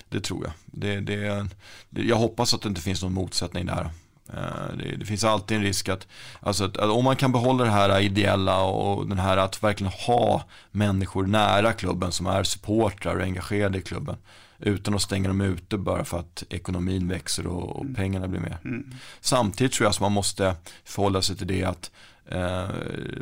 det 0.09 0.21
tror 0.21 0.45
jag. 0.45 0.53
Det, 0.67 1.01
det, 1.01 1.49
det, 1.91 2.03
jag 2.03 2.17
hoppas 2.17 2.55
att 2.55 2.63
det 2.63 2.69
inte 2.69 2.81
finns 2.81 3.03
någon 3.03 3.15
motsättning 3.15 3.67
där. 3.67 3.91
Eh, 4.33 4.77
Det, 4.79 4.97
det 4.97 5.07
finns 5.07 5.25
alltid 5.25 5.57
en 5.57 5.63
risk 5.63 5.89
att, 5.89 6.07
alltså 6.41 6.65
att, 6.65 6.77
att 6.77 6.91
om 6.91 7.05
man 7.05 7.17
kan 7.17 7.33
behålla 7.33 7.65
det 7.65 7.71
här 7.71 8.01
ideella 8.01 8.63
och 8.63 9.09
den 9.09 9.19
här 9.19 9.37
att 9.37 9.63
verkligen 9.63 9.93
ha 9.93 10.45
människor 10.71 11.27
nära 11.27 11.73
klubben 11.73 12.13
som 12.13 12.27
är 12.27 12.45
supportrar 12.45 13.17
och 13.17 13.23
engagerade 13.23 13.79
i 13.79 13.83
klubben. 13.83 14.17
Utan 14.63 14.95
att 14.95 15.03
stänga 15.03 15.29
dem 15.29 15.41
ute 15.41 15.79
bara 15.79 16.05
för 16.05 16.19
att 16.19 16.45
ekonomin 16.51 17.09
växer 17.09 17.47
och, 17.47 17.77
och 17.77 17.87
pengarna 17.97 18.29
blir 18.29 18.41
mer. 18.41 18.59
Samtidigt 19.21 19.73
tror 19.73 19.85
jag 19.85 19.91
att 19.91 20.01
man 20.01 20.13
måste 20.13 20.57
förhålla 20.85 21.23
sig 21.23 21.37
till 21.37 21.47
det 21.47 21.65
att 21.65 21.91
eh, 22.20 22.20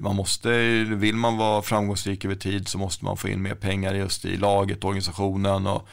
man 0.01 0.17
måste, 0.17 0.49
vill 0.85 1.17
man 1.17 1.37
vara 1.37 1.63
framgångsrik 1.63 2.25
över 2.25 2.35
tid 2.35 2.69
så 2.69 2.79
måste 2.79 3.05
man 3.05 3.17
få 3.17 3.29
in 3.29 3.43
mer 3.43 3.55
pengar 3.55 3.95
just 3.95 4.25
i 4.25 4.37
laget, 4.37 4.85
organisationen 4.85 5.67
och 5.67 5.89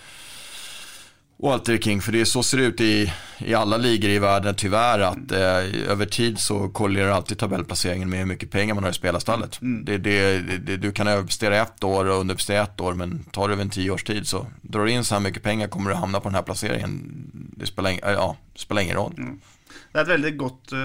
och 1.38 1.54
allt 1.54 1.66
det 1.66 1.78
kring, 1.78 2.02
för 2.02 2.12
det 2.12 2.22
är 2.22 2.26
så 2.26 2.44
ser 2.44 2.58
det 2.58 2.64
ut 2.64 2.82
i, 2.82 3.14
i 3.38 3.54
alla 3.54 3.78
ligor 3.78 4.10
i 4.10 4.20
världen 4.20 4.56
tyvärr 4.56 5.00
att 5.00 5.32
eh, 5.32 5.90
över 5.92 6.06
tid 6.06 6.40
så 6.40 6.70
korrelerar 6.70 7.10
alltid 7.10 7.38
tabellplaceringen 7.40 8.10
med 8.10 8.20
hur 8.20 8.26
mycket 8.26 8.52
pengar 8.52 8.76
man 8.76 8.84
har 8.84 8.92
i 8.92 8.94
spelarstallet. 8.94 9.58
Det, 9.62 9.98
det, 9.98 10.40
det, 10.58 10.78
du 10.78 10.92
kan 10.92 11.08
överprestera 11.08 11.58
ett 11.62 11.84
år 11.84 12.06
och 12.06 12.20
underprestera 12.20 12.64
ett 12.64 12.82
år 12.82 12.94
men 12.94 13.24
tar 13.24 13.48
det 13.48 13.54
över 13.54 13.64
en 13.64 13.70
tio 13.70 13.92
års 13.92 14.04
tid 14.04 14.28
så 14.28 14.48
drar 14.62 14.86
du 14.86 14.92
in 14.92 15.04
så 15.04 15.16
här 15.16 15.22
mycket 15.22 15.44
pengar 15.44 15.68
kommer 15.68 15.90
du 15.90 15.96
hamna 15.96 16.20
på 16.20 16.30
den 16.30 16.36
här 16.36 16.42
placeringen. 16.42 17.12
Det 17.58 17.66
spelar, 17.66 17.90
ing- 17.90 18.00
ja, 18.14 18.36
spelar 18.56 18.82
ingen 18.82 18.96
roll. 18.96 19.14
Det 19.96 20.02
er 20.02 20.10
et 20.10 20.12
veldig 20.12 20.30
godt 20.36 20.72
uh, 20.76 20.80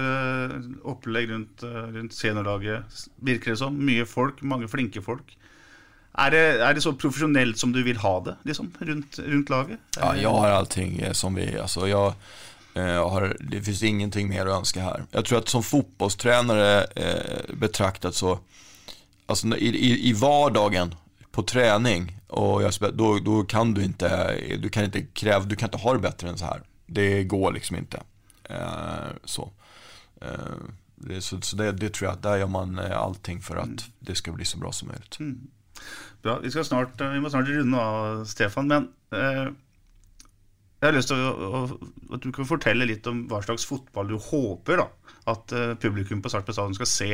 eh, 0.55 0.67
opplegg 0.87 1.33
rundt, 1.33 1.65
uh, 1.67 1.71
eh, 1.81 1.87
rundt 1.97 2.13
seniorlaget, 2.15 3.01
virker 3.19 3.51
det 3.51 3.57
som. 3.59 3.75
Mye 3.75 4.05
folk, 4.07 4.39
mange 4.47 4.69
flinke 4.71 5.03
folk. 5.03 5.33
Er 6.15 6.31
det, 6.31 6.43
er 6.63 6.73
det 6.75 6.83
så 6.83 6.93
profesjonelt 6.95 7.59
som 7.59 7.73
du 7.75 7.81
vil 7.83 7.99
ha 8.03 8.13
det, 8.23 8.37
liksom, 8.47 8.71
rundt, 8.79 9.19
rundt 9.19 9.49
laget? 9.49 9.79
Ja, 9.99 10.15
jag 10.15 10.29
har 10.29 10.49
allting 10.49 10.99
eh, 10.99 11.11
som 11.11 11.35
vi, 11.35 11.59
alltså 11.59 11.87
jag 11.87 12.13
eh, 12.73 13.09
har, 13.09 13.37
det 13.39 13.61
finns 13.61 13.83
ingenting 13.83 14.29
mer 14.29 14.45
att 14.45 14.57
önska 14.57 14.81
här. 14.81 15.03
Jag 15.11 15.25
tror 15.25 15.39
att 15.39 15.49
som 15.49 15.63
fotbollstränare 15.63 16.83
eh, 16.83 17.53
betraktat 17.53 18.15
så, 18.15 18.39
alltså 19.25 19.47
i, 19.47 19.67
i, 19.67 20.09
i 20.09 20.13
vardagen 20.13 20.95
på 21.31 21.43
träning 21.43 22.17
och 22.27 22.63
jag, 22.63 22.73
då, 22.93 23.19
då 23.19 23.43
kan 23.43 23.73
du 23.73 23.83
inte, 23.83 24.35
du 24.59 24.69
kan 24.69 24.83
inte 24.83 25.01
kräva, 25.01 25.45
du 25.45 25.55
kan 25.55 25.67
inte 25.67 25.77
ha 25.77 25.93
det 25.93 25.99
bättre 25.99 26.29
än 26.29 26.37
så 26.37 26.45
här. 26.45 26.61
Det 26.85 27.23
går 27.23 27.53
liksom 27.53 27.77
inte. 27.77 28.01
Eh, 28.51 29.11
så. 29.23 29.51
Eh, 30.21 30.29
det, 30.95 31.21
så, 31.21 31.41
så 31.41 31.55
det, 31.55 31.71
det 31.71 31.93
tror 31.93 32.09
jag, 32.09 32.21
där 32.21 32.37
gör 32.37 32.47
man 32.47 32.79
eh, 32.79 32.97
allting 32.97 33.41
för 33.41 33.55
att 33.55 33.89
det 33.99 34.15
ska 34.15 34.31
bli 34.31 34.45
så 34.45 34.57
bra 34.57 34.71
som 34.71 34.87
möjligt. 34.87 35.17
Bra. 36.21 36.39
Vi, 36.39 36.51
skal 36.51 36.65
snart, 36.65 37.01
vi 37.01 37.19
må 37.19 37.29
snart 37.29 37.47
runde 37.47 37.77
av, 37.77 38.25
Stefan. 38.25 38.67
Men 38.67 38.87
eh, 39.11 39.51
jeg 40.81 40.89
har 40.89 40.95
lyst 40.97 41.11
til 41.11 41.19
å, 41.21 41.29
å, 41.29 41.59
at 42.15 42.23
du 42.23 42.31
kan 42.33 42.47
fortelle 42.49 42.87
litt 42.89 43.05
om 43.09 43.27
hva 43.29 43.43
slags 43.45 43.67
fotball 43.69 44.07
du 44.09 44.15
håper 44.17 44.81
da, 44.81 44.87
at 45.29 45.53
eh, 45.53 45.73
publikum 45.77 46.23
på 46.23 46.31
Sarpsborg 46.33 46.57
stadion 46.57 46.77
skal 46.79 46.89
se. 46.89 47.09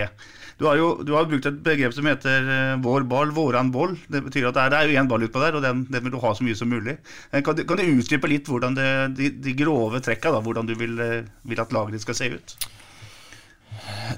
Du 0.55 0.69
har 0.69 0.79
jo 0.79 0.93
du 1.03 1.11
har 1.17 1.27
brukt 1.27 1.49
et 1.49 1.57
begrep 1.65 1.91
som 1.95 2.07
heter 2.07 2.47
eh, 2.47 2.77
'vår 2.79 3.03
ball, 3.11 3.33
våran 3.35 3.73
boll'. 3.73 3.97
Det 4.07 4.23
betyr 4.23 4.47
at 4.47 4.55
det 4.55 4.63
er, 4.63 4.71
det 4.71 4.79
er 4.79 4.87
jo 4.87 5.01
én 5.01 5.11
ball 5.11 5.27
utpå 5.27 5.43
der, 5.43 5.59
og 5.59 5.67
den, 5.67 5.83
den 5.91 6.05
vil 6.05 6.15
du 6.15 6.21
ha 6.23 6.31
så 6.31 6.47
mye 6.47 6.55
som 6.55 6.71
mulig. 6.71 6.95
Eh, 7.33 7.43
kan 7.43 7.59
du, 7.59 7.65
kan 7.67 7.77
du 7.77 7.83
utdype 7.83 8.31
litt 8.31 8.47
hvordan 8.47 8.79
det, 8.79 8.89
de, 9.19 9.29
de 9.35 9.57
grove 9.59 9.99
trekka, 9.99 10.31
da, 10.31 10.39
hvordan 10.39 10.71
du 10.71 10.75
vil, 10.79 10.95
vil 11.43 11.59
at 11.59 11.75
laget 11.75 11.97
ditt 11.97 12.07
skal 12.07 12.15
se 12.15 12.31
ut? 12.39 12.57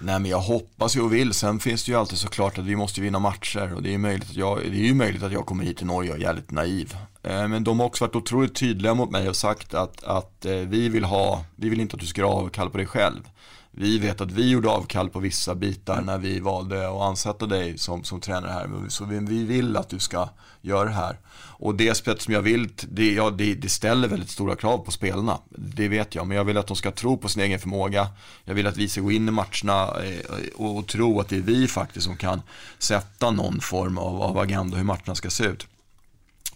Nej 0.02 0.20
men 0.20 0.32
jag 0.32 0.40
hoppas 0.40 0.96
ju 0.96 1.02
och 1.02 1.14
vill. 1.14 1.34
Sen 1.34 1.60
finns 1.60 1.84
det 1.86 1.92
ju 1.92 1.98
alltid 1.98 2.18
såklart 2.18 2.58
att 2.58 2.66
vi 2.66 2.76
måste 2.76 3.02
vinna 3.02 3.20
matcher 3.20 3.74
och 3.74 3.84
det 3.84 3.90
är 3.90 3.92
ju 3.92 3.98
möjligt 3.98 4.30
att 4.30 4.36
jag, 4.36 4.58
det 4.58 4.78
är 4.78 4.88
ju 4.88 4.94
möjligt 4.94 5.24
att 5.24 5.32
jag 5.32 5.46
kommer 5.46 5.64
hit 5.64 5.78
till 5.78 5.88
Norge 5.88 6.12
och 6.12 6.18
är 6.18 6.22
jävligt 6.22 6.52
naiv. 6.52 6.96
Eh, 7.24 7.48
men 7.48 7.64
de 7.64 7.80
har 7.80 7.88
också 7.88 8.06
varit 8.06 8.16
otroligt 8.16 8.56
tydliga 8.56 8.94
mot 8.94 9.12
mig 9.12 9.30
och 9.30 9.36
sagt 9.36 9.74
att, 9.74 10.04
att 10.04 10.46
eh, 10.46 10.56
vi 10.56 10.90
vill 10.90 11.04
ha, 11.04 11.46
vi 11.56 11.70
vill 11.70 11.82
inte 11.82 11.96
att 11.96 12.00
du 12.00 12.08
ska 12.08 12.22
göra 12.22 12.32
avkall 12.32 12.70
på 12.70 12.78
dig 12.78 12.86
själv. 12.86 13.30
Vi 13.72 14.00
vet 14.00 14.22
att 14.22 14.32
vi 14.32 14.50
gjorde 14.50 14.70
avkall 14.70 15.10
på 15.10 15.20
vissa 15.20 15.56
bitar 15.56 16.02
när 16.02 16.18
vi 16.18 16.40
valde 16.40 16.90
att 16.90 17.02
ansätta 17.02 17.46
dig 17.46 17.78
som, 17.78 18.04
som 18.04 18.22
tränare 18.22 18.52
här. 18.52 18.70
Så 18.90 19.06
vi, 19.06 19.20
vi 19.20 19.44
vill 19.44 19.78
att 19.78 19.90
du 19.90 20.00
ska 20.00 20.30
göra 20.62 20.86
det 20.86 20.96
här. 20.96 21.20
Och 21.60 21.76
det 21.76 21.96
spelet 21.96 22.22
som 22.22 22.34
jag 22.34 22.42
vill, 22.42 22.70
det, 22.90 23.14
ja, 23.14 23.30
det, 23.30 23.56
det 23.56 23.70
ställer 23.70 24.08
väldigt 24.08 24.30
stora 24.30 24.56
krav 24.56 24.78
på 24.78 24.92
spelarna. 24.92 25.40
Det 25.50 25.88
vet 25.88 26.16
jag, 26.16 26.28
men 26.28 26.38
jag 26.38 26.44
vill 26.44 26.58
att 26.58 26.68
de 26.68 26.76
ska 26.76 26.92
tro 26.92 27.18
på 27.18 27.30
sin 27.30 27.42
egen 27.42 27.60
förmåga. 27.60 28.08
Jag 28.46 28.54
vill 28.54 28.68
att 28.68 28.78
vi 28.78 28.90
ska 28.90 29.02
gå 29.02 29.12
in 29.12 29.28
i 29.28 29.32
matcherna 29.32 29.84
eh, 30.04 30.52
och, 30.56 30.78
och 30.78 30.88
tro 30.88 31.20
att 31.20 31.30
det 31.30 31.38
är 31.38 31.42
vi 31.42 31.68
faktiskt 31.68 32.06
som 32.06 32.18
kan 32.18 32.42
sätta 32.80 33.32
någon 33.32 33.60
form 33.62 33.98
av, 33.98 34.22
av 34.22 34.38
agenda 34.38 34.78
hur 34.78 34.84
matcherna 34.84 35.16
ska 35.16 35.30
se 35.30 35.44
ut. 35.44 35.68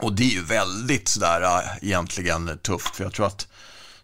Och 0.04 0.14
det 0.14 0.24
är 0.24 0.30
ju 0.30 0.44
väldigt 0.44 1.08
sådär 1.08 1.42
äh, 1.42 1.88
egentligen 1.88 2.58
tufft, 2.58 2.96
för 2.96 3.04
jag 3.04 3.14
tror 3.14 3.26
att 3.26 3.48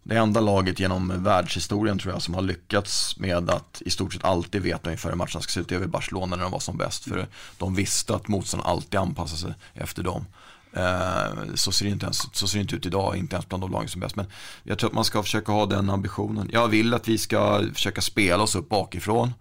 det 0.03 0.17
enda 0.17 0.39
laget 0.41 0.79
genom 0.79 1.23
världshistorien 1.23 1.99
tror 1.99 2.13
jag 2.13 2.21
som 2.21 2.33
har 2.33 2.41
lyckats 2.41 3.17
med 3.17 3.49
att 3.49 3.81
i 3.85 3.89
stort 3.89 4.13
sett 4.13 4.23
alltid 4.23 4.61
veta 4.61 4.89
ungefär 4.89 5.09
hur 5.09 5.15
matcherna 5.15 5.41
ska 5.41 5.51
se 5.51 5.59
ut, 5.59 5.69
det 5.69 5.75
är 5.75 5.79
väl 5.79 5.89
Barcelona 5.89 6.35
när 6.35 6.43
de 6.43 6.51
var 6.51 6.59
som 6.59 6.77
bäst. 6.77 7.03
För 7.03 7.27
de 7.57 7.75
visste 7.75 8.15
att 8.15 8.27
motståndaren 8.27 8.71
alltid 8.71 8.99
anpassade 8.99 9.41
sig 9.41 9.53
efter 9.73 10.03
dem. 10.03 10.25
Eh, 10.73 11.55
så 11.55 11.71
ser, 11.71 11.85
det 11.85 11.91
inte 11.91 12.05
ens, 12.05 12.35
så 12.35 12.47
ser 12.47 12.57
det 12.57 12.61
inte 12.61 12.75
ut 12.75 12.85
idag, 12.85 13.17
inte 13.17 13.35
ens 13.35 13.49
bland 13.49 13.63
de 13.63 13.71
lagen 13.71 13.89
som 13.89 14.01
är 14.01 14.05
bäst. 14.05 14.15
Men 14.15 14.25
jag 14.63 14.79
tror 14.79 14.89
att 14.89 14.95
man 14.95 15.05
ska 15.05 15.23
försöka 15.23 15.51
ha 15.51 15.65
den 15.65 15.89
ambitionen. 15.89 16.49
Jag 16.53 16.67
vill 16.67 16.93
att 16.93 17.07
vi 17.07 17.17
ska 17.17 17.63
försöka 17.73 18.01
spela 18.01 18.43
oss 18.43 18.55
upp 18.55 18.69
bakifrån. 18.69 19.33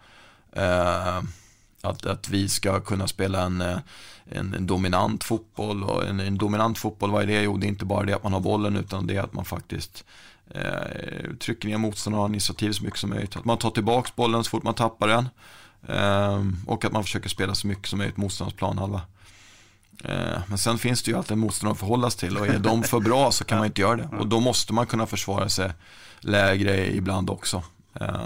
Eh, 0.53 1.21
att, 1.83 2.07
att 2.07 2.29
vi 2.29 2.49
ska 2.49 2.81
kunna 2.81 3.07
spela 3.07 3.43
en, 3.43 3.61
eh, 3.61 3.79
en, 4.24 4.55
en 4.55 4.66
dominant 4.66 5.24
fotboll. 5.24 5.83
Och 5.83 6.07
en, 6.07 6.20
en 6.20 6.39
dominant 6.39 6.79
fotboll, 6.79 7.11
vad 7.11 7.22
är 7.22 7.26
det? 7.26 7.43
Jo, 7.43 7.57
det 7.57 7.66
är 7.66 7.68
inte 7.68 7.85
bara 7.85 8.07
det 8.07 8.16
att 8.16 8.22
man 8.22 8.33
har 8.33 8.41
bollen 8.41 8.76
utan 8.76 9.07
det 9.07 9.16
är 9.16 9.22
att 9.22 9.33
man 9.33 9.45
faktiskt 9.45 10.05
eh, 10.51 11.37
trycker 11.41 11.68
ner 11.68 11.79
motståndaren 11.79 12.18
och 12.18 12.29
har 12.29 12.35
initiativ 12.35 12.72
så 12.72 12.85
mycket 12.85 12.99
som 12.99 13.11
möjligt. 13.11 13.37
Att 13.37 13.45
man 13.45 13.59
tar 13.59 13.70
tillbaka 13.70 14.11
bollen 14.16 14.45
så 14.45 14.51
fort 14.51 14.62
man 14.62 14.74
tappar 14.74 15.09
den. 15.09 15.29
Eh, 15.89 16.45
och 16.66 16.85
att 16.85 16.93
man 16.93 17.05
försöker 17.05 17.29
spela 17.29 17.55
så 17.55 17.66
mycket 17.66 17.87
som 17.87 17.99
möjligt 17.99 18.16
motståndarens 18.16 18.59
planhalva. 18.59 19.01
Eh, 20.05 20.41
men 20.47 20.59
sen 20.59 20.79
finns 20.79 21.03
det 21.03 21.11
ju 21.11 21.16
alltid 21.16 21.33
en 21.33 21.39
motståndare 21.39 21.72
att 21.72 21.79
förhålla 21.79 22.11
sig 22.11 22.20
till 22.20 22.37
och 22.37 22.47
är 22.47 22.59
de 22.59 22.83
för 22.83 23.01
bra 23.01 23.33
så 23.33 23.45
kan 23.45 23.59
man 23.59 23.66
inte 23.66 23.81
göra 23.81 23.97
det. 23.97 24.09
Och 24.18 24.26
då 24.26 24.41
måste 24.41 24.72
man 24.72 24.87
kunna 24.87 25.07
försvara 25.07 25.49
sig 25.49 25.72
lägre 26.20 26.97
ibland 26.97 27.31
också. 27.31 27.62
Eh, 28.01 28.20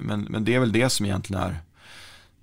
men, 0.00 0.20
men 0.20 0.44
det 0.44 0.54
är 0.54 0.60
väl 0.60 0.72
det 0.72 0.90
som 0.90 1.06
egentligen 1.06 1.42
är 1.42 1.60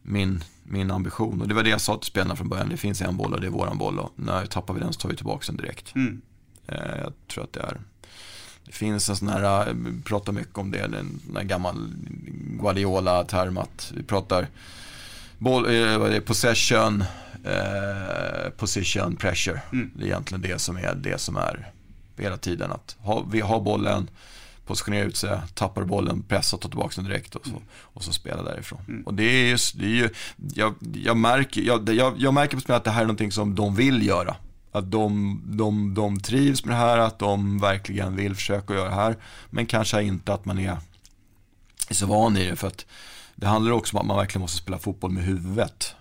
min, 0.02 0.44
min 0.66 0.92
ambition. 0.92 1.42
Och 1.42 1.48
det 1.48 1.54
var 1.54 1.64
det 1.64 1.70
jag 1.70 1.82
sa 1.82 1.98
till 1.98 2.08
spelarna 2.08 2.36
från 2.36 2.50
början. 2.50 2.70
Det 2.70 2.78
finns 2.78 3.02
en 3.02 3.18
boll 3.18 3.34
och 3.34 3.42
det 3.42 3.48
är 3.48 3.52
våran 3.52 3.78
boll. 3.78 4.00
Och 4.00 4.12
när 4.16 4.46
tappar 4.46 4.74
vi 4.74 4.80
den 4.80 4.94
så 4.94 5.00
tar 5.00 5.10
vi 5.10 5.16
tillbaka 5.16 5.44
den 5.48 5.58
direkt. 5.58 5.96
Mm. 5.96 6.22
Eh, 6.68 6.98
Jag 7.02 7.14
tror 7.28 7.44
att 7.44 7.54
det 7.54 7.60
är 7.62 7.78
det 8.66 8.72
finns 8.72 9.10
en 9.10 9.16
sån 9.16 9.28
här, 9.28 9.74
vi 9.74 10.02
pratar 10.02 10.34
mycket 10.34 10.58
om 10.58 10.72
det, 10.72 10.80
en 10.80 11.20
gammal 11.48 11.76
Guardiola-term 12.62 13.58
att 13.58 13.92
vi 13.96 14.04
pratar 14.04 14.48
boll, 15.38 15.66
eh, 15.66 15.98
vad 15.98 16.10
är 16.10 16.14
det, 16.14 16.22
possession, 16.22 17.04
eh, 17.44 18.50
position, 18.58 19.16
pressure. 19.16 19.62
Det 19.96 20.04
är 20.04 20.06
egentligen 20.08 20.42
det 20.42 20.60
som 20.60 20.78
är 20.78 20.96
det 20.96 21.22
som 21.22 21.36
är 21.38 21.72
hela 22.18 22.38
tiden. 22.38 22.72
Att 22.72 22.96
ha, 23.00 23.26
vi 23.32 23.42
har 23.42 23.62
bollen, 23.62 24.10
positionera 24.66 25.04
ut 25.04 25.18
sig, 25.18 25.40
tappar 25.54 25.84
bollen, 25.84 26.24
pressa, 26.24 26.58
ta 26.58 26.68
tillbaka 26.68 26.94
den 26.96 27.06
direkt 27.06 27.36
och 27.36 27.46
så, 27.46 27.62
och 27.82 28.04
så 28.04 28.14
spela 28.14 28.44
därifrån. 28.44 29.04
Och 29.06 29.14
det 29.14 29.24
är 29.24 29.50
just, 29.50 29.80
det 29.80 29.86
är 29.86 29.90
ju, 29.90 30.10
jag, 30.54 30.76
jag 30.94 31.18
märker, 31.18 31.62
jag, 31.62 31.90
jag, 31.90 32.14
jag 32.18 32.34
märker 32.34 32.58
på 32.58 32.62
spelet 32.62 32.78
att 32.78 32.84
det 32.84 32.92
här 32.92 33.02
är 33.02 33.06
någonting 33.06 33.32
som 33.32 33.56
de 33.56 33.76
vill 33.76 34.06
göra. 34.08 34.36
Att 34.72 34.92
de, 34.92 35.42
de, 35.46 35.94
de 35.94 36.20
trivs 36.20 36.66
med 36.66 36.76
det 36.76 36.80
här, 36.80 36.98
att 36.98 37.20
de 37.20 37.60
verkligen 37.60 38.16
vill 38.16 38.36
försöka 38.36 38.74
göra 38.74 38.90
det 38.90 38.96
här. 38.96 39.18
Men 39.50 39.66
kanske 39.66 40.04
inte 40.04 40.34
att 40.34 40.46
man 40.46 40.60
är, 40.60 40.78
är 41.90 41.94
så 41.94 42.06
van 42.06 42.38
i 42.38 42.50
det. 42.50 42.56
För 42.56 42.68
att 42.68 42.86
det 43.36 43.48
handlar 43.48 43.72
också 43.72 43.98
om 43.98 44.02
att 44.02 44.08
man 44.08 44.18
verkligen 44.18 44.42
måste 44.42 44.58
spela 44.58 44.80
fotboll 44.80 45.12
med 45.12 45.24
huvudet. 45.24 45.96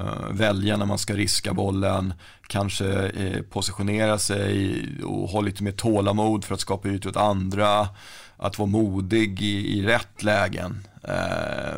Eh, 0.00 0.28
välja 0.30 0.76
när 0.76 0.86
man 0.86 0.98
ska 0.98 1.14
riska 1.14 1.54
bollen, 1.54 2.14
kanske 2.46 3.08
eh, 3.08 3.42
positionera 3.42 4.18
sig 4.18 4.82
och 5.04 5.28
ha 5.28 5.40
lite 5.40 5.62
mer 5.62 5.72
tålamod 5.72 6.44
för 6.44 6.54
att 6.54 6.60
skapa 6.60 6.88
ut 6.88 7.06
åt 7.06 7.16
andra. 7.16 7.88
Att 8.36 8.58
vara 8.58 8.66
modig 8.66 9.42
i, 9.42 9.78
i 9.78 9.86
rätt 9.86 10.22
lägen. 10.22 10.86
Eh, 11.02 11.76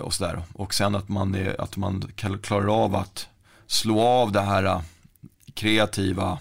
och 0.00 0.14
sådär. 0.14 0.42
Och 0.52 0.74
sen 0.74 0.94
att 0.94 1.08
man, 1.08 1.34
är, 1.34 1.60
att 1.60 1.76
man 1.76 2.12
klarar 2.42 2.84
av 2.84 2.94
att 2.94 3.28
slå 3.66 4.00
av 4.00 4.32
det 4.32 4.40
här 4.40 4.80
kreativa 5.54 6.38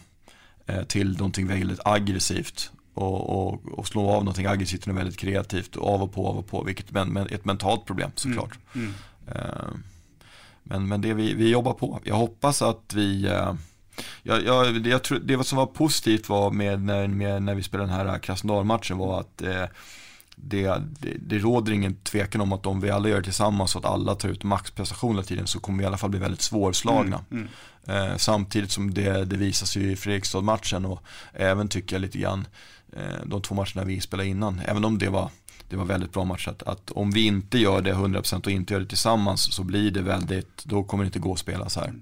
till 0.87 1.11
någonting 1.17 1.47
väldigt 1.47 1.79
aggressivt 1.85 2.71
och, 2.93 3.29
och, 3.29 3.79
och, 3.79 3.87
slå 3.87 4.09
av 4.09 4.23
någonting 4.23 4.45
aggressivt 4.45 4.87
och 4.87 4.97
väldigt 4.97 5.17
kreativt. 5.17 5.77
Av 5.77 6.03
och 6.03 6.13
på, 6.13 6.27
av 6.27 6.37
och 6.37 6.47
på. 6.47 6.63
Vilket 6.63 6.95
är 6.95 7.33
ett 7.33 7.45
mentalt 7.45 7.85
problem 7.85 8.11
såklart. 8.15 8.57
Mm. 8.75 8.87
Mm. 8.87 8.93
Men, 10.63 10.87
men 10.87 11.01
det 11.01 11.13
vi, 11.13 11.33
vi 11.33 11.49
jobbar 11.49 11.73
på. 11.73 11.99
Jag 12.03 12.15
hoppas 12.15 12.61
att 12.61 12.93
vi 12.93 13.27
uh, 13.27 13.53
jag, 14.23 14.43
jag, 14.43 14.87
jag 14.87 15.03
tror, 15.03 15.19
det 15.19 15.43
som 15.43 15.57
var 15.57 15.65
positivt 15.65 16.29
var 16.29 16.51
med 16.51 16.81
när, 16.81 17.07
med, 17.07 17.43
när 17.43 17.55
vi 17.55 17.63
spelade 17.63 17.89
den 17.89 18.07
här 18.07 18.19
Krasnodar-matchen 18.19 18.97
var 18.97 19.19
att 19.19 19.41
eh, 19.41 19.65
det, 20.35 20.81
det, 20.99 21.13
det, 21.19 21.37
råder 21.37 21.71
ingen 21.71 21.95
tvekan 21.95 22.41
om 22.41 22.53
att 22.53 22.65
om 22.65 22.81
vi 22.81 22.89
alla 22.89 23.09
gör 23.09 23.17
det 23.17 23.23
tillsammans 23.23 23.75
och 23.75 23.85
att 23.85 23.91
alla 23.91 24.15
tar 24.15 24.29
ut 24.29 24.43
maxprestation 24.43 25.15
hela 25.15 25.23
tiden 25.23 25.47
så 25.47 25.59
kommer 25.59 25.77
vi 25.77 25.83
i 25.83 25.87
alla 25.87 25.97
fall 25.97 26.09
bli 26.09 26.19
väldigt 26.19 26.41
svårslagna. 26.41 27.21
Mm, 27.31 27.47
mm. 27.85 28.11
Eh, 28.11 28.17
samtidigt 28.17 28.71
som 28.71 28.93
det, 28.93 29.25
det 29.25 29.37
visas 29.37 29.77
ju 29.77 29.91
i 29.91 29.95
Fredrikstad-matchen 29.95 30.85
och 30.85 31.03
även 31.33 31.67
tycker 31.67 31.95
jag 31.95 32.01
lite 32.01 32.17
grann 32.17 32.47
Eh, 32.97 33.25
de 33.25 33.41
två 33.41 33.55
matcherna 33.55 33.83
vi 33.83 34.01
spelade 34.01 34.29
innan. 34.29 34.61
Även 34.65 34.85
om 34.85 34.97
det 34.97 35.09
var, 35.09 35.31
det 35.69 35.75
var 35.75 35.85
väldigt 35.85 36.13
bra 36.13 36.25
match. 36.25 36.47
Att, 36.47 36.63
att 36.63 36.91
om 36.91 37.11
vi 37.11 37.25
inte 37.25 37.57
gör 37.57 37.81
det 37.81 37.93
100% 37.93 38.45
och 38.45 38.51
inte 38.51 38.73
gör 38.73 38.81
det 38.81 38.85
tillsammans 38.85 39.53
så 39.53 39.63
blir 39.63 39.91
det 39.91 40.01
väldigt, 40.01 40.65
då 40.65 40.83
kommer 40.83 41.03
det 41.03 41.07
inte 41.07 41.19
gå 41.19 41.33
att 41.33 41.39
spela 41.39 41.69
så 41.69 41.79
här. 41.79 41.93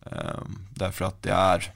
Um, 0.00 0.58
därför 0.74 1.04
att 1.04 1.22
det 1.22 1.30
är 1.30 1.72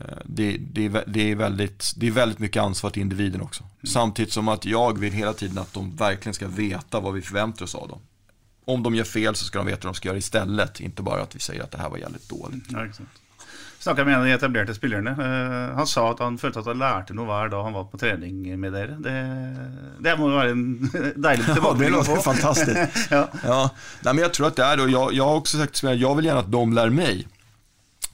uh, 0.00 0.06
det, 0.24 0.56
det, 0.56 0.86
är, 0.86 1.04
det, 1.06 1.30
är 1.30 1.36
väldigt, 1.36 1.92
det 1.96 2.06
är 2.06 2.10
väldigt 2.10 2.38
mycket 2.38 2.62
ansvar 2.62 2.90
till 2.90 3.02
individen 3.02 3.40
också. 3.40 3.62
Mm. 3.62 3.72
Samtidigt 3.82 4.32
som 4.32 4.48
att 4.48 4.64
jag 4.64 4.98
vill 4.98 5.12
hela 5.12 5.32
tiden 5.32 5.58
att 5.58 5.72
de 5.72 5.96
verkligen 5.96 6.34
ska 6.34 6.48
veta 6.48 7.00
vad 7.00 7.14
vi 7.14 7.22
förväntar 7.22 7.64
oss 7.64 7.74
av 7.74 7.88
dem. 7.88 8.00
Om 8.64 8.82
de 8.82 8.94
gör 8.94 9.04
fel 9.04 9.34
så 9.34 9.44
ska 9.44 9.58
de 9.58 9.66
veta 9.66 9.88
vad 9.88 9.94
de 9.94 9.96
ska 9.96 10.08
göra 10.08 10.18
istället. 10.18 10.80
Inte 10.80 11.02
bara 11.02 11.22
att 11.22 11.34
vi 11.34 11.40
säger 11.40 11.62
att 11.62 11.70
det 11.70 11.78
här 11.78 11.88
var 11.88 11.98
jävligt 11.98 12.28
dåligt. 12.28 12.64
Ja, 12.68 12.86
snakka 13.82 14.04
med 14.04 14.14
en 14.14 14.20
av 14.20 14.26
de 14.26 14.32
etablerte 14.32 14.74
spillerne. 14.74 15.10
Uh, 15.10 15.74
han 15.76 15.86
sa 15.86 16.06
at 16.12 16.22
han 16.22 16.38
følte 16.38 16.62
at 16.62 16.70
han 16.70 16.78
lærte 16.78 17.16
noe 17.18 17.26
hver 17.26 17.50
dag 17.52 17.66
han 17.66 17.74
var 17.74 17.88
på 17.90 17.98
trening 17.98 18.44
med 18.60 18.76
dere. 18.76 18.96
Det, 19.02 19.14
det 20.06 20.16
må 20.20 20.30
være 20.30 20.54
en 20.54 20.64
deilig 21.26 21.46
tilbakemelding 21.48 21.66
ja, 21.66 21.74
det 21.82 21.90
låter 21.96 22.22
fantastiskt. 22.22 23.06
ja. 23.10 23.26
Ja. 23.42 23.60
Nej, 24.00 24.14
men 24.14 24.22
jag 24.22 24.34
tror 24.34 24.46
att 24.46 24.56
det 24.56 24.64
är 24.64 24.76
det, 24.76 24.90
jag, 24.90 25.12
jag 25.12 25.24
har 25.24 25.36
också 25.36 25.58
sagt 25.58 25.84
att 25.84 25.98
jag 25.98 26.14
vill 26.14 26.24
gärna 26.24 26.40
att 26.40 26.52
de 26.52 26.72
lär 26.72 26.90
mig. 26.90 27.26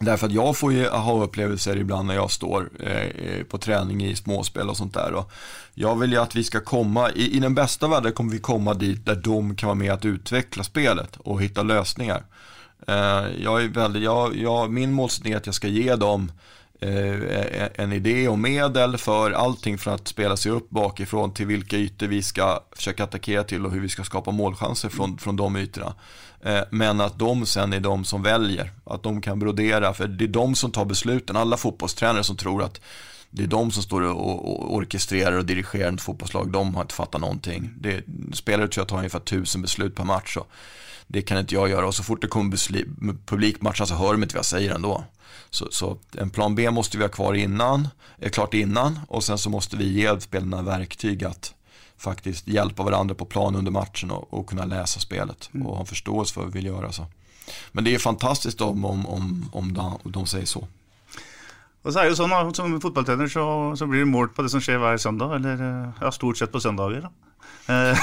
Därför 0.01 0.27
att 0.27 0.33
jag 0.33 0.57
får 0.57 0.73
ju 0.73 0.89
aha-upplevelser 0.89 1.77
ibland 1.77 2.07
när 2.07 2.15
jag 2.15 2.31
står 2.31 2.71
eh, 2.81 3.43
på 3.45 3.59
träning 3.59 4.05
i 4.05 4.17
småspel 4.17 4.69
och 4.71 4.77
sånt 4.77 4.95
där. 4.95 5.13
Och 5.13 5.33
jag 5.75 5.99
vill 5.99 6.13
ju 6.13 6.19
att 6.19 6.37
vi 6.37 6.45
ska 6.45 6.61
komma, 6.61 7.11
i, 7.11 7.37
i 7.37 7.41
den 7.41 7.55
bästa 7.55 7.89
världen 7.89 8.13
kommer 8.13 8.33
vi 8.33 8.39
komma 8.39 8.75
dit 8.75 9.07
där 9.07 9.15
de 9.15 9.57
kan 9.57 9.67
vara 9.67 9.79
med 9.79 9.93
att 9.93 10.05
utveckla 10.05 10.65
spelet 10.65 11.17
och 11.17 11.43
hitta 11.43 11.63
lösningar. 11.63 12.23
Eh, 12.87 13.27
jag 13.43 13.63
är 13.63 13.69
väldigt, 13.69 14.03
jag, 14.03 14.37
jag, 14.37 14.71
min 14.71 14.93
målsättning 14.93 15.33
är 15.33 15.37
att 15.37 15.47
jag 15.47 15.55
ska 15.55 15.69
ge 15.69 15.97
dem 15.97 16.33
eh, 16.81 17.69
en 17.75 17.93
idé 17.93 18.29
och 18.29 18.39
medel 18.39 18.97
för 18.97 19.31
allting 19.31 19.79
från 19.79 19.95
att 19.95 20.09
spela 20.09 20.37
sig 20.37 20.53
upp 20.53 20.71
bakifrån 20.71 21.35
till 21.35 21.47
vilka 21.47 21.77
ytor 21.77 22.07
vi 22.07 22.23
ska 22.23 22.61
försöka 22.73 23.05
attackera 23.05 23.45
till 23.45 23.67
och 23.67 23.73
hur 23.73 23.81
vi 23.81 23.89
ska 23.89 24.05
skapa 24.05 24.31
målchanser 24.31 24.89
från, 24.89 25.19
från 25.19 25.37
de 25.37 25.57
ytorna. 25.57 25.95
Eh, 26.43 26.61
men 26.71 27.01
att 27.01 27.19
de 27.19 27.47
sen 27.47 27.73
är 27.73 27.81
de 27.81 28.05
som 28.05 28.23
väljer, 28.23 28.73
att 28.85 29.03
de 29.03 29.21
kan 29.21 29.39
brodera, 29.39 29.95
för 29.95 30.09
det 30.09 30.25
är 30.25 30.29
de 30.29 30.55
som 30.55 30.71
tar 30.71 30.85
besluten. 30.85 31.37
Alla 31.37 31.57
fotbollstränare 31.57 32.25
som 32.25 32.37
tror 32.37 32.63
att 32.63 32.81
det 33.31 33.43
är 33.43 33.47
de 33.47 33.71
som 33.71 33.83
står 33.83 34.03
och, 34.03 34.75
orkestrerar 34.75 35.39
och 35.39 35.45
dirigerar 35.45 35.93
ett 35.93 36.01
fotbollslag, 36.01 36.53
de 36.53 36.75
har 36.75 36.83
inte 36.83 36.95
fattat 36.95 37.21
någonting. 37.21 37.71
Det, 37.81 38.05
spelare 38.33 38.69
tror 38.69 38.83
jag 38.83 38.89
tar 38.89 38.97
ungefär 38.97 39.21
tusen 39.21 39.63
beslut 39.63 39.97
per 39.97 40.05
match. 40.05 40.37
Och 40.37 40.51
det 41.09 41.23
kan 41.23 41.39
inte 41.39 41.55
jag 41.55 41.69
göra 41.69 41.87
och 41.87 41.95
så 41.95 42.03
fort 42.03 42.23
det 42.23 42.29
kommer 42.29 42.57
publikmatcher 43.27 43.85
så 43.85 43.95
hör 43.95 44.13
de 44.13 44.23
inte 44.23 44.35
vad 44.35 44.39
jag 44.39 44.47
säger 44.47 44.75
ändå. 44.75 45.05
Så, 45.51 45.69
så 45.71 45.99
en 46.13 46.31
plan 46.31 46.55
B 46.55 46.71
måste 46.71 46.99
vi 46.99 47.05
ha 47.05 47.09
kvar 47.09 47.35
innan, 47.35 47.89
är 48.19 48.29
klart 48.29 48.55
innan 48.55 49.01
och 49.09 49.25
sen 49.25 49.39
så 49.39 49.51
måste 49.51 49.77
vi 49.77 49.93
ge 49.93 50.21
spelarna 50.21 50.63
verktyg 50.63 51.25
att 51.25 51.55
faktiskt 51.99 52.49
hjälpa 52.49 52.83
varandra 52.83 53.15
på 53.15 53.25
plan 53.25 53.57
under 53.57 53.71
matchen 53.71 54.11
och, 54.11 54.35
och 54.35 54.47
kunna 54.47 54.65
läsa 54.65 55.01
spelet 55.01 55.51
mm. 55.55 55.67
och 55.67 55.77
ha 55.77 55.85
förståelse 55.85 56.35
för 56.35 56.41
vad 56.41 56.53
vi 56.53 56.59
vill 56.59 56.67
göra. 56.67 56.93
Så. 56.93 57.07
Men 57.73 57.85
det 57.85 57.95
är 57.95 57.99
fantastiskt 57.99 58.61
om, 58.61 58.85
om, 58.85 59.07
om, 59.07 59.51
om 59.53 59.75
de, 59.75 59.99
de 60.05 60.27
säger 60.27 60.47
så. 60.47 60.69
Og 61.85 61.95
så 61.95 62.03
er 62.03 62.09
det 62.09 62.17
jo 62.17 62.19
sånn 62.19 62.55
Som 62.55 62.81
fotballtrener 62.83 63.31
så, 63.33 63.45
så, 63.79 63.87
blir 63.87 64.03
det 64.03 64.11
målt 64.11 64.35
på 64.37 64.43
det 64.43 64.51
som 64.53 64.61
skjer 64.61 64.81
hver 64.83 64.99
søndag, 65.01 65.37
eller 65.39 65.63
ja, 66.01 66.11
stort 66.13 66.37
sett 66.37 66.53
på 66.53 66.61
søndager. 66.61 67.07
da. 67.07 67.28
Eh, 67.69 67.99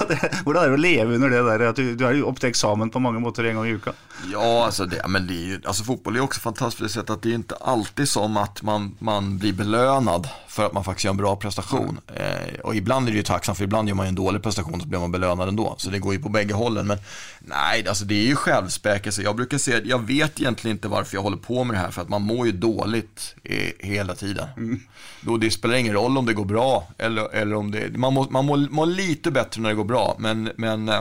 hvordan 0.44 0.62
er 0.64 0.70
det 0.72 0.78
å 0.78 0.80
leve 0.80 1.14
under 1.14 1.30
det 1.30 1.42
där? 1.44 1.64
At 1.68 1.76
du, 1.76 1.94
du 1.96 2.04
er 2.08 2.16
ju 2.16 2.24
opp 2.24 2.40
til 2.40 2.48
examen 2.48 2.90
på 2.90 3.02
många 3.02 3.20
måter 3.20 3.44
en 3.44 3.58
gång 3.60 3.68
i 3.68 3.74
veckan. 3.76 3.98
Ja, 4.32 4.64
alltså, 4.66 4.86
det, 4.86 5.02
men 5.08 5.26
det 5.26 5.34
är 5.34 5.46
ju, 5.46 5.60
alltså 5.64 5.84
fotboll 5.84 6.16
är 6.16 6.20
också 6.20 6.40
fantastiskt 6.40 6.78
på 6.78 6.84
det 6.84 6.90
sättet 6.90 7.10
att 7.10 7.22
det 7.22 7.30
är 7.30 7.34
inte 7.34 7.54
alltid 7.54 8.08
som 8.08 8.36
att 8.36 8.62
man, 8.62 8.96
man 8.98 9.38
blir 9.38 9.52
belönad 9.52 10.28
för 10.52 10.66
att 10.66 10.72
man 10.72 10.84
faktiskt 10.84 11.04
gör 11.04 11.10
en 11.10 11.16
bra 11.16 11.36
prestation. 11.36 12.00
Eh, 12.14 12.60
och 12.64 12.76
ibland 12.76 13.08
är 13.08 13.12
det 13.12 13.16
ju 13.16 13.22
tacksamt 13.22 13.58
för 13.58 13.64
ibland 13.64 13.88
gör 13.88 13.94
man 13.94 14.06
ju 14.06 14.08
en 14.08 14.14
dålig 14.14 14.42
prestation 14.42 14.80
så 14.80 14.86
blir 14.86 14.98
man 14.98 15.12
belönad 15.12 15.48
ändå. 15.48 15.74
Så 15.78 15.90
det 15.90 15.98
går 15.98 16.14
ju 16.14 16.20
på 16.20 16.28
bägge 16.28 16.54
hållen. 16.54 16.86
Men 16.86 16.98
nej, 17.40 17.88
alltså 17.88 18.04
det 18.04 18.14
är 18.14 18.26
ju 18.26 18.36
självspäkelse. 18.36 19.22
Jag 19.22 19.36
brukar 19.36 19.58
säga, 19.58 19.80
jag 19.84 20.06
vet 20.06 20.40
egentligen 20.40 20.76
inte 20.76 20.88
varför 20.88 21.16
jag 21.16 21.22
håller 21.22 21.36
på 21.36 21.64
med 21.64 21.76
det 21.76 21.80
här 21.80 21.90
för 21.90 22.02
att 22.02 22.08
man 22.08 22.22
mår 22.22 22.46
ju 22.46 22.52
dåligt 22.52 23.34
eh, 23.44 23.72
hela 23.78 24.14
tiden. 24.14 24.48
Mm. 24.56 24.80
Då 25.20 25.36
det 25.36 25.50
spelar 25.50 25.74
ingen 25.74 25.94
roll 25.94 26.18
om 26.18 26.26
det 26.26 26.34
går 26.34 26.44
bra 26.44 26.88
eller, 26.98 27.34
eller 27.34 27.56
om 27.56 27.70
det, 27.70 27.98
man 27.98 28.14
mår, 28.14 28.26
man 28.30 28.44
mår, 28.44 28.56
mår 28.56 28.86
lite 28.86 29.30
bättre 29.30 29.60
när 29.60 29.68
det 29.68 29.74
går 29.74 29.84
bra. 29.84 30.16
Men, 30.18 30.50
men 30.56 30.88
eh, 30.88 31.00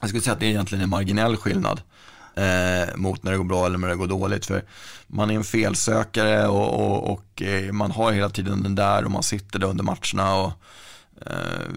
jag 0.00 0.08
skulle 0.08 0.22
säga 0.22 0.34
att 0.34 0.40
det 0.40 0.46
är 0.46 0.50
egentligen 0.50 0.84
en 0.84 0.90
marginell 0.90 1.36
skillnad 1.36 1.80
eh, 2.38 2.96
mot 2.96 3.22
när 3.22 3.32
det 3.32 3.38
går 3.38 3.44
bra 3.44 3.66
eller 3.66 3.78
när 3.78 3.88
det 3.88 3.96
går 3.96 4.06
dåligt. 4.06 4.46
För 4.46 4.64
man 5.06 5.30
är 5.30 5.34
en 5.34 5.44
felsökare 5.44 6.48
och, 6.48 6.74
och, 6.74 7.12
och 7.12 7.42
eh, 7.42 7.72
man 7.72 7.90
har 7.90 8.12
hela 8.12 8.30
tiden 8.30 8.62
den 8.62 8.74
där 8.74 9.04
och 9.04 9.10
man 9.10 9.22
sitter 9.22 9.58
där 9.58 9.66
under 9.66 9.84
matcherna 9.84 10.34
och 10.34 10.52
eh, 11.26 11.70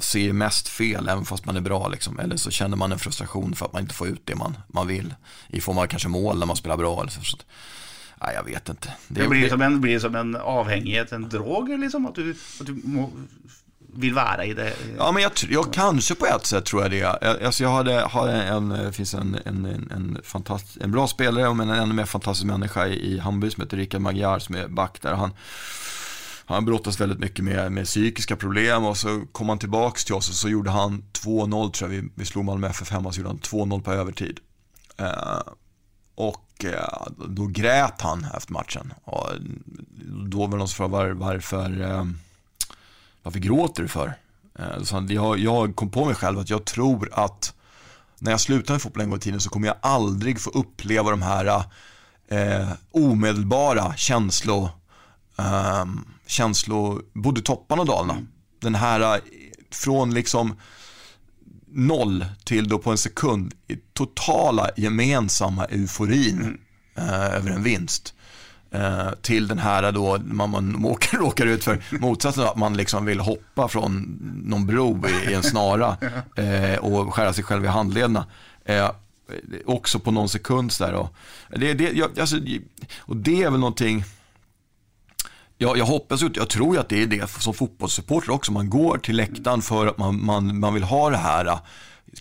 ser 0.00 0.32
mest 0.32 0.68
fel 0.68 1.08
även 1.08 1.24
fast 1.24 1.44
man 1.44 1.56
är 1.56 1.60
bra. 1.60 1.88
Liksom. 1.88 2.18
Eller 2.18 2.36
så 2.36 2.50
känner 2.50 2.76
man 2.76 2.92
en 2.92 2.98
frustration 2.98 3.54
för 3.54 3.66
att 3.66 3.72
man 3.72 3.82
inte 3.82 3.94
får 3.94 4.08
ut 4.08 4.22
det 4.24 4.34
man, 4.34 4.56
man 4.68 4.86
vill 4.86 5.14
i 5.48 5.60
form 5.60 5.78
av 5.78 5.86
kanske 5.86 6.08
mål 6.08 6.38
när 6.38 6.46
man 6.46 6.56
spelar 6.56 6.76
bra. 6.76 7.00
Eller 7.00 7.10
så. 7.10 7.22
så 7.22 7.36
Nej, 8.20 8.34
jag 8.34 8.44
vet 8.44 8.68
inte. 8.68 8.92
Det, 9.08 9.22
det 9.22 9.28
blir, 9.28 9.42
det... 9.42 9.50
Som 9.50 9.62
en, 9.62 9.80
blir 9.80 9.98
som 9.98 10.14
en 10.14 10.36
avhängighet, 10.36 11.12
en 11.12 11.28
drog 11.28 11.68
liksom? 11.68 12.06
Att 12.06 12.14
du, 12.14 12.36
att 12.60 12.66
du 12.66 12.80
må, 12.84 13.10
vill 13.94 14.14
vara 14.14 14.44
i 14.44 14.54
det? 14.54 14.72
Ja, 14.98 15.12
men 15.12 15.22
jag, 15.22 15.32
jag 15.48 15.72
kanske 15.72 16.14
på 16.14 16.26
ett 16.26 16.46
sätt 16.46 16.64
tror 16.64 16.82
jag 16.82 16.90
det. 16.90 17.04
Alltså 17.46 17.62
jag 17.62 17.70
hade, 17.70 18.06
hade 18.06 18.32
en, 18.32 18.68
det 18.68 18.92
finns 18.92 19.14
en, 19.14 19.38
en, 19.44 19.64
en, 19.66 20.18
fantast, 20.24 20.76
en 20.76 20.92
bra 20.92 21.06
spelare, 21.06 21.54
men 21.54 21.70
en 21.70 21.78
ännu 21.78 21.94
mer 21.94 22.04
fantastisk 22.04 22.46
människa 22.46 22.86
i, 22.86 23.14
i 23.14 23.18
Hamburg 23.18 23.52
som 23.52 23.62
heter 23.62 23.76
Rickard 23.76 24.00
Magyar 24.00 24.38
som 24.38 24.54
är 24.54 24.68
back 24.68 25.02
där. 25.02 25.14
Han, 25.14 25.30
han 26.44 26.64
brottas 26.64 27.00
väldigt 27.00 27.18
mycket 27.18 27.44
med, 27.44 27.72
med 27.72 27.84
psykiska 27.84 28.36
problem 28.36 28.84
och 28.84 28.96
så 28.96 29.22
kom 29.32 29.48
han 29.48 29.58
tillbaks 29.58 30.04
till 30.04 30.14
oss 30.14 30.28
och 30.28 30.34
så 30.34 30.48
gjorde 30.48 30.70
han 30.70 31.04
2-0 31.24 31.70
tror 31.70 31.92
jag, 31.92 32.00
vi, 32.00 32.08
vi 32.14 32.24
slog 32.24 32.44
Malmö 32.44 32.68
FF 32.68 32.90
hemma 32.90 33.12
så 33.12 33.20
gjorde 33.20 33.30
han 33.30 33.38
2-0 33.38 33.82
på 33.82 33.92
övertid. 33.92 34.40
Uh, 35.00 35.40
och 36.14 36.64
uh, 36.64 37.26
då 37.28 37.46
grät 37.46 38.00
han 38.00 38.26
efter 38.36 38.52
matchen. 38.52 38.92
Och 39.04 39.28
då 40.06 40.38
var 40.38 40.48
det 40.48 40.56
någon 40.56 40.68
som 40.68 40.76
frågade 40.76 41.14
var, 41.14 41.32
varför 41.32 41.80
uh, 41.80 42.04
varför 43.22 43.38
gråter 43.38 43.82
du 43.82 43.88
för? 43.88 44.14
Eh, 44.58 44.82
så 44.82 45.06
jag, 45.08 45.38
jag 45.38 45.76
kom 45.76 45.90
på 45.90 46.04
mig 46.04 46.14
själv 46.14 46.38
att 46.38 46.50
jag 46.50 46.64
tror 46.64 47.10
att 47.12 47.54
när 48.18 48.30
jag 48.30 48.40
slutar 48.40 48.74
med 48.74 48.82
fotboll 48.82 49.02
en 49.02 49.10
gång 49.10 49.18
i 49.18 49.22
tiden 49.22 49.40
så 49.40 49.50
kommer 49.50 49.66
jag 49.66 49.76
aldrig 49.80 50.40
få 50.40 50.50
uppleva 50.50 51.10
de 51.10 51.22
här 51.22 51.64
eh, 52.28 52.68
omedelbara 52.90 53.96
känslo, 53.96 54.70
eh, 55.38 55.86
känslo, 56.26 57.02
både 57.12 57.40
topparna 57.40 57.82
och 57.82 57.88
dalarna. 57.88 58.26
Den 58.60 58.74
här 58.74 59.14
eh, 59.14 59.20
från 59.70 60.14
liksom 60.14 60.56
noll 61.66 62.24
till 62.44 62.68
då 62.68 62.78
på 62.78 62.90
en 62.90 62.98
sekund 62.98 63.54
totala 63.92 64.70
gemensamma 64.76 65.64
euforin 65.64 66.58
eh, 66.94 67.34
över 67.34 67.50
en 67.50 67.62
vinst. 67.62 68.14
Eh, 68.70 69.10
till 69.22 69.48
den 69.48 69.58
här 69.58 69.92
då 69.92 70.18
man, 70.24 70.50
man 70.50 70.84
åker, 70.84 71.16
råkar 71.18 71.46
ut 71.46 71.64
för 71.64 71.82
motsatsen, 71.90 72.44
att 72.44 72.56
man 72.56 72.76
liksom 72.76 73.04
vill 73.04 73.20
hoppa 73.20 73.68
från 73.68 74.18
någon 74.44 74.66
bro 74.66 75.06
i, 75.08 75.30
i 75.30 75.34
en 75.34 75.42
snara 75.42 75.96
eh, 76.36 76.78
och 76.78 77.14
skära 77.14 77.32
sig 77.32 77.44
själv 77.44 77.64
i 77.64 77.68
handlederna. 77.68 78.26
Eh, 78.64 78.90
också 79.66 79.98
på 79.98 80.10
någon 80.10 80.28
sekund 80.28 80.72
där. 80.78 80.92
Och 80.94 81.14
det, 81.50 81.74
det, 81.74 81.92
jag, 81.92 82.20
alltså, 82.20 82.36
och 82.98 83.16
det 83.16 83.42
är 83.42 83.50
väl 83.50 83.60
någonting, 83.60 84.04
jag, 85.58 85.78
jag 85.78 85.84
hoppas, 85.84 86.22
jag 86.34 86.48
tror 86.48 86.78
att 86.78 86.88
det 86.88 87.02
är 87.02 87.06
det 87.06 87.30
som 87.30 87.54
fotbollssupporter 87.54 88.30
också, 88.30 88.52
man 88.52 88.70
går 88.70 88.98
till 88.98 89.16
läktaren 89.16 89.62
för 89.62 89.86
att 89.86 89.98
man, 89.98 90.24
man, 90.24 90.60
man 90.60 90.74
vill 90.74 90.82
ha 90.82 91.10
det 91.10 91.16
här 91.16 91.58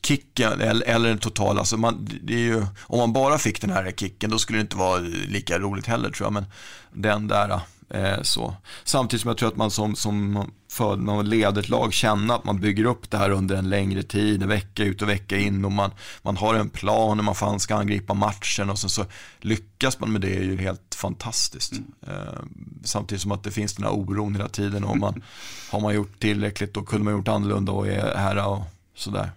kicken 0.02 0.62
eller, 0.62 1.08
den 1.08 1.18
totala, 1.18 1.60
alltså 1.60 1.78
man, 1.78 2.10
ju, 2.28 2.66
om 2.82 3.00
man 3.00 3.14
bara 3.14 3.38
fick 3.38 3.62
den 3.62 3.70
här 3.70 3.92
kicken 3.92 4.30
då 4.30 4.40
skulle 4.40 4.58
det 4.58 4.62
inte 4.62 4.78
vara 4.78 5.00
lika 5.28 5.60
roligt 5.60 5.88
heller 5.88 6.10
tror 6.10 6.26
jag, 6.26 6.34
men 6.34 6.46
den 6.94 7.28
där 7.28 7.60
eh, 7.90 8.22
så. 8.22 8.56
Samtidigt 8.84 9.22
som 9.22 9.30
jag 9.30 9.38
tror 9.38 9.50
att 9.50 9.56
man 9.56 9.72
som, 9.72 9.96
som 9.96 10.46
för 10.72 10.96
när 10.96 11.16
man 11.16 11.30
leder 11.30 11.62
ett 11.62 11.70
lag 11.70 11.94
känna 11.94 12.36
att 12.36 12.44
man 12.44 12.60
bygger 12.60 12.86
upp 12.86 13.10
det 13.10 13.18
här 13.18 13.30
under 13.30 13.56
en 13.56 13.70
längre 13.70 14.04
tid, 14.04 14.44
en 14.44 14.50
vecka 14.50 14.84
ut 14.84 15.02
och 15.02 15.10
vecka 15.10 15.38
in 15.38 15.66
och 15.66 15.72
man, 15.72 15.92
man 16.22 16.38
har 16.38 16.56
en 16.56 16.70
plan 16.70 17.18
hur 17.18 17.24
man 17.24 17.36
fan 17.36 17.60
ska 17.60 17.76
angripa 17.76 18.14
matchen 18.14 18.70
och 18.70 18.80
sen 18.80 18.90
så 18.90 19.06
lyckas 19.40 20.00
man 20.00 20.12
med 20.12 20.22
det 20.22 20.36
är 20.36 20.44
ju 20.44 20.58
helt 20.58 20.96
fantastiskt. 20.96 21.72
Mm. 21.72 21.88
Eh, 22.08 22.40
samtidigt 22.84 23.22
som 23.22 23.32
att 23.32 23.44
det 23.44 23.52
finns 23.52 23.76
den 23.76 23.86
här 23.86 23.94
oron 23.94 24.36
hela 24.36 24.50
tiden 24.50 24.84
och 24.84 24.98
man, 24.98 25.24
har 25.72 25.80
man 25.80 25.96
gjort 25.96 26.20
tillräckligt 26.20 26.74
då 26.74 26.84
kunde 26.84 27.06
man 27.06 27.14
gjort 27.14 27.28
annorlunda 27.28 27.72
och 27.72 27.88
är 27.88 28.16
här 28.16 28.48
och 28.48 28.62
sådär. 28.96 29.32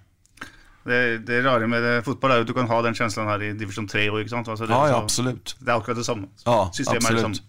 Det, 0.84 1.18
det 1.18 1.42
rare 1.42 1.66
med 1.66 2.04
fotboll 2.04 2.30
är 2.30 2.40
att 2.40 2.46
du 2.46 2.52
kan 2.52 2.68
ha 2.68 2.82
den 2.82 2.94
känslan 2.94 3.26
här 3.26 3.42
i 3.42 3.52
division 3.52 3.88
3 3.88 4.10
och 4.10 4.30
sant? 4.30 4.48
Alltså 4.48 4.66
det, 4.66 4.72
ja, 4.72 4.88
ja, 4.88 4.96
absolut. 4.96 5.56
Det 5.58 5.70
är 5.70 5.76
akkurat 5.76 5.98
detsamma. 5.98 6.28
Ja, 6.44 6.70
Systemet 6.74 6.96
absolut. 6.96 7.24
är 7.24 7.28
detsamma. 7.28 7.48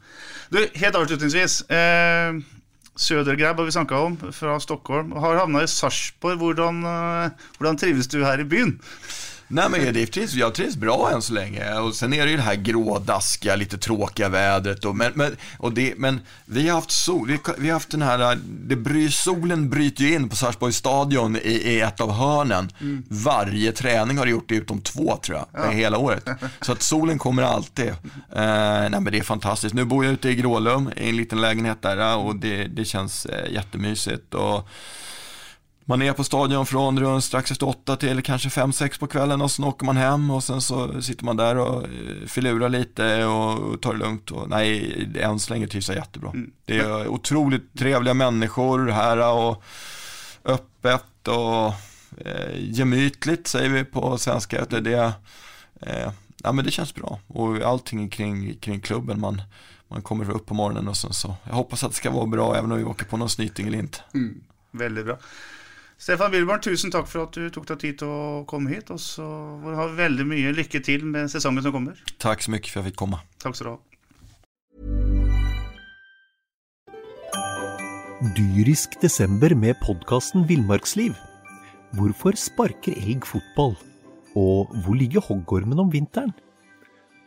Du, 0.49 0.69
helt 0.73 0.95
avslutningsvis. 0.95 1.61
Eh, 1.61 2.33
Södergrabb 2.95 3.57
har 3.57 3.65
vi 3.65 3.71
snackat 3.71 3.99
om, 3.99 4.31
från 4.31 4.61
Stockholm. 4.61 5.11
Har 5.11 5.35
hamnat 5.35 5.63
i 5.63 5.67
Sarpsborg. 5.67 6.37
Hur 7.59 7.67
eh, 7.67 7.73
trivs 7.73 8.07
du 8.07 8.25
här 8.25 8.39
i 8.39 8.43
byn? 8.43 8.79
Nej 9.51 9.69
men 9.69 9.93
det 9.93 10.05
trivs, 10.05 10.33
jag 10.33 10.55
trivs 10.55 10.75
bra 10.75 11.11
än 11.13 11.21
så 11.21 11.33
länge. 11.33 11.73
Och 11.79 11.95
sen 11.95 12.13
är 12.13 12.25
det 12.25 12.31
ju 12.31 12.37
det 12.37 12.43
här 12.43 12.55
grådaskiga, 12.55 13.55
lite 13.55 13.77
tråkiga 13.77 14.29
vädret. 14.29 14.85
Och, 14.85 14.95
men, 14.95 15.11
men, 15.15 15.37
och 15.57 15.73
det, 15.73 15.93
men 15.97 16.19
vi 16.45 16.67
har 16.67 16.75
haft 16.75 16.91
sol, 16.91 17.27
vi, 17.27 17.39
vi 17.57 17.67
har 17.67 17.73
haft 17.73 17.91
den 17.91 18.01
här, 18.01 18.37
det 18.45 18.75
bry, 18.75 19.11
solen 19.11 19.69
bryter 19.69 20.03
ju 20.03 20.13
in 20.13 20.29
på 20.29 20.35
Sarpsborgs 20.35 20.77
stadion 20.77 21.35
i, 21.35 21.39
i, 21.39 21.81
ett 21.81 22.01
av 22.01 22.11
hörnen. 22.11 22.71
Mm. 22.81 23.03
Varje 23.09 23.71
träning 23.71 24.17
har 24.17 24.25
det 24.25 24.31
gjort 24.31 24.49
det 24.49 24.55
utom 24.55 24.81
två 24.81 25.17
tror 25.17 25.37
jag, 25.37 25.47
ja. 25.63 25.69
hela 25.69 25.97
året. 25.97 26.27
Så 26.61 26.71
att 26.71 26.81
solen 26.81 27.19
kommer 27.19 27.43
alltid. 27.43 27.89
Eh, 27.89 27.95
nej 28.29 28.89
men 28.89 29.03
det 29.03 29.17
är 29.17 29.23
fantastiskt. 29.23 29.75
Nu 29.75 29.85
bor 29.85 30.05
jag 30.05 30.13
ute 30.13 30.29
i 30.29 30.35
Grålum, 30.35 30.91
i 30.97 31.09
en 31.09 31.17
liten 31.17 31.41
lägenhet 31.41 31.81
där 31.81 32.17
och 32.17 32.35
det, 32.35 32.63
det 32.67 32.85
känns 32.85 33.25
eh, 33.25 33.53
jättemysigt. 33.53 34.33
Och, 34.33 34.69
man 35.85 36.01
är 36.01 36.13
på 36.13 36.23
stadion 36.23 36.65
från 36.65 36.99
runt 36.99 37.23
strax 37.23 37.51
efter 37.51 37.67
åtta 37.67 37.95
till 37.95 38.21
kanske 38.21 38.49
fem, 38.49 38.73
sex 38.73 38.97
på 38.97 39.07
kvällen 39.07 39.41
och 39.41 39.51
sen 39.51 39.65
åker 39.65 39.85
man 39.85 39.97
hem 39.97 40.31
och 40.31 40.43
sen 40.43 40.61
så 40.61 41.01
sitter 41.01 41.25
man 41.25 41.37
där 41.37 41.57
och 41.57 41.83
eh, 41.83 42.27
filurar 42.27 42.69
lite 42.69 43.25
och 43.25 43.81
tar 43.81 43.93
det 43.93 43.99
lugnt. 43.99 44.31
Och, 44.31 44.49
nej, 44.49 45.09
än 45.15 45.39
så 45.39 45.53
länge 45.53 45.67
trivs 45.67 45.89
jag 45.89 45.95
jättebra. 45.95 46.29
Mm. 46.29 46.51
Det 46.65 46.77
är 46.77 47.07
otroligt 47.07 47.79
trevliga 47.79 48.13
människor 48.13 48.87
här 48.87 49.33
och 49.33 49.63
öppet 50.45 51.27
och 51.27 51.73
eh, 52.25 52.55
gemytligt 52.55 53.47
säger 53.47 53.69
vi 53.69 53.83
på 53.83 54.17
svenska. 54.17 54.65
Det, 54.69 54.79
det, 54.79 55.13
eh, 55.81 56.11
ja, 56.43 56.51
men 56.51 56.65
det 56.65 56.71
känns 56.71 56.95
bra 56.95 57.19
och 57.27 57.61
allting 57.61 58.09
kring, 58.09 58.57
kring 58.57 58.79
klubben. 58.79 59.19
Man, 59.19 59.41
man 59.87 60.01
kommer 60.01 60.31
upp 60.31 60.45
på 60.45 60.53
morgonen 60.53 60.87
och 60.87 60.97
sen 60.97 61.13
så, 61.13 61.35
jag 61.43 61.53
hoppas 61.53 61.83
att 61.83 61.91
det 61.91 61.97
ska 61.97 62.11
vara 62.11 62.25
bra 62.25 62.55
även 62.55 62.71
om 62.71 62.77
vi 62.77 62.83
åker 62.83 63.05
på 63.05 63.17
någon 63.17 63.29
snyting 63.29 63.67
eller 63.67 63.79
inte. 63.79 63.97
Mm. 64.13 64.41
Väldigt 64.71 65.05
bra. 65.05 65.17
Stefan 66.01 66.31
Wilborn, 66.31 66.61
tusen 66.61 66.91
tack 66.91 67.07
för 67.07 67.23
att 67.23 67.33
du 67.33 67.49
tog 67.49 67.65
dig 67.65 67.77
tid 67.77 68.03
att 68.03 68.47
komma 68.47 68.69
hit. 68.69 68.89
Och 68.89 68.99
så 68.99 69.23
har 69.75 69.89
vi 69.89 69.95
väldigt 69.95 70.27
mycket 70.27 70.55
lycka 70.55 70.79
till 70.79 71.05
med 71.05 71.31
säsongen 71.31 71.63
som 71.63 71.71
kommer. 71.71 72.03
Tack 72.17 72.41
så 72.41 72.51
mycket 72.51 72.69
för 72.69 72.79
att 72.79 72.85
jag 72.85 72.91
fick 72.91 72.97
komma. 72.97 73.19
Tack 73.37 73.55
så 73.55 73.63
du 73.63 73.69
ha. 73.69 73.79
Dyrisk 78.35 79.01
december 79.01 79.55
med 79.55 79.75
podkasten 79.79 80.47
Villmarksliv. 80.47 81.13
Hvorfor 81.91 82.31
sparker 82.31 82.91
elg 82.97 83.21
fotball? 83.25 83.75
Og 84.35 84.73
hvor 84.85 84.95
ligger 84.95 85.21
hoggormen 85.21 85.79
om 85.79 85.93
vinteren? 85.93 86.33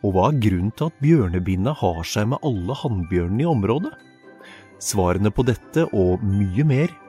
Og 0.03 0.11
hva 0.11 0.27
er 0.33 0.41
grunnen 0.49 0.75
til 0.75 0.91
at 0.91 0.99
bjørnebinna 0.99 1.71
har 1.79 2.03
seg 2.03 2.27
med 2.27 2.43
alle 2.43 2.75
hannbjørnene 2.83 3.47
i 3.47 3.49
området? 3.55 3.95
Svarene 4.83 5.31
på 5.31 5.47
dette 5.47 5.87
og 5.93 6.19
mye 6.23 6.67
mer 6.67 6.91